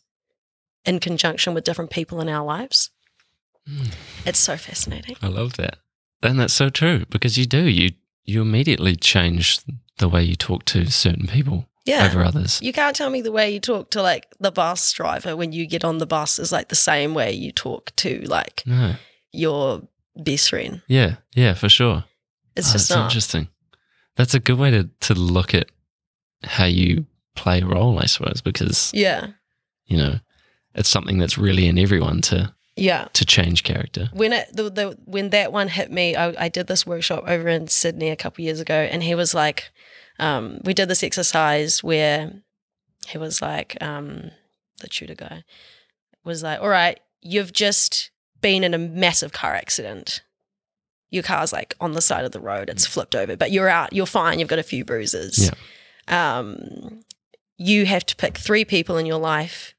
in 0.85 1.01
conjunction 1.01 1.55
with 1.55 1.65
different 1.65 1.91
people 1.91 2.21
in 2.21 2.29
our 2.29 2.45
lives. 2.45 2.91
Mm. 3.69 3.95
It's 4.25 4.39
so 4.39 4.57
fascinating. 4.57 5.17
I 5.23 5.29
love 5.29 5.57
that. 5.57 5.79
And 6.23 6.39
that's 6.41 6.55
so 6.55 6.71
true 6.71 7.05
because 7.11 7.39
you 7.39 7.47
do. 7.47 7.63
You 7.63 7.93
you 8.25 8.43
immediately 8.43 8.95
change 8.95 9.61
the 9.99 10.09
way 10.09 10.23
you 10.23 10.37
talk 10.37 10.65
to 10.67 10.91
certain 10.91 11.27
people 11.27 11.67
Yeah. 11.89 12.07
over 12.07 12.23
others. 12.25 12.61
You 12.63 12.73
can't 12.73 12.95
tell 12.95 13.11
me 13.11 13.21
the 13.23 13.33
way 13.33 13.51
you 13.51 13.61
talk 13.61 13.91
to 13.91 14.03
like 14.03 14.27
the 14.41 14.51
bus 14.53 14.93
driver 14.93 15.37
when 15.37 15.53
you 15.53 15.67
get 15.67 15.85
on 15.85 15.99
the 15.99 16.07
bus 16.07 16.39
is 16.39 16.53
like 16.53 16.69
the 16.69 16.75
same 16.77 17.15
way 17.15 17.33
you 17.33 17.51
talk 17.53 17.95
to 17.97 18.21
like 18.27 18.63
No. 18.67 18.95
your 19.33 19.83
best 20.17 20.51
friend. 20.51 20.83
Yeah. 20.89 21.17
Yeah, 21.35 21.55
for 21.55 21.69
sure. 21.69 22.05
It's 22.57 22.71
Oh, 22.71 22.73
just 22.73 22.89
that's 22.89 22.99
not. 22.99 23.05
interesting. 23.07 23.49
That's 24.17 24.35
a 24.35 24.41
good 24.41 24.59
way 24.59 24.71
to, 24.71 24.91
to 25.01 25.15
look 25.15 25.55
at 25.55 25.69
how 26.45 26.65
you 26.67 27.07
play 27.37 27.61
a 27.61 27.67
role, 27.67 27.99
I 27.99 28.07
suppose, 28.07 28.41
because, 28.43 28.91
Yeah. 28.93 29.29
you 29.87 29.97
know, 29.97 30.19
it's 30.75 30.89
something 30.89 31.19
that's 31.19 31.39
really 31.39 31.67
in 31.69 31.79
everyone 31.79 32.21
to 32.23 32.53
Yeah. 32.77 33.07
to 33.13 33.25
change 33.25 33.63
character. 33.65 34.11
When 34.13 34.33
it 34.33 34.49
the, 34.53 34.71
the 34.71 34.99
when 35.05 35.31
that 35.31 35.53
one 35.53 35.69
hit 35.69 35.91
me, 35.91 36.17
I, 36.17 36.45
I 36.47 36.49
did 36.49 36.67
this 36.67 36.85
workshop 36.87 37.25
over 37.27 37.49
in 37.49 37.69
Sydney 37.69 38.11
a 38.11 38.17
couple 38.17 38.45
years 38.45 38.61
ago, 38.61 38.75
and 38.93 39.03
he 39.03 39.15
was 39.15 39.35
like, 39.35 39.71
um, 40.19 40.61
we 40.65 40.75
did 40.75 40.89
this 40.89 41.03
exercise 41.03 41.83
where 41.83 42.33
he 43.07 43.19
was 43.19 43.41
like, 43.41 43.77
um, 43.81 44.31
the 44.81 44.89
tutor 44.89 45.15
guy 45.15 45.45
was 46.25 46.43
like, 46.43 46.61
all 46.61 46.69
right, 46.69 47.01
you've 47.21 47.53
just 47.53 48.11
been 48.41 48.65
in 48.65 48.75
a 48.75 48.79
massive 48.79 49.33
car 49.33 49.55
accident. 49.55 50.23
Your 51.11 51.23
car's 51.23 51.53
like 51.53 51.75
on 51.81 51.93
the 51.93 52.03
side 52.03 52.25
of 52.25 52.33
the 52.33 52.41
road, 52.41 52.69
it's 52.69 52.87
flipped 52.87 53.15
over, 53.15 53.37
but 53.37 53.51
you're 53.51 53.69
out, 53.69 53.93
you're 53.93 54.07
fine, 54.07 54.39
you've 54.39 54.49
got 54.49 54.59
a 54.59 54.65
few 54.65 54.85
bruises. 54.85 55.51
Um, 56.07 57.01
you 57.57 57.87
have 57.87 58.05
to 58.07 58.17
pick 58.17 58.37
three 58.37 58.65
people 58.65 58.97
in 58.97 59.07
your 59.07 59.19
life 59.19 59.75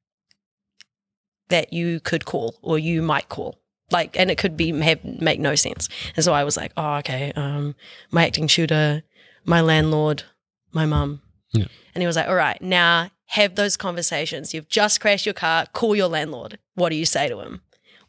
that 1.49 1.73
you 1.73 1.99
could 1.99 2.25
call 2.25 2.57
or 2.61 2.77
you 2.79 3.01
might 3.01 3.29
call. 3.29 3.59
Like, 3.91 4.19
and 4.19 4.29
it 4.29 4.37
could 4.37 4.55
be 4.55 4.71
have 4.81 5.03
make 5.03 5.39
no 5.39 5.55
sense. 5.55 5.89
And 6.15 6.23
so 6.23 6.33
I 6.33 6.43
was 6.43 6.55
like, 6.55 6.71
oh, 6.77 6.95
okay, 6.97 7.31
um, 7.35 7.75
my 8.11 8.25
acting 8.25 8.47
shooter, 8.47 9.03
my 9.45 9.61
landlord, 9.61 10.23
my 10.71 10.85
mum. 10.85 11.21
Yeah. 11.51 11.65
And 11.95 12.01
he 12.01 12.07
was 12.07 12.15
like, 12.15 12.27
all 12.27 12.35
right, 12.35 12.61
now 12.61 13.09
have 13.27 13.55
those 13.55 13.77
conversations. 13.77 14.53
You've 14.53 14.69
just 14.69 14.99
crashed 15.01 15.25
your 15.25 15.33
car, 15.33 15.65
call 15.73 15.95
your 15.95 16.07
landlord. 16.07 16.57
What 16.75 16.89
do 16.89 16.95
you 16.95 17.05
say 17.05 17.27
to 17.29 17.39
him? 17.39 17.61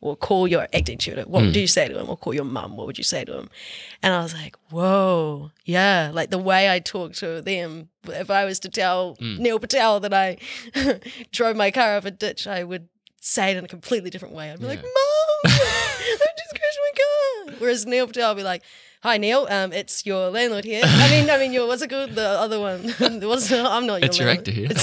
or 0.03 0.17
call 0.17 0.49
your 0.49 0.67
acting 0.73 0.97
tutor. 0.97 1.25
What 1.25 1.41
Hmm. 1.41 1.47
would 1.49 1.57
you 1.57 1.67
say 1.67 1.87
to 1.87 2.01
him? 2.01 2.09
Or 2.09 2.17
call 2.17 2.33
your 2.33 2.45
mum. 2.47 2.75
What 2.75 2.87
would 2.87 2.97
you 2.97 3.05
say 3.05 3.23
to 3.27 3.35
him? 3.37 3.51
And 4.03 4.15
I 4.15 4.23
was 4.23 4.33
like, 4.33 4.57
whoa, 4.71 5.51
yeah. 5.67 6.11
Like 6.15 6.31
the 6.31 6.39
way 6.39 6.71
I 6.73 6.79
talk 6.79 7.13
to 7.17 7.43
them, 7.43 7.91
if 8.09 8.31
I 8.31 8.47
was 8.47 8.59
to 8.61 8.71
tell 8.71 9.17
Hmm. 9.21 9.37
Neil 9.37 9.59
Patel 9.59 10.01
that 10.01 10.15
I 10.15 10.39
drove 11.33 11.55
my 11.55 11.71
car 11.71 11.99
off 11.99 12.07
a 12.07 12.11
ditch, 12.11 12.47
I 12.47 12.65
would 12.65 12.89
say 13.21 13.51
it 13.51 13.59
in 13.59 13.65
a 13.67 13.69
completely 13.69 14.09
different 14.09 14.35
way. 14.35 14.51
I'd 14.51 14.59
be 14.59 14.65
like, 14.65 14.79
Yeah. 14.79 14.89
Mom, 14.89 15.39
I 15.45 16.29
just 16.39 16.51
crashed 16.51 16.79
my 16.83 17.51
car. 17.53 17.55
Whereas 17.59 17.85
Neil 17.85 18.07
Patel 18.07 18.31
would 18.31 18.41
be 18.41 18.43
like, 18.43 18.63
Hi 19.03 19.17
Neil, 19.17 19.47
um, 19.51 19.73
it's 19.73 20.05
your 20.05 20.29
landlord 20.29 20.65
here. 20.65 20.83
I 20.85 21.11
mean, 21.11 21.31
I 21.31 21.39
mean, 21.39 21.53
your 21.55 21.67
what's 21.67 21.81
it 21.81 21.89
called? 21.89 22.11
The 22.11 22.29
other 22.29 22.61
one. 22.61 22.83
what's 23.23 23.51
I'm 23.51 23.87
not 23.87 24.01
your. 24.01 24.07
It's 24.07 24.19
your 24.19 24.29
actor 24.29 24.51
here. 24.51 24.69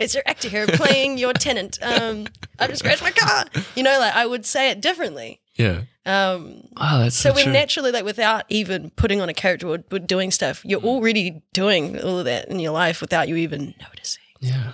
It's 0.00 0.14
your 0.14 0.22
actor 0.26 0.48
here 0.48 0.66
playing 0.68 1.18
your 1.18 1.32
tenant. 1.32 1.78
Um, 1.82 2.26
I 2.60 2.68
just 2.68 2.84
crashed 2.84 3.02
my 3.02 3.10
car. 3.10 3.44
You 3.74 3.82
know, 3.82 3.98
like 3.98 4.14
I 4.14 4.24
would 4.24 4.46
say 4.46 4.70
it 4.70 4.80
differently. 4.80 5.40
yeah. 5.56 5.82
Um, 6.06 6.68
Oh, 6.76 6.98
that's 7.00 7.16
so 7.16 7.30
so, 7.30 7.34
we're 7.34 7.50
naturally 7.52 7.90
like 7.90 8.04
without 8.04 8.44
even 8.48 8.90
putting 8.90 9.20
on 9.20 9.28
a 9.28 9.34
character 9.34 9.66
or, 9.66 9.78
or 9.90 9.98
doing 9.98 10.30
stuff, 10.30 10.64
you're 10.64 10.80
Mm. 10.80 10.84
already 10.84 11.42
doing 11.52 12.00
all 12.00 12.18
of 12.20 12.24
that 12.26 12.48
in 12.48 12.60
your 12.60 12.72
life 12.72 13.00
without 13.00 13.26
you 13.28 13.34
even 13.36 13.74
noticing. 13.80 14.22
yeah. 14.40 14.72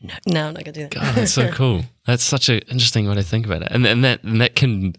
No, 0.00 0.14
no 0.26 0.48
I'm 0.48 0.54
not 0.54 0.64
gonna 0.64 0.72
do 0.72 0.82
that. 0.82 0.90
God, 0.94 1.14
that's 1.16 1.32
so 1.32 1.50
cool. 1.60 1.82
That's 2.06 2.22
such 2.22 2.48
an 2.48 2.58
interesting 2.70 3.08
way 3.08 3.14
to 3.16 3.22
think 3.24 3.46
about 3.46 3.62
it, 3.62 3.68
and 3.72 3.84
and 3.86 4.04
that 4.04 4.22
and 4.22 4.40
that 4.40 4.54
can 4.54 4.94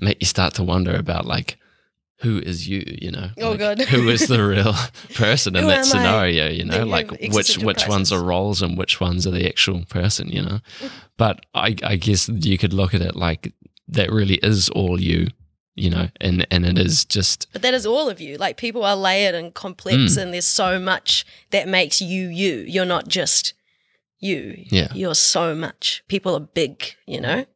make 0.00 0.18
you 0.20 0.26
start 0.26 0.54
to 0.54 0.62
wonder 0.64 0.94
about 0.96 1.26
like 1.26 1.56
who 2.22 2.38
is 2.40 2.66
you, 2.66 2.82
you 3.00 3.12
know? 3.12 3.30
Oh, 3.40 3.50
Like, 3.50 3.58
God. 3.60 3.80
who 3.82 4.08
is 4.08 4.26
the 4.26 4.44
real 4.54 4.74
person 5.14 5.54
in 5.54 5.68
that 5.68 5.72
am 5.72 5.78
I? 5.80 5.82
scenario? 5.84 6.48
You 6.48 6.64
know, 6.64 6.78
They 6.78 6.84
like 6.84 7.10
which 7.32 7.58
which 7.58 7.86
ones 7.86 8.12
are 8.12 8.22
roles 8.22 8.60
and 8.60 8.76
which 8.76 9.00
ones 9.00 9.24
are 9.26 9.30
the 9.30 9.46
actual 9.48 9.84
person. 9.84 10.28
You 10.28 10.42
know, 10.42 10.58
but 11.16 11.46
I 11.54 11.76
I 11.84 11.96
guess 11.96 12.28
you 12.28 12.58
could 12.58 12.72
look 12.72 12.92
at 12.94 13.02
it 13.02 13.14
like 13.14 13.52
that 13.86 14.10
really 14.10 14.34
is 14.42 14.68
all 14.70 15.00
you, 15.00 15.28
you 15.76 15.90
know, 15.90 16.08
and 16.20 16.44
and 16.50 16.66
it 16.66 16.76
is 16.76 17.04
just 17.04 17.46
But 17.52 17.62
that 17.62 17.72
is 17.74 17.86
all 17.86 18.08
of 18.10 18.20
you. 18.20 18.36
Like 18.36 18.56
people 18.56 18.84
are 18.84 18.96
layered 18.96 19.36
and 19.36 19.54
complex, 19.54 19.96
Mm. 20.16 20.22
and 20.22 20.34
there's 20.34 20.44
so 20.44 20.80
much 20.80 21.24
that 21.50 21.68
makes 21.68 22.00
you 22.02 22.26
you. 22.28 22.64
You're 22.66 22.84
not 22.96 23.06
just 23.06 23.54
you. 24.18 24.64
Yeah. 24.70 24.88
You're 24.92 25.14
so 25.14 25.54
much. 25.54 26.02
People 26.08 26.34
are 26.34 26.40
big, 26.40 26.94
you 27.06 27.20
know? 27.20 27.46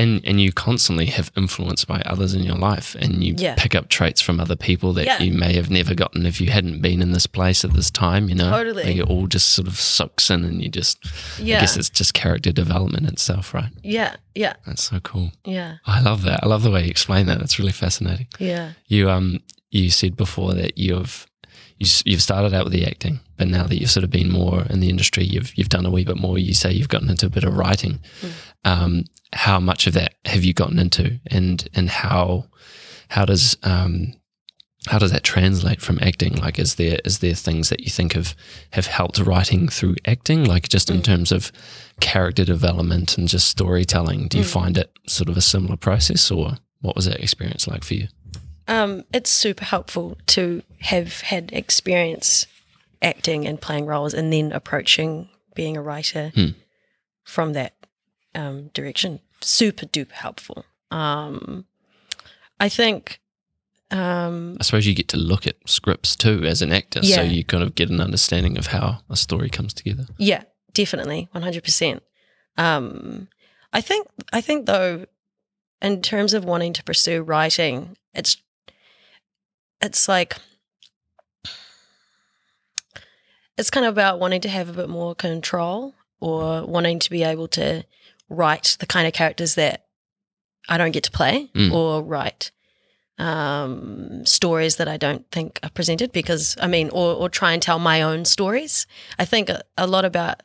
And 0.00 0.20
and 0.28 0.40
you 0.40 0.50
constantly 0.52 1.06
have 1.06 1.30
influence 1.36 1.84
by 1.84 2.00
others 2.12 2.32
in 2.34 2.42
your 2.42 2.56
life 2.70 2.94
and 3.02 3.22
you 3.24 3.34
Yeah. 3.36 3.54
pick 3.62 3.74
up 3.78 3.88
traits 3.88 4.20
from 4.20 4.40
other 4.40 4.56
people 4.56 4.92
that 4.94 5.04
Yeah. 5.06 5.22
you 5.22 5.32
may 5.32 5.52
have 5.60 5.70
never 5.70 5.94
gotten 5.94 6.26
if 6.26 6.40
you 6.40 6.50
hadn't 6.50 6.80
been 6.80 7.00
in 7.02 7.12
this 7.12 7.26
place 7.26 7.64
at 7.66 7.72
this 7.74 7.90
time 7.90 8.28
you 8.28 8.34
know 8.34 8.50
Totally. 8.50 8.84
Like, 8.84 8.96
it 8.96 9.02
all 9.10 9.26
just 9.26 9.48
sort 9.50 9.68
of 9.68 9.76
soaks 9.78 10.30
in 10.30 10.44
and 10.44 10.62
you 10.62 10.68
just 10.68 10.96
Yeah. 11.38 11.58
i 11.58 11.60
guess 11.60 11.76
it's 11.76 11.90
just 11.90 12.12
character 12.14 12.52
development 12.52 13.06
itself 13.08 13.54
right 13.54 13.72
Yeah. 13.82 14.16
Yeah. 14.34 14.54
that's 14.66 14.84
so 14.90 15.00
cool 15.00 15.32
Yeah. 15.44 15.74
i 15.86 16.00
love 16.00 16.22
that 16.22 16.40
i 16.42 16.46
love 16.46 16.62
the 16.62 16.70
way 16.70 16.82
you 16.84 16.90
explain 16.90 17.26
that 17.26 17.38
that's 17.38 17.58
really 17.58 17.72
fascinating 17.84 18.28
Yeah. 18.38 18.70
you 18.88 19.10
um 19.10 19.40
you 19.70 19.90
said 19.90 20.16
before 20.16 20.54
that 20.54 20.78
you've 20.78 21.26
you, 21.80 21.88
you've 22.04 22.22
started 22.22 22.54
out 22.54 22.64
with 22.64 22.72
the 22.72 22.86
acting, 22.86 23.20
but 23.36 23.48
now 23.48 23.64
that 23.64 23.80
you've 23.80 23.90
sort 23.90 24.04
of 24.04 24.10
been 24.10 24.30
more 24.30 24.62
in 24.68 24.80
the 24.80 24.90
industry, 24.90 25.24
you've 25.24 25.56
you've 25.56 25.70
done 25.70 25.86
a 25.86 25.90
wee 25.90 26.04
bit 26.04 26.18
more. 26.18 26.38
You 26.38 26.54
say 26.54 26.70
you've 26.72 26.88
gotten 26.88 27.10
into 27.10 27.26
a 27.26 27.30
bit 27.30 27.42
of 27.42 27.56
writing. 27.56 27.98
Um, 28.64 29.04
how 29.32 29.58
much 29.58 29.86
of 29.86 29.94
that 29.94 30.14
have 30.26 30.44
you 30.44 30.52
gotten 30.52 30.78
into, 30.78 31.18
and 31.26 31.66
and 31.74 31.88
how 31.88 32.44
how 33.08 33.24
does 33.24 33.56
um, 33.62 34.12
how 34.88 34.98
does 34.98 35.10
that 35.10 35.24
translate 35.24 35.80
from 35.80 35.98
acting? 36.02 36.36
Like, 36.36 36.58
is 36.58 36.74
there 36.74 36.98
is 37.04 37.20
there 37.20 37.34
things 37.34 37.70
that 37.70 37.80
you 37.80 37.90
think 37.90 38.12
have 38.12 38.36
have 38.72 38.86
helped 38.86 39.18
writing 39.18 39.68
through 39.68 39.96
acting, 40.06 40.44
like 40.44 40.68
just 40.68 40.90
in 40.90 41.00
terms 41.00 41.32
of 41.32 41.50
character 42.00 42.44
development 42.44 43.16
and 43.16 43.26
just 43.26 43.48
storytelling? 43.48 44.28
Do 44.28 44.36
you 44.36 44.44
find 44.44 44.76
it 44.76 44.92
sort 45.06 45.30
of 45.30 45.36
a 45.38 45.42
similar 45.42 45.76
process, 45.76 46.30
or 46.30 46.58
what 46.82 46.94
was 46.94 47.06
that 47.06 47.20
experience 47.20 47.66
like 47.66 47.84
for 47.84 47.94
you? 47.94 48.08
Um, 48.68 49.04
it's 49.14 49.30
super 49.30 49.64
helpful 49.64 50.18
to 50.28 50.62
have 50.80 51.20
had 51.22 51.52
experience 51.52 52.46
acting 53.02 53.46
and 53.46 53.60
playing 53.60 53.86
roles 53.86 54.14
and 54.14 54.32
then 54.32 54.52
approaching 54.52 55.28
being 55.54 55.76
a 55.76 55.82
writer 55.82 56.32
Hmm. 56.34 56.48
from 57.24 57.52
that 57.54 57.74
um, 58.34 58.68
direction. 58.74 59.20
Super 59.40 59.86
duper 59.86 60.12
helpful. 60.12 60.64
Um, 60.90 61.64
I 62.58 62.68
think, 62.68 63.20
um, 63.90 64.56
I 64.60 64.64
suppose 64.64 64.86
you 64.86 64.94
get 64.94 65.08
to 65.08 65.16
look 65.16 65.46
at 65.46 65.56
scripts 65.66 66.14
too 66.16 66.44
as 66.44 66.62
an 66.62 66.72
actor, 66.72 67.02
so 67.02 67.22
you 67.22 67.42
kind 67.44 67.62
of 67.62 67.74
get 67.74 67.90
an 67.90 68.00
understanding 68.00 68.56
of 68.58 68.68
how 68.68 69.00
a 69.08 69.16
story 69.16 69.48
comes 69.50 69.72
together. 69.74 70.06
yeah, 70.18 70.42
definitely, 70.74 71.28
one 71.32 71.42
hundred 71.42 71.64
percent. 71.64 72.02
Um, 72.56 73.28
I 73.72 73.80
think, 73.80 74.06
I 74.32 74.40
think 74.40 74.66
though, 74.66 75.06
in 75.80 76.02
terms 76.02 76.34
of 76.34 76.44
wanting 76.44 76.72
to 76.74 76.84
pursue 76.84 77.22
writing, 77.22 77.96
it's, 78.14 78.36
it's 79.80 80.06
like, 80.08 80.36
it's 83.58 83.70
kind 83.70 83.86
of 83.86 83.92
about 83.92 84.18
wanting 84.18 84.40
to 84.42 84.48
have 84.48 84.68
a 84.68 84.72
bit 84.72 84.88
more 84.88 85.14
control 85.14 85.94
or 86.20 86.64
wanting 86.66 86.98
to 87.00 87.10
be 87.10 87.22
able 87.22 87.48
to 87.48 87.84
write 88.28 88.76
the 88.80 88.86
kind 88.86 89.06
of 89.06 89.12
characters 89.12 89.54
that 89.56 89.86
I 90.68 90.78
don't 90.78 90.92
get 90.92 91.04
to 91.04 91.10
play 91.10 91.48
Mm. 91.54 91.72
or 91.72 92.02
write 92.02 92.50
um, 93.18 94.24
stories 94.24 94.76
that 94.76 94.88
I 94.88 94.96
don't 94.96 95.30
think 95.30 95.60
are 95.62 95.70
presented 95.70 96.10
because 96.12 96.56
I 96.60 96.66
mean, 96.66 96.88
or, 96.90 97.14
or 97.14 97.28
try 97.28 97.52
and 97.52 97.60
tell 97.62 97.78
my 97.78 98.00
own 98.02 98.24
stories. 98.24 98.86
I 99.18 99.24
think 99.26 99.48
a, 99.50 99.62
a 99.76 99.86
lot 99.86 100.04
about 100.06 100.42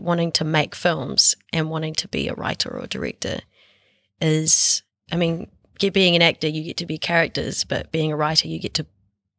wanting 0.00 0.32
to 0.32 0.44
make 0.44 0.74
films 0.74 1.34
and 1.52 1.70
wanting 1.70 1.94
to 1.94 2.08
be 2.08 2.28
a 2.28 2.34
writer 2.34 2.70
or 2.70 2.82
a 2.84 2.88
director 2.88 3.40
is, 4.20 4.82
I 5.12 5.16
mean, 5.16 5.48
get, 5.78 5.92
being 5.92 6.16
an 6.16 6.22
actor, 6.22 6.48
you 6.48 6.64
get 6.64 6.76
to 6.78 6.86
be 6.86 6.98
characters, 6.98 7.64
but 7.64 7.92
being 7.92 8.10
a 8.12 8.16
writer, 8.16 8.48
you 8.48 8.58
get 8.58 8.74
to 8.74 8.86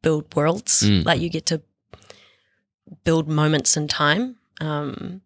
build 0.02 0.34
worlds. 0.34 0.82
Mm. 0.82 1.04
Like 1.04 1.20
you 1.20 1.28
get 1.28 1.46
to 1.46 1.60
build 3.04 3.28
moments 3.28 3.76
in 3.76 3.88
time. 3.88 4.36
Um, 4.60 5.22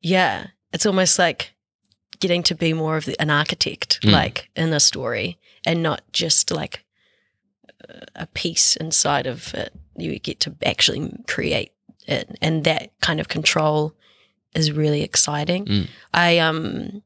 yeah, 0.00 0.48
it's 0.72 0.86
almost 0.86 1.18
like 1.18 1.52
getting 2.20 2.42
to 2.44 2.54
be 2.54 2.72
more 2.72 2.96
of 2.96 3.04
the, 3.04 3.20
an 3.20 3.30
architect, 3.30 4.00
Mm. 4.02 4.12
like 4.12 4.50
in 4.56 4.72
a 4.72 4.80
story, 4.80 5.38
and 5.66 5.82
not 5.82 6.02
just 6.12 6.50
like 6.50 6.84
a 8.14 8.26
piece 8.26 8.76
inside 8.76 9.26
of 9.26 9.54
it. 9.54 9.72
You 9.96 10.18
get 10.18 10.40
to 10.40 10.54
actually 10.64 11.12
create 11.26 11.72
it, 12.06 12.36
and 12.40 12.64
that 12.64 12.92
kind 13.00 13.20
of 13.20 13.28
control 13.28 13.94
is 14.54 14.70
really 14.72 15.02
exciting. 15.02 15.66
Mm. 15.66 15.88
I 16.14 16.38
um, 16.38 17.02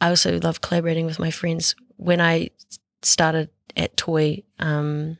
I 0.00 0.08
also 0.10 0.38
love 0.40 0.60
collaborating 0.60 1.06
with 1.06 1.18
my 1.18 1.30
friends. 1.30 1.74
When 1.96 2.20
I 2.20 2.50
started 3.02 3.48
at 3.76 3.96
Toi, 3.96 4.42
um, 4.58 5.18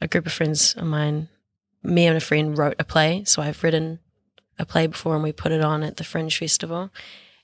a 0.00 0.08
group 0.08 0.26
of 0.26 0.32
friends 0.32 0.74
of 0.74 0.84
mine, 0.86 1.28
me 1.84 2.06
and 2.06 2.16
a 2.16 2.20
friend 2.20 2.56
wrote 2.56 2.76
a 2.78 2.84
play. 2.84 3.24
So 3.24 3.42
I've 3.42 3.62
written 3.62 4.00
a 4.58 4.64
play 4.64 4.86
before, 4.86 5.14
and 5.14 5.22
we 5.22 5.32
put 5.32 5.52
it 5.52 5.60
on 5.60 5.82
at 5.82 5.96
the 5.96 6.04
Fringe 6.04 6.36
Festival, 6.36 6.90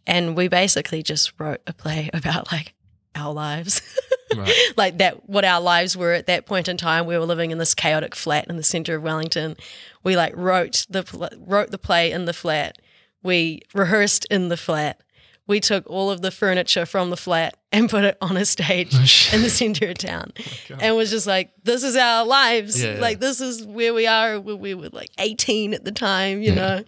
and 0.06 0.36
we 0.36 0.48
basically 0.48 1.02
just 1.02 1.32
wrote 1.38 1.60
a 1.66 1.72
play 1.72 2.10
about 2.14 2.50
like 2.50 2.74
our 3.14 3.32
lives. 3.32 3.82
Right. 4.32 4.54
like 4.76 4.98
that 4.98 5.28
what 5.28 5.44
our 5.44 5.60
lives 5.60 5.96
were 5.96 6.12
at 6.12 6.26
that 6.28 6.46
point 6.46 6.68
in 6.68 6.76
time 6.76 7.04
we 7.04 7.18
were 7.18 7.24
living 7.24 7.50
in 7.50 7.58
this 7.58 7.74
chaotic 7.74 8.14
flat 8.14 8.46
in 8.48 8.56
the 8.56 8.62
center 8.62 8.94
of 8.94 9.02
wellington 9.02 9.56
we 10.04 10.14
like 10.14 10.32
wrote 10.36 10.86
the 10.88 11.02
wrote 11.40 11.72
the 11.72 11.78
play 11.78 12.12
in 12.12 12.26
the 12.26 12.32
flat 12.32 12.78
we 13.24 13.60
rehearsed 13.74 14.26
in 14.26 14.46
the 14.46 14.56
flat 14.56 15.02
we 15.46 15.58
took 15.60 15.84
all 15.88 16.10
of 16.10 16.22
the 16.22 16.30
furniture 16.30 16.86
from 16.86 17.10
the 17.10 17.16
flat 17.16 17.56
and 17.72 17.90
put 17.90 18.04
it 18.04 18.16
on 18.20 18.36
a 18.36 18.44
stage 18.44 18.94
Oh, 18.94 19.36
in 19.36 19.42
the 19.42 19.50
center 19.50 19.88
of 19.90 19.98
town 19.98 20.32
and 20.80 20.96
was 20.96 21.10
just 21.10 21.26
like 21.26 21.50
this 21.64 21.82
is 21.82 21.96
our 21.96 22.24
lives 22.24 22.82
Yeah, 22.82 22.94
yeah. 22.94 23.00
like 23.00 23.18
this 23.20 23.40
is 23.40 23.64
where 23.66 23.92
we 23.94 24.06
are 24.06 24.38
we, 24.40 24.54
we 24.54 24.74
were 24.74 24.90
like 24.90 25.10
18 25.18 25.74
at 25.74 25.84
the 25.84 25.92
time 25.92 26.40
you 26.42 26.50
Yeah. 26.50 26.54
know 26.54 26.84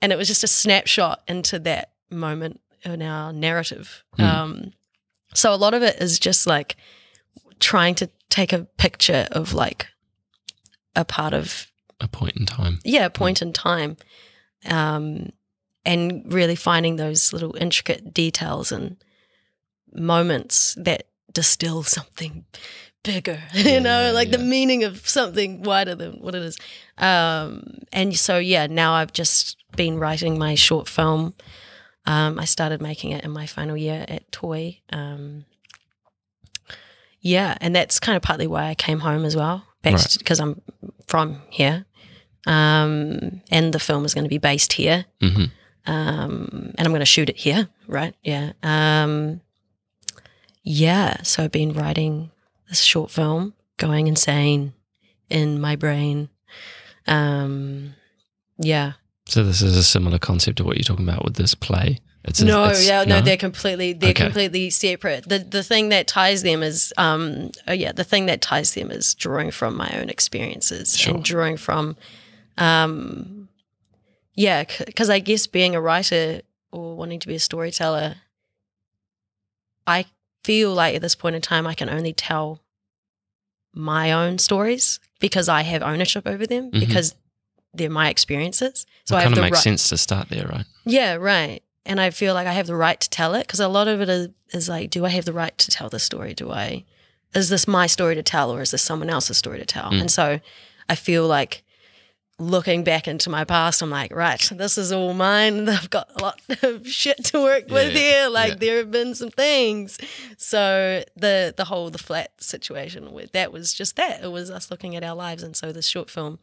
and 0.00 0.12
it 0.12 0.16
was 0.16 0.28
just 0.28 0.42
a 0.44 0.48
snapshot 0.48 1.22
into 1.28 1.58
that 1.60 1.92
moment 2.10 2.60
in 2.84 3.02
our 3.02 3.32
narrative 3.32 4.04
Hmm. 4.16 4.22
um 4.22 4.72
so 5.34 5.52
a 5.52 5.56
lot 5.56 5.72
of 5.74 5.82
it 5.82 5.96
is 6.00 6.18
just 6.18 6.46
like 6.46 6.76
trying 7.60 7.94
to 7.96 8.08
take 8.28 8.52
a 8.52 8.64
picture 8.76 9.26
of 9.32 9.52
like 9.54 9.86
a 10.96 11.04
part 11.04 11.32
of 11.32 11.66
A 12.00 12.08
point 12.08 12.36
in 12.36 12.44
time. 12.46 12.80
yeah, 12.84 13.06
a 13.06 13.10
point 13.10 13.40
in 13.40 13.52
time. 13.52 13.96
Um 14.66 15.30
and 15.84 16.22
really 16.32 16.56
finding 16.56 16.96
those 16.96 17.32
little 17.32 17.56
intricate 17.56 18.12
details 18.14 18.70
and 18.72 18.96
moments 19.92 20.74
that 20.78 21.04
distill 21.32 21.82
something 21.82 22.44
bigger, 23.02 23.40
you 23.54 23.80
know, 23.80 24.06
Yeah, 24.06 24.10
like 24.12 24.30
the 24.30 24.38
meaning 24.38 24.84
of 24.84 25.08
something 25.08 25.62
wider 25.62 25.94
than 25.94 26.12
what 26.20 26.34
it 26.34 26.42
is. 26.42 26.56
Um 26.98 27.78
and 27.92 28.16
so 28.16 28.38
yeah, 28.38 28.66
now 28.68 28.94
I've 28.94 29.12
just 29.12 29.56
been 29.76 29.98
writing 29.98 30.38
my 30.38 30.54
short 30.54 30.88
film. 30.88 31.34
Um 32.06 32.38
I 32.38 32.44
started 32.44 32.80
making 32.80 33.10
it 33.10 33.24
in 33.24 33.30
my 33.30 33.46
final 33.46 33.76
year 33.76 34.04
at 34.08 34.30
Toi. 34.32 34.78
Um 34.92 35.44
yeah, 37.20 37.56
and 37.60 37.74
that's 37.74 38.00
kind 38.00 38.16
of 38.16 38.22
partly 38.22 38.46
why 38.48 38.66
I 38.68 38.74
came 38.74 38.98
home 39.00 39.24
as 39.24 39.36
well, 39.36 39.64
Right. 39.84 40.16
because 40.18 40.40
I'm 40.40 40.60
from 41.06 41.40
here, 41.50 41.84
um, 42.48 43.40
and 43.50 43.72
the 43.72 43.78
film 43.78 44.04
is 44.04 44.12
going 44.12 44.24
to 44.24 44.28
be 44.28 44.38
based 44.38 44.72
here. 44.72 45.04
hmm 45.20 45.44
Um, 45.86 46.72
and 46.78 46.86
I'm 46.86 46.92
going 46.92 47.00
to 47.00 47.06
shoot 47.06 47.28
it 47.28 47.36
here, 47.36 47.68
right? 47.88 48.14
Yeah. 48.22 48.52
Um, 48.62 49.40
yeah. 50.62 51.22
So 51.22 51.44
I've 51.44 51.52
been 51.52 51.72
writing 51.72 52.30
this 52.68 52.80
short 52.82 53.10
film, 53.10 53.54
going 53.78 54.06
insane 54.06 54.74
in 55.28 55.60
my 55.60 55.76
brain. 55.76 56.28
Um, 57.06 57.94
yeah. 58.58 58.92
So 59.26 59.42
this 59.44 59.62
is 59.62 59.76
a 59.76 59.82
similar 59.84 60.18
concept 60.18 60.58
to 60.58 60.64
what 60.64 60.76
you're 60.76 60.84
talking 60.84 61.08
about 61.08 61.24
with 61.24 61.34
this 61.34 61.54
play. 61.54 61.98
It's 62.24 62.40
a- 62.40 62.44
no, 62.44 62.64
it's- 62.64 62.86
yeah, 62.86 63.02
no, 63.04 63.20
they're 63.20 63.36
completely 63.36 63.92
they're 63.94 64.10
Okay. 64.10 64.24
completely 64.24 64.70
separate. 64.70 65.28
The 65.28 65.40
the 65.40 65.64
thing 65.64 65.88
that 65.88 66.06
ties 66.06 66.42
them 66.44 66.62
is 66.62 66.92
um 66.96 67.50
oh 67.66 67.72
yeah, 67.72 67.90
the 67.90 68.04
thing 68.04 68.26
that 68.26 68.40
ties 68.40 68.74
them 68.74 68.92
is 68.92 69.14
drawing 69.16 69.50
from 69.50 69.76
my 69.76 69.90
own 69.98 70.08
experiences 70.08 70.96
Sure. 70.96 71.14
and 71.14 71.24
drawing 71.24 71.56
from 71.56 71.96
um 72.58 73.41
yeah, 74.34 74.64
cuz 74.64 75.08
I 75.10 75.18
guess 75.18 75.46
being 75.46 75.74
a 75.74 75.80
writer 75.80 76.42
or 76.70 76.96
wanting 76.96 77.20
to 77.20 77.28
be 77.28 77.34
a 77.34 77.40
storyteller 77.40 78.16
I 79.86 80.06
feel 80.44 80.72
like 80.72 80.94
at 80.94 81.02
this 81.02 81.14
point 81.14 81.36
in 81.36 81.42
time 81.42 81.66
I 81.66 81.74
can 81.74 81.88
only 81.90 82.12
tell 82.12 82.60
my 83.74 84.12
own 84.12 84.38
stories 84.38 85.00
because 85.20 85.48
I 85.48 85.62
have 85.62 85.82
ownership 85.82 86.26
over 86.26 86.46
them 86.46 86.70
Mhm. 86.70 86.80
because 86.80 87.14
they're 87.74 87.90
my 87.90 88.08
experiences. 88.10 88.86
So 89.04 89.16
it 89.16 89.18
I 89.18 89.22
have 89.22 89.28
kind 89.30 89.38
of 89.38 89.44
makes 89.44 89.54
right 89.58 89.62
sense 89.62 89.88
to 89.88 89.96
start 89.98 90.28
there, 90.28 90.46
right? 90.46 90.66
yeah, 90.84 91.14
right. 91.14 91.62
And 91.84 92.00
I 92.00 92.10
feel 92.10 92.34
like 92.34 92.46
I 92.46 92.52
have 92.52 92.66
the 92.66 92.76
right 92.76 93.00
to 93.00 93.10
tell 93.10 93.34
it 93.34 93.46
because 93.46 93.60
a 93.60 93.66
lot 93.68 93.88
of 93.88 94.00
it 94.00 94.08
is, 94.08 94.28
is 94.52 94.68
like, 94.68 94.90
do 94.90 95.04
I 95.04 95.08
have 95.08 95.24
the 95.24 95.32
right 95.32 95.56
to 95.58 95.70
tell 95.70 95.88
this 95.88 96.04
story? 96.04 96.32
Do 96.34 96.52
I, 96.52 96.84
is 97.34 97.48
this 97.48 97.66
my 97.66 97.86
story 97.86 98.14
to 98.14 98.22
tell 98.22 98.52
or 98.52 98.60
is 98.62 98.70
this 98.70 98.82
someone 98.82 99.10
else's 99.10 99.38
story 99.38 99.58
to 99.58 99.64
tell? 99.64 99.90
Mm. 99.90 100.02
And 100.02 100.10
so 100.10 100.38
I 100.88 100.94
feel 100.94 101.26
like 101.26 101.64
looking 102.38 102.82
back 102.82 103.06
into 103.06 103.30
my 103.30 103.44
past, 103.44 103.82
I'm 103.82 103.90
like, 103.90 104.12
right, 104.14 104.40
this 104.54 104.76
is 104.78 104.90
all 104.92 105.14
mine. 105.14 105.68
I've 105.68 105.90
got 105.90 106.10
a 106.16 106.22
lot 106.22 106.40
of 106.62 106.86
shit 106.88 107.24
to 107.26 107.40
work 107.42 107.68
with 107.68 107.92
here. 107.92 108.28
Like 108.28 108.50
yeah. 108.52 108.58
there 108.58 108.76
have 108.78 108.90
been 108.90 109.14
some 109.14 109.30
things. 109.30 109.98
So 110.38 111.04
the 111.16 111.54
the 111.56 111.64
whole 111.64 111.90
the 111.90 111.98
flat 111.98 112.32
situation 112.42 113.12
with 113.12 113.32
that 113.32 113.52
was 113.52 113.72
just 113.74 113.96
that. 113.96 114.22
It 114.24 114.32
was 114.32 114.50
us 114.50 114.70
looking 114.70 114.96
at 114.96 115.04
our 115.04 115.14
lives. 115.14 115.42
And 115.42 115.54
so 115.56 115.72
this 115.72 115.86
short 115.86 116.10
film 116.10 116.38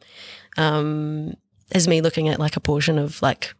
um 0.56 1.34
is 1.74 1.86
me 1.86 2.00
looking 2.00 2.28
at 2.28 2.38
like 2.40 2.56
a 2.56 2.60
portion 2.60 2.98
of 2.98 3.20
like 3.22 3.54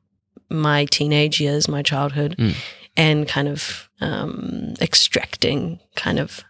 my 0.48 0.84
teenage 0.86 1.40
years, 1.40 1.68
my 1.68 1.82
childhood, 1.82 2.34
Mm. 2.38 2.54
and 2.96 3.28
kind 3.28 3.46
of 3.48 3.88
um, 4.00 4.74
extracting 4.80 5.78
kind 5.94 6.18
of 6.18 6.42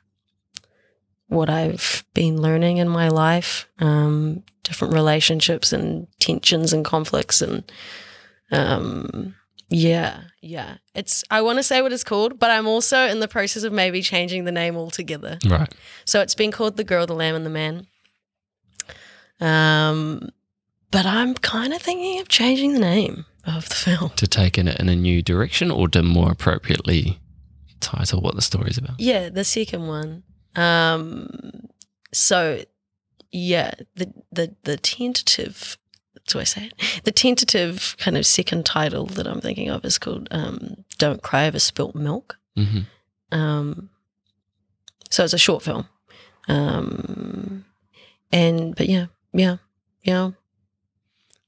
what 1.30 1.48
I've 1.48 2.04
been 2.12 2.42
learning 2.42 2.78
in 2.78 2.88
my 2.88 3.08
life, 3.08 3.68
um, 3.78 4.42
different 4.64 4.92
relationships 4.94 5.72
and 5.72 6.08
tensions 6.18 6.72
and 6.72 6.84
conflicts, 6.84 7.40
and 7.40 7.70
um, 8.50 9.34
yeah, 9.68 10.22
yeah. 10.42 10.78
It's 10.94 11.22
I 11.30 11.40
want 11.40 11.58
to 11.58 11.62
say 11.62 11.82
what 11.82 11.92
it's 11.92 12.04
called, 12.04 12.38
but 12.38 12.50
I'm 12.50 12.66
also 12.66 13.06
in 13.06 13.20
the 13.20 13.28
process 13.28 13.62
of 13.62 13.72
maybe 13.72 14.02
changing 14.02 14.44
the 14.44 14.52
name 14.52 14.76
altogether. 14.76 15.38
Right. 15.48 15.72
So 16.04 16.20
it's 16.20 16.34
been 16.34 16.50
called 16.50 16.76
The 16.76 16.84
Girl, 16.84 17.06
the 17.06 17.14
Lamb, 17.14 17.36
and 17.36 17.46
the 17.46 17.50
Man. 17.50 17.86
Um, 19.40 20.30
but 20.90 21.06
I'm 21.06 21.34
kind 21.34 21.72
of 21.72 21.80
thinking 21.80 22.20
of 22.20 22.28
changing 22.28 22.74
the 22.74 22.80
name 22.80 23.24
of 23.46 23.68
the 23.68 23.76
film. 23.76 24.10
To 24.16 24.26
take 24.26 24.58
it 24.58 24.66
in 24.66 24.88
a 24.88 24.96
new 24.96 25.22
direction 25.22 25.70
or 25.70 25.88
to 25.88 26.02
more 26.02 26.32
appropriately 26.32 27.20
title 27.78 28.20
what 28.20 28.34
the 28.34 28.42
story's 28.42 28.76
about. 28.76 28.98
Yeah, 28.98 29.28
the 29.28 29.44
second 29.44 29.86
one. 29.86 30.24
Um, 30.56 31.68
so 32.12 32.64
yeah, 33.30 33.72
the 33.94 34.12
the 34.32 34.54
the 34.64 34.76
tentative. 34.76 35.76
Do 36.26 36.38
I 36.38 36.44
say 36.44 36.66
it? 36.66 37.02
The 37.04 37.12
tentative 37.12 37.96
kind 37.98 38.16
of 38.16 38.24
second 38.26 38.64
title 38.64 39.06
that 39.06 39.26
I'm 39.26 39.40
thinking 39.40 39.68
of 39.68 39.84
is 39.84 39.98
called 39.98 40.28
um, 40.30 40.84
"Don't 40.98 41.22
Cry 41.22 41.46
Over 41.46 41.58
Spilt 41.58 41.94
Milk." 41.94 42.38
hmm 42.56 42.80
Um, 43.32 43.90
so 45.10 45.24
it's 45.24 45.32
a 45.32 45.38
short 45.38 45.62
film. 45.62 45.88
Um, 46.48 47.64
and 48.32 48.74
but 48.76 48.88
yeah, 48.88 49.06
yeah, 49.32 49.56
yeah. 50.02 50.30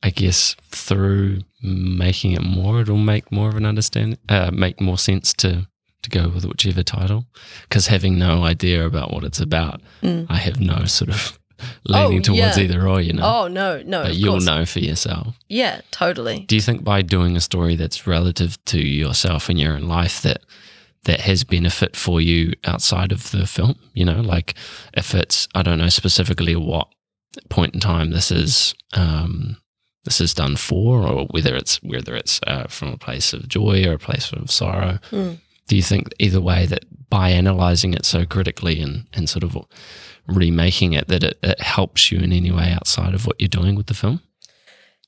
I 0.02 0.10
guess 0.10 0.56
through 0.70 1.42
making 1.62 2.32
it 2.32 2.42
more, 2.42 2.80
it'll 2.80 2.96
make 2.96 3.30
more 3.30 3.48
of 3.48 3.56
an 3.56 3.64
understanding, 3.64 4.18
uh, 4.28 4.50
make 4.52 4.80
more 4.80 4.98
sense 4.98 5.32
to 5.34 5.68
to 6.02 6.10
go 6.10 6.28
with 6.28 6.44
whichever 6.44 6.82
title. 6.82 7.26
Because 7.68 7.86
having 7.88 8.18
no 8.18 8.44
idea 8.44 8.84
about 8.86 9.12
what 9.12 9.24
it's 9.24 9.40
about, 9.40 9.80
Mm. 10.02 10.26
I 10.28 10.36
have 10.36 10.60
no 10.60 10.84
sort 10.84 11.10
of 11.10 11.38
leaning 11.84 12.18
Oh, 12.18 12.22
towards 12.22 12.56
yeah. 12.58 12.64
either 12.64 12.88
or. 12.88 13.00
You 13.00 13.12
know, 13.14 13.22
Oh 13.24 13.48
no, 13.48 13.82
no. 13.84 14.06
you'll 14.06 14.34
course. 14.34 14.44
know 14.44 14.66
for 14.66 14.80
yourself. 14.80 15.36
Yeah, 15.48 15.80
totally. 15.90 16.40
Do 16.46 16.54
you 16.56 16.60
think 16.60 16.82
by 16.84 17.02
doing 17.02 17.36
a 17.36 17.40
story 17.40 17.76
that's 17.76 18.06
relative 18.06 18.62
to 18.66 18.80
yourself 18.80 19.48
and 19.48 19.58
your 19.60 19.74
own 19.74 19.82
life 19.88 20.20
that 20.22 20.42
that 21.04 21.20
has 21.20 21.42
benefit 21.44 21.96
for 21.96 22.20
you 22.20 22.52
outside 22.64 23.12
of 23.12 23.30
the 23.30 23.46
film? 23.46 23.76
You 23.94 24.04
know, 24.04 24.20
like 24.20 24.54
if 24.94 25.14
it's 25.14 25.48
I 25.54 25.62
don't 25.62 25.78
know 25.78 25.88
specifically 25.88 26.56
what 26.56 26.88
point 27.48 27.74
in 27.74 27.80
time 27.80 28.10
this 28.10 28.30
is 28.30 28.74
um, 28.94 29.56
this 30.04 30.20
is 30.20 30.34
done 30.34 30.56
for, 30.56 31.06
or 31.06 31.26
whether 31.30 31.54
it's 31.54 31.80
whether 31.82 32.16
it's 32.16 32.40
uh, 32.46 32.64
from 32.68 32.88
a 32.88 32.96
place 32.98 33.32
of 33.32 33.46
joy 33.48 33.84
or 33.86 33.92
a 33.94 33.98
place 33.98 34.32
of 34.32 34.50
sorrow. 34.50 34.98
Mm. 35.12 35.38
Do 35.68 35.76
you 35.76 35.82
think 35.82 36.08
either 36.18 36.40
way 36.40 36.66
that 36.66 36.84
by 37.08 37.30
analyzing 37.30 37.94
it 37.94 38.04
so 38.04 38.24
critically 38.24 38.80
and 38.80 39.06
and 39.12 39.28
sort 39.28 39.44
of 39.44 39.56
remaking 40.26 40.92
it 40.92 41.08
that 41.08 41.24
it, 41.24 41.38
it 41.42 41.60
helps 41.60 42.10
you 42.10 42.20
in 42.20 42.32
any 42.32 42.50
way 42.50 42.70
outside 42.72 43.14
of 43.14 43.26
what 43.26 43.40
you're 43.40 43.48
doing 43.48 43.74
with 43.74 43.86
the 43.86 43.94
film? 43.94 44.20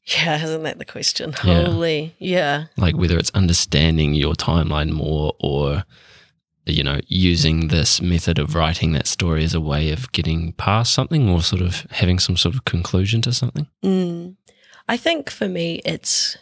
Yeah, 0.06 0.42
isn't 0.42 0.62
that 0.64 0.78
the 0.78 0.84
question? 0.84 1.34
Yeah. 1.44 1.64
Holy, 1.64 2.14
yeah. 2.18 2.66
like 2.76 2.96
whether 2.96 3.18
it's 3.18 3.30
understanding 3.30 4.14
your 4.14 4.34
timeline 4.34 4.90
more 4.90 5.34
or 5.40 5.84
you 6.66 6.82
know 6.82 7.00
using 7.08 7.68
this 7.68 8.00
method 8.00 8.38
of 8.38 8.54
writing 8.54 8.92
that 8.92 9.06
story 9.06 9.44
as 9.44 9.54
a 9.54 9.60
way 9.60 9.90
of 9.90 10.10
getting 10.12 10.52
past 10.52 10.94
something 10.94 11.28
or 11.28 11.42
sort 11.42 11.60
of 11.60 11.86
having 11.90 12.18
some 12.18 12.38
sort 12.38 12.54
of 12.54 12.64
conclusion 12.64 13.20
to 13.20 13.32
something 13.34 13.66
Mm. 13.82 14.36
I 14.88 14.96
think 14.96 15.30
for 15.30 15.48
me, 15.48 15.80
it's 15.84 16.36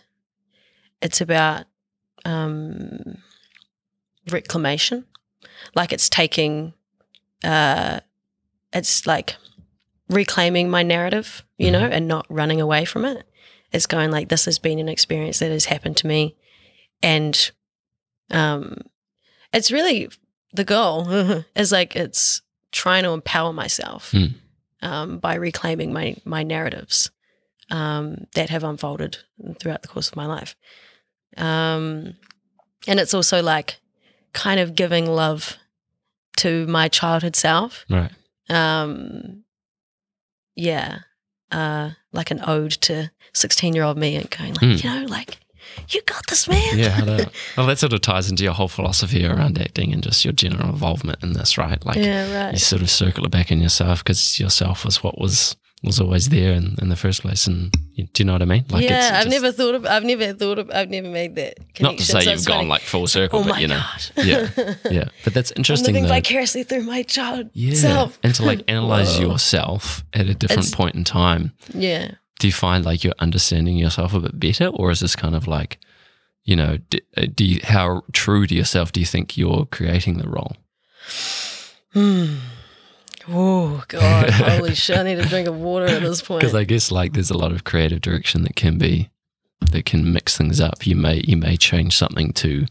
it's 1.01 1.21
about 1.21 1.67
um, 2.25 3.19
reclamation. 4.31 5.05
Like 5.75 5.93
it's 5.93 6.09
taking, 6.09 6.73
uh, 7.45 8.01
it's 8.73 9.07
like 9.07 9.37
reclaiming 10.09 10.71
my 10.71 10.83
narrative, 10.83 11.45
you 11.59 11.71
know, 11.71 11.81
and 11.87 12.09
not 12.09 12.27
running 12.29 12.61
away 12.61 12.85
from 12.85 13.05
it. 13.05 13.25
It's 13.73 13.87
going 13.87 14.11
like 14.11 14.29
this 14.29 14.45
has 14.45 14.59
been 14.59 14.79
an 14.79 14.89
experience 14.89 15.39
that 15.39 15.51
has 15.51 15.65
happened 15.67 15.97
to 15.99 16.07
me, 16.07 16.37
and 17.03 17.51
um, 18.31 18.79
it's 19.53 19.71
really 19.73 20.11
the 20.53 20.65
goal 20.65 21.09
is 21.57 21.73
like 21.73 21.97
it's 21.97 22.43
trying 22.71 23.03
to 23.05 23.11
empower 23.11 23.53
myself 23.53 24.13
Mm. 24.13 24.35
um, 24.83 25.19
by 25.19 25.35
reclaiming 25.37 25.93
my 25.93 26.17
my 26.25 26.43
narratives 26.43 27.11
um, 27.71 28.27
that 28.35 28.51
have 28.51 28.65
unfolded 28.65 29.19
throughout 29.59 29.81
the 29.83 29.89
course 29.89 30.09
of 30.11 30.17
my 30.17 30.27
life. 30.27 30.55
Um, 31.39 32.15
and 32.87 33.01
it's 33.01 33.15
also 33.15 33.43
like 33.43 33.81
kind 34.35 34.61
of 34.61 34.75
giving 34.75 35.07
love 35.07 35.57
to 36.39 36.67
my 36.67 36.89
childhood 36.89 37.37
self. 37.37 37.85
right 37.91 38.11
Um, 38.49 39.45
yeah, 40.57 40.99
uh, 41.51 41.91
like 42.13 42.31
an 42.31 42.41
ode 42.47 42.73
to 42.83 43.11
sixteen-year-old 43.33 43.97
me, 43.97 44.17
and 44.17 44.31
going 44.31 44.55
like, 44.55 44.61
Mm. 44.63 44.85
you 44.85 44.91
know, 44.91 45.07
like 45.07 45.39
you 45.89 46.03
got 46.03 46.27
this, 46.29 46.49
man. 46.49 46.79
yeah 46.79 46.89
how 46.91 47.05
well 47.57 47.67
that 47.67 47.79
sort 47.79 47.93
of 47.93 48.01
ties 48.03 48.29
into 48.31 48.45
your 48.45 48.53
whole 48.53 48.69
philosophy 48.69 49.25
around 49.25 49.59
acting 49.59 49.93
and 49.93 50.03
just 50.03 50.25
your 50.25 50.33
general 50.33 50.69
involvement 50.69 51.23
in 51.23 51.33
this 51.33 51.57
right 51.57 51.83
like 51.87 51.97
yeah, 51.97 52.51
you 52.51 52.59
sort 52.59 52.83
of 52.83 52.91
circle 52.91 53.25
it 53.25 53.31
back 53.31 53.51
in 53.51 53.61
yourself 53.61 54.03
because 54.05 54.39
yourself 54.39 54.85
was 54.85 55.03
what 55.03 55.19
was 55.19 55.57
was 55.85 56.01
always 56.01 56.29
there 56.29 56.53
in, 56.53 56.77
in 56.81 56.89
the 56.89 56.97
first 56.97 57.23
place 57.23 57.47
and 57.47 57.75
you, 57.95 58.05
do 58.13 58.23
you 58.23 58.27
know 58.27 58.33
what 58.35 58.43
i 58.43 58.45
mean 58.45 58.65
like 58.71 58.85
yeah, 58.89 59.11
I've 59.15 59.25
just- 59.25 59.31
never 59.43 59.53
thought 59.53 59.75
of. 59.75 59.85
I've 59.87 60.05
never 60.05 60.33
thought 60.33 60.59
of. 60.59 60.71
I've 60.71 60.89
never 60.91 61.09
made 61.09 61.35
that 61.37 61.57
connection. 61.75 61.83
not 61.85 61.99
to 61.99 62.05
say 62.05 62.21
so 62.21 62.31
you've 62.31 62.47
gone 62.47 62.57
funny. 62.59 62.69
like 62.69 62.83
full 62.83 63.07
circle 63.07 63.41
Oh 63.41 63.45
but 63.45 63.61
you 63.61 63.69
know 63.69 63.83
yeah 64.17 64.49
yeah 64.91 65.09
but 65.25 65.35
that's 65.35 65.51
interesting. 65.53 65.89
I'm 65.91 65.95
living 66.03 66.09
though. 66.09 66.15
vicariously 66.15 66.63
through 66.63 66.83
my 66.85 67.03
child 67.03 67.51
Yeah. 67.53 67.75
self. 67.75 68.19
And 68.25 68.35
to 68.37 68.45
like 68.45 68.63
analyze 68.69 69.19
Whoa. 69.19 69.33
yourself 69.33 70.05
at 70.13 70.29
a 70.29 70.35
different 70.35 70.67
It's- 70.69 70.75
point 70.75 70.95
in 70.95 71.05
time, 71.05 71.53
Yeah. 71.75 72.13
do 72.39 72.47
you 72.47 72.53
find 72.53 72.85
like 72.85 73.03
you're 73.05 73.15
understanding 73.19 73.77
yourself 73.77 74.15
a 74.15 74.21
bit 74.21 74.39
better? 74.39 74.69
Or 74.69 74.91
is 74.91 75.01
this 75.01 75.17
kind 75.17 75.35
of 75.35 75.47
like, 75.47 75.79
you 76.45 76.57
know, 76.57 76.79
do, 76.91 76.99
uh, 77.17 77.27
do 77.35 77.45
you, 77.45 77.61
how 77.65 78.03
true 78.13 78.47
to 78.47 78.55
yourself 78.55 78.93
do 78.93 79.01
you 79.01 79.07
think 79.07 79.37
you're 79.37 79.67
creating 79.67 80.19
the 80.19 80.29
role? 80.29 80.57
Hmm. 81.93 82.37
Oh 83.29 83.83
God! 83.89 84.31
Holy 84.31 84.75
shit! 84.75 84.97
I 84.99 85.03
need 85.03 85.19
a 85.19 85.27
drink 85.27 85.49
of 85.49 85.57
water 85.57 85.87
at 85.87 86.03
this 86.03 86.23
point. 86.23 86.41
Because 86.41 86.55
I 86.55 86.65
guess 86.65 86.91
like 86.91 87.13
there's 87.13 87.31
a 87.31 87.37
lot 87.39 87.53
of 87.53 87.65
creative 87.65 88.01
direction 88.01 88.43
that 88.43 88.57
can 88.57 88.79
be, 88.79 89.11
that 89.71 89.85
can 89.85 90.13
mix 90.13 90.37
things 90.37 90.61
up. 90.61 90.87
You 90.87 90.97
may, 90.97 91.23
you 91.27 91.37
may 91.37 91.57
change 91.57 91.97
something 91.97 92.33
to 92.35 92.67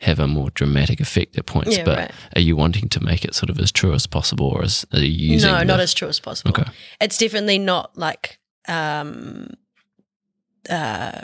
have 0.00 0.18
a 0.18 0.26
more 0.26 0.50
dramatic 0.50 1.00
effect 1.00 1.38
at 1.38 1.46
points, 1.46 1.78
Yeah, 1.78 1.84
but 1.84 1.98
right. 1.98 2.10
are 2.36 2.40
you 2.42 2.54
wanting 2.56 2.88
to 2.90 3.02
make 3.02 3.24
it 3.24 3.34
sort 3.34 3.48
of 3.48 3.58
as 3.58 3.72
true 3.72 3.94
as 3.94 4.06
possible 4.06 4.46
or 4.48 4.62
are 4.62 4.98
you 4.98 5.32
using 5.32 5.50
no, 5.50 5.58
the- 5.58 5.64
not 5.64 5.80
as 5.80 5.94
true 5.94 6.08
as 6.08 6.20
possible. 6.20 6.50
Okay. 6.50 6.70
It's 7.00 7.16
definitely 7.16 7.58
not 7.58 7.96
like 7.96 8.38
um, 8.68 9.48
uh, 10.68 11.22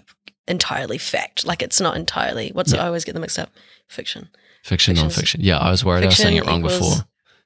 entirely 0.49 0.97
fact. 0.97 1.47
Like 1.47 1.61
it's 1.63 1.83
not 1.83 1.97
entirely. 1.97 2.49
What's 2.55 2.73
it? 2.73 2.77
Yeah. 2.77 2.85
I 2.85 2.87
always 2.87 3.05
get 3.05 3.13
them 3.13 3.21
mixed 3.21 3.39
up. 3.39 3.51
Fiction. 3.89 4.31
Fiction, 4.63 4.95
Fiction's- 4.95 4.99
non-fiction. 5.01 5.41
Yeah, 5.43 5.59
I 5.59 5.71
was 5.71 5.85
worried 5.85 6.05
I 6.05 6.07
was 6.07 6.17
saying 6.17 6.37
it 6.37 6.47
wrong 6.47 6.63
before. 6.63 6.95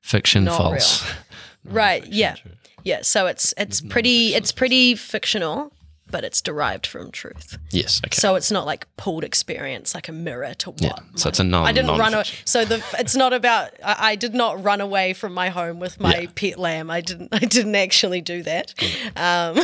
Fiction, 0.07 0.45
not 0.45 0.57
false. 0.59 1.03
Right, 1.65 2.03
Non-fiction, 2.03 2.12
yeah. 2.19 2.35
true. 2.35 2.51
Yeah. 2.85 2.99
So 3.03 3.27
it's 3.27 3.53
it's 3.59 3.81
pretty 3.81 4.35
it's 4.35 4.53
pretty 4.53 4.95
fictional, 4.95 5.73
but 6.09 6.23
it's 6.23 6.41
derived 6.41 6.87
from 6.87 7.11
truth. 7.11 7.59
Yes. 7.73 8.01
Okay. 8.07 8.15
So 8.15 8.37
it's 8.37 8.53
not 8.53 8.66
like 8.66 8.87
pooled 8.97 9.24
experience, 9.24 9.93
like 9.93 10.09
a 10.09 10.12
mirror 10.12 10.55
to 10.55 10.70
what. 10.70 10.81
Yeah, 10.81 10.99
so 11.16 11.28
it's 11.28 11.41
a 11.41 11.45
non- 11.45 11.66
I 11.66 11.73
didn't 11.73 11.99
run 11.99 12.15
away. 12.15 12.23
So 12.45 12.65
the 12.65 12.81
it's 13.01 13.16
not 13.16 13.33
about. 13.33 13.70
I, 13.85 14.12
I 14.12 14.15
did 14.15 14.33
not 14.33 14.62
run 14.62 14.81
away 14.81 15.12
from 15.12 15.35
my 15.35 15.49
home 15.49 15.81
with 15.81 15.99
my 15.99 16.19
Yeah. 16.20 16.31
pet 16.37 16.57
lamb. 16.61 16.89
I 16.89 17.01
didn't. 17.01 17.31
I 17.35 17.41
didn't 17.41 17.74
actually 17.74 18.20
do 18.20 18.45
that. 18.45 18.73
Um, 19.16 19.59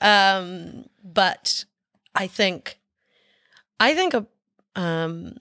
um, 0.00 0.84
but 1.04 1.64
I 2.14 2.26
think, 2.26 2.78
I 3.78 3.94
think 3.94 4.14
a 4.14 4.26
um, 4.74 5.36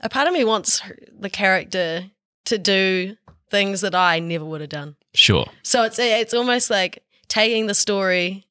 a 0.00 0.08
part 0.08 0.26
of 0.26 0.32
me 0.32 0.44
wants 0.44 0.80
the 1.12 1.28
character 1.30 2.10
to 2.46 2.58
do 2.58 3.16
things 3.50 3.80
that 3.82 3.94
I 3.94 4.18
never 4.20 4.44
would 4.44 4.60
have 4.60 4.70
done. 4.70 4.96
sure. 5.14 5.46
So 5.62 5.82
it's 5.84 5.98
it's 5.98 6.34
almost 6.34 6.70
like 6.70 7.02
taking 7.28 7.66
the 7.66 7.74
story 7.74 8.44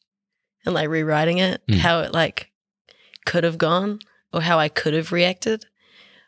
and 0.65 0.73
like 0.73 0.89
rewriting 0.89 1.39
it, 1.39 1.61
Mm. 1.67 1.77
how 1.77 1.99
it 2.01 2.13
like 2.13 2.51
could 3.25 3.43
have 3.43 3.57
gone 3.57 3.99
or 4.31 4.41
how 4.41 4.57
I 4.59 4.69
could 4.69 4.93
have 4.93 5.11
reacted. 5.11 5.65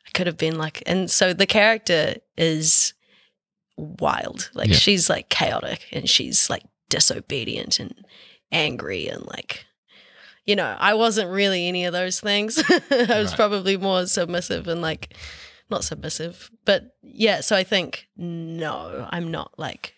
I 0.08 0.12
could 0.14 0.28
have 0.28 0.38
been 0.38 0.58
like, 0.58 0.84
and 0.86 1.10
so 1.10 1.34
the 1.34 1.46
character 1.48 2.16
is 2.38 2.94
wild. 3.78 4.50
Like 4.54 4.70
Yeah. 4.70 4.76
she's 4.76 5.10
like 5.10 5.30
chaotic 5.30 5.82
and 5.92 6.10
she's 6.10 6.50
like 6.50 6.64
disobedient 6.90 7.80
and 7.80 7.94
angry 8.52 9.08
and 9.08 9.26
like. 9.26 9.66
You 10.46 10.56
know, 10.56 10.76
I 10.80 10.94
wasn't 10.94 11.32
really 11.32 11.68
any 11.68 11.86
of 11.86 11.94
those 11.94 12.20
things. 12.20 12.60
I 12.70 13.20
was 13.20 13.30
Right. 13.32 13.36
probably 13.36 13.78
more 13.78 14.06
submissive 14.06 14.68
and 14.68 14.80
like 14.80 15.16
not 15.70 15.84
submissive, 15.84 16.52
but 16.66 16.96
yeah. 17.02 17.42
So 17.42 17.56
I 17.56 17.64
think 17.64 18.08
no, 18.18 19.08
I'm 19.12 19.32
not 19.32 19.58
like 19.58 19.94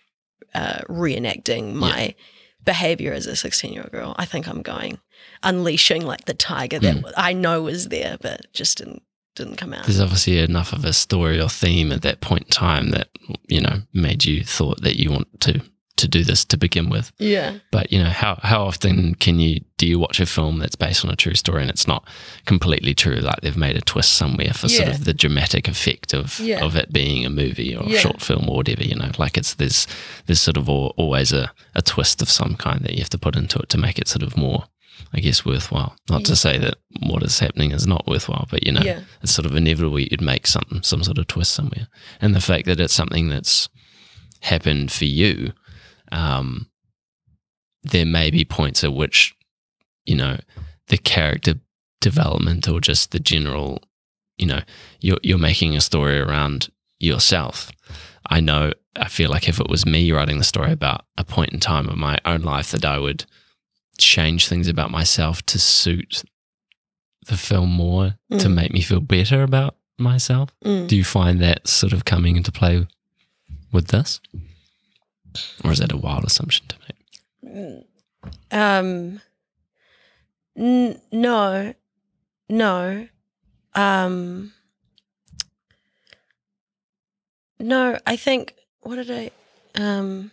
uh, 0.53 0.79
reenacting 0.89 1.73
my 1.73 2.15
behavior 2.63 3.13
as 3.13 3.27
a 3.27 3.35
16 3.35 3.73
year 3.73 3.83
old 3.83 3.91
girl. 3.91 4.15
I 4.17 4.25
think 4.25 4.47
I'm 4.47 4.61
going 4.61 4.99
unleashing 5.43 6.05
like 6.05 6.25
the 6.25 6.33
tiger 6.33 6.79
that 6.79 6.95
Mm. 6.97 7.13
I 7.15 7.33
know 7.33 7.63
was 7.63 7.87
there, 7.89 8.17
but 8.21 8.51
just 8.53 8.77
didn't 8.77 9.03
didn't 9.35 9.57
come 9.57 9.73
out. 9.73 9.85
There's 9.85 10.01
obviously 10.01 10.39
enough 10.39 10.73
of 10.73 10.83
a 10.83 10.93
story 10.93 11.39
or 11.39 11.47
theme 11.49 11.91
at 11.91 12.01
that 12.01 12.21
point 12.21 12.43
in 12.43 12.49
time 12.49 12.89
that 12.91 13.09
you 13.47 13.61
know 13.61 13.81
made 13.93 14.25
you 14.25 14.43
thought 14.43 14.81
that 14.81 14.99
you 14.99 15.11
want 15.11 15.41
to 15.41 15.61
to 15.97 16.07
do 16.07 16.23
this 16.23 16.45
to 16.45 16.57
begin 16.57 16.89
with. 16.89 17.11
Yeah, 17.19 17.57
But 17.71 17.91
you 17.91 17.99
know 18.01 18.09
how 18.09 18.39
how 18.43 18.63
often 18.65 19.15
can 19.15 19.39
you 19.39 19.61
do 19.77 19.85
you 19.85 19.99
watch 19.99 20.19
a 20.19 20.25
film 20.25 20.59
that's 20.59 20.75
based 20.75 21.03
on 21.05 21.11
a 21.11 21.15
true 21.15 21.35
story 21.35 21.61
and 21.61 21.69
it's 21.69 21.87
not 21.87 22.07
completely 22.45 22.93
true? 22.93 23.15
Like 23.17 23.41
they've 23.41 23.57
made 23.57 23.75
a 23.75 23.81
twist 23.81 24.13
somewhere 24.13 24.53
for 24.53 24.69
sort 24.69 24.89
of 24.89 25.03
the 25.05 25.13
dramatic 25.13 25.67
effect 25.67 26.13
of 26.13 26.39
Yeah. 26.39 26.63
of 26.65 26.75
it 26.75 26.91
being 26.93 27.25
a 27.25 27.29
movie 27.29 27.75
or 27.75 27.83
Yeah. 27.87 27.97
a 27.97 27.99
short 27.99 28.21
film 28.21 28.49
or 28.49 28.55
whatever. 28.57 28.83
You 28.83 28.95
know, 28.95 29.11
like 29.17 29.37
it's 29.37 29.55
there's 29.55 29.87
there's 30.25 30.41
sort 30.41 30.57
of 30.57 30.67
al- 30.69 30.93
always 30.97 31.31
a, 31.33 31.51
a 31.75 31.81
twist 31.81 32.21
of 32.21 32.29
some 32.29 32.55
kind 32.55 32.81
that 32.85 32.93
you 32.93 32.99
have 32.99 33.09
to 33.09 33.17
put 33.19 33.35
into 33.35 33.59
it 33.59 33.69
to 33.69 33.77
make 33.77 33.99
it 33.99 34.07
sort 34.07 34.23
of 34.23 34.37
more. 34.37 34.63
I 35.13 35.19
guess 35.19 35.45
worthwhile. 35.45 35.95
Not 36.09 36.25
to 36.25 36.35
say 36.35 36.57
that 36.57 36.75
what 37.01 37.21
is 37.23 37.39
happening 37.39 37.71
is 37.71 37.85
not 37.85 38.07
worthwhile, 38.07 38.47
but 38.49 38.65
you 38.65 38.71
know, 38.73 38.81
Yeah. 38.83 39.01
it's 39.21 39.31
sort 39.31 39.45
of 39.45 39.55
inevitable 39.55 39.99
you'd 39.99 40.21
make 40.21 40.47
some 40.47 40.79
some 40.81 41.03
sort 41.03 41.17
of 41.19 41.27
twist 41.27 41.53
somewhere. 41.53 41.87
And 42.19 42.33
the 42.35 42.41
fact 42.41 42.65
that 42.65 42.79
it's 42.79 42.95
something 42.95 43.29
that's 43.29 43.69
happened 44.41 44.91
for 44.91 45.05
you, 45.05 45.53
um, 46.11 46.69
there 47.83 48.05
may 48.05 48.29
be 48.31 48.45
points 48.45 48.83
at 48.83 48.93
which, 48.93 49.35
you 50.05 50.15
know, 50.15 50.37
the 50.87 50.97
character 50.97 51.55
development 52.01 52.67
or 52.67 52.79
just 52.81 53.11
the 53.11 53.19
general, 53.19 53.81
you 54.37 54.45
know, 54.45 54.61
you're 54.99 55.19
you're 55.23 55.37
making 55.37 55.75
a 55.75 55.81
story 55.81 56.19
around 56.19 56.69
yourself. 56.99 57.71
I 58.29 58.39
know 58.39 58.73
I 58.95 59.07
feel 59.07 59.29
like 59.29 59.47
if 59.47 59.59
it 59.59 59.69
was 59.69 59.85
me 59.85 60.11
writing 60.11 60.37
the 60.37 60.43
story 60.43 60.71
about 60.71 61.05
a 61.17 61.23
point 61.23 61.53
in 61.53 61.59
time 61.59 61.87
of 61.87 61.97
my 61.97 62.17
own 62.25 62.41
life 62.41 62.71
that 62.71 62.83
I 62.85 62.97
would 62.99 63.25
change 63.97 64.47
things 64.47 64.67
about 64.67 64.91
myself 64.91 65.43
to 65.47 65.59
suit 65.59 66.23
the 67.27 67.37
film 67.37 67.69
more 67.71 68.15
to 68.31 68.47
Mm. 68.47 68.53
make 68.53 68.71
me 68.73 68.81
feel 68.81 69.01
better 69.01 69.43
about 69.43 69.75
myself. 69.97 70.49
Mm. 70.63 70.87
Do 70.87 70.95
you 70.95 71.03
find 71.03 71.41
that 71.41 71.67
sort 71.67 71.93
of 71.93 72.05
coming 72.05 72.35
into 72.37 72.51
play 72.51 72.85
with 73.71 73.87
this? 73.87 74.19
Or 75.63 75.71
is 75.71 75.79
that 75.79 75.91
a 75.91 75.97
wild 75.97 76.23
assumption 76.25 76.67
to 76.67 76.75
make? 76.87 77.85
Um, 78.51 79.21
n- 80.57 80.99
no, 81.11 81.73
no, 82.49 83.07
um, 83.73 84.53
no. 87.59 87.97
I 88.05 88.15
think 88.15 88.53
what 88.81 88.95
did 88.95 89.11
I? 89.11 89.31
Um, 89.81 90.31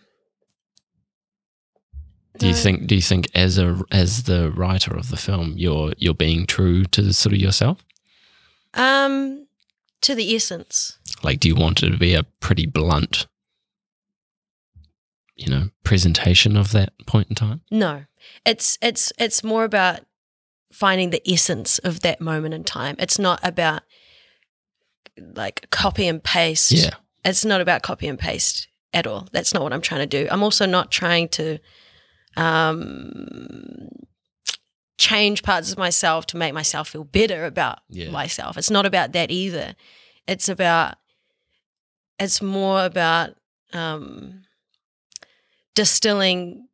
Do 2.38 2.46
you 2.46 2.52
no. 2.52 2.58
think 2.58 2.86
do 2.86 2.94
you 2.96 3.02
think 3.02 3.28
as 3.34 3.58
a 3.58 3.80
as 3.92 4.24
the 4.24 4.50
writer 4.50 4.96
of 4.96 5.08
the 5.10 5.16
film 5.16 5.54
you're 5.56 5.92
you're 5.98 6.14
being 6.14 6.46
true 6.46 6.84
to 6.86 7.12
sort 7.12 7.32
of 7.34 7.38
yourself? 7.40 7.84
Um, 8.74 9.46
to 10.00 10.14
the 10.14 10.34
essence. 10.34 10.98
Like 11.22 11.38
do 11.40 11.48
you 11.48 11.54
want 11.54 11.82
it 11.82 11.90
to 11.90 11.96
be 11.98 12.14
a 12.14 12.24
pretty 12.40 12.66
blunt 12.66 13.26
you 15.36 15.48
know, 15.48 15.70
presentation 15.82 16.56
of 16.56 16.72
that 16.72 16.92
point 17.06 17.28
in 17.28 17.34
time? 17.34 17.62
No, 17.70 18.04
it's 18.46 18.78
it's 18.82 19.12
it's 19.18 19.42
more 19.44 19.64
about 19.64 20.00
finding 20.72 21.10
the 21.10 21.22
essence 21.30 21.78
of 21.80 22.00
that 22.00 22.20
moment 22.20 22.54
in 22.54 22.64
time. 22.64 22.96
It's 22.98 23.18
not 23.18 23.40
about 23.42 23.82
like 25.18 25.68
copy 25.70 26.06
and 26.08 26.22
paste. 26.22 26.72
Yeah. 26.72 26.90
It's 27.24 27.44
not 27.44 27.60
about 27.60 27.82
copy 27.82 28.06
and 28.08 28.18
paste 28.18 28.68
at 28.92 29.06
all. 29.06 29.28
That's 29.32 29.54
not 29.54 29.62
what 29.62 29.72
I'm 29.72 29.80
trying 29.80 30.00
to 30.00 30.06
do. 30.06 30.28
I'm 30.30 30.42
also 30.42 30.66
not 30.66 30.90
trying 30.90 31.28
to 31.30 31.58
um, 32.36 33.88
change 34.98 35.42
parts 35.42 35.72
of 35.72 35.78
myself 35.78 36.26
to 36.26 36.36
make 36.36 36.54
myself 36.54 36.88
feel 36.88 37.04
better 37.04 37.44
about 37.44 37.80
Yeah. 37.88 38.10
myself. 38.10 38.56
It's 38.58 38.70
not 38.70 38.86
about 38.86 39.12
that 39.12 39.30
either. 39.30 39.74
It's 40.26 40.48
about 40.48 40.96
it's 42.18 42.40
more 42.40 42.84
about 42.84 43.30
um, 43.72 44.43
distilling 45.74 46.68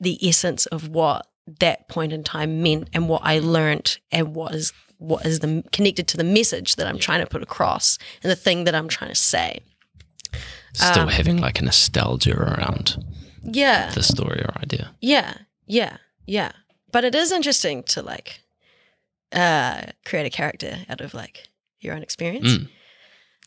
the 0.00 0.18
essence 0.26 0.66
of 0.66 0.88
what 0.88 1.26
that 1.60 1.88
point 1.88 2.12
in 2.12 2.24
time 2.24 2.62
meant 2.62 2.88
and 2.92 3.08
what 3.08 3.22
I 3.24 3.38
learned 3.38 3.98
and 4.10 4.34
what 4.34 4.54
is 4.54 4.72
what 4.98 5.24
is 5.26 5.40
the 5.40 5.62
connected 5.72 6.08
to 6.08 6.16
the 6.16 6.24
message 6.24 6.76
that 6.76 6.86
I'm 6.86 6.98
trying 6.98 7.20
to 7.20 7.26
put 7.26 7.42
across 7.42 7.98
and 8.22 8.30
the 8.32 8.36
thing 8.36 8.64
that 8.64 8.74
I'm 8.74 8.88
trying 8.88 9.10
to 9.10 9.14
say. 9.14 9.60
Still 10.72 11.02
Um, 11.02 11.08
having 11.08 11.38
like 11.38 11.60
a 11.60 11.64
nostalgia 11.64 12.34
around 12.34 12.96
Yeah. 13.42 13.90
the 13.92 14.02
story 14.02 14.40
or 14.42 14.52
idea. 14.60 14.90
Yeah, 15.00 15.34
yeah, 15.66 15.98
yeah. 16.26 16.52
But 16.92 17.04
it 17.04 17.14
is 17.14 17.30
interesting 17.30 17.82
to 17.84 18.02
like 18.02 18.40
uh 19.32 19.82
create 20.04 20.26
a 20.26 20.30
character 20.30 20.78
out 20.88 21.00
of 21.00 21.12
like 21.14 21.48
your 21.80 21.94
own 21.94 22.02
experience. 22.02 22.48
Mm. 22.48 22.68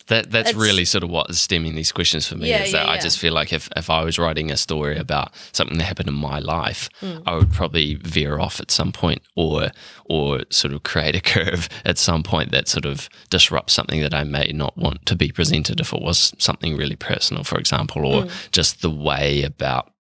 That 0.10 0.30
that's 0.32 0.50
It's- 0.50 0.62
really 0.68 0.86
sort 0.86 1.04
of 1.04 1.10
what 1.10 1.30
is 1.30 1.40
stemming 1.40 1.76
these 1.76 1.92
questions 1.92 2.28
for 2.28 2.36
me 2.36 2.50
Yeah, 2.50 2.64
is 2.64 2.72
that 2.74 2.86
yeah, 2.86 2.92
I 2.92 2.96
yeah. 2.96 3.02
just 3.02 3.18
feel 3.20 3.34
like 3.34 3.54
if, 3.54 3.70
if 3.76 3.90
I 3.90 4.04
was 4.04 4.20
writing 4.20 4.52
a 4.52 4.58
story 4.58 4.98
about 4.98 5.32
something 5.52 5.78
that 5.78 5.86
happened 5.86 6.10
in 6.10 6.16
my 6.16 6.40
life, 6.40 6.90
Mm. 7.02 7.24
I 7.26 7.36
would 7.36 7.52
probably 7.54 7.96
veer 7.96 8.40
off 8.40 8.60
at 8.60 8.72
some 8.72 8.92
point 8.92 9.22
or 9.36 9.70
or 10.06 10.42
sort 10.50 10.74
of 10.74 10.84
create 10.84 11.16
a 11.16 11.22
curve 11.34 11.70
at 11.86 11.98
some 11.98 12.24
point 12.24 12.52
that 12.52 12.68
sort 12.68 12.86
of 12.86 13.08
disrupts 13.30 13.74
something 13.74 14.02
that 14.02 14.14
I 14.14 14.24
may 14.24 14.52
not 14.54 14.76
want 14.78 15.06
to 15.06 15.16
be 15.16 15.32
presented 15.32 15.80
if 15.80 15.94
it 15.94 16.02
was 16.02 16.34
something 16.38 16.76
really 16.76 16.96
personal, 16.98 17.44
for 17.44 17.58
example, 17.60 18.06
or 18.06 18.24
Mm. 18.24 18.32
just 18.52 18.82
the 18.82 18.90
way 18.90 19.44
about 19.44 19.92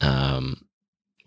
um 0.00 0.62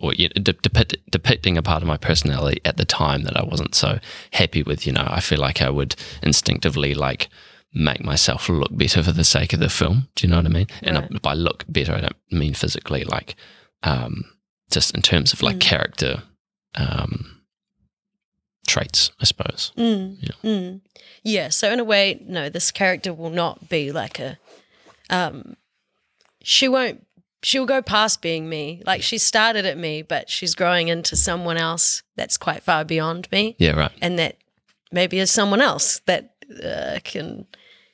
or 0.01 0.13
you 0.13 0.29
know, 0.29 0.41
de- 0.41 0.53
depict, 0.53 0.95
depicting 1.11 1.57
a 1.57 1.61
part 1.61 1.81
of 1.83 1.87
my 1.87 1.97
personality 1.97 2.61
at 2.63 2.77
the 2.77 2.85
time 2.85 3.23
that 3.23 3.35
I 3.35 3.43
wasn't 3.43 3.75
so 3.75 3.99
happy 4.31 4.63
with, 4.63 4.87
you 4.87 4.93
know, 4.93 5.05
I 5.05 5.19
feel 5.19 5.39
like 5.39 5.61
I 5.61 5.69
would 5.69 5.93
instinctively 6.23 6.93
like 6.93 7.27
make 7.73 8.03
myself 8.03 8.49
look 8.49 8.75
better 8.75 9.03
for 9.03 9.11
the 9.11 9.23
sake 9.23 9.53
of 9.53 9.59
the 9.59 9.69
film. 9.69 10.07
Do 10.15 10.25
you 10.25 10.31
know 10.31 10.37
what 10.37 10.45
I 10.45 10.49
mean? 10.49 10.67
And 10.81 10.97
Right. 10.97 11.21
by 11.21 11.33
look 11.33 11.65
better, 11.67 11.93
I 11.93 12.01
don't 12.01 12.15
mean 12.31 12.53
physically, 12.53 13.03
like 13.03 13.35
um, 13.83 14.23
just 14.71 14.93
in 14.95 15.01
terms 15.01 15.33
of 15.33 15.41
like 15.41 15.57
Mm. 15.57 15.61
character 15.61 16.23
um, 16.75 17.41
traits, 18.67 19.11
I 19.19 19.25
suppose. 19.25 19.71
Mm. 19.77 20.17
Yeah. 20.21 20.49
Mm. 20.51 20.81
Yeah. 21.23 21.49
So 21.49 21.71
in 21.71 21.79
a 21.79 21.83
way, 21.83 22.23
no, 22.27 22.49
this 22.49 22.71
character 22.71 23.13
will 23.13 23.29
not 23.31 23.69
be 23.69 23.91
like 23.91 24.19
a. 24.19 24.37
Um, 25.09 25.55
she 26.43 26.67
won't. 26.67 27.05
She'll 27.41 27.65
go 27.65 27.81
past 27.81 28.21
being 28.21 28.49
me. 28.49 28.83
Like 28.85 29.01
she 29.01 29.17
started 29.17 29.65
at 29.65 29.77
me, 29.77 30.01
but 30.01 30.29
she's 30.29 30.55
growing 30.55 30.89
into 30.89 31.15
someone 31.15 31.57
else 31.57 32.03
that's 32.15 32.37
quite 32.37 32.63
far 32.63 32.83
beyond 32.83 33.29
me, 33.31 33.55
Yeah, 33.59 33.71
right. 33.71 33.91
and 34.01 34.19
that 34.19 34.35
maybe 34.91 35.19
is 35.19 35.31
someone 35.31 35.61
else 35.61 36.01
that 36.05 36.33
uh, 36.63 36.99
can 37.03 37.45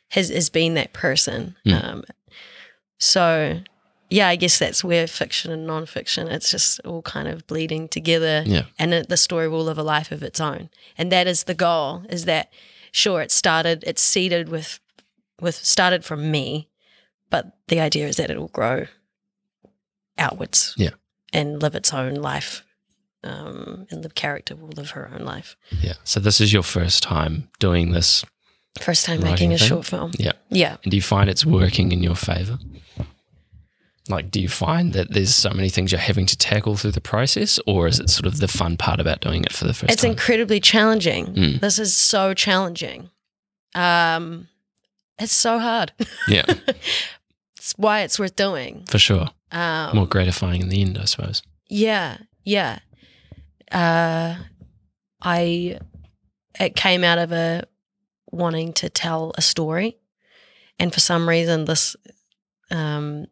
has 0.10 0.30
has 0.30 0.49
been 0.49 0.73
that 0.76 0.94
person. 0.94 1.56
Mm. 1.65 1.84
Um, 1.84 2.03
so 2.99 3.60
yeah, 4.10 4.27
I 4.27 4.36
guess 4.36 4.60
that's 4.60 4.84
where 4.84 5.07
fiction 5.07 5.52
and 5.52 5.68
nonfiction, 5.68 6.32
it's 6.32 6.52
just 6.52 6.80
all 6.82 7.02
kind 7.02 7.27
of 7.27 7.48
bleeding 7.48 7.88
together. 7.88 8.44
Yeah. 8.45 8.65
And 8.77 8.94
it, 8.94 9.10
the 9.10 9.18
story 9.18 9.48
will 9.48 9.64
live 9.64 9.80
a 9.80 9.84
life 9.84 10.11
of 10.11 10.22
its 10.22 10.40
own. 10.40 10.69
And 10.98 11.11
that 11.11 11.27
is 11.27 11.45
the 11.45 11.56
goal, 11.56 12.03
is 12.10 12.26
that 12.26 12.52
sure 12.91 13.22
it 13.22 13.32
started, 13.32 13.84
it's 13.88 14.02
seeded 14.02 14.49
with 14.49 14.80
with 15.41 15.56
started 15.56 16.06
from 16.06 16.32
me, 16.32 16.69
but 17.30 17.57
the 17.68 17.80
idea 17.80 18.07
is 18.07 18.15
that 18.18 18.30
it 18.30 18.40
will 18.40 18.48
grow 18.49 18.86
outwards. 20.18 20.73
Yeah. 20.77 20.91
And 21.34 21.61
live 21.61 21.76
its 21.76 21.94
own 21.94 22.15
life. 22.15 22.64
Um, 23.23 23.88
and 23.90 24.03
the 24.03 24.10
character 24.10 24.56
will 24.56 24.69
live 24.69 24.91
her 24.91 25.11
own 25.14 25.26
life. 25.26 25.57
Yeah. 25.82 25.95
So 26.03 26.19
this 26.19 26.40
is 26.40 26.53
your 26.53 26.64
first 26.64 27.03
time 27.03 27.49
doing 27.60 27.91
this. 27.91 28.23
First 28.81 29.06
time 29.06 29.22
making 29.22 29.53
a 29.53 29.57
thing? 29.57 29.68
short 29.68 29.85
film. 29.85 30.11
Yeah. 30.18 30.34
Yeah. 30.49 30.77
And 30.84 30.91
do 30.91 30.97
you 30.97 31.02
find 31.03 31.30
it's 31.30 31.45
working 31.45 31.91
in 31.91 32.03
your 32.03 32.15
favor? 32.15 32.57
Like, 34.07 34.30
do 34.30 34.39
you 34.39 34.49
find 34.49 34.93
that 34.93 35.11
there's 35.11 35.34
so 35.34 35.49
many 35.49 35.69
things 35.69 35.91
you're 35.91 35.99
having 35.99 36.27
to 36.27 36.38
tackle 36.38 36.76
through 36.76 36.91
the 36.91 37.02
process, 37.02 37.60
or 37.65 37.88
is 37.88 37.99
it 37.99 38.10
sort 38.11 38.27
of 38.27 38.39
the 38.39 38.47
fun 38.47 38.77
part 38.77 38.99
about 38.99 39.19
doing 39.19 39.43
it 39.43 39.52
for 39.52 39.65
the 39.65 39.73
first 39.73 39.91
it's 39.93 40.02
time? 40.03 40.11
It's 40.11 40.22
incredibly 40.22 40.60
challenging. 40.60 41.26
Mm. 41.34 41.60
This 41.60 41.80
is 41.80 41.95
so 41.95 42.35
challenging. 42.35 43.10
Um, 43.73 44.47
it's 45.18 45.34
so 45.34 45.57
hard. 45.57 45.91
yeah, 46.27 46.43
it's 47.57 47.73
why 47.77 48.02
it's 48.02 48.19
worth 48.19 48.35
doing. 48.35 48.84
for 48.88 48.99
sure. 48.99 49.30
Um, 49.52 49.95
More 49.95 50.06
gratifying 50.07 50.61
in 50.61 50.69
the 50.69 50.81
end, 50.81 50.99
I 50.99 51.06
suppose. 51.06 51.41
yeah, 51.68 52.18
yeah. 52.43 52.80
Uh, 53.72 54.35
I 55.22 55.80
it 56.60 56.76
came 56.76 57.03
out 57.03 57.18
of 57.18 57.31
a 57.31 57.64
wanting 58.36 58.74
to 58.74 58.90
tell 58.90 59.34
a 59.38 59.41
story, 59.41 59.98
and 60.80 60.94
for 60.94 60.99
some 60.99 61.28
reason 61.28 61.66
this 61.66 61.95
um, 62.72 63.26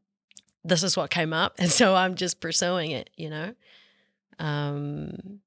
this 0.64 0.84
is 0.84 0.96
what 0.96 1.10
came 1.10 1.34
up, 1.34 1.56
and 1.60 1.70
so 1.70 1.96
I'm 1.96 2.16
just 2.16 2.40
pursuing 2.40 2.92
it. 2.92 3.10
You 3.18 3.30
know. 3.30 3.56
Um, 4.40 5.40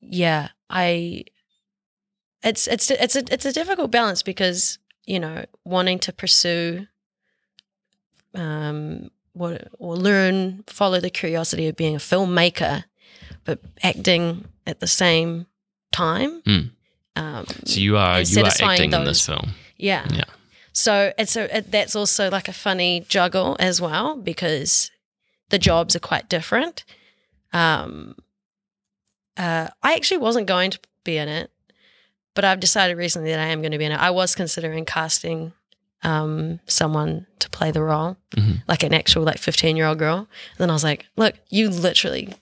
yeah, 0.00 0.48
I. 0.70 1.24
It's 2.42 2.66
it's 2.66 2.90
it's 2.90 3.16
a 3.16 3.24
it's 3.32 3.46
a 3.46 3.52
difficult 3.52 3.90
balance 3.90 4.22
because 4.22 4.78
you 5.06 5.18
know 5.18 5.44
wanting 5.64 5.98
to 6.00 6.12
pursue 6.12 6.86
um 8.34 9.10
what 9.32 9.68
or 9.78 9.96
learn 9.96 10.62
follow 10.66 11.00
the 11.00 11.10
curiosity 11.10 11.68
of 11.68 11.76
being 11.76 11.94
a 11.94 11.98
filmmaker 11.98 12.84
but 13.44 13.60
acting 13.82 14.44
at 14.66 14.80
the 14.80 14.86
same 14.86 15.46
time 15.92 16.42
Mm. 16.42 16.70
Um 17.16 17.46
So 17.64 17.80
you 17.80 17.96
are 17.96 18.20
you 18.20 18.42
are 18.42 18.46
acting 18.46 18.92
in 18.92 19.04
this 19.04 19.24
film. 19.26 19.54
yeah 19.76 20.06
Yeah. 20.10 20.24
so 20.72 21.12
it's 21.18 21.36
a 21.36 21.58
it, 21.58 21.70
that's 21.70 21.94
also 21.96 22.30
like 22.30 22.48
a 22.48 22.52
funny 22.52 23.04
juggle 23.08 23.56
as 23.60 23.80
well 23.80 24.16
because 24.16 24.90
the 25.50 25.58
jobs 25.58 25.94
are 25.96 26.00
quite 26.00 26.28
different 26.28 26.84
um 27.52 28.16
uh 29.36 29.68
i 29.82 29.94
actually 29.94 30.18
wasn't 30.18 30.46
going 30.46 30.70
to 30.70 30.78
be 31.04 31.16
in 31.16 31.28
it 31.28 31.50
but 32.34 32.44
i've 32.44 32.60
decided 32.60 32.96
recently 32.96 33.30
that 33.30 33.40
i 33.40 33.46
am 33.46 33.60
going 33.60 33.72
to 33.72 33.78
be 33.78 33.84
in 33.84 33.92
it 33.92 34.00
i 34.00 34.10
was 34.10 34.34
considering 34.34 34.84
casting 34.84 35.52
um 36.02 36.60
someone 36.66 37.26
to 37.38 37.48
play 37.50 37.70
the 37.70 37.82
role 37.82 38.16
Mhm. 38.36 38.62
like 38.68 38.82
an 38.82 38.92
actual 38.94 39.22
like 39.22 39.38
15 39.38 39.76
year 39.76 39.86
old 39.86 39.98
girl 39.98 40.18
and 40.18 40.58
then 40.58 40.70
i 40.70 40.72
was 40.72 40.84
like 40.84 41.06
look 41.16 41.34
you 41.50 41.68
literally 41.70 42.34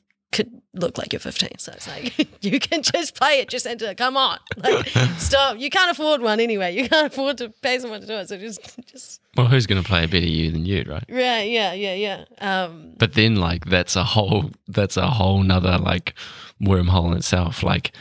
look 0.74 0.96
like 0.96 1.12
you're 1.12 1.20
15 1.20 1.58
so 1.58 1.70
it's 1.72 1.86
like 1.86 2.28
you 2.42 2.58
can 2.58 2.82
just 2.82 3.14
play 3.14 3.40
it 3.40 3.48
just 3.48 3.66
enter 3.66 3.94
come 3.94 4.16
on. 4.16 4.38
Like 4.56 4.86
stop. 5.18 5.58
You 5.58 5.68
can't 5.70 5.90
afford 5.90 6.22
one 6.22 6.40
anyway. 6.40 6.74
You 6.74 6.88
can't 6.88 7.12
afford 7.12 7.38
to 7.38 7.50
pay 7.50 7.78
someone 7.78 8.00
to 8.00 8.06
do 8.06 8.14
it. 8.14 8.28
So 8.28 8.36
just 8.38 8.60
just. 8.86 9.20
Well, 9.36 9.46
who's 9.46 9.66
going 9.66 9.82
to 9.82 9.88
play 9.88 10.04
a 10.04 10.08
better 10.08 10.26
you 10.26 10.50
than 10.50 10.64
you, 10.64 10.84
right? 10.88 11.04
right 11.08 11.48
yeah 11.50 11.72
yeah 11.72 11.94
yeah. 11.94 12.24
Um 12.38 12.94
But 12.98 13.14
then, 13.14 13.36
like, 13.36 13.66
that's 13.66 13.96
a 13.96 14.04
whole 14.04 14.50
that's 14.68 14.96
a 14.96 15.08
whole 15.08 15.42
nother 15.42 15.78
like 15.78 16.14
wormhole 16.62 17.12
in 17.12 17.18
itself. 17.18 17.62
Like, 17.62 17.92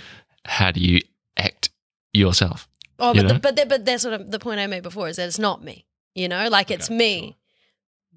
how 0.46 0.72
do 0.72 0.80
you 0.80 1.02
act 1.38 1.70
yourself? 2.14 2.68
oh 3.00 3.14
you 3.14 3.22
but 3.24 3.28
the, 3.28 3.40
but 3.40 3.56
that, 3.56 3.70
but 3.70 3.86
that's 3.86 4.04
what 4.06 4.14
I'm, 4.14 4.30
the 4.30 4.40
point 4.40 4.60
i 4.60 4.68
made 4.68 4.84
before 4.84 5.08
is 5.10 5.16
that 5.16 5.28
it's 5.28 5.40
not 5.40 5.64
me 5.64 5.86
you 6.14 6.28
know? 6.28 6.48
Like 6.50 6.72
it's 6.72 6.88
Okay, 6.90 6.98
me 6.98 7.22
sure. 7.22 7.36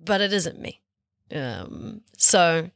but 0.04 0.20
it 0.20 0.32
isn't 0.32 0.58
me. 0.60 0.80
Um 1.34 2.02
so 2.18 2.70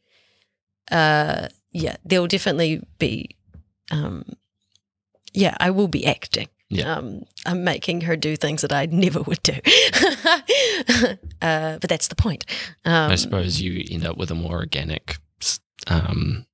uh 0.90 1.48
yeah 1.72 1.96
there 2.04 2.20
will 2.20 2.28
definitely 2.28 2.82
be 2.98 3.30
um 3.90 4.24
yeah 5.34 5.56
i 5.60 5.70
will 5.70 5.88
be 5.88 6.06
acting 6.06 6.48
Yeah. 6.70 6.94
um 6.96 7.24
i'm 7.46 7.64
making 7.64 8.02
her 8.02 8.16
do 8.16 8.36
things 8.36 8.62
that 8.62 8.72
i 8.72 8.86
never 8.86 9.22
would 9.22 9.42
do 9.42 9.52
uh 11.42 11.78
but 11.78 11.88
that's 11.88 12.08
the 12.08 12.14
point 12.16 12.44
um 12.84 13.10
I 13.10 13.14
suppose 13.16 13.60
you 13.60 13.84
end 13.90 14.06
up 14.06 14.16
with 14.16 14.30
a 14.30 14.34
more 14.34 14.56
organic 14.56 15.16
um, 15.86 16.44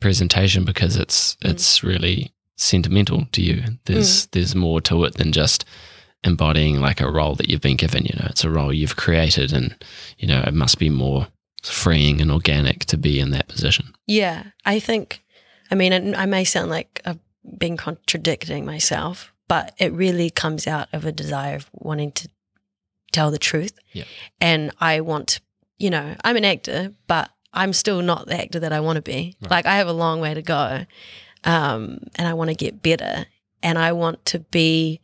presentation 0.00 0.64
because 0.64 0.96
it's 0.96 1.36
Mm. 1.36 1.50
it's 1.50 1.82
really 1.82 2.32
sentimental 2.56 3.26
to 3.32 3.40
you. 3.42 3.62
There's 3.86 4.26
there's 4.26 4.54
more 4.54 4.80
to 4.82 5.04
it 5.04 5.14
than 5.14 5.32
just 5.32 5.64
embodying 6.22 6.80
like 6.80 7.00
a 7.00 7.10
role 7.10 7.34
that 7.36 7.48
you've 7.48 7.60
been 7.62 7.76
given. 7.76 8.04
You 8.04 8.14
know, 8.18 8.26
it's 8.28 8.44
a 8.44 8.50
role 8.50 8.72
you've 8.72 8.96
created, 8.96 9.52
and 9.52 9.74
you 10.18 10.28
know 10.28 10.42
it 10.46 10.52
must 10.54 10.78
be 10.78 10.90
more 10.90 11.28
freeing 11.70 12.20
and 12.20 12.30
organic 12.30 12.84
to 12.86 12.96
be 12.96 13.20
in 13.20 13.30
that 13.30 13.48
position. 13.48 13.94
Yeah, 14.06 14.44
I 14.64 14.80
think. 14.80 15.22
I 15.70 15.74
mean, 15.74 16.14
I 16.14 16.22
I 16.22 16.26
may 16.26 16.44
sound 16.44 16.70
like 16.70 17.00
I've 17.04 17.18
been 17.58 17.76
contradicting 17.76 18.64
myself, 18.64 19.32
but 19.48 19.74
it 19.78 19.92
really 19.92 20.30
comes 20.30 20.66
out 20.66 20.88
of 20.92 21.04
a 21.04 21.12
desire 21.12 21.56
of 21.56 21.70
wanting 21.72 22.12
to 22.12 22.28
tell 23.12 23.30
the 23.30 23.38
truth. 23.38 23.78
Yeah. 23.92 24.04
And 24.40 24.72
I 24.80 25.00
want, 25.00 25.40
you 25.78 25.90
know, 25.90 26.16
I'm 26.24 26.36
an 26.36 26.44
actor, 26.44 26.92
but 27.06 27.30
I'm 27.52 27.72
still 27.72 28.02
not 28.02 28.26
the 28.26 28.40
actor 28.40 28.60
that 28.60 28.72
I 28.72 28.80
want 28.80 28.96
to 28.96 29.02
be. 29.02 29.36
Right. 29.40 29.50
Like 29.50 29.66
I 29.66 29.76
have 29.76 29.88
a 29.88 29.92
long 29.92 30.20
way 30.20 30.34
to 30.34 30.42
go, 30.42 30.84
um, 31.44 31.98
and 32.16 32.28
I 32.28 32.34
want 32.34 32.50
to 32.50 32.56
get 32.56 32.82
better. 32.82 33.26
And 33.62 33.78
I 33.78 33.92
want 33.92 34.24
to 34.26 34.40
be. 34.40 35.00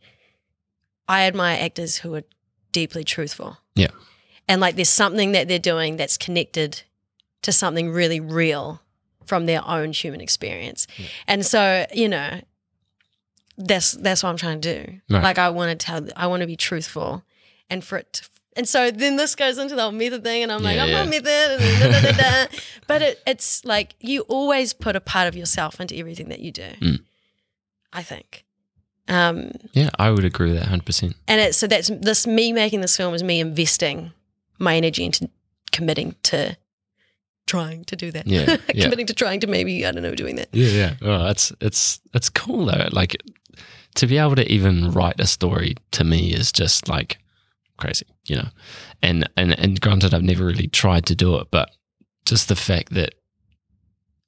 I 1.07 1.23
admire 1.23 1.57
actors 1.59 1.97
who 1.97 2.13
are 2.15 2.23
deeply 2.71 3.03
truthful. 3.03 3.57
Yeah. 3.75 3.89
And 4.51 4.59
like, 4.59 4.75
there's 4.75 4.89
something 4.89 5.31
that 5.31 5.47
they're 5.47 5.59
doing 5.59 5.95
that's 5.95 6.17
connected 6.17 6.81
to 7.43 7.53
something 7.53 7.89
really 7.89 8.19
real 8.19 8.81
from 9.25 9.45
their 9.45 9.65
own 9.65 9.93
human 9.93 10.19
experience. 10.19 10.87
And 11.25 11.45
so, 11.45 11.85
you 11.93 12.09
know, 12.09 12.41
that's 13.57 13.93
that's 13.93 14.23
what 14.23 14.29
I'm 14.29 14.35
trying 14.37 14.59
to 14.59 14.83
do. 14.83 14.99
Right. 15.09 15.23
Like 15.23 15.37
I 15.37 15.49
want 15.51 15.79
to 15.79 15.85
tell 15.85 16.05
I 16.17 16.27
want 16.27 16.41
to 16.41 16.47
be 16.47 16.57
truthful 16.57 17.23
and 17.69 17.81
for 17.81 17.99
it 17.99 18.11
to, 18.13 18.29
and 18.57 18.67
so 18.67 18.91
then 18.91 19.15
this 19.15 19.35
goes 19.35 19.57
into 19.57 19.75
the 19.75 19.83
whole 19.83 19.91
method 19.93 20.23
thing 20.23 20.43
and 20.43 20.51
I'm 20.51 20.61
like, 20.63 20.75
Yeah, 20.75 20.83
I'm 20.83 20.89
yeah. 20.89 21.03
not 21.03 21.09
method 21.09 21.59
da, 21.79 22.01
da, 22.01 22.01
da, 22.01 22.45
da. 22.45 22.57
but 22.87 23.01
it, 23.01 23.21
it's 23.25 23.63
like 23.63 23.95
you 24.01 24.21
always 24.21 24.73
put 24.73 24.97
a 24.97 25.01
part 25.01 25.27
of 25.29 25.35
yourself 25.37 25.79
into 25.79 25.95
everything 25.95 26.27
that 26.29 26.39
you 26.39 26.51
do. 26.51 26.69
Mm. 26.81 26.99
I 27.93 28.03
think. 28.03 28.43
Um 29.07 29.51
Yeah, 29.71 29.91
I 29.97 30.11
would 30.11 30.25
agree 30.25 30.51
with 30.51 30.59
that 30.59 30.67
hundred 30.67 30.85
percent. 30.85 31.15
and 31.27 31.39
it, 31.39 31.55
so 31.55 31.67
that's 31.67 31.89
this 32.01 32.27
me 32.27 32.51
making 32.51 32.81
this 32.81 32.97
film 32.97 33.13
is 33.13 33.23
me 33.23 33.39
investing 33.39 34.11
my 34.61 34.75
energy 34.77 35.03
into 35.03 35.29
committing 35.71 36.15
to 36.23 36.55
trying 37.47 37.83
to 37.85 37.95
do 37.95 38.11
that. 38.11 38.27
Yeah, 38.27 38.57
yeah. 38.73 38.83
committing 38.83 39.07
to 39.07 39.13
trying 39.13 39.39
to 39.41 39.47
maybe 39.47 39.85
I 39.85 39.91
don't 39.91 40.03
know 40.03 40.15
doing 40.15 40.35
that. 40.37 40.49
Yeah, 40.53 40.67
yeah. 40.67 40.93
Oh, 41.01 41.27
it's 41.27 41.51
it's 41.59 41.99
it's 42.13 42.29
cool 42.29 42.65
though. 42.65 42.87
Like 42.91 43.17
to 43.95 44.07
be 44.07 44.17
able 44.17 44.35
to 44.35 44.49
even 44.51 44.91
write 44.91 45.19
a 45.19 45.27
story 45.27 45.75
to 45.91 46.03
me 46.03 46.33
is 46.33 46.51
just 46.51 46.87
like 46.87 47.17
crazy, 47.77 48.05
you 48.25 48.35
know. 48.37 48.47
And 49.01 49.27
and 49.35 49.57
and 49.59 49.81
granted, 49.81 50.13
I've 50.13 50.23
never 50.23 50.45
really 50.45 50.67
tried 50.67 51.05
to 51.07 51.15
do 51.15 51.35
it, 51.37 51.47
but 51.51 51.69
just 52.25 52.47
the 52.47 52.55
fact 52.55 52.93
that 52.93 53.15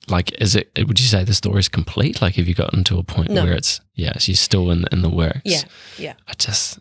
like 0.09 0.33
is 0.41 0.55
it 0.55 0.69
would 0.87 0.99
you 0.99 1.05
say 1.05 1.23
the 1.23 1.33
story's 1.33 1.69
complete 1.69 2.21
like 2.21 2.35
have 2.35 2.45
you 2.47 2.53
gotten 2.53 2.83
to 2.83 2.97
a 2.97 3.03
point 3.03 3.29
No. 3.29 3.45
where 3.45 3.53
it's 3.53 3.79
yeah 3.95 4.11
you're 4.19 4.35
still 4.35 4.69
in 4.69 4.83
in 4.91 5.01
the 5.01 5.09
works 5.09 5.39
Yeah, 5.45 5.61
yeah. 5.97 6.13
i 6.27 6.33
just 6.33 6.77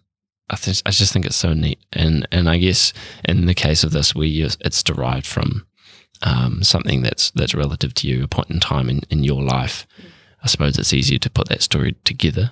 i 0.51 0.56
think 0.56 0.78
i 0.86 0.90
just 0.90 1.12
think 1.12 1.27
it's 1.27 1.36
so 1.36 1.52
neat 1.52 1.78
and 1.93 2.27
and 2.31 2.48
i 2.48 2.59
guess 2.59 2.93
in 3.24 3.47
the 3.47 3.55
case 3.55 3.85
of 3.85 3.93
this 3.93 4.14
where 4.14 4.27
it's 4.27 4.82
derived 4.82 5.27
from 5.27 5.66
um, 6.24 6.62
something 6.62 7.02
that's 7.02 7.31
that's 7.32 7.55
relative 7.55 7.94
to 7.94 8.06
you 8.06 8.23
a 8.23 8.28
point 8.28 8.48
in 8.51 8.60
time 8.60 8.89
in, 8.89 9.01
in 9.10 9.24
your 9.24 9.43
life 9.43 9.86
i 10.43 10.47
suppose 10.47 10.78
it's 10.78 10.93
easier 10.93 11.19
to 11.19 11.31
put 11.31 11.48
that 11.48 11.62
story 11.62 11.97
together 12.05 12.51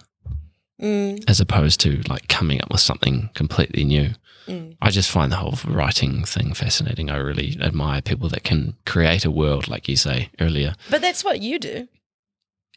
Mm, 0.80 1.22
as 1.28 1.40
opposed 1.40 1.78
to 1.80 2.00
like 2.08 2.26
coming 2.28 2.62
up 2.62 2.70
with 2.70 2.80
something 2.80 3.28
completely 3.34 3.84
new 3.84 4.14
mm. 4.46 4.74
I 4.80 4.90
just 4.90 5.10
find 5.10 5.30
the 5.30 5.36
whole 5.36 5.58
writing 5.66 6.24
thing 6.24 6.54
fascinating. 6.54 7.10
I 7.10 7.16
really 7.16 7.58
admire 7.60 8.00
people 8.00 8.30
that 8.30 8.44
can 8.44 8.76
create 8.86 9.26
a 9.26 9.30
world, 9.30 9.68
like 9.68 9.88
you 9.88 9.96
say 9.96 10.30
earlier. 10.40 10.74
But 10.88 11.02
that's 11.02 11.22
what 11.22 11.42
you 11.42 11.58
do. 11.58 11.88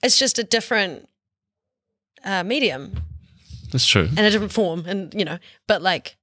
It's 0.03 0.19
just 0.19 0.37
a 0.37 0.43
different 0.43 1.07
uh, 2.25 2.43
medium 2.43 2.93
That's 3.73 3.85
true. 3.85 4.07
and 4.15 4.19
a 4.25 4.29
different 4.31 4.53
form, 4.53 4.85
and 4.87 5.13
you 5.13 5.25
know. 5.25 5.37
But 5.67 5.81
like, 5.81 6.15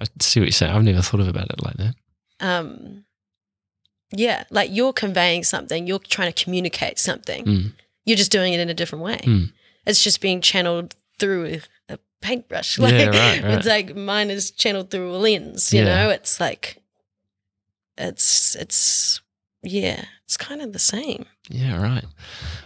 I 0.00 0.06
see 0.20 0.38
what 0.38 0.44
you're 0.46 0.52
saying. 0.52 0.72
I've 0.72 0.84
never 0.84 1.02
thought 1.02 1.18
of 1.20 1.26
about 1.28 1.50
it 1.50 1.60
like 1.60 1.76
that. 1.78 1.94
um, 2.38 3.04
yeah, 4.12 4.44
like 4.50 4.70
you're 4.72 4.92
conveying 4.92 5.42
something. 5.44 5.86
You're 5.88 5.98
trying 5.98 6.32
to 6.32 6.44
communicate 6.44 6.98
something. 6.98 7.44
Mm. 7.44 7.72
You're 8.04 8.16
just 8.16 8.30
doing 8.32 8.52
it 8.52 8.60
in 8.60 8.68
a 8.68 8.74
different 8.74 9.04
way. 9.04 9.18
Mm. 9.18 9.52
It's 9.86 10.02
just 10.04 10.20
being 10.20 10.40
channeled 10.40 10.94
through 11.18 11.60
a 11.88 11.98
paintbrush. 12.20 12.78
Yeah, 12.78 12.86
Like, 12.86 12.94
right, 13.08 13.42
right. 13.42 13.54
It's 13.58 13.66
like 13.66 13.94
mine 13.96 14.30
is 14.30 14.50
channeled 14.50 14.90
through 14.90 15.14
a 15.14 15.18
lens. 15.18 15.72
You 15.72 15.80
Yeah. 15.84 16.04
know, 16.04 16.10
it's 16.10 16.38
like 16.40 16.82
it's 17.96 18.54
it's 18.56 19.20
yeah, 19.62 20.04
it's 20.24 20.36
kind 20.36 20.62
of 20.62 20.72
the 20.72 20.78
same. 20.78 21.26
Yeah, 21.48 21.80
right. 21.80 22.04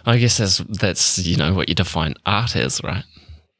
I 0.05 0.17
guess 0.17 0.37
that's 0.37 0.57
that's 0.57 1.17
you 1.19 1.35
know 1.37 1.53
what 1.53 1.69
you 1.69 1.75
define 1.75 2.15
art 2.25 2.55
as, 2.55 2.81
right? 2.83 3.03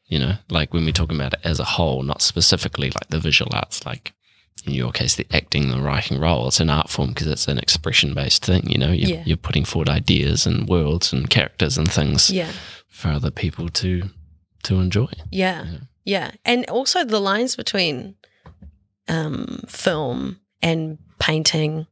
You 0.07 0.19
know, 0.19 0.33
like 0.49 0.73
when 0.73 0.85
we're 0.85 0.91
talking 0.91 1.15
about 1.17 1.33
it 1.33 1.39
as 1.43 1.59
a 1.59 1.63
whole, 1.63 2.03
not 2.03 2.21
specifically 2.21 2.87
like 2.91 3.07
the 3.09 3.19
visual 3.19 3.51
arts, 3.53 3.85
like 3.85 4.13
in 4.65 4.73
your 4.73 4.91
case, 4.91 5.15
the 5.15 5.25
acting, 5.31 5.69
the 5.69 5.81
writing 5.81 6.19
role. 6.19 6.47
It's 6.47 6.59
an 6.59 6.69
art 6.69 6.89
form 6.89 7.09
because 7.09 7.27
it's 7.27 7.47
an 7.47 7.57
expression 7.57 8.13
based 8.13 8.45
thing. 8.45 8.69
You 8.69 8.77
know, 8.77 8.91
you're, 8.91 9.09
Yeah. 9.17 9.23
you're 9.25 9.37
putting 9.37 9.65
forward 9.65 9.89
ideas 9.89 10.45
and 10.45 10.67
worlds 10.67 11.11
and 11.11 11.29
characters 11.29 11.77
and 11.77 11.91
things 11.91 12.29
Yeah. 12.29 12.51
for 12.87 13.09
other 13.09 13.31
people 13.31 13.69
to 13.69 14.09
to 14.63 14.79
enjoy. 14.79 15.09
Yeah. 15.31 15.63
Yeah. 15.65 15.77
Yeah. 16.03 16.31
And 16.45 16.65
also 16.69 17.03
the 17.03 17.19
lines 17.19 17.55
between 17.55 18.15
um, 19.07 19.61
film 19.67 20.39
and 20.61 20.97
painting, 21.19 21.85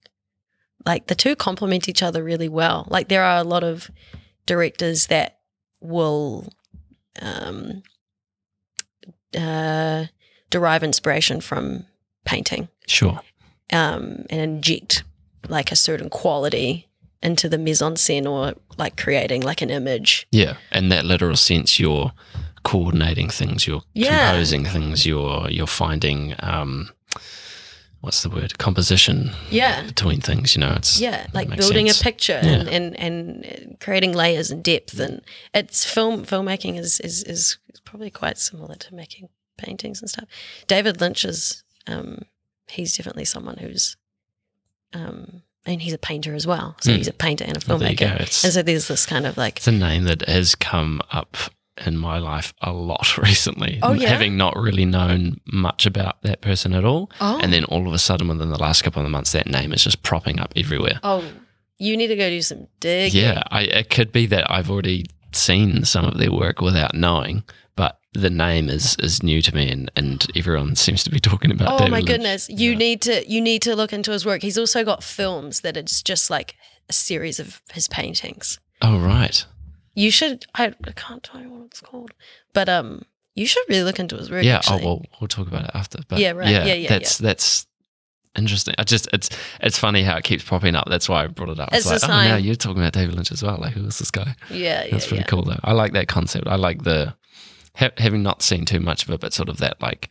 like 0.85 1.07
the 1.07 1.15
two 1.15 1.35
complement 1.35 1.87
each 1.87 2.01
other 2.03 2.23
really 2.23 2.49
well. 2.49 2.87
Like 2.89 3.09
there 3.09 3.23
are 3.23 3.37
a 3.37 3.43
lot 3.43 3.63
of 3.63 3.89
directors 4.45 5.07
that 5.07 5.37
will 5.81 6.51
um, 7.21 7.83
uh, 9.35 10.05
derive 10.49 10.83
inspiration 10.83 11.41
from 11.41 11.85
painting 12.25 12.67
Sure. 12.87 13.19
um, 13.71 14.25
and 14.29 14.39
inject 14.41 15.03
like 15.49 15.71
a 15.71 15.75
certain 15.75 16.09
quality 16.09 16.87
into 17.21 17.47
the 17.49 17.57
mise 17.57 17.81
en 17.81 17.95
scène 17.95 18.25
or 18.29 18.53
like 18.77 18.95
creating 19.01 19.41
like 19.41 19.61
an 19.61 19.69
image. 19.69 20.27
Yeah, 20.31 20.55
in 20.71 20.89
that 20.89 21.05
literal 21.05 21.35
sense, 21.37 21.79
you're 21.79 22.11
coordinating 22.63 23.29
things, 23.29 23.65
you're 23.67 23.83
Yeah. 23.93 24.31
composing 24.31 24.65
things, 24.65 25.05
you're 25.05 25.49
you're 25.49 25.67
finding 25.67 26.35
um, 26.39 26.89
what's 28.01 28.23
the 28.23 28.29
word 28.29 28.57
composition 28.57 29.31
Yeah. 29.49 29.83
between 29.83 30.19
things. 30.21 30.55
You 30.55 30.61
know, 30.61 30.73
it's 30.75 30.99
yeah 30.99 31.27
like 31.33 31.49
building 31.55 31.87
sense. 31.87 32.01
a 32.01 32.03
picture 32.03 32.39
and, 32.43 32.67
and 32.69 32.95
and 32.99 33.77
creating 33.79 34.13
layers 34.13 34.51
and 34.51 34.63
depth 34.63 34.99
and 34.99 35.21
it's 35.53 35.85
film 35.85 36.25
filmmaking 36.25 36.77
is, 36.79 36.99
is 36.99 37.23
is 37.23 37.57
probably 37.93 38.09
quite 38.09 38.39
similar 38.39 38.73
to 38.75 38.95
making 38.95 39.29
paintings 39.57 40.01
and 40.01 40.09
stuff 40.09 40.25
david 40.67 40.99
lynch 40.99 41.23
is 41.23 41.63
um 41.85 42.23
he's 42.67 42.97
definitely 42.97 43.23
someone 43.25 43.57
who's 43.57 43.95
um 44.93 45.43
and 45.65 45.81
he's 45.81 45.93
a 45.93 45.97
painter 45.97 46.33
as 46.33 46.45
well 46.47 46.75
so 46.81 46.91
Hmm. 46.91 46.97
he's 46.97 47.07
a 47.07 47.13
painter 47.13 47.45
and 47.47 47.55
a 47.57 47.59
Well, 47.67 47.77
go. 47.79 47.85
filmmaker 47.85 48.19
It's, 48.21 48.43
and 48.43 48.51
so 48.53 48.61
there's 48.63 48.87
this 48.87 49.05
kind 49.05 49.25
of 49.25 49.37
like 49.37 49.57
it's 49.57 49.67
a 49.67 49.71
name 49.71 50.05
that 50.05 50.27
has 50.27 50.55
come 50.55 51.01
up 51.11 51.37
in 51.85 51.97
my 51.97 52.19
life 52.19 52.53
a 52.61 52.71
lot 52.71 53.17
recently. 53.29 53.79
Oh, 53.81 53.93
yeah? 53.93 54.09
having 54.09 54.37
not 54.37 54.55
really 54.55 54.85
known 54.85 55.39
much 55.51 55.87
about 55.87 56.21
that 56.21 56.39
person 56.41 56.73
at 56.73 56.85
all, 56.85 57.09
oh 57.19 57.39
and 57.41 57.51
then 57.51 57.63
all 57.65 57.87
of 57.87 57.93
a 57.93 57.97
sudden, 57.99 58.27
within 58.27 58.49
the 58.51 58.59
last 58.59 58.83
couple 58.83 59.03
of 59.03 59.09
months, 59.09 59.31
that 59.31 59.47
name 59.47 59.73
is 59.73 59.83
just 59.83 60.03
propping 60.03 60.39
up 60.39 60.53
everywhere. 60.55 60.99
oh 61.03 61.23
you 61.79 61.97
need 61.97 62.07
to 62.07 62.15
go 62.15 62.29
do 62.29 62.41
some 62.43 62.67
digging 62.79 63.21
Yeah, 63.23 63.41
I, 63.49 63.61
it 63.63 63.89
could 63.89 64.11
be 64.11 64.27
that 64.27 64.49
I've 64.51 64.69
already 64.69 65.05
seen 65.31 65.83
some 65.83 66.05
of 66.05 66.17
their 66.19 66.31
work 66.31 66.61
without 66.61 66.93
knowing, 66.93 67.43
the 68.13 68.29
name 68.29 68.69
is 68.69 68.95
is 68.99 69.23
new 69.23 69.41
to 69.41 69.53
me, 69.55 69.69
and, 69.71 69.91
and 69.95 70.25
everyone 70.35 70.75
seems 70.75 71.03
to 71.03 71.09
be 71.09 71.19
talking 71.19 71.51
about. 71.51 71.73
Oh 71.73 71.77
David 71.79 71.91
my 71.91 71.97
Lynch. 71.97 72.07
goodness! 72.07 72.49
You 72.49 72.71
Yeah. 72.71 72.77
need 72.77 73.01
to 73.03 73.29
you 73.29 73.41
need 73.41 73.61
to 73.63 73.75
look 73.75 73.93
into 73.93 74.11
his 74.11 74.25
work. 74.25 74.41
He's 74.41 74.57
also 74.57 74.83
got 74.83 75.03
films 75.03 75.61
that 75.61 75.75
it's 75.77 76.01
just 76.01 76.29
like 76.29 76.55
a 76.89 76.93
series 76.93 77.39
of 77.39 77.61
his 77.73 77.87
paintings. 77.87 78.59
Oh 78.81 78.99
right, 78.99 79.45
You 79.95 80.11
should. 80.11 80.45
I, 80.55 80.73
I 80.85 80.91
can't 80.91 81.23
tell 81.23 81.41
you 81.41 81.49
what 81.49 81.65
it's 81.67 81.79
called, 81.81 82.11
but 82.53 82.67
um, 82.69 83.03
you 83.35 83.45
should 83.45 83.63
really 83.69 83.83
look 83.83 83.99
into 83.99 84.17
his 84.17 84.29
work. 84.29 84.43
yeah. 84.43 84.57
actually. 84.57 84.81
Oh 84.81 84.85
well, 84.85 85.01
we'll 85.21 85.27
talk 85.27 85.47
about 85.47 85.63
it 85.65 85.71
after. 85.73 85.99
But 86.07 86.19
Yeah, 86.19 86.31
right. 86.31 86.49
Yeah, 86.49 86.65
yeah, 86.73 86.89
That's 86.89 87.17
that's 87.17 87.65
interesting. 88.35 88.73
I 88.77 88.83
just 88.83 89.07
it's 89.13 89.29
it's 89.61 89.77
funny 89.79 90.03
how 90.03 90.17
it 90.17 90.23
keeps 90.23 90.43
popping 90.43 90.75
up. 90.75 90.87
That's 90.89 91.07
why 91.07 91.23
I 91.23 91.27
brought 91.27 91.49
it 91.49 91.59
up. 91.59 91.69
It's 91.71 91.85
like, 91.85 92.01
a 92.01 92.05
oh, 92.05 92.07
now 92.09 92.35
you're 92.35 92.55
talking 92.55 92.81
about 92.81 92.93
David 92.93 93.15
Lynch 93.15 93.31
as 93.31 93.41
well. 93.43 93.57
Like, 93.57 93.73
who 93.73 93.85
is 93.85 93.99
this 93.99 94.11
guy? 94.11 94.35
yeah, 94.49 94.83
yeah, 94.83 94.91
That's 94.91 95.07
pretty 95.07 95.21
yeah. 95.21 95.27
cool 95.27 95.43
though. 95.43 95.59
I 95.63 95.71
like 95.73 95.93
that 95.93 96.07
concept. 96.07 96.47
I 96.47 96.55
like 96.55 96.83
the 96.83 97.15
ha- 97.75 97.91
having 97.97 98.23
not 98.23 98.41
seen 98.41 98.65
too 98.65 98.79
much 98.79 99.03
of 99.03 99.09
it, 99.11 99.19
but 99.21 99.33
sort 99.33 99.49
of 99.49 99.57
that 99.57 99.81
like. 99.81 100.09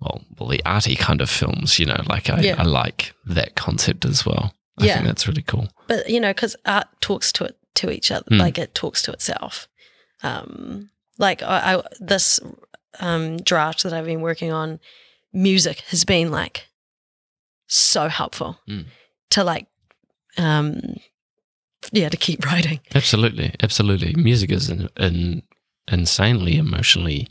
Well, 0.00 0.22
well, 0.38 0.48
the 0.48 0.62
arty 0.64 0.96
kind 0.96 1.20
of 1.20 1.28
films, 1.28 1.78
you 1.78 1.84
know, 1.84 2.02
like 2.08 2.30
I, 2.30 2.40
Yeah. 2.40 2.54
I 2.56 2.62
like 2.62 3.12
that 3.26 3.54
concept 3.54 4.06
as 4.06 4.24
well. 4.24 4.54
I 4.78 4.86
Yeah. 4.86 4.94
think 4.94 5.06
that's 5.06 5.28
really 5.28 5.42
cool. 5.42 5.68
But 5.88 6.08
you 6.08 6.18
know, 6.20 6.30
because 6.32 6.56
art 6.64 6.88
talks 7.02 7.32
to 7.32 7.44
it 7.44 7.58
to 7.74 7.90
each 7.90 8.10
other, 8.10 8.24
Hmm. 8.28 8.38
like 8.38 8.56
it 8.58 8.74
talks 8.74 9.02
to 9.02 9.12
itself. 9.12 9.68
Um, 10.22 10.88
like 11.18 11.42
I, 11.42 11.74
I 11.76 11.82
this 12.00 12.40
um 12.98 13.36
draft 13.42 13.82
that 13.82 13.92
I've 13.92 14.06
been 14.06 14.22
working 14.22 14.50
on, 14.52 14.80
music 15.34 15.80
has 15.90 16.04
been 16.04 16.30
like 16.30 16.66
so 17.66 18.08
helpful 18.08 18.58
Hmm. 18.66 18.80
to 19.30 19.44
like, 19.44 19.66
um, 20.38 20.80
yeah, 21.92 22.08
to 22.08 22.16
keep 22.16 22.46
writing. 22.50 22.80
Absolutely, 22.94 23.54
absolutely. 23.62 24.14
Music 24.14 24.50
is 24.50 24.70
an, 24.70 24.88
an 24.96 25.42
insanely 25.90 26.56
emotionally. 26.56 27.28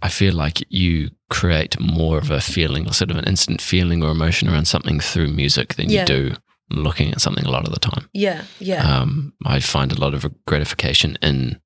I 0.00 0.08
feel 0.08 0.34
like 0.34 0.62
you 0.68 1.10
create 1.30 1.78
more 1.80 2.18
of 2.18 2.30
a 2.30 2.40
feeling, 2.40 2.90
sort 2.92 3.10
of 3.10 3.16
an 3.16 3.24
instant 3.24 3.60
feeling 3.60 4.02
or 4.02 4.10
emotion 4.10 4.48
around 4.48 4.66
something 4.66 5.00
through 5.00 5.28
music 5.28 5.74
than 5.74 5.88
Yeah. 5.90 6.00
you 6.00 6.06
do 6.06 6.34
looking 6.70 7.12
at 7.12 7.20
something 7.20 7.44
a 7.44 7.50
lot 7.50 7.66
of 7.66 7.72
the 7.74 7.80
time. 7.80 8.08
Yeah, 8.12 8.44
yeah, 8.58 8.82
Um, 9.00 9.34
I 9.44 9.60
find 9.60 9.92
a 9.92 10.00
lot 10.00 10.14
of 10.14 10.24
gratification 10.46 11.18
in 11.22 11.60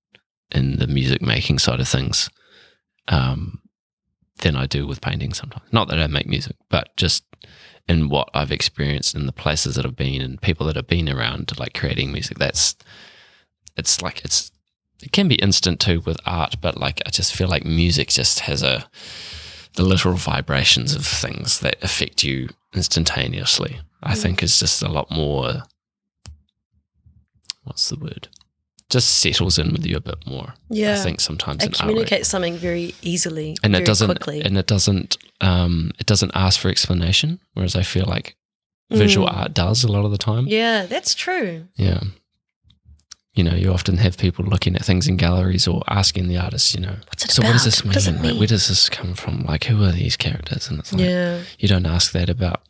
in 0.55 0.77
the 0.79 0.87
music 0.87 1.21
making 1.23 1.59
side 1.59 1.81
of 1.81 1.89
things 1.89 2.31
um, 3.09 3.61
than 4.43 4.55
I 4.57 4.67
do 4.67 4.87
with 4.87 5.01
painting 5.01 5.33
sometimes. 5.35 5.65
Not 5.73 5.89
that 5.89 5.99
I 5.99 6.07
make 6.07 6.27
music, 6.29 6.57
but 6.69 6.97
just 6.97 7.25
in 7.89 8.09
what 8.09 8.29
I've 8.35 8.53
experienced 8.53 9.15
in 9.15 9.27
the 9.27 9.33
places 9.33 9.75
that 9.75 9.85
I've 9.87 9.97
been 9.97 10.21
and 10.23 10.41
people 10.41 10.67
that 10.67 10.77
have 10.77 10.87
been 10.89 11.09
around, 11.09 11.59
like 11.59 11.75
creating 11.75 12.13
music. 12.13 12.39
That's 12.39 12.77
it's 13.77 14.01
like 14.03 14.25
it's 14.25 14.51
it 15.03 15.13
can 15.13 15.29
be 15.29 15.35
instant 15.37 15.79
too 15.81 16.01
with 16.01 16.19
art, 16.27 16.57
but 16.61 16.79
like 16.79 17.03
I 17.07 17.11
just 17.11 17.35
feel 17.35 17.49
like 17.49 17.65
music 17.65 18.09
just 18.09 18.41
has 18.41 18.63
a 18.63 18.89
the 19.75 19.83
literal 19.85 20.15
vibrations 20.17 20.95
of 20.95 21.05
things 21.07 21.61
that 21.61 21.77
affect 21.83 22.25
you 22.25 22.49
instantaneously. 22.75 23.81
I 24.03 24.15
Mm. 24.15 24.23
think 24.23 24.43
is 24.43 24.59
just 24.59 24.83
a 24.83 24.89
lot 24.89 25.11
more. 25.11 25.63
What's 27.65 27.89
the 27.89 27.97
word? 27.97 28.29
Just 28.89 29.17
settles 29.19 29.59
in 29.59 29.73
with 29.73 29.85
you 29.85 29.97
a 29.97 30.01
bit 30.01 30.25
more. 30.27 30.55
yeah. 30.71 30.93
I 30.95 30.97
think 30.97 31.21
sometimes 31.21 31.65
it 31.65 31.73
communicates 31.75 32.29
something 32.29 32.57
very 32.57 32.95
easily 33.03 33.57
and 33.65 33.73
very 33.73 33.83
it 33.83 33.87
doesn't 33.87 34.07
quickly. 34.09 34.43
and 34.43 34.57
it 34.57 34.67
doesn't 34.67 35.17
um 35.41 35.91
it 35.99 36.07
doesn't 36.07 36.31
ask 36.35 36.59
for 36.61 36.69
explanation 36.71 37.41
whereas 37.55 37.75
i 37.77 37.83
feel 37.83 38.07
like 38.07 38.37
visual 38.91 39.27
Mm. 39.29 39.37
art 39.37 39.55
does 39.55 39.83
a 39.85 39.89
lot 39.89 40.05
of 40.05 40.13
the 40.13 40.19
time 40.19 40.47
Yeah, 40.47 40.87
that's 40.87 41.15
true. 41.15 41.67
yeah 41.77 42.01
you 43.37 43.45
know 43.45 43.55
you 43.55 43.71
often 43.73 43.99
have 43.99 44.17
people 44.19 44.45
looking 44.45 44.75
at 44.77 44.85
things 44.85 45.07
in 45.07 45.17
galleries 45.17 45.69
or 45.69 45.83
asking 45.87 46.27
the 46.29 46.39
artists, 46.39 46.75
you 46.75 46.81
know 46.81 46.97
What's 47.09 47.25
it 47.27 47.31
so 47.31 47.43
what 47.43 47.53
does 47.53 47.65
this 47.65 47.85
mean? 47.85 47.93
Does 47.93 48.07
it 48.09 48.21
Like, 48.23 48.37
where 48.39 48.47
does 48.49 48.67
this 48.69 48.89
come 48.89 49.15
from 49.15 49.45
like 49.45 49.65
who 49.65 49.85
are 49.85 49.93
these 49.93 50.17
characters 50.17 50.69
and 50.71 50.79
it's 50.81 50.93
like 50.93 51.03
yeah, 51.03 51.43
you 51.59 51.69
don't 51.69 51.87
ask 51.87 52.13
that 52.13 52.29
about 52.31 52.63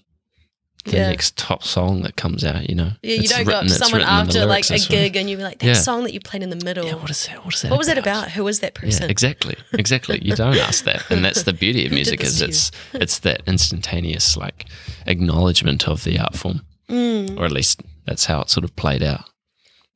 the 0.84 0.96
Yeah. 0.98 1.08
next 1.10 1.36
top 1.36 1.64
song 1.64 2.02
that 2.02 2.14
comes 2.14 2.44
out 2.44 2.68
you 2.68 2.74
know 2.76 2.92
yeah. 3.02 3.14
You 3.14 3.20
It's 3.22 3.32
don't 3.32 3.44
go 3.44 3.52
up 3.54 3.62
to 3.64 3.70
someone 3.70 4.00
written 4.02 4.14
after 4.14 4.46
like 4.46 4.68
a 4.70 4.74
well. 4.74 4.86
gig 4.88 5.16
and 5.16 5.28
you 5.28 5.36
be 5.36 5.42
like, 5.42 5.58
"That 5.58 5.66
Yeah. 5.66 5.72
song 5.74 6.04
that 6.04 6.12
you 6.14 6.20
played 6.20 6.42
in 6.44 6.50
the 6.50 6.62
middle. 6.64 6.86
yeah 6.86 6.94
what 6.94 7.10
is 7.10 7.26
that 7.26 7.44
what 7.44 7.54
is 7.54 7.62
that 7.62 7.70
what 7.72 7.78
was 7.78 7.88
it 7.88 7.98
about? 7.98 8.30
Who 8.32 8.44
was 8.44 8.60
that 8.60 8.74
person?" 8.74 9.02
Yeah, 9.04 9.10
exactly, 9.10 9.56
exactly. 9.72 10.20
You 10.22 10.36
don't 10.36 10.56
ask 10.56 10.84
that, 10.84 11.02
and 11.10 11.24
that's 11.24 11.42
the 11.42 11.52
beauty 11.52 11.86
of 11.86 11.92
music 11.92 12.22
is 12.22 12.40
it's 12.40 12.70
it's 12.92 13.18
that 13.20 13.42
instantaneous 13.48 14.36
like 14.36 14.66
acknowledgement 15.06 15.88
of 15.88 16.04
the 16.04 16.18
art 16.18 16.36
form, 16.36 16.62
Mm. 16.88 17.36
or 17.38 17.44
at 17.44 17.50
least 17.52 17.82
that's 18.06 18.26
how 18.26 18.40
it 18.42 18.50
sort 18.50 18.62
of 18.64 18.76
played 18.76 19.02
out. 19.02 19.24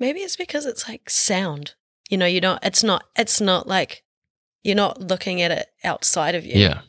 Maybe 0.00 0.20
it's 0.20 0.36
because 0.36 0.66
it's 0.66 0.88
like 0.88 1.08
sound. 1.10 1.74
You 2.08 2.16
know, 2.18 2.26
you 2.26 2.40
don't. 2.40 2.58
It's 2.64 2.82
not. 2.82 3.04
It's 3.16 3.40
not 3.40 3.68
like 3.68 4.02
you're 4.64 4.74
not 4.76 5.00
looking 5.00 5.40
at 5.42 5.50
it 5.52 5.68
outside 5.84 6.34
of 6.34 6.44
you. 6.44 6.54
Yeah, 6.58 6.80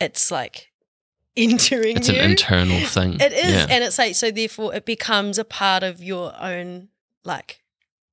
It's 0.00 0.30
like 0.30 0.68
entering 1.36 1.96
it's 1.96 2.08
you. 2.08 2.18
an 2.20 2.30
internal 2.30 2.80
thing. 2.86 3.14
It 3.20 3.32
is, 3.32 3.52
Yeah. 3.54 3.66
and 3.70 3.82
it's 3.82 3.98
like 3.98 4.14
so. 4.14 4.30
Therefore, 4.30 4.74
it 4.74 4.84
becomes 4.84 5.38
a 5.38 5.44
part 5.44 5.82
of 5.82 6.02
your 6.02 6.32
own 6.40 6.88
like 7.24 7.60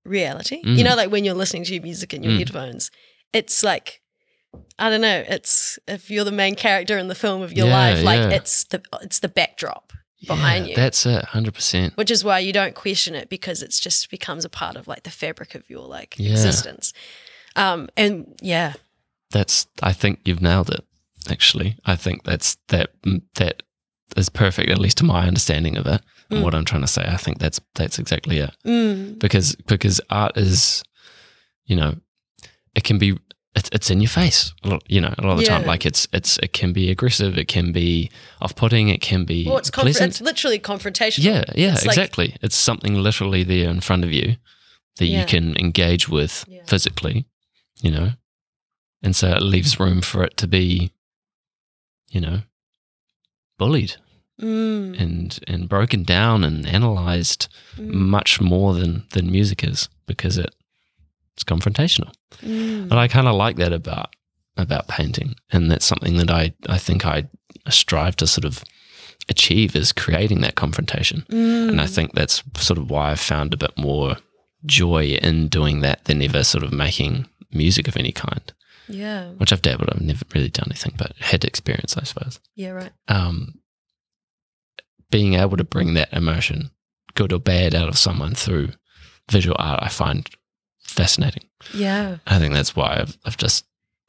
reality. 0.04 0.62
You 0.64 0.84
Mm. 0.84 0.90
know, 0.90 0.96
like 0.96 1.12
when 1.12 1.24
you're 1.26 1.34
listening 1.36 1.64
to 1.66 1.74
your 1.74 1.84
music 1.84 2.14
in 2.14 2.24
your 2.24 2.34
Mm. 2.34 2.40
headphones, 2.40 2.92
it's 3.34 3.62
like 3.64 4.02
I 4.80 4.90
don't 4.90 5.02
know. 5.02 5.24
It's 5.28 5.78
if 5.88 6.10
you're 6.10 6.24
the 6.24 6.32
main 6.32 6.56
character 6.56 6.98
in 6.98 7.08
the 7.10 7.16
film 7.16 7.42
of 7.42 7.52
your 7.52 7.68
Yeah, 7.68 7.74
life, 7.78 8.04
like 8.04 8.20
yeah. 8.22 8.30
it's 8.38 8.64
the 8.66 8.82
it's 9.02 9.20
the 9.20 9.28
backdrop, 9.28 9.92
behind 10.26 10.66
Yeah, 10.66 10.70
you. 10.72 10.76
That's 10.76 11.06
it, 11.06 11.24
hundred 11.26 11.54
percent. 11.54 11.96
which 11.98 12.12
is 12.12 12.24
why 12.24 12.40
you 12.40 12.52
don't 12.54 12.76
question 12.76 13.16
it 13.16 13.30
because 13.30 13.62
it's 13.62 13.80
just 13.80 14.10
becomes 14.10 14.46
a 14.46 14.50
part 14.50 14.76
of 14.76 14.88
like 14.88 15.04
the 15.04 15.10
fabric 15.12 15.56
of 15.56 15.70
your 15.70 15.88
like 15.88 16.16
Yeah. 16.18 16.32
existence. 16.32 16.94
Um, 17.56 17.90
and 17.96 18.36
yeah, 18.42 18.74
That's 19.32 19.68
I 19.82 19.94
think 19.94 20.20
you've 20.26 20.42
nailed 20.42 20.70
it. 20.70 20.84
Actually, 21.30 21.78
I 21.86 21.96
think 21.96 22.24
that's 22.24 22.58
that 22.68 22.92
that 23.36 23.64
is 24.16 24.30
perfect, 24.30 24.70
at 24.70 24.78
least 24.78 24.98
to 25.00 25.04
my 25.06 25.26
understanding 25.28 25.78
of 25.78 25.88
it. 25.88 26.02
And 26.30 26.40
Mm. 26.40 26.44
what 26.44 26.54
I'm 26.56 26.66
trying 26.66 26.82
to 26.82 26.88
say, 26.88 27.04
I 27.08 27.18
think 27.18 27.40
that's 27.40 27.60
that's 27.76 27.98
exactly 28.00 28.38
it. 28.40 28.52
mm, 28.66 29.18
because 29.20 29.56
because 29.68 30.00
art 30.10 30.38
is 30.38 30.84
you 31.66 31.76
know 31.76 31.96
it 32.76 32.84
can 32.84 32.98
be 33.00 33.18
it's 33.56 33.70
it's 33.72 33.90
in 33.90 34.02
your 34.02 34.10
face. 34.10 34.54
You 34.88 35.02
know, 35.02 35.14
a 35.18 35.22
lot 35.22 35.34
of 35.34 35.38
the 35.40 35.46
time, 35.46 35.66
like 35.66 35.86
it's 35.86 36.08
it's 36.14 36.38
it 36.40 36.54
can 36.54 36.74
be 36.74 36.90
aggressive, 36.92 37.38
it 37.38 37.48
can 37.48 37.72
be 37.72 38.10
off-putting, 38.42 38.90
it 38.90 39.02
can 39.02 39.26
be 39.26 39.46
Well, 39.48 39.58
it's, 39.58 39.72
conf- 39.72 40.00
it's 40.02 40.22
literally 40.22 40.60
confrontational. 40.60 41.24
yeah, 41.24 41.44
yeah, 41.56 41.74
It's 41.74 41.86
like- 41.86 41.98
exactly. 41.98 42.36
it's 42.42 42.58
something 42.58 42.96
literally 42.96 43.44
there 43.44 43.70
in 43.70 43.82
front 43.82 44.04
of 44.04 44.12
you 44.12 44.36
that 44.98 45.06
Yeah. 45.06 45.22
you 45.22 45.26
can 45.26 45.56
engage 45.58 46.08
with 46.10 46.46
Yeah. 46.48 46.64
physically, 46.68 47.26
you 47.82 47.92
know, 47.92 48.14
and 49.04 49.16
so 49.16 49.30
it 49.32 49.42
leaves 49.42 49.80
room 49.80 50.02
for 50.02 50.24
it 50.24 50.36
to 50.38 50.48
be, 50.48 50.92
you 52.10 52.22
know, 52.22 52.42
bullied 53.58 53.96
Mm, 54.42 55.00
and 55.00 55.40
and 55.48 55.70
broken 55.70 56.04
down 56.04 56.44
and 56.44 56.66
analyzed 56.68 57.48
mm, 57.78 57.86
much 57.94 58.42
more 58.42 58.74
than 58.74 59.06
than 59.12 59.32
music 59.32 59.64
is 59.64 59.88
because 60.08 60.38
it 60.38 60.54
it's 61.36 61.44
confrontational. 61.44 62.12
mm. 62.42 62.84
And 62.84 62.94
I 62.94 63.08
kind 63.08 63.28
of 63.28 63.36
like 63.36 63.58
that 63.58 63.74
about 63.74 64.16
about 64.58 64.88
painting, 64.88 65.36
and 65.52 65.70
that's 65.70 65.86
something 65.86 66.18
that 66.18 66.32
I 66.32 66.54
I 66.68 66.78
think 66.78 67.06
I 67.06 67.28
strive 67.70 68.16
to 68.18 68.28
sort 68.28 68.46
of 68.46 68.64
achieve 69.28 69.76
is 69.76 69.92
creating 69.92 70.42
that 70.42 70.56
confrontation. 70.56 71.26
And 71.30 71.82
I 71.82 71.86
Mm. 71.86 71.90
think 71.96 72.14
that's 72.14 72.44
sort 72.58 72.78
of 72.78 72.90
why 72.90 73.12
I've 73.12 73.20
found 73.20 73.54
a 73.54 73.58
bit 73.58 73.76
more 73.78 74.18
joy 74.66 75.18
in 75.22 75.48
doing 75.48 75.82
that 75.82 76.06
than 76.06 76.22
ever 76.22 76.44
sort 76.44 76.64
of 76.64 76.72
making 76.72 77.28
music 77.52 77.88
of 77.88 77.98
any 77.98 78.12
kind, 78.12 78.54
Yeah. 78.88 79.30
which 79.38 79.52
I've 79.52 79.62
dabbled. 79.64 79.90
I've 79.92 80.02
never 80.02 80.24
really 80.36 80.50
done 80.50 80.68
anything, 80.70 80.94
but 80.98 81.14
had 81.20 81.44
experience, 81.44 81.98
I 81.98 82.04
suppose. 82.04 82.40
Yeah. 82.56 82.70
Right. 82.70 82.92
Um, 83.08 83.56
being 85.12 85.34
able 85.36 85.58
to 85.58 85.64
bring 85.64 85.94
that 85.96 86.12
emotion, 86.14 86.72
good 87.16 87.32
or 87.34 87.40
bad, 87.40 87.74
out 87.76 87.88
of 87.90 87.98
someone 87.98 88.36
through 88.36 88.70
visual 89.30 89.56
art, 89.60 89.80
I 89.82 89.90
find 89.90 90.30
fascinating. 90.96 91.44
Yeah. 91.74 92.18
I 92.26 92.40
think 92.40 92.54
that's 92.54 92.76
why 92.76 92.98
I've, 93.00 93.18
I've 93.26 93.38
just 93.38 93.66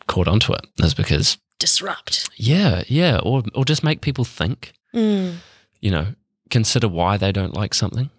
caught 0.07 0.29
onto 0.29 0.53
it. 0.53 0.67
Is 0.79 0.95
because 0.95 1.39
Disrupt. 1.59 2.31
yeah, 2.37 2.83
yeah, 2.87 3.19
or 3.23 3.43
or 3.55 3.65
just 3.65 3.85
make 3.85 4.01
people 4.01 4.25
think. 4.25 4.73
Mm. 4.95 5.37
You 5.81 5.91
know, 5.91 6.07
consider 6.51 6.89
why 6.89 7.17
they 7.17 7.33
don't 7.33 7.55
like 7.55 7.75
something. 7.75 8.11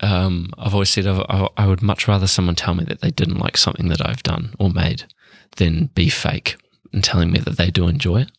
Um, 0.00 0.50
I've 0.58 0.74
always 0.74 0.90
said 0.90 1.06
I, 1.06 1.48
I, 1.56 1.66
would 1.66 1.80
much 1.80 2.08
rather 2.08 2.26
someone 2.26 2.56
tell 2.56 2.74
me 2.74 2.84
that 2.84 3.00
they 3.00 3.10
didn't 3.10 3.38
like 3.38 3.56
something 3.56 3.88
that 3.88 4.04
I've 4.04 4.24
done 4.24 4.52
or 4.58 4.68
made 4.68 5.04
than 5.56 5.86
be 5.94 6.08
fake 6.08 6.56
and 6.92 7.02
telling 7.02 7.30
me 7.30 7.38
that 7.38 7.56
they 7.56 7.70
do 7.70 7.86
enjoy 7.86 8.22
it. 8.22 8.32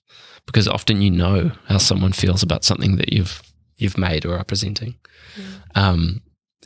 Because 0.45 0.67
often 0.67 1.01
you 1.01 1.09
know 1.09 1.53
how 1.67 1.77
someone 1.77 2.11
feels 2.11 2.43
about 2.43 2.65
something 2.65 2.97
that 2.97 3.13
you've 3.13 3.41
you've 3.77 3.97
made 3.97 4.25
or 4.25 4.37
are 4.37 4.43
presenting. 4.43 4.95
Um, 5.75 6.21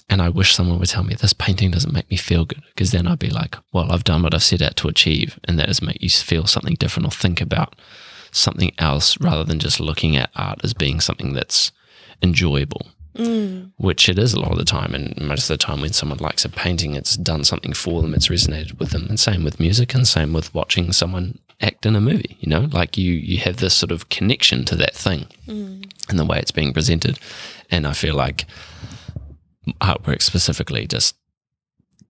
and 0.10 0.22
I 0.22 0.30
wish 0.30 0.56
someone 0.56 0.80
would 0.80 0.90
tell 0.90 1.03
me 1.03 1.14
this 1.15 1.34
painting 1.34 1.72
doesn't 1.72 1.94
make 1.94 2.10
me 2.10 2.18
feel 2.18 2.45
good 2.45 2.61
because 2.76 2.91
then 2.91 3.07
I'd 3.07 3.19
be 3.19 3.30
like, 3.30 3.56
well, 3.72 3.91
I've 3.91 4.03
done 4.03 4.23
what 4.23 4.34
I've 4.34 4.44
set 4.44 4.61
out 4.61 4.76
to 4.77 4.88
achieve, 4.88 5.40
and 5.45 5.57
that 5.60 5.69
is 5.69 5.81
make 5.81 6.02
you 6.02 6.10
feel 6.10 6.45
something 6.48 6.76
different 6.76 7.07
or 7.07 7.11
think 7.11 7.41
about 7.41 7.76
something 8.31 8.72
else 8.77 9.19
rather 9.19 9.44
than 9.44 9.60
just 9.60 9.80
looking 9.80 10.15
at 10.15 10.30
art 10.36 10.60
as 10.64 10.73
being 10.73 10.99
something 10.99 11.34
that's 11.34 11.72
enjoyable, 12.22 12.88
Mm. 13.18 13.72
which 13.77 14.07
it 14.07 14.18
is 14.19 14.34
a 14.34 14.40
lot 14.40 14.52
of 14.52 14.57
the 14.57 14.64
time. 14.65 14.94
And 14.94 15.19
most 15.19 15.49
of 15.49 15.57
the 15.57 15.64
time, 15.65 15.81
when 15.81 15.91
someone 15.94 16.19
likes 16.19 16.45
a 16.45 16.49
painting, 16.49 16.95
it's 16.95 17.18
done 17.18 17.44
something 17.44 17.73
for 17.73 18.02
them, 18.02 18.14
it's 18.14 18.27
resonated 18.30 18.77
with 18.80 18.91
them. 18.91 19.07
And 19.10 19.19
same 19.19 19.44
with 19.44 19.60
music, 19.60 19.94
and 19.95 20.07
same 20.07 20.31
with 20.31 20.53
watching 20.53 20.91
someone 20.94 21.40
act 21.60 21.86
in 21.86 21.95
a 21.95 22.02
movie. 22.02 22.38
You 22.40 22.49
know, 22.49 22.69
like 22.72 22.98
you 22.98 23.11
you 23.14 23.40
have 23.40 23.57
this 23.57 23.73
sort 23.73 23.91
of 23.91 24.07
connection 24.10 24.64
to 24.65 24.76
that 24.77 24.95
thing 24.95 25.26
Mm. 25.48 25.91
and 26.07 26.19
the 26.19 26.23
way 26.26 26.38
it's 26.40 26.52
being 26.52 26.72
presented. 26.72 27.19
And 27.72 27.86
I 27.88 27.94
feel 27.94 28.15
like 28.15 28.45
artwork 29.82 30.22
specifically 30.22 30.88
just 30.88 31.16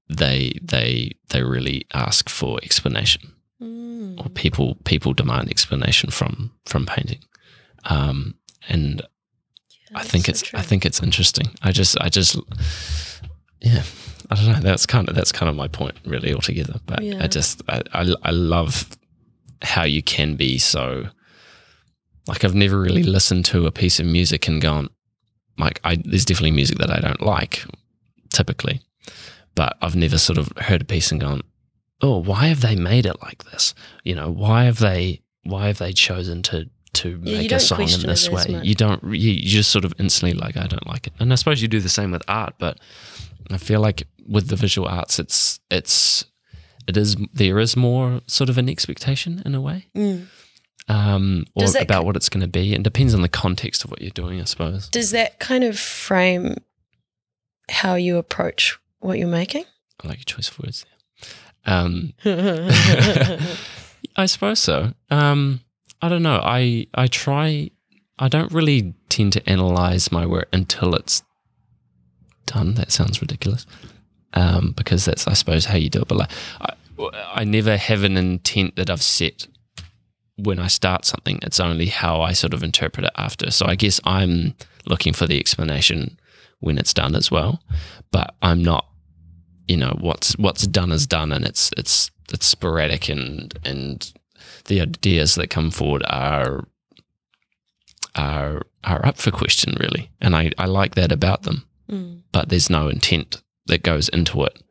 they 0.08 0.54
they 0.62 1.12
they 1.30 1.44
really 1.44 1.86
ask 1.94 2.30
for 2.30 2.60
explanation 2.64 3.34
Mm. 3.62 4.18
or 4.18 4.30
people 4.30 4.76
people 4.86 5.12
demand 5.14 5.50
explanation 5.50 6.12
from 6.12 6.52
from 6.66 6.86
painting 6.86 7.20
um 7.90 8.36
and 8.70 9.02
i 9.94 10.02
think 10.02 10.28
so 10.28 10.30
it's 10.30 10.42
true. 10.44 10.58
i 10.60 10.62
think 10.62 10.86
it's 10.86 11.04
interesting 11.04 11.48
i 11.62 11.74
just 11.74 12.00
i 12.00 12.08
just 12.08 12.38
yeah 13.60 13.84
i 14.30 14.36
don't 14.36 14.46
know 14.48 14.60
that's 14.62 14.86
kind 14.86 15.10
of 15.10 15.16
that's 15.16 15.34
kind 15.34 15.50
of 15.50 15.58
my 15.58 15.68
point 15.68 15.96
really 16.06 16.34
altogether 16.34 16.80
but 16.86 17.04
Yeah. 17.04 17.22
i 17.22 17.28
just 17.28 17.62
I, 17.68 17.82
I 17.94 18.14
i 18.24 18.32
love 18.32 18.88
how 19.62 19.84
you 19.84 20.02
can 20.02 20.36
be 20.38 20.58
so 20.58 21.10
like 22.28 22.46
i've 22.46 22.56
never 22.56 22.80
really 22.80 23.04
listened 23.04 23.44
to 23.48 23.66
a 23.66 23.72
piece 23.72 24.00
of 24.00 24.06
music 24.06 24.48
and 24.48 24.62
gone 24.62 24.88
like 25.60 25.80
i 25.84 25.96
there's 26.06 26.26
definitely 26.26 26.52
music 26.52 26.78
that 26.78 26.92
i 26.92 27.00
don't 27.00 27.22
like 27.22 27.64
typically 28.34 28.82
but 29.56 29.78
i've 29.82 29.96
never 29.96 30.18
sort 30.18 30.38
of 30.38 30.52
heard 30.58 30.82
a 30.82 30.86
piece 30.86 31.12
and 31.12 31.22
gone 31.22 31.42
oh, 32.02 32.18
why 32.22 32.48
have 32.48 32.62
they 32.62 32.76
made 32.76 33.06
it 33.06 33.22
like 33.22 33.44
this? 33.46 33.74
You 34.04 34.16
know, 34.16 34.32
why 34.32 34.64
have 34.64 34.80
they 34.80 35.22
why 35.44 35.68
have 35.68 35.78
they 35.78 35.92
chosen 35.92 36.42
to 36.44 36.70
to 36.94 37.20
Yeah, 37.24 37.40
make 37.40 37.52
a 37.52 37.60
song 37.60 37.82
in 37.82 38.02
this 38.02 38.30
way? 38.30 38.60
You 38.64 38.76
don't. 38.76 39.04
You, 39.04 39.32
you 39.32 39.50
just 39.50 39.72
sort 39.72 39.86
of 39.86 39.94
instantly 40.00 40.34
like, 40.38 40.58
I 40.58 40.68
don't 40.68 40.88
like 40.88 41.08
it. 41.08 41.14
And 41.20 41.32
I 41.32 41.36
suppose 41.36 41.62
you 41.62 41.68
do 41.68 41.80
the 41.80 41.90
same 41.90 42.12
with 42.12 42.24
art, 42.28 42.56
but 42.58 42.80
I 43.52 43.58
feel 43.58 43.82
like 43.82 44.04
with 44.28 44.48
the 44.48 44.56
visual 44.56 44.88
arts, 44.88 45.20
it's 45.20 45.60
it's 45.70 46.26
it 46.88 46.98
is 46.98 47.16
there 47.34 47.60
is 47.60 47.76
more 47.76 48.22
sort 48.28 48.50
of 48.50 48.58
an 48.58 48.70
expectation 48.70 49.42
in 49.46 49.56
a 49.56 49.62
way. 49.62 49.88
Mm. 49.96 50.28
Um, 50.90 51.46
or 51.54 51.66
about 51.66 52.02
c- 52.02 52.06
what 52.06 52.16
it's 52.16 52.30
going 52.30 52.42
to 52.42 52.48
be. 52.48 52.74
And 52.74 52.84
depends 52.84 53.14
on 53.14 53.22
the 53.22 53.30
context 53.30 53.84
of 53.84 53.92
what 53.92 54.02
you're 54.02 54.10
doing, 54.10 54.42
I 54.42 54.46
suppose. 54.46 54.90
Does 54.90 55.12
that 55.12 55.40
kind 55.40 55.64
of 55.64 55.78
frame 55.78 56.56
how 57.70 57.94
you 57.96 58.18
approach 58.18 58.78
what 59.00 59.20
you're 59.20 59.28
making? 59.28 59.66
I 60.04 60.08
like 60.08 60.18
your 60.18 60.24
choice 60.26 60.50
of 60.50 60.60
words 60.60 60.84
there. 60.86 61.74
Um, 61.74 62.14
I 64.16 64.26
suppose 64.26 64.60
so. 64.60 64.94
Um, 65.10 65.62
I 66.02 66.10
don't 66.10 66.24
know. 66.24 66.42
I 66.44 66.88
I 66.94 67.08
try. 67.08 67.70
I 68.18 68.28
don't 68.28 68.52
really 68.52 68.96
tend 69.10 69.34
to 69.34 69.50
analyze 69.50 70.12
my 70.12 70.26
work 70.26 70.50
until 70.52 70.96
it's 70.96 71.22
done. 72.46 72.74
That 72.76 72.92
sounds 72.92 73.22
ridiculous, 73.22 73.66
um, 74.34 74.74
because 74.76 75.06
that's 75.06 75.28
I 75.28 75.34
suppose 75.34 75.66
how 75.66 75.78
you 75.78 75.90
do 75.90 76.02
it. 76.02 76.08
But 76.08 76.18
like, 76.18 76.32
I, 76.62 76.74
I 77.36 77.44
never 77.44 77.78
have 77.78 78.04
an 78.04 78.18
intent 78.18 78.76
that 78.78 78.90
I've 78.90 79.04
set 79.04 79.48
when 80.44 80.60
I 80.60 80.68
start 80.68 81.06
something. 81.06 81.40
It's 81.42 81.60
only 81.60 81.88
how 81.88 82.22
I 82.22 82.34
sort 82.34 82.54
of 82.54 82.64
interpret 82.64 83.06
it 83.06 83.12
after. 83.16 83.52
So 83.52 83.66
I 83.66 83.76
guess 83.76 84.00
I'm 84.04 84.56
looking 84.86 85.14
for 85.14 85.28
the 85.28 85.40
explanation 85.40 86.20
when 86.60 86.78
it's 86.78 86.94
done 86.94 87.16
as 87.16 87.30
well, 87.32 87.62
but 88.12 88.36
I'm 88.42 88.64
not 88.64 88.86
you 89.68 89.78
know 89.78 89.96
what's 90.00 90.34
what's 90.38 90.66
done 90.66 90.92
is 90.92 91.06
done 91.06 91.32
and 91.32 91.46
it's 91.46 91.70
it's 91.78 92.10
it's 92.34 92.48
sporadic 92.48 93.08
and 93.08 93.54
and 93.64 94.12
the 94.66 94.82
ideas 94.82 95.36
that 95.36 95.50
come 95.52 95.70
forward 95.70 96.04
are 96.10 96.66
are 98.16 98.64
are 98.84 99.06
up 99.06 99.18
for 99.18 99.32
question 99.32 99.76
really 99.80 100.10
and 100.20 100.36
I, 100.36 100.52
I 100.58 100.66
like 100.66 100.96
that 100.96 101.12
about 101.12 101.44
them 101.44 101.66
Mm. 101.90 102.22
but 102.32 102.50
there's 102.50 102.70
no 102.70 102.88
intent 102.88 103.42
that 103.66 103.82
goes 103.82 104.10
into 104.10 104.44
it 104.44 104.62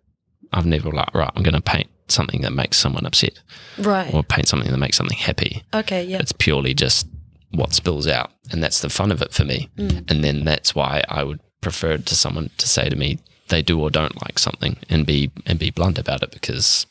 I've 0.53 0.67
never 0.67 0.93
like 0.93 1.13
right 1.15 1.31
I'm 1.35 1.43
going 1.43 1.55
to 1.55 1.61
paint 1.61 1.89
something 2.11 2.41
that 2.43 2.53
makes 2.53 2.77
someone 2.79 3.07
upset 3.07 3.39
Right. 3.79 4.13
or 4.15 4.23
paint 4.23 4.49
something 4.49 4.71
that 4.71 4.79
makes 4.79 4.97
something 4.97 5.19
happy 5.19 5.63
okay. 5.75 6.05
Yeah. 6.05 6.19
it's 6.19 6.33
purely 6.33 6.75
just 6.75 7.07
what 7.51 7.73
spills 7.73 8.07
out 8.07 8.31
and 8.51 8.63
that's 8.63 8.81
the 8.81 8.91
fun 8.91 9.11
of 9.13 9.23
it 9.23 9.33
for 9.33 9.45
me 9.45 9.69
Mm. 9.77 10.11
and 10.11 10.25
then 10.25 10.45
that's 10.45 10.75
why 10.75 11.03
I 11.09 11.25
would 11.25 11.41
prefer 11.61 11.99
to 11.99 12.15
someone 12.15 12.51
to 12.59 12.69
say 12.69 12.89
to 12.89 12.97
me 12.97 13.19
they 13.49 13.63
do 13.63 13.81
or 13.81 13.91
don't 13.91 14.21
like 14.27 14.39
something 14.39 14.77
and 14.91 15.07
be 15.07 15.31
and 15.47 15.59
be 15.59 15.71
blunt 15.71 15.99
about 15.99 16.23
it 16.23 16.31
because 16.31 16.87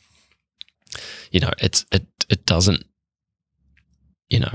you 1.31 1.39
know 1.39 1.51
it's 1.59 1.85
it 1.91 2.05
it 2.29 2.45
doesn't 2.45 2.83
you 4.29 4.39
know 4.39 4.53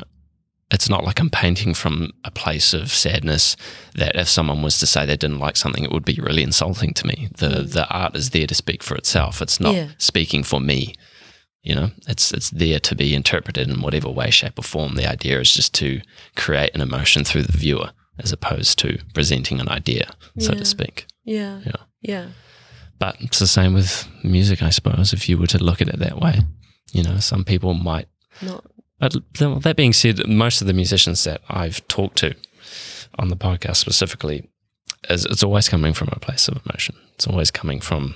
it's 0.73 0.89
not 0.89 1.05
like 1.05 1.21
I'm 1.21 1.31
painting 1.31 1.75
from 1.75 2.11
a 2.25 2.31
place 2.31 2.73
of 2.75 2.91
sadness 2.91 3.57
that 3.95 4.17
if 4.17 4.29
someone 4.29 4.63
was 4.63 4.79
to 4.79 4.87
say 4.87 5.05
they 5.07 5.17
didn't 5.17 5.39
like 5.39 5.57
something 5.57 5.85
it 5.85 5.93
would 5.93 6.05
be 6.05 6.19
really 6.21 6.43
insulting 6.43 6.93
to 6.95 7.07
me 7.07 7.29
the 7.39 7.49
hmm. 7.63 7.67
the 7.69 7.87
art 7.89 8.17
is 8.17 8.31
there 8.31 8.47
to 8.47 8.55
speak 8.55 8.83
for 8.83 8.97
itself 8.97 9.41
it's 9.43 9.61
not 9.61 9.75
Yeah. 9.75 9.89
speaking 9.99 10.43
for 10.43 10.61
me 10.61 10.95
you 11.63 11.75
know 11.75 11.91
it's 12.09 12.33
it's 12.33 12.51
there 12.51 12.81
to 12.81 12.95
be 12.97 13.15
interpreted 13.15 13.69
in 13.69 13.83
whatever 13.83 14.09
way 14.11 14.31
shape 14.31 14.59
or 14.59 14.63
form 14.63 14.95
the 14.95 15.09
idea 15.09 15.39
is 15.41 15.53
just 15.55 15.73
to 15.75 16.01
create 16.37 16.75
an 16.75 16.81
emotion 16.81 17.23
through 17.25 17.43
the 17.43 17.57
viewer 17.57 17.91
as 18.19 18.33
opposed 18.33 18.79
to 18.81 18.99
presenting 19.15 19.61
an 19.61 19.69
idea 19.69 20.11
so 20.39 20.53
Yeah. 20.53 20.59
to 20.59 20.65
speak 20.65 21.07
yeah. 21.25 21.61
Yeah. 21.65 21.83
Yeah. 22.01 22.27
but 22.99 23.17
it's 23.21 23.39
the 23.39 23.47
same 23.47 23.75
with 23.75 24.09
music 24.25 24.63
i 24.63 24.71
suppose 24.71 25.13
if 25.13 25.29
you 25.29 25.39
were 25.39 25.47
to 25.49 25.63
look 25.63 25.81
at 25.81 25.89
it 25.89 25.99
that 26.01 26.19
way 26.19 26.41
you 26.93 27.03
know 27.03 27.19
some 27.19 27.45
people 27.45 27.75
might 27.75 28.09
Not. 28.41 28.65
But 29.03 29.15
that 29.65 29.77
being 29.77 29.93
said 29.93 30.27
most 30.29 30.61
of 30.63 30.67
the 30.67 30.73
musicians 30.73 31.25
that 31.25 31.41
i've 31.51 31.87
talked 31.89 32.17
to 32.17 32.35
on 33.19 33.29
the 33.29 33.37
podcast 33.37 33.77
specifically 33.77 34.49
is 35.11 35.25
it's 35.27 35.43
always 35.43 35.69
coming 35.69 35.93
from 35.93 36.09
a 36.13 36.21
place 36.21 36.47
of 36.49 36.61
emotion. 36.65 36.95
It's 37.15 37.27
always 37.27 37.51
coming 37.51 37.81
from 37.81 38.15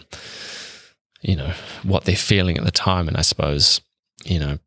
you 1.21 1.37
know 1.37 1.53
what 1.83 2.05
they're 2.05 2.17
feeling 2.17 2.57
at 2.59 2.65
the 2.65 2.71
time. 2.71 3.09
And 3.09 3.17
i 3.17 3.23
suppose 3.23 3.81
you 4.25 4.39
know 4.39 4.59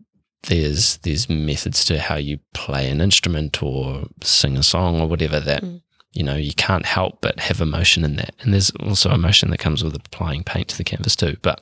there's 0.44 0.98
there's 0.98 1.30
methods 1.30 1.84
to 1.86 2.00
how 2.00 2.16
you 2.16 2.40
play 2.54 2.90
an 2.90 3.02
instrument 3.02 3.64
or 3.64 4.08
sing 4.22 4.58
a 4.58 4.64
song 4.64 5.02
or 5.02 5.08
whatever 5.08 5.40
that 5.40 5.64
Mm. 5.64 5.82
you 6.12 6.24
know 6.24 6.36
you 6.36 6.54
can't 6.54 6.86
help 6.86 7.22
but 7.22 7.40
have 7.40 7.62
emotion 7.62 8.04
in 8.04 8.16
that. 8.18 8.34
And 8.42 8.54
there's 8.54 8.72
also 8.72 9.12
emotion 9.12 9.50
that 9.52 9.60
comes 9.60 9.84
with 9.84 9.96
applying 9.96 10.44
paint 10.44 10.68
to 10.70 10.78
the 10.78 10.84
canvas 10.84 11.16
too. 11.16 11.38
But 11.42 11.62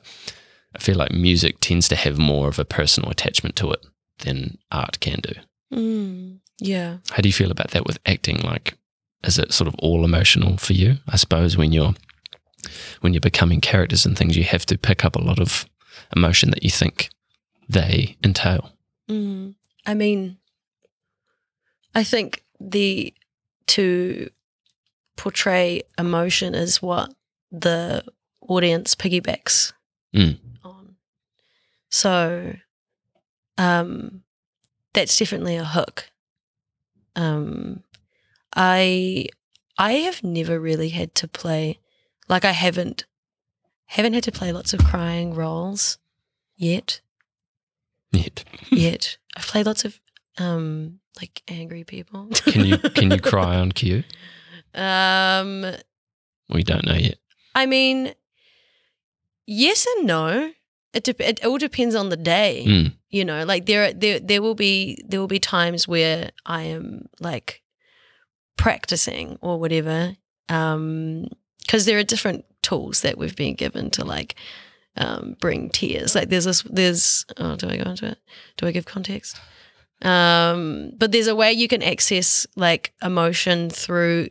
I 0.74 0.78
feel 0.78 0.96
like 0.96 1.12
music 1.12 1.60
tends 1.60 1.88
to 1.88 1.96
have 1.96 2.18
more 2.18 2.48
of 2.48 2.58
a 2.58 2.64
personal 2.64 3.10
attachment 3.10 3.56
to 3.56 3.70
it 3.72 3.80
than 4.20 4.58
art 4.70 5.00
can 5.00 5.20
do. 5.20 5.32
Mm, 5.72 6.38
yeah. 6.58 6.98
How 7.10 7.18
do 7.22 7.28
you 7.28 7.32
feel 7.32 7.50
about 7.50 7.70
that 7.72 7.86
with 7.86 7.98
acting? 8.06 8.38
Like, 8.40 8.74
is 9.24 9.38
it 9.38 9.52
sort 9.52 9.68
of 9.68 9.74
all 9.78 10.04
emotional 10.04 10.56
for 10.56 10.72
you? 10.72 10.98
I 11.08 11.16
suppose 11.16 11.56
when 11.56 11.72
you're 11.72 11.94
when 13.00 13.14
you're 13.14 13.20
becoming 13.20 13.60
characters 13.60 14.04
and 14.04 14.16
things, 14.18 14.36
you 14.36 14.44
have 14.44 14.66
to 14.66 14.76
pick 14.78 15.04
up 15.04 15.14
a 15.16 15.20
lot 15.22 15.38
of 15.38 15.66
emotion 16.14 16.50
that 16.50 16.62
you 16.62 16.70
think 16.70 17.10
they 17.68 18.16
entail. 18.24 18.72
Mm. 19.08 19.54
I 19.86 19.94
mean, 19.94 20.38
I 21.94 22.04
think 22.04 22.44
the 22.60 23.14
to 23.68 24.30
portray 25.16 25.82
emotion 25.98 26.54
is 26.54 26.80
what 26.82 27.12
the 27.50 28.04
audience 28.42 28.94
piggybacks 28.94 29.72
Mm. 30.14 30.38
on. 30.64 30.96
So, 31.90 32.54
um, 33.58 34.22
that's 34.94 35.16
definitely 35.18 35.56
a 35.56 35.64
hook. 35.64 36.10
Um, 37.16 37.82
I 38.56 39.26
I 39.76 39.92
have 39.92 40.22
never 40.24 40.58
really 40.58 40.88
had 40.90 41.14
to 41.16 41.28
play 41.28 41.78
like 42.28 42.44
I 42.44 42.52
haven't 42.52 43.04
haven't 43.86 44.12
had 44.14 44.24
to 44.24 44.32
play 44.32 44.52
lots 44.52 44.72
of 44.72 44.80
crying 44.84 45.34
roles 45.34 45.98
yet 46.56 47.00
Yet. 48.12 48.44
yet. 48.70 49.18
I've 49.36 49.46
played 49.46 49.66
lots 49.66 49.84
of 49.84 50.00
um 50.38 51.00
like 51.20 51.42
angry 51.48 51.84
people. 51.84 52.28
Can 52.32 52.64
you 52.64 52.78
can 52.94 53.10
you 53.10 53.18
cry 53.20 53.56
on 53.56 53.72
cue? 53.72 54.04
um 54.74 55.64
We 56.48 56.62
don't 56.62 56.86
know 56.86 56.94
yet. 56.94 57.18
I 57.54 57.66
mean 57.66 58.14
yes 59.46 59.86
and 59.96 60.06
no. 60.06 60.52
It 60.94 61.04
dep 61.04 61.20
it 61.20 61.44
all 61.44 61.58
depends 61.58 61.94
on 61.94 62.08
the 62.08 62.16
day. 62.16 62.64
Mm. 62.66 62.92
You 63.10 63.24
know, 63.24 63.44
like 63.44 63.66
there 63.66 63.92
there 63.92 64.18
there 64.18 64.42
will 64.42 64.54
be 64.54 64.98
there 65.06 65.20
will 65.20 65.28
be 65.28 65.38
times 65.38 65.86
where 65.86 66.30
I 66.46 66.62
am 66.62 67.08
like 67.20 67.62
practicing 68.56 69.38
or 69.40 69.60
whatever 69.60 70.16
um 70.48 71.28
because 71.60 71.84
there 71.84 71.98
are 71.98 72.02
different 72.04 72.44
tools 72.62 73.02
that 73.02 73.18
we've 73.18 73.36
been 73.36 73.54
given 73.54 73.90
to 73.90 74.04
like 74.04 74.34
um, 74.96 75.36
bring 75.40 75.70
tears. 75.70 76.14
Like 76.14 76.28
there's 76.28 76.44
this, 76.44 76.62
there's, 76.62 77.26
oh, 77.36 77.56
do 77.56 77.68
I 77.68 77.76
go 77.76 77.90
into 77.90 78.06
it? 78.06 78.18
Do 78.56 78.66
I 78.66 78.72
give 78.72 78.84
context? 78.84 79.40
Um, 80.02 80.92
but 80.96 81.12
there's 81.12 81.26
a 81.26 81.34
way 81.34 81.52
you 81.52 81.68
can 81.68 81.82
access 81.82 82.46
like 82.56 82.92
emotion 83.02 83.70
through, 83.70 84.28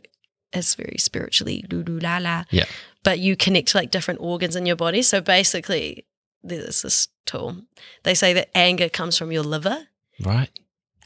it's 0.52 0.74
very 0.74 0.96
spiritually, 0.98 1.64
lulu 1.70 2.00
la 2.00 2.18
la. 2.18 2.44
Yeah. 2.50 2.64
But 3.04 3.18
you 3.18 3.36
connect 3.36 3.74
like 3.74 3.90
different 3.90 4.20
organs 4.20 4.56
in 4.56 4.66
your 4.66 4.76
body. 4.76 5.02
So 5.02 5.20
basically, 5.20 6.04
there's 6.42 6.82
this 6.82 7.08
tool. 7.26 7.56
They 8.04 8.14
say 8.14 8.32
that 8.34 8.50
anger 8.56 8.88
comes 8.88 9.16
from 9.18 9.32
your 9.32 9.42
liver. 9.42 9.88
Right. 10.24 10.50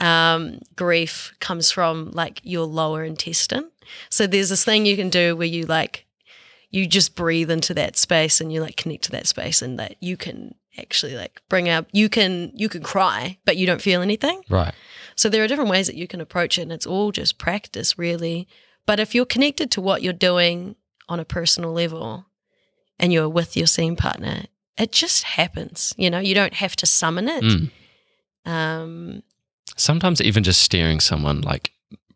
Um, 0.00 0.58
grief 0.74 1.32
comes 1.40 1.70
from 1.70 2.10
like 2.12 2.40
your 2.42 2.66
lower 2.66 3.04
intestine. 3.04 3.70
So 4.10 4.26
there's 4.26 4.48
this 4.48 4.64
thing 4.64 4.86
you 4.86 4.96
can 4.96 5.10
do 5.10 5.36
where 5.36 5.46
you 5.46 5.64
like 5.66 6.06
you 6.70 6.86
just 6.86 7.14
breathe 7.14 7.50
into 7.50 7.74
that 7.74 7.96
space 7.98 8.40
and 8.40 8.50
you 8.52 8.60
like 8.62 8.76
connect 8.76 9.04
to 9.04 9.10
that 9.12 9.26
space 9.26 9.60
and 9.60 9.78
that 9.78 9.96
you 10.00 10.16
can 10.16 10.54
actually 10.78 11.14
like 11.14 11.42
bring 11.50 11.68
up 11.68 11.86
you 11.92 12.08
can 12.08 12.50
you 12.54 12.66
can 12.66 12.82
cry 12.82 13.36
but 13.44 13.58
you 13.58 13.66
don't 13.66 13.82
feel 13.82 14.00
anything 14.00 14.40
Right. 14.48 14.72
so 15.14 15.28
there 15.28 15.44
are 15.44 15.46
different 15.46 15.68
ways 15.68 15.86
that 15.86 15.96
you 15.96 16.08
can 16.08 16.22
approach 16.22 16.56
it 16.56 16.62
and 16.62 16.72
it's 16.72 16.86
all 16.86 17.12
just 17.12 17.36
practice 17.36 17.98
really 17.98 18.48
but 18.86 18.98
if 18.98 19.14
you're 19.14 19.26
connected 19.26 19.70
to 19.72 19.82
what 19.82 20.00
you're 20.02 20.14
doing 20.14 20.76
on 21.10 21.20
a 21.20 21.26
personal 21.26 21.72
level 21.74 22.24
and 22.98 23.12
you're 23.12 23.28
with 23.28 23.54
your 23.54 23.66
scene 23.66 23.96
partner 23.96 24.44
it 24.78 24.92
just 24.92 25.22
happens 25.24 25.94
you 25.96 26.08
know 26.10 26.18
you 26.18 26.34
don't 26.34 26.54
have 26.54 26.74
to 26.76 26.86
summon 26.86 27.28
it 27.28 27.42
Mm. 27.44 27.70
um 28.46 29.22
Sometimes 29.76 30.20
even 30.20 30.42
just 30.42 30.60
staring 30.62 31.00
someone 31.00 31.40
like 31.40 31.70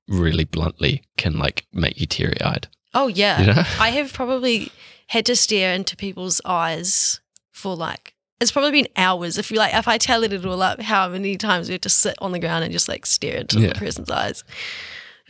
really 0.09 0.45
bluntly 0.45 1.03
can 1.17 1.39
like 1.39 1.65
make 1.73 1.99
you 2.01 2.07
teary 2.07 2.41
eyed. 2.43 2.69
oh 2.95 3.09
yeah 3.09 3.41
You 3.41 3.47
know? 3.47 3.63
I 3.81 3.91
have 3.91 4.13
probably 4.13 4.71
had 5.09 5.25
to 5.27 5.37
stare 5.37 5.73
into 5.73 5.97
people's 5.97 6.41
eyes 6.45 7.21
for 7.53 7.75
like 7.75 8.13
it's 8.39 8.53
probably 8.53 8.71
been 8.83 8.89
hours. 8.97 9.39
If 9.39 9.51
you 9.51 9.57
like, 9.57 9.73
if 9.75 9.89
I 9.89 9.97
tallied 9.97 10.31
it 10.35 10.45
all 10.45 10.61
up, 10.61 10.79
how 10.83 11.09
many 11.09 11.39
times 11.39 11.69
we 11.69 11.73
had 11.73 11.81
to 11.83 11.89
sit 11.89 12.17
on 12.21 12.33
the 12.33 12.39
ground 12.39 12.65
and 12.65 12.73
just 12.73 12.87
like 12.87 13.07
stare 13.07 13.37
into 13.39 13.59
Yeah. 13.59 13.69
the 13.69 13.75
person's 13.77 14.11
eyes, 14.11 14.45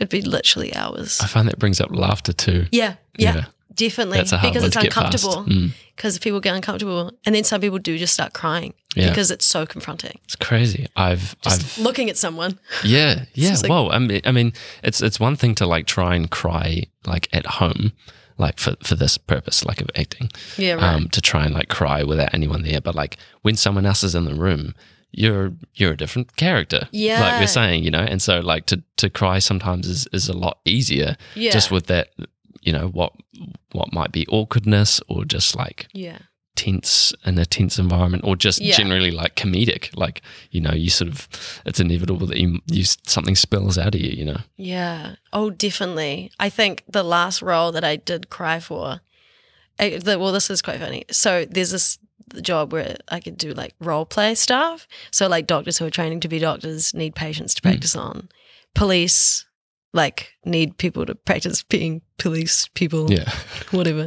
it'd 0.01 0.09
be 0.09 0.23
literally 0.23 0.75
hours. 0.75 1.21
I 1.21 1.29
find 1.29 1.47
that 1.47 1.57
brings 1.61 1.81
up 1.81 1.91
laughter 1.93 2.33
too. 2.33 2.67
Yeah, 2.73 2.95
yeah, 3.17 3.35
Yeah. 3.37 3.45
Definitely. 3.77 4.19
That's 4.19 4.33
a 4.33 4.39
hard 4.39 4.53
because 4.55 4.67
it's 4.67 4.77
to 4.77 4.83
get 4.83 4.93
past. 4.93 5.15
uncomfortable. 5.25 5.53
Mm. 5.53 5.73
Because 5.95 6.19
people 6.19 6.41
get 6.41 6.55
uncomfortable, 6.55 7.13
and 7.25 7.35
then 7.35 7.43
some 7.45 7.61
people 7.61 7.79
do 7.79 7.97
just 7.97 8.13
start 8.13 8.35
crying 8.35 8.75
Yeah. 8.95 9.09
because 9.09 9.31
it's 9.31 9.47
so 9.47 9.65
confronting. 9.65 10.19
It's 10.25 10.37
crazy. 10.37 10.87
I've 10.95 11.41
Just 11.41 11.79
I've 11.79 11.85
looking 11.85 12.11
at 12.11 12.19
someone. 12.19 12.59
Yeah, 12.85 13.25
yeah. 13.33 13.55
like- 13.63 13.71
well, 13.71 13.91
I 13.93 13.99
mean, 13.99 14.21
I 14.25 14.33
mean, 14.33 14.53
it's 14.83 15.01
it's 15.01 15.19
one 15.19 15.37
thing 15.37 15.55
to 15.55 15.67
like 15.67 15.87
try 15.87 16.15
and 16.15 16.31
cry 16.31 16.83
like 17.07 17.29
at 17.33 17.47
home, 17.47 17.93
like 18.37 18.59
for 18.59 18.77
for 18.83 18.95
this 18.95 19.17
purpose, 19.17 19.65
like 19.65 19.81
of 19.81 19.89
acting, 19.95 20.29
Yeah, 20.59 20.75
right. 20.75 20.83
um, 20.95 21.09
to 21.11 21.21
try 21.23 21.47
and 21.47 21.55
like 21.55 21.69
cry 21.69 22.03
without 22.03 22.35
anyone 22.35 22.63
there. 22.63 22.81
But 22.83 22.95
like 22.95 23.17
when 23.41 23.57
someone 23.57 23.87
else 23.87 24.05
is 24.05 24.15
in 24.15 24.27
the 24.27 24.35
room, 24.35 24.75
you're 25.13 25.55
you're 25.77 25.93
a 25.93 25.97
different 25.97 26.37
character. 26.37 26.89
Yeah. 26.93 27.21
like 27.23 27.41
we're 27.41 27.47
saying, 27.47 27.85
you 27.85 27.91
know. 27.91 28.01
And 28.13 28.21
so 28.21 28.41
like 28.41 28.67
to 28.67 28.83
to 28.99 29.09
cry 29.09 29.39
sometimes 29.39 29.87
is 29.89 30.07
is 30.13 30.29
a 30.29 30.37
lot 30.37 30.59
easier, 30.67 31.17
yeah, 31.35 31.53
just 31.53 31.71
with 31.71 31.87
that, 31.87 32.09
you 32.67 32.73
know, 32.73 32.89
what 32.89 33.13
what 33.73 33.93
might 33.93 34.13
be 34.13 34.27
awkwardness 34.27 35.01
or 35.09 35.25
just 35.25 35.57
like 35.57 35.87
yeah, 35.95 36.19
tense 36.57 37.15
in 37.25 37.39
a 37.39 37.47
tense 37.47 37.79
environment 37.79 38.25
or 38.25 38.35
just 38.35 38.61
Yeah. 38.61 38.77
generally 38.77 39.13
like 39.13 39.37
comedic 39.37 39.97
like 39.97 40.21
you 40.51 40.61
know 40.61 40.73
you 40.73 40.91
sort 40.91 41.09
of 41.09 41.29
it's 41.65 41.79
inevitable 41.79 42.27
that 42.27 42.39
you, 42.39 42.61
you 42.67 42.85
something 43.07 43.37
spills 43.37 43.79
out 43.79 43.95
of 43.95 44.01
you 44.01 44.11
you 44.11 44.25
know 44.25 44.41
yeah. 44.57 45.15
Oh, 45.33 45.51
definitely. 45.51 46.33
I 46.41 46.49
think 46.49 46.83
the 46.89 47.03
last 47.03 47.41
role 47.41 47.71
that 47.73 47.85
I 47.85 47.97
did 47.97 48.31
cry 48.31 48.59
for. 48.59 49.01
I, 49.79 49.99
the, 49.99 50.19
well, 50.19 50.33
this 50.33 50.49
is 50.49 50.63
quite 50.63 50.81
funny. 50.81 51.05
So 51.11 51.45
there's 51.45 51.71
this 51.71 51.99
job 52.41 52.73
where 52.73 52.97
I 53.09 53.21
could 53.21 53.37
do 53.37 53.53
like 53.53 53.75
role 53.79 54.07
play 54.07 54.35
stuff. 54.35 54.89
So 55.11 55.29
like 55.29 55.47
doctors 55.47 55.79
who 55.79 55.85
are 55.85 55.91
training 55.91 56.21
to 56.21 56.29
be 56.29 56.39
doctors 56.39 56.95
need 56.95 57.15
patients 57.15 57.55
to 57.55 57.61
hmm. 57.63 57.69
practice 57.69 57.95
on. 57.95 58.29
Police 58.75 59.46
like 59.97 60.35
need 60.45 60.79
people 60.79 61.05
to 61.07 61.15
practice 61.15 61.63
being 61.65 62.03
police 62.19 62.69
people. 62.75 63.11
yeah 63.13 63.31
whatever. 63.73 64.03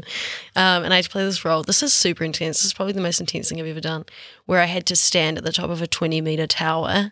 Um, 0.55 0.83
and 0.83 0.93
I 0.93 0.97
had 0.97 1.05
to 1.05 1.09
play 1.09 1.25
this 1.25 1.43
role. 1.43 1.63
This 1.63 1.83
is 1.83 1.91
super 1.91 2.23
intense. 2.23 2.59
This 2.59 2.65
is 2.67 2.73
probably 2.73 2.93
the 2.93 3.01
most 3.01 3.19
intense 3.19 3.49
thing 3.49 3.59
I've 3.59 3.67
ever 3.67 3.81
done, 3.81 4.05
where 4.45 4.61
I 4.61 4.65
had 4.65 4.85
to 4.87 4.95
stand 4.95 5.37
at 5.37 5.43
the 5.43 5.51
top 5.51 5.69
of 5.69 5.81
a 5.81 5.87
20 5.87 6.21
meter 6.21 6.47
tower 6.47 7.11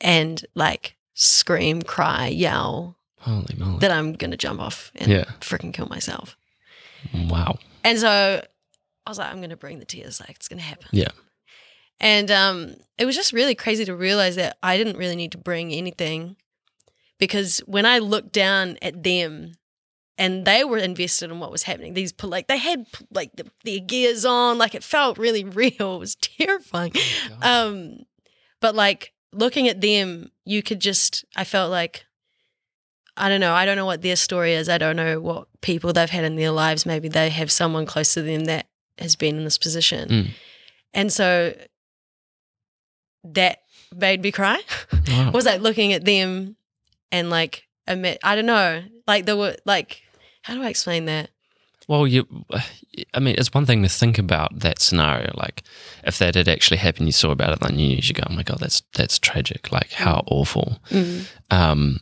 and 0.00 0.44
like 0.54 0.96
scream, 1.14 1.80
cry, 1.82 2.26
yell 2.28 2.98
holy 3.20 3.54
moly 3.56 3.78
that 3.78 3.90
I'm 3.90 4.12
going 4.12 4.32
to 4.32 4.36
jump 4.36 4.60
off 4.60 4.90
and 4.96 5.10
Yeah. 5.10 5.24
freaking 5.40 5.72
kill 5.72 5.86
myself. 5.86 6.36
wow 7.14 7.58
And 7.84 7.98
so 7.98 8.42
I 9.06 9.10
was 9.10 9.18
like, 9.18 9.30
I'm 9.30 9.38
going 9.38 9.50
to 9.50 9.56
bring 9.56 9.78
the 9.78 9.84
tears. 9.86 10.20
Like, 10.20 10.30
it's 10.36 10.48
going 10.48 10.58
to 10.58 10.64
happen. 10.64 10.88
Yeah. 10.92 11.08
And 12.00 12.30
um, 12.30 12.74
it 12.98 13.04
was 13.06 13.14
just 13.14 13.32
really 13.32 13.54
crazy 13.54 13.84
to 13.84 13.94
realize 13.94 14.36
that 14.36 14.56
I 14.62 14.76
didn't 14.76 14.96
really 14.98 15.16
need 15.16 15.32
to 15.32 15.38
bring 15.38 15.72
anything 15.72 16.36
because 17.18 17.58
when 17.66 17.86
I 17.86 17.98
looked 17.98 18.32
down 18.32 18.78
at 18.82 19.02
them 19.02 19.52
and 20.16 20.44
they 20.44 20.64
were 20.64 20.78
invested 20.78 21.30
in 21.30 21.40
what 21.40 21.50
was 21.50 21.64
happening, 21.64 21.94
these, 21.94 22.12
like, 22.22 22.46
they 22.46 22.58
had 22.58 22.86
like 23.10 23.32
the, 23.36 23.46
their 23.64 23.80
gears 23.80 24.24
on, 24.24 24.58
like, 24.58 24.74
it 24.74 24.84
felt 24.84 25.18
really 25.18 25.44
real. 25.44 25.96
It 25.96 25.98
was 25.98 26.16
terrifying. 26.16 26.92
Um, 27.42 28.00
but 28.60 28.74
like 28.74 29.12
looking 29.32 29.68
at 29.68 29.80
them, 29.80 30.30
you 30.44 30.62
could 30.62 30.80
just, 30.80 31.24
I 31.36 31.44
felt 31.44 31.70
like, 31.70 32.04
I 33.16 33.28
don't 33.28 33.40
know. 33.40 33.54
I 33.54 33.64
don't 33.64 33.76
know 33.76 33.86
what 33.86 34.02
their 34.02 34.16
story 34.16 34.54
is. 34.54 34.68
I 34.68 34.78
don't 34.78 34.96
know 34.96 35.20
what 35.20 35.46
people 35.60 35.92
they've 35.92 36.10
had 36.10 36.24
in 36.24 36.36
their 36.36 36.50
lives. 36.50 36.84
Maybe 36.84 37.08
they 37.08 37.30
have 37.30 37.50
someone 37.50 37.86
close 37.86 38.14
to 38.14 38.22
them 38.22 38.46
that 38.46 38.66
has 38.98 39.14
been 39.14 39.36
in 39.36 39.44
this 39.44 39.58
position. 39.58 40.08
Mm. 40.08 40.30
And 40.92 41.12
so 41.12 41.54
that 43.24 43.58
made 43.94 44.22
me 44.22 44.32
cry. 44.32 44.60
Wow. 45.08 45.30
was 45.34 45.46
like 45.46 45.60
looking 45.60 45.92
at 45.92 46.04
them 46.04 46.56
and 47.14 47.30
like, 47.30 47.62
admit, 47.86 48.18
I 48.22 48.34
don't 48.34 48.46
know. 48.46 48.82
Like, 49.06 49.24
there 49.26 49.36
were, 49.36 49.56
like, 49.64 50.02
how 50.42 50.54
do 50.54 50.62
I 50.62 50.68
explain 50.68 51.06
that? 51.06 51.30
well 51.86 52.06
you 52.06 52.26
i 53.12 53.20
mean 53.20 53.34
it's 53.36 53.52
one 53.52 53.66
thing 53.66 53.82
to 53.82 53.88
think 53.90 54.18
about 54.18 54.58
that 54.60 54.80
scenario 54.80 55.30
like 55.34 55.62
if 56.04 56.16
that 56.18 56.34
had 56.34 56.48
actually 56.48 56.78
happened 56.78 57.06
you 57.06 57.12
saw 57.12 57.30
about 57.30 57.52
it 57.52 57.62
on 57.62 57.72
the 57.72 57.76
news 57.76 58.08
you 58.08 58.14
go 58.14 58.22
oh 58.26 58.32
my 58.32 58.42
god 58.42 58.58
that's 58.58 58.80
that's 58.94 59.18
tragic 59.18 59.70
like 59.70 59.92
how 59.92 60.24
awful 60.26 60.78
Mm. 60.88 61.26
um 61.50 62.00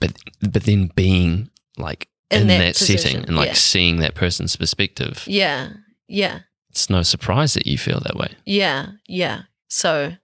but 0.00 0.10
but 0.40 0.64
then 0.64 0.90
being 0.96 1.50
like 1.78 2.08
In 2.32 2.40
in, 2.42 2.46
that 2.48 2.58
that, 2.58 2.76
setting 2.76 3.18
and 3.18 3.36
like 3.36 3.46
yeah. 3.50 3.52
seeing 3.54 3.98
that 4.00 4.16
person's 4.16 4.56
perspective 4.56 5.22
Yeah. 5.28 5.68
Yeah. 6.08 6.40
it's 6.70 6.90
no 6.90 7.02
surprise 7.02 7.54
that 7.54 7.68
you 7.68 7.78
feel 7.78 8.00
that 8.00 8.16
way 8.16 8.30
Yeah, 8.44 8.88
yeah. 9.06 9.42
So, 9.68 10.16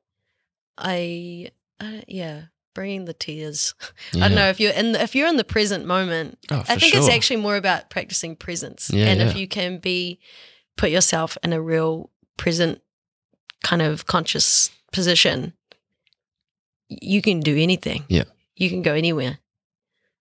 I, 0.76 1.50
I 1.78 2.02
yeah, 2.08 2.42
bringing 2.74 3.04
the 3.04 3.12
tears. 3.14 3.74
I 4.14 4.18
don't 4.20 4.34
know 4.34 4.48
if 4.48 4.60
you're 4.60 4.72
in 4.72 4.92
the, 4.92 5.02
if 5.02 5.14
you're 5.14 5.28
in 5.28 5.36
the 5.36 5.44
present 5.44 5.84
moment. 5.86 6.38
Oh, 6.50 6.62
I 6.68 6.76
think 6.76 6.94
it's 6.94 7.08
actually 7.08 7.36
more 7.40 7.56
about 7.56 7.90
practicing 7.90 8.36
presence, 8.36 8.90
Yeah, 8.92 9.06
and 9.06 9.20
if 9.22 9.36
you 9.36 9.46
can 9.48 9.78
be 9.78 10.18
put 10.76 10.90
yourself 10.90 11.36
in 11.42 11.52
a 11.52 11.60
real 11.60 12.10
present 12.36 12.80
kind 13.62 13.82
of 13.82 14.06
conscious 14.06 14.70
position, 14.92 15.52
you 16.88 17.22
can 17.22 17.40
do 17.40 17.56
anything. 17.56 18.04
Yeah. 18.08 18.24
You 18.56 18.68
can 18.68 18.82
go 18.82 18.94
anywhere. 18.94 19.38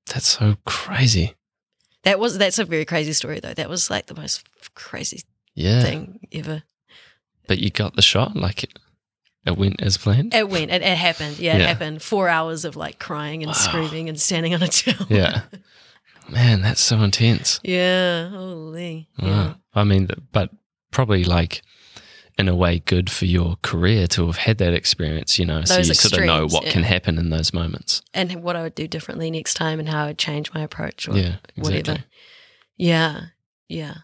That's 0.07 0.27
so 0.27 0.55
crazy. 0.65 1.35
That 2.03 2.19
was 2.19 2.37
that's 2.37 2.59
a 2.59 2.65
very 2.65 2.85
crazy 2.85 3.13
story 3.13 3.39
though. 3.39 3.53
That 3.53 3.69
was 3.69 3.89
like 3.89 4.07
the 4.07 4.15
most 4.15 4.47
crazy 4.73 5.21
Yeah. 5.53 5.81
thing 5.81 6.27
ever. 6.31 6.63
But 7.47 7.59
you 7.59 7.69
got 7.69 7.95
the 7.95 8.01
shot, 8.01 8.35
like 8.35 8.69
it, 9.45 9.57
went 9.57 9.81
as 9.81 9.97
planned. 9.97 10.33
It 10.33 10.49
went. 10.49 10.71
It, 10.71 10.81
it 10.81 10.97
happened. 10.97 11.39
Yeah, 11.39 11.55
it 11.57 11.61
happened. 11.61 12.01
Four 12.01 12.29
hours 12.29 12.65
of 12.65 12.75
like 12.75 12.99
crying 12.99 13.41
and 13.43 13.49
Wow. 13.49 13.53
screaming 13.53 14.09
and 14.09 14.19
standing 14.19 14.53
on 14.53 14.61
a 14.63 14.67
tower. 14.67 15.07
Yeah. 15.09 15.41
Man, 16.29 16.61
that's 16.61 16.81
so 16.81 17.01
intense. 17.01 17.59
yeah. 17.63 18.29
Holy. 18.29 19.09
Wow. 19.19 19.27
Yeah. 19.27 19.53
I 19.73 19.83
mean, 19.83 20.09
but 20.31 20.49
probably 20.91 21.23
like 21.23 21.61
in 22.37 22.47
a 22.47 22.55
way 22.55 22.79
good 22.79 23.09
for 23.09 23.25
your 23.25 23.57
career 23.61 24.07
to 24.07 24.25
have 24.27 24.37
had 24.37 24.57
that 24.59 24.73
experience, 24.73 25.37
you 25.37 25.45
know, 25.45 25.63
so 25.63 25.75
Those 25.75 25.89
you 25.89 25.93
sort 25.95 26.19
of 26.21 26.25
know 26.25 26.45
extremes, 26.45 26.53
what 26.53 26.65
can 26.71 26.83
happen 26.83 27.17
in 27.17 27.29
those 27.29 27.53
moments. 27.53 28.01
And 28.13 28.41
what 28.43 28.55
I 28.55 28.61
would 28.63 28.75
do 28.75 28.87
differently 28.87 29.29
next 29.29 29.55
time 29.55 29.79
and 29.79 29.89
how 29.89 30.05
I'd 30.05 30.17
change 30.17 30.53
my 30.53 30.61
approach 30.61 31.07
or 31.09 31.17
yeah, 31.17 31.35
whatever. 31.55 31.79
exactly. 31.79 32.05
Yeah. 32.77 33.21
Yeah. 33.67 33.95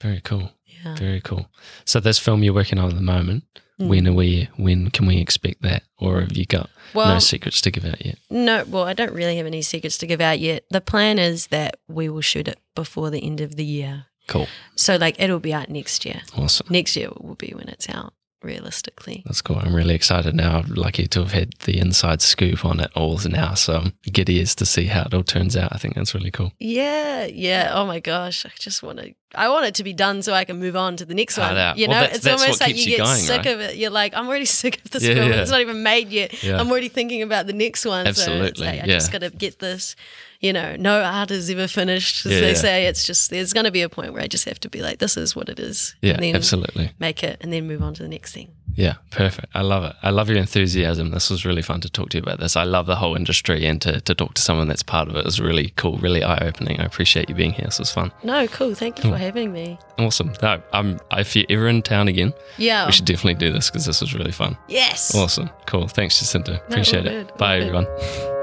Very 0.00 0.20
cool. 0.22 0.52
Yeah. 0.64 0.96
Very 0.96 1.20
cool. 1.20 1.48
So 1.84 2.00
this 2.00 2.18
film 2.18 2.42
you're 2.42 2.54
working 2.54 2.78
on 2.78 2.88
at 2.88 2.94
the 2.96 3.02
moment, 3.02 3.44
Mm. 3.80 3.88
when 3.88 4.08
are 4.08 4.12
we? 4.12 4.48
When 4.56 4.90
can 4.90 5.06
we 5.06 5.18
expect 5.18 5.62
that? 5.62 5.82
Or 5.98 6.20
have 6.20 6.36
you 6.36 6.46
got 6.46 6.70
Well, 6.94 7.14
no 7.14 7.18
secrets 7.18 7.60
to 7.62 7.70
give 7.70 7.84
out 7.84 8.04
yet? 8.04 8.18
No, 8.30 8.64
well, 8.66 8.84
I 8.84 8.94
don't 8.94 9.12
really 9.12 9.36
have 9.36 9.46
any 9.46 9.62
secrets 9.62 9.98
to 9.98 10.06
give 10.06 10.20
out 10.20 10.38
yet. 10.38 10.64
The 10.70 10.80
plan 10.80 11.18
is 11.18 11.48
that 11.48 11.78
we 11.88 12.08
will 12.08 12.22
shoot 12.22 12.48
it 12.48 12.58
before 12.74 13.10
the 13.10 13.22
end 13.22 13.40
of 13.40 13.56
the 13.56 13.64
year. 13.64 14.06
Cool. 14.28 14.48
So, 14.74 14.96
like, 14.96 15.20
it'll 15.20 15.40
be 15.40 15.54
out 15.54 15.68
next 15.68 16.04
year. 16.04 16.22
Awesome. 16.36 16.66
Next 16.70 16.96
year 16.96 17.10
will 17.20 17.36
be 17.36 17.52
when 17.54 17.68
it's 17.68 17.88
out, 17.88 18.12
realistically. 18.46 19.22
That's 19.26 19.42
cool. 19.42 19.56
I'm 19.58 19.74
really 19.74 19.94
excited 19.94 20.34
now. 20.34 20.58
I'm 20.60 20.72
lucky 20.74 21.06
to 21.08 21.20
have 21.20 21.32
had 21.32 21.52
the 21.64 21.78
inside 21.78 22.22
scoop 22.22 22.64
on 22.64 22.80
it 22.80 22.90
all 22.94 23.18
now. 23.28 23.54
So 23.54 23.76
I'm 23.76 23.92
giddy 24.10 24.40
as 24.40 24.54
to 24.56 24.64
see 24.66 24.86
how 24.86 25.02
it 25.02 25.12
all 25.14 25.22
turns 25.22 25.56
out. 25.56 25.72
I 25.74 25.78
think 25.78 25.94
that's 25.94 26.14
really 26.14 26.30
cool. 26.30 26.52
Yeah, 26.58 27.24
yeah. 27.26 27.72
Oh 27.74 27.84
my 27.86 28.00
gosh, 28.00 28.46
I 28.46 28.50
just 28.58 28.82
want 28.82 28.98
to. 29.00 29.14
I 29.34 29.48
want 29.50 29.66
it 29.66 29.74
to 29.74 29.84
be 29.84 29.92
done 29.92 30.22
so 30.22 30.32
I 30.32 30.44
can 30.44 30.58
move 30.58 30.76
on 30.76 30.96
to 30.96 31.04
the 31.04 31.14
next 31.14 31.36
one. 31.36 31.50
You 31.50 31.56
Well, 31.56 31.74
know, 31.76 32.00
that's- 32.00 32.16
it's 32.16 32.24
that's 32.24 32.40
almost 32.42 32.60
like 32.60 32.76
you 32.76 32.86
get 32.96 32.98
going, 32.98 33.16
sick 33.18 33.38
right? 33.44 33.46
of 33.48 33.60
it. 33.60 33.76
You're 33.76 33.90
like, 33.90 34.14
I'm 34.16 34.26
already 34.28 34.44
sick 34.62 34.82
of 34.84 34.90
this 34.92 35.02
Yeah, 35.02 35.14
film. 35.14 35.28
yeah. 35.30 35.42
It's 35.42 35.50
not 35.50 35.60
even 35.60 35.82
made 35.82 36.08
yet. 36.08 36.42
Yeah. 36.42 36.58
I'm 36.58 36.70
already 36.70 36.88
thinking 36.88 37.22
about 37.22 37.46
the 37.46 37.52
next 37.52 37.84
one. 37.84 38.04
So 38.06 38.10
it's 38.10 38.20
Absolutely, 38.20 38.66
like, 38.66 38.82
I 38.82 38.86
just 38.86 39.12
got 39.12 39.20
to 39.22 39.30
get 39.30 39.58
this. 39.58 39.94
You 40.40 40.52
know, 40.52 40.76
no 40.76 41.02
art 41.02 41.30
is 41.30 41.48
ever 41.50 41.66
finished, 41.66 42.26
as 42.26 42.32
Yeah, 42.32 42.40
they 42.40 42.48
yeah. 42.48 42.54
say. 42.54 42.86
It's 42.86 43.04
just 43.06 43.30
there's 43.30 43.52
going 43.52 43.64
to 43.64 43.70
be 43.70 43.82
a 43.82 43.88
point 43.88 44.12
where 44.12 44.22
I 44.22 44.26
just 44.26 44.44
have 44.46 44.60
to 44.60 44.68
be 44.68 44.82
like, 44.82 44.98
this 44.98 45.16
is 45.16 45.34
what 45.34 45.48
it 45.48 45.58
is. 45.58 45.94
Yeah, 46.02 46.14
and 46.14 46.22
then 46.22 46.36
absolutely. 46.36 46.92
Make 46.98 47.22
it 47.24 47.38
and 47.40 47.52
then 47.52 47.66
move 47.66 47.82
on 47.82 47.94
to 47.94 48.02
the 48.02 48.08
next 48.08 48.32
thing. 48.32 48.50
Yeah, 48.74 48.96
perfect. 49.10 49.46
I 49.54 49.62
love 49.62 49.84
it. 49.84 49.96
I 50.02 50.10
love 50.10 50.28
your 50.28 50.36
enthusiasm. 50.36 51.10
This 51.10 51.30
was 51.30 51.46
really 51.46 51.62
fun 51.62 51.80
to 51.80 51.88
talk 51.88 52.10
to 52.10 52.18
you 52.18 52.22
about 52.22 52.40
this. 52.40 52.56
I 52.56 52.64
love 52.64 52.84
the 52.84 52.96
whole 52.96 53.16
industry 53.16 53.64
and 53.64 53.80
to, 53.80 54.02
to 54.02 54.14
talk 54.14 54.34
to 54.34 54.42
someone 54.42 54.68
that's 54.68 54.82
part 54.82 55.08
of 55.08 55.16
it 55.16 55.24
is 55.26 55.40
really 55.40 55.72
cool, 55.76 55.96
really 55.96 56.22
eye 56.22 56.46
opening. 56.46 56.78
I 56.78 56.84
appreciate 56.84 57.30
you 57.30 57.34
being 57.34 57.52
here. 57.52 57.64
This 57.64 57.78
was 57.78 57.90
fun. 57.90 58.12
No, 58.22 58.46
cool. 58.48 58.74
Thank 58.74 58.98
you 58.98 59.04
Cool. 59.04 59.12
for 59.12 59.18
having 59.18 59.50
me. 59.50 59.78
Awesome. 59.98 60.34
No, 60.42 60.60
I'm, 60.74 61.00
if 61.12 61.34
you're 61.34 61.46
ever 61.48 61.68
in 61.68 61.80
town 61.80 62.06
again, 62.08 62.34
Yeah. 62.58 62.84
we 62.84 62.92
should 62.92 63.06
definitely 63.06 63.34
do 63.36 63.50
this 63.50 63.70
because 63.70 63.86
this 63.86 64.02
was 64.02 64.12
really 64.12 64.32
fun. 64.32 64.58
yes. 64.68 65.14
Awesome. 65.14 65.48
Cool. 65.64 65.88
Thanks, 65.88 66.18
Jacinta. 66.18 66.56
Appreciate 66.68 67.06
all 67.06 67.06
it. 67.06 67.10
good, 67.10 67.30
all 67.30 67.36
Bye, 67.38 67.60
good. 67.60 68.35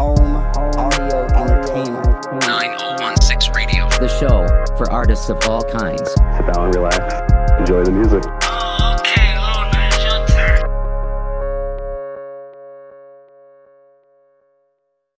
Home 0.00 0.36
Audio 0.78 1.26
Entertainment. 1.36 2.24
9016 2.46 3.52
Radio. 3.52 3.86
The 4.00 4.08
show 4.08 4.46
for 4.78 4.90
artists 4.90 5.28
of 5.28 5.36
all 5.46 5.62
kinds. 5.62 6.10
Sit 6.14 6.54
down, 6.54 6.64
and 6.64 6.74
relax, 6.74 7.14
enjoy 7.58 7.84
the 7.84 7.92
music. 7.92 8.49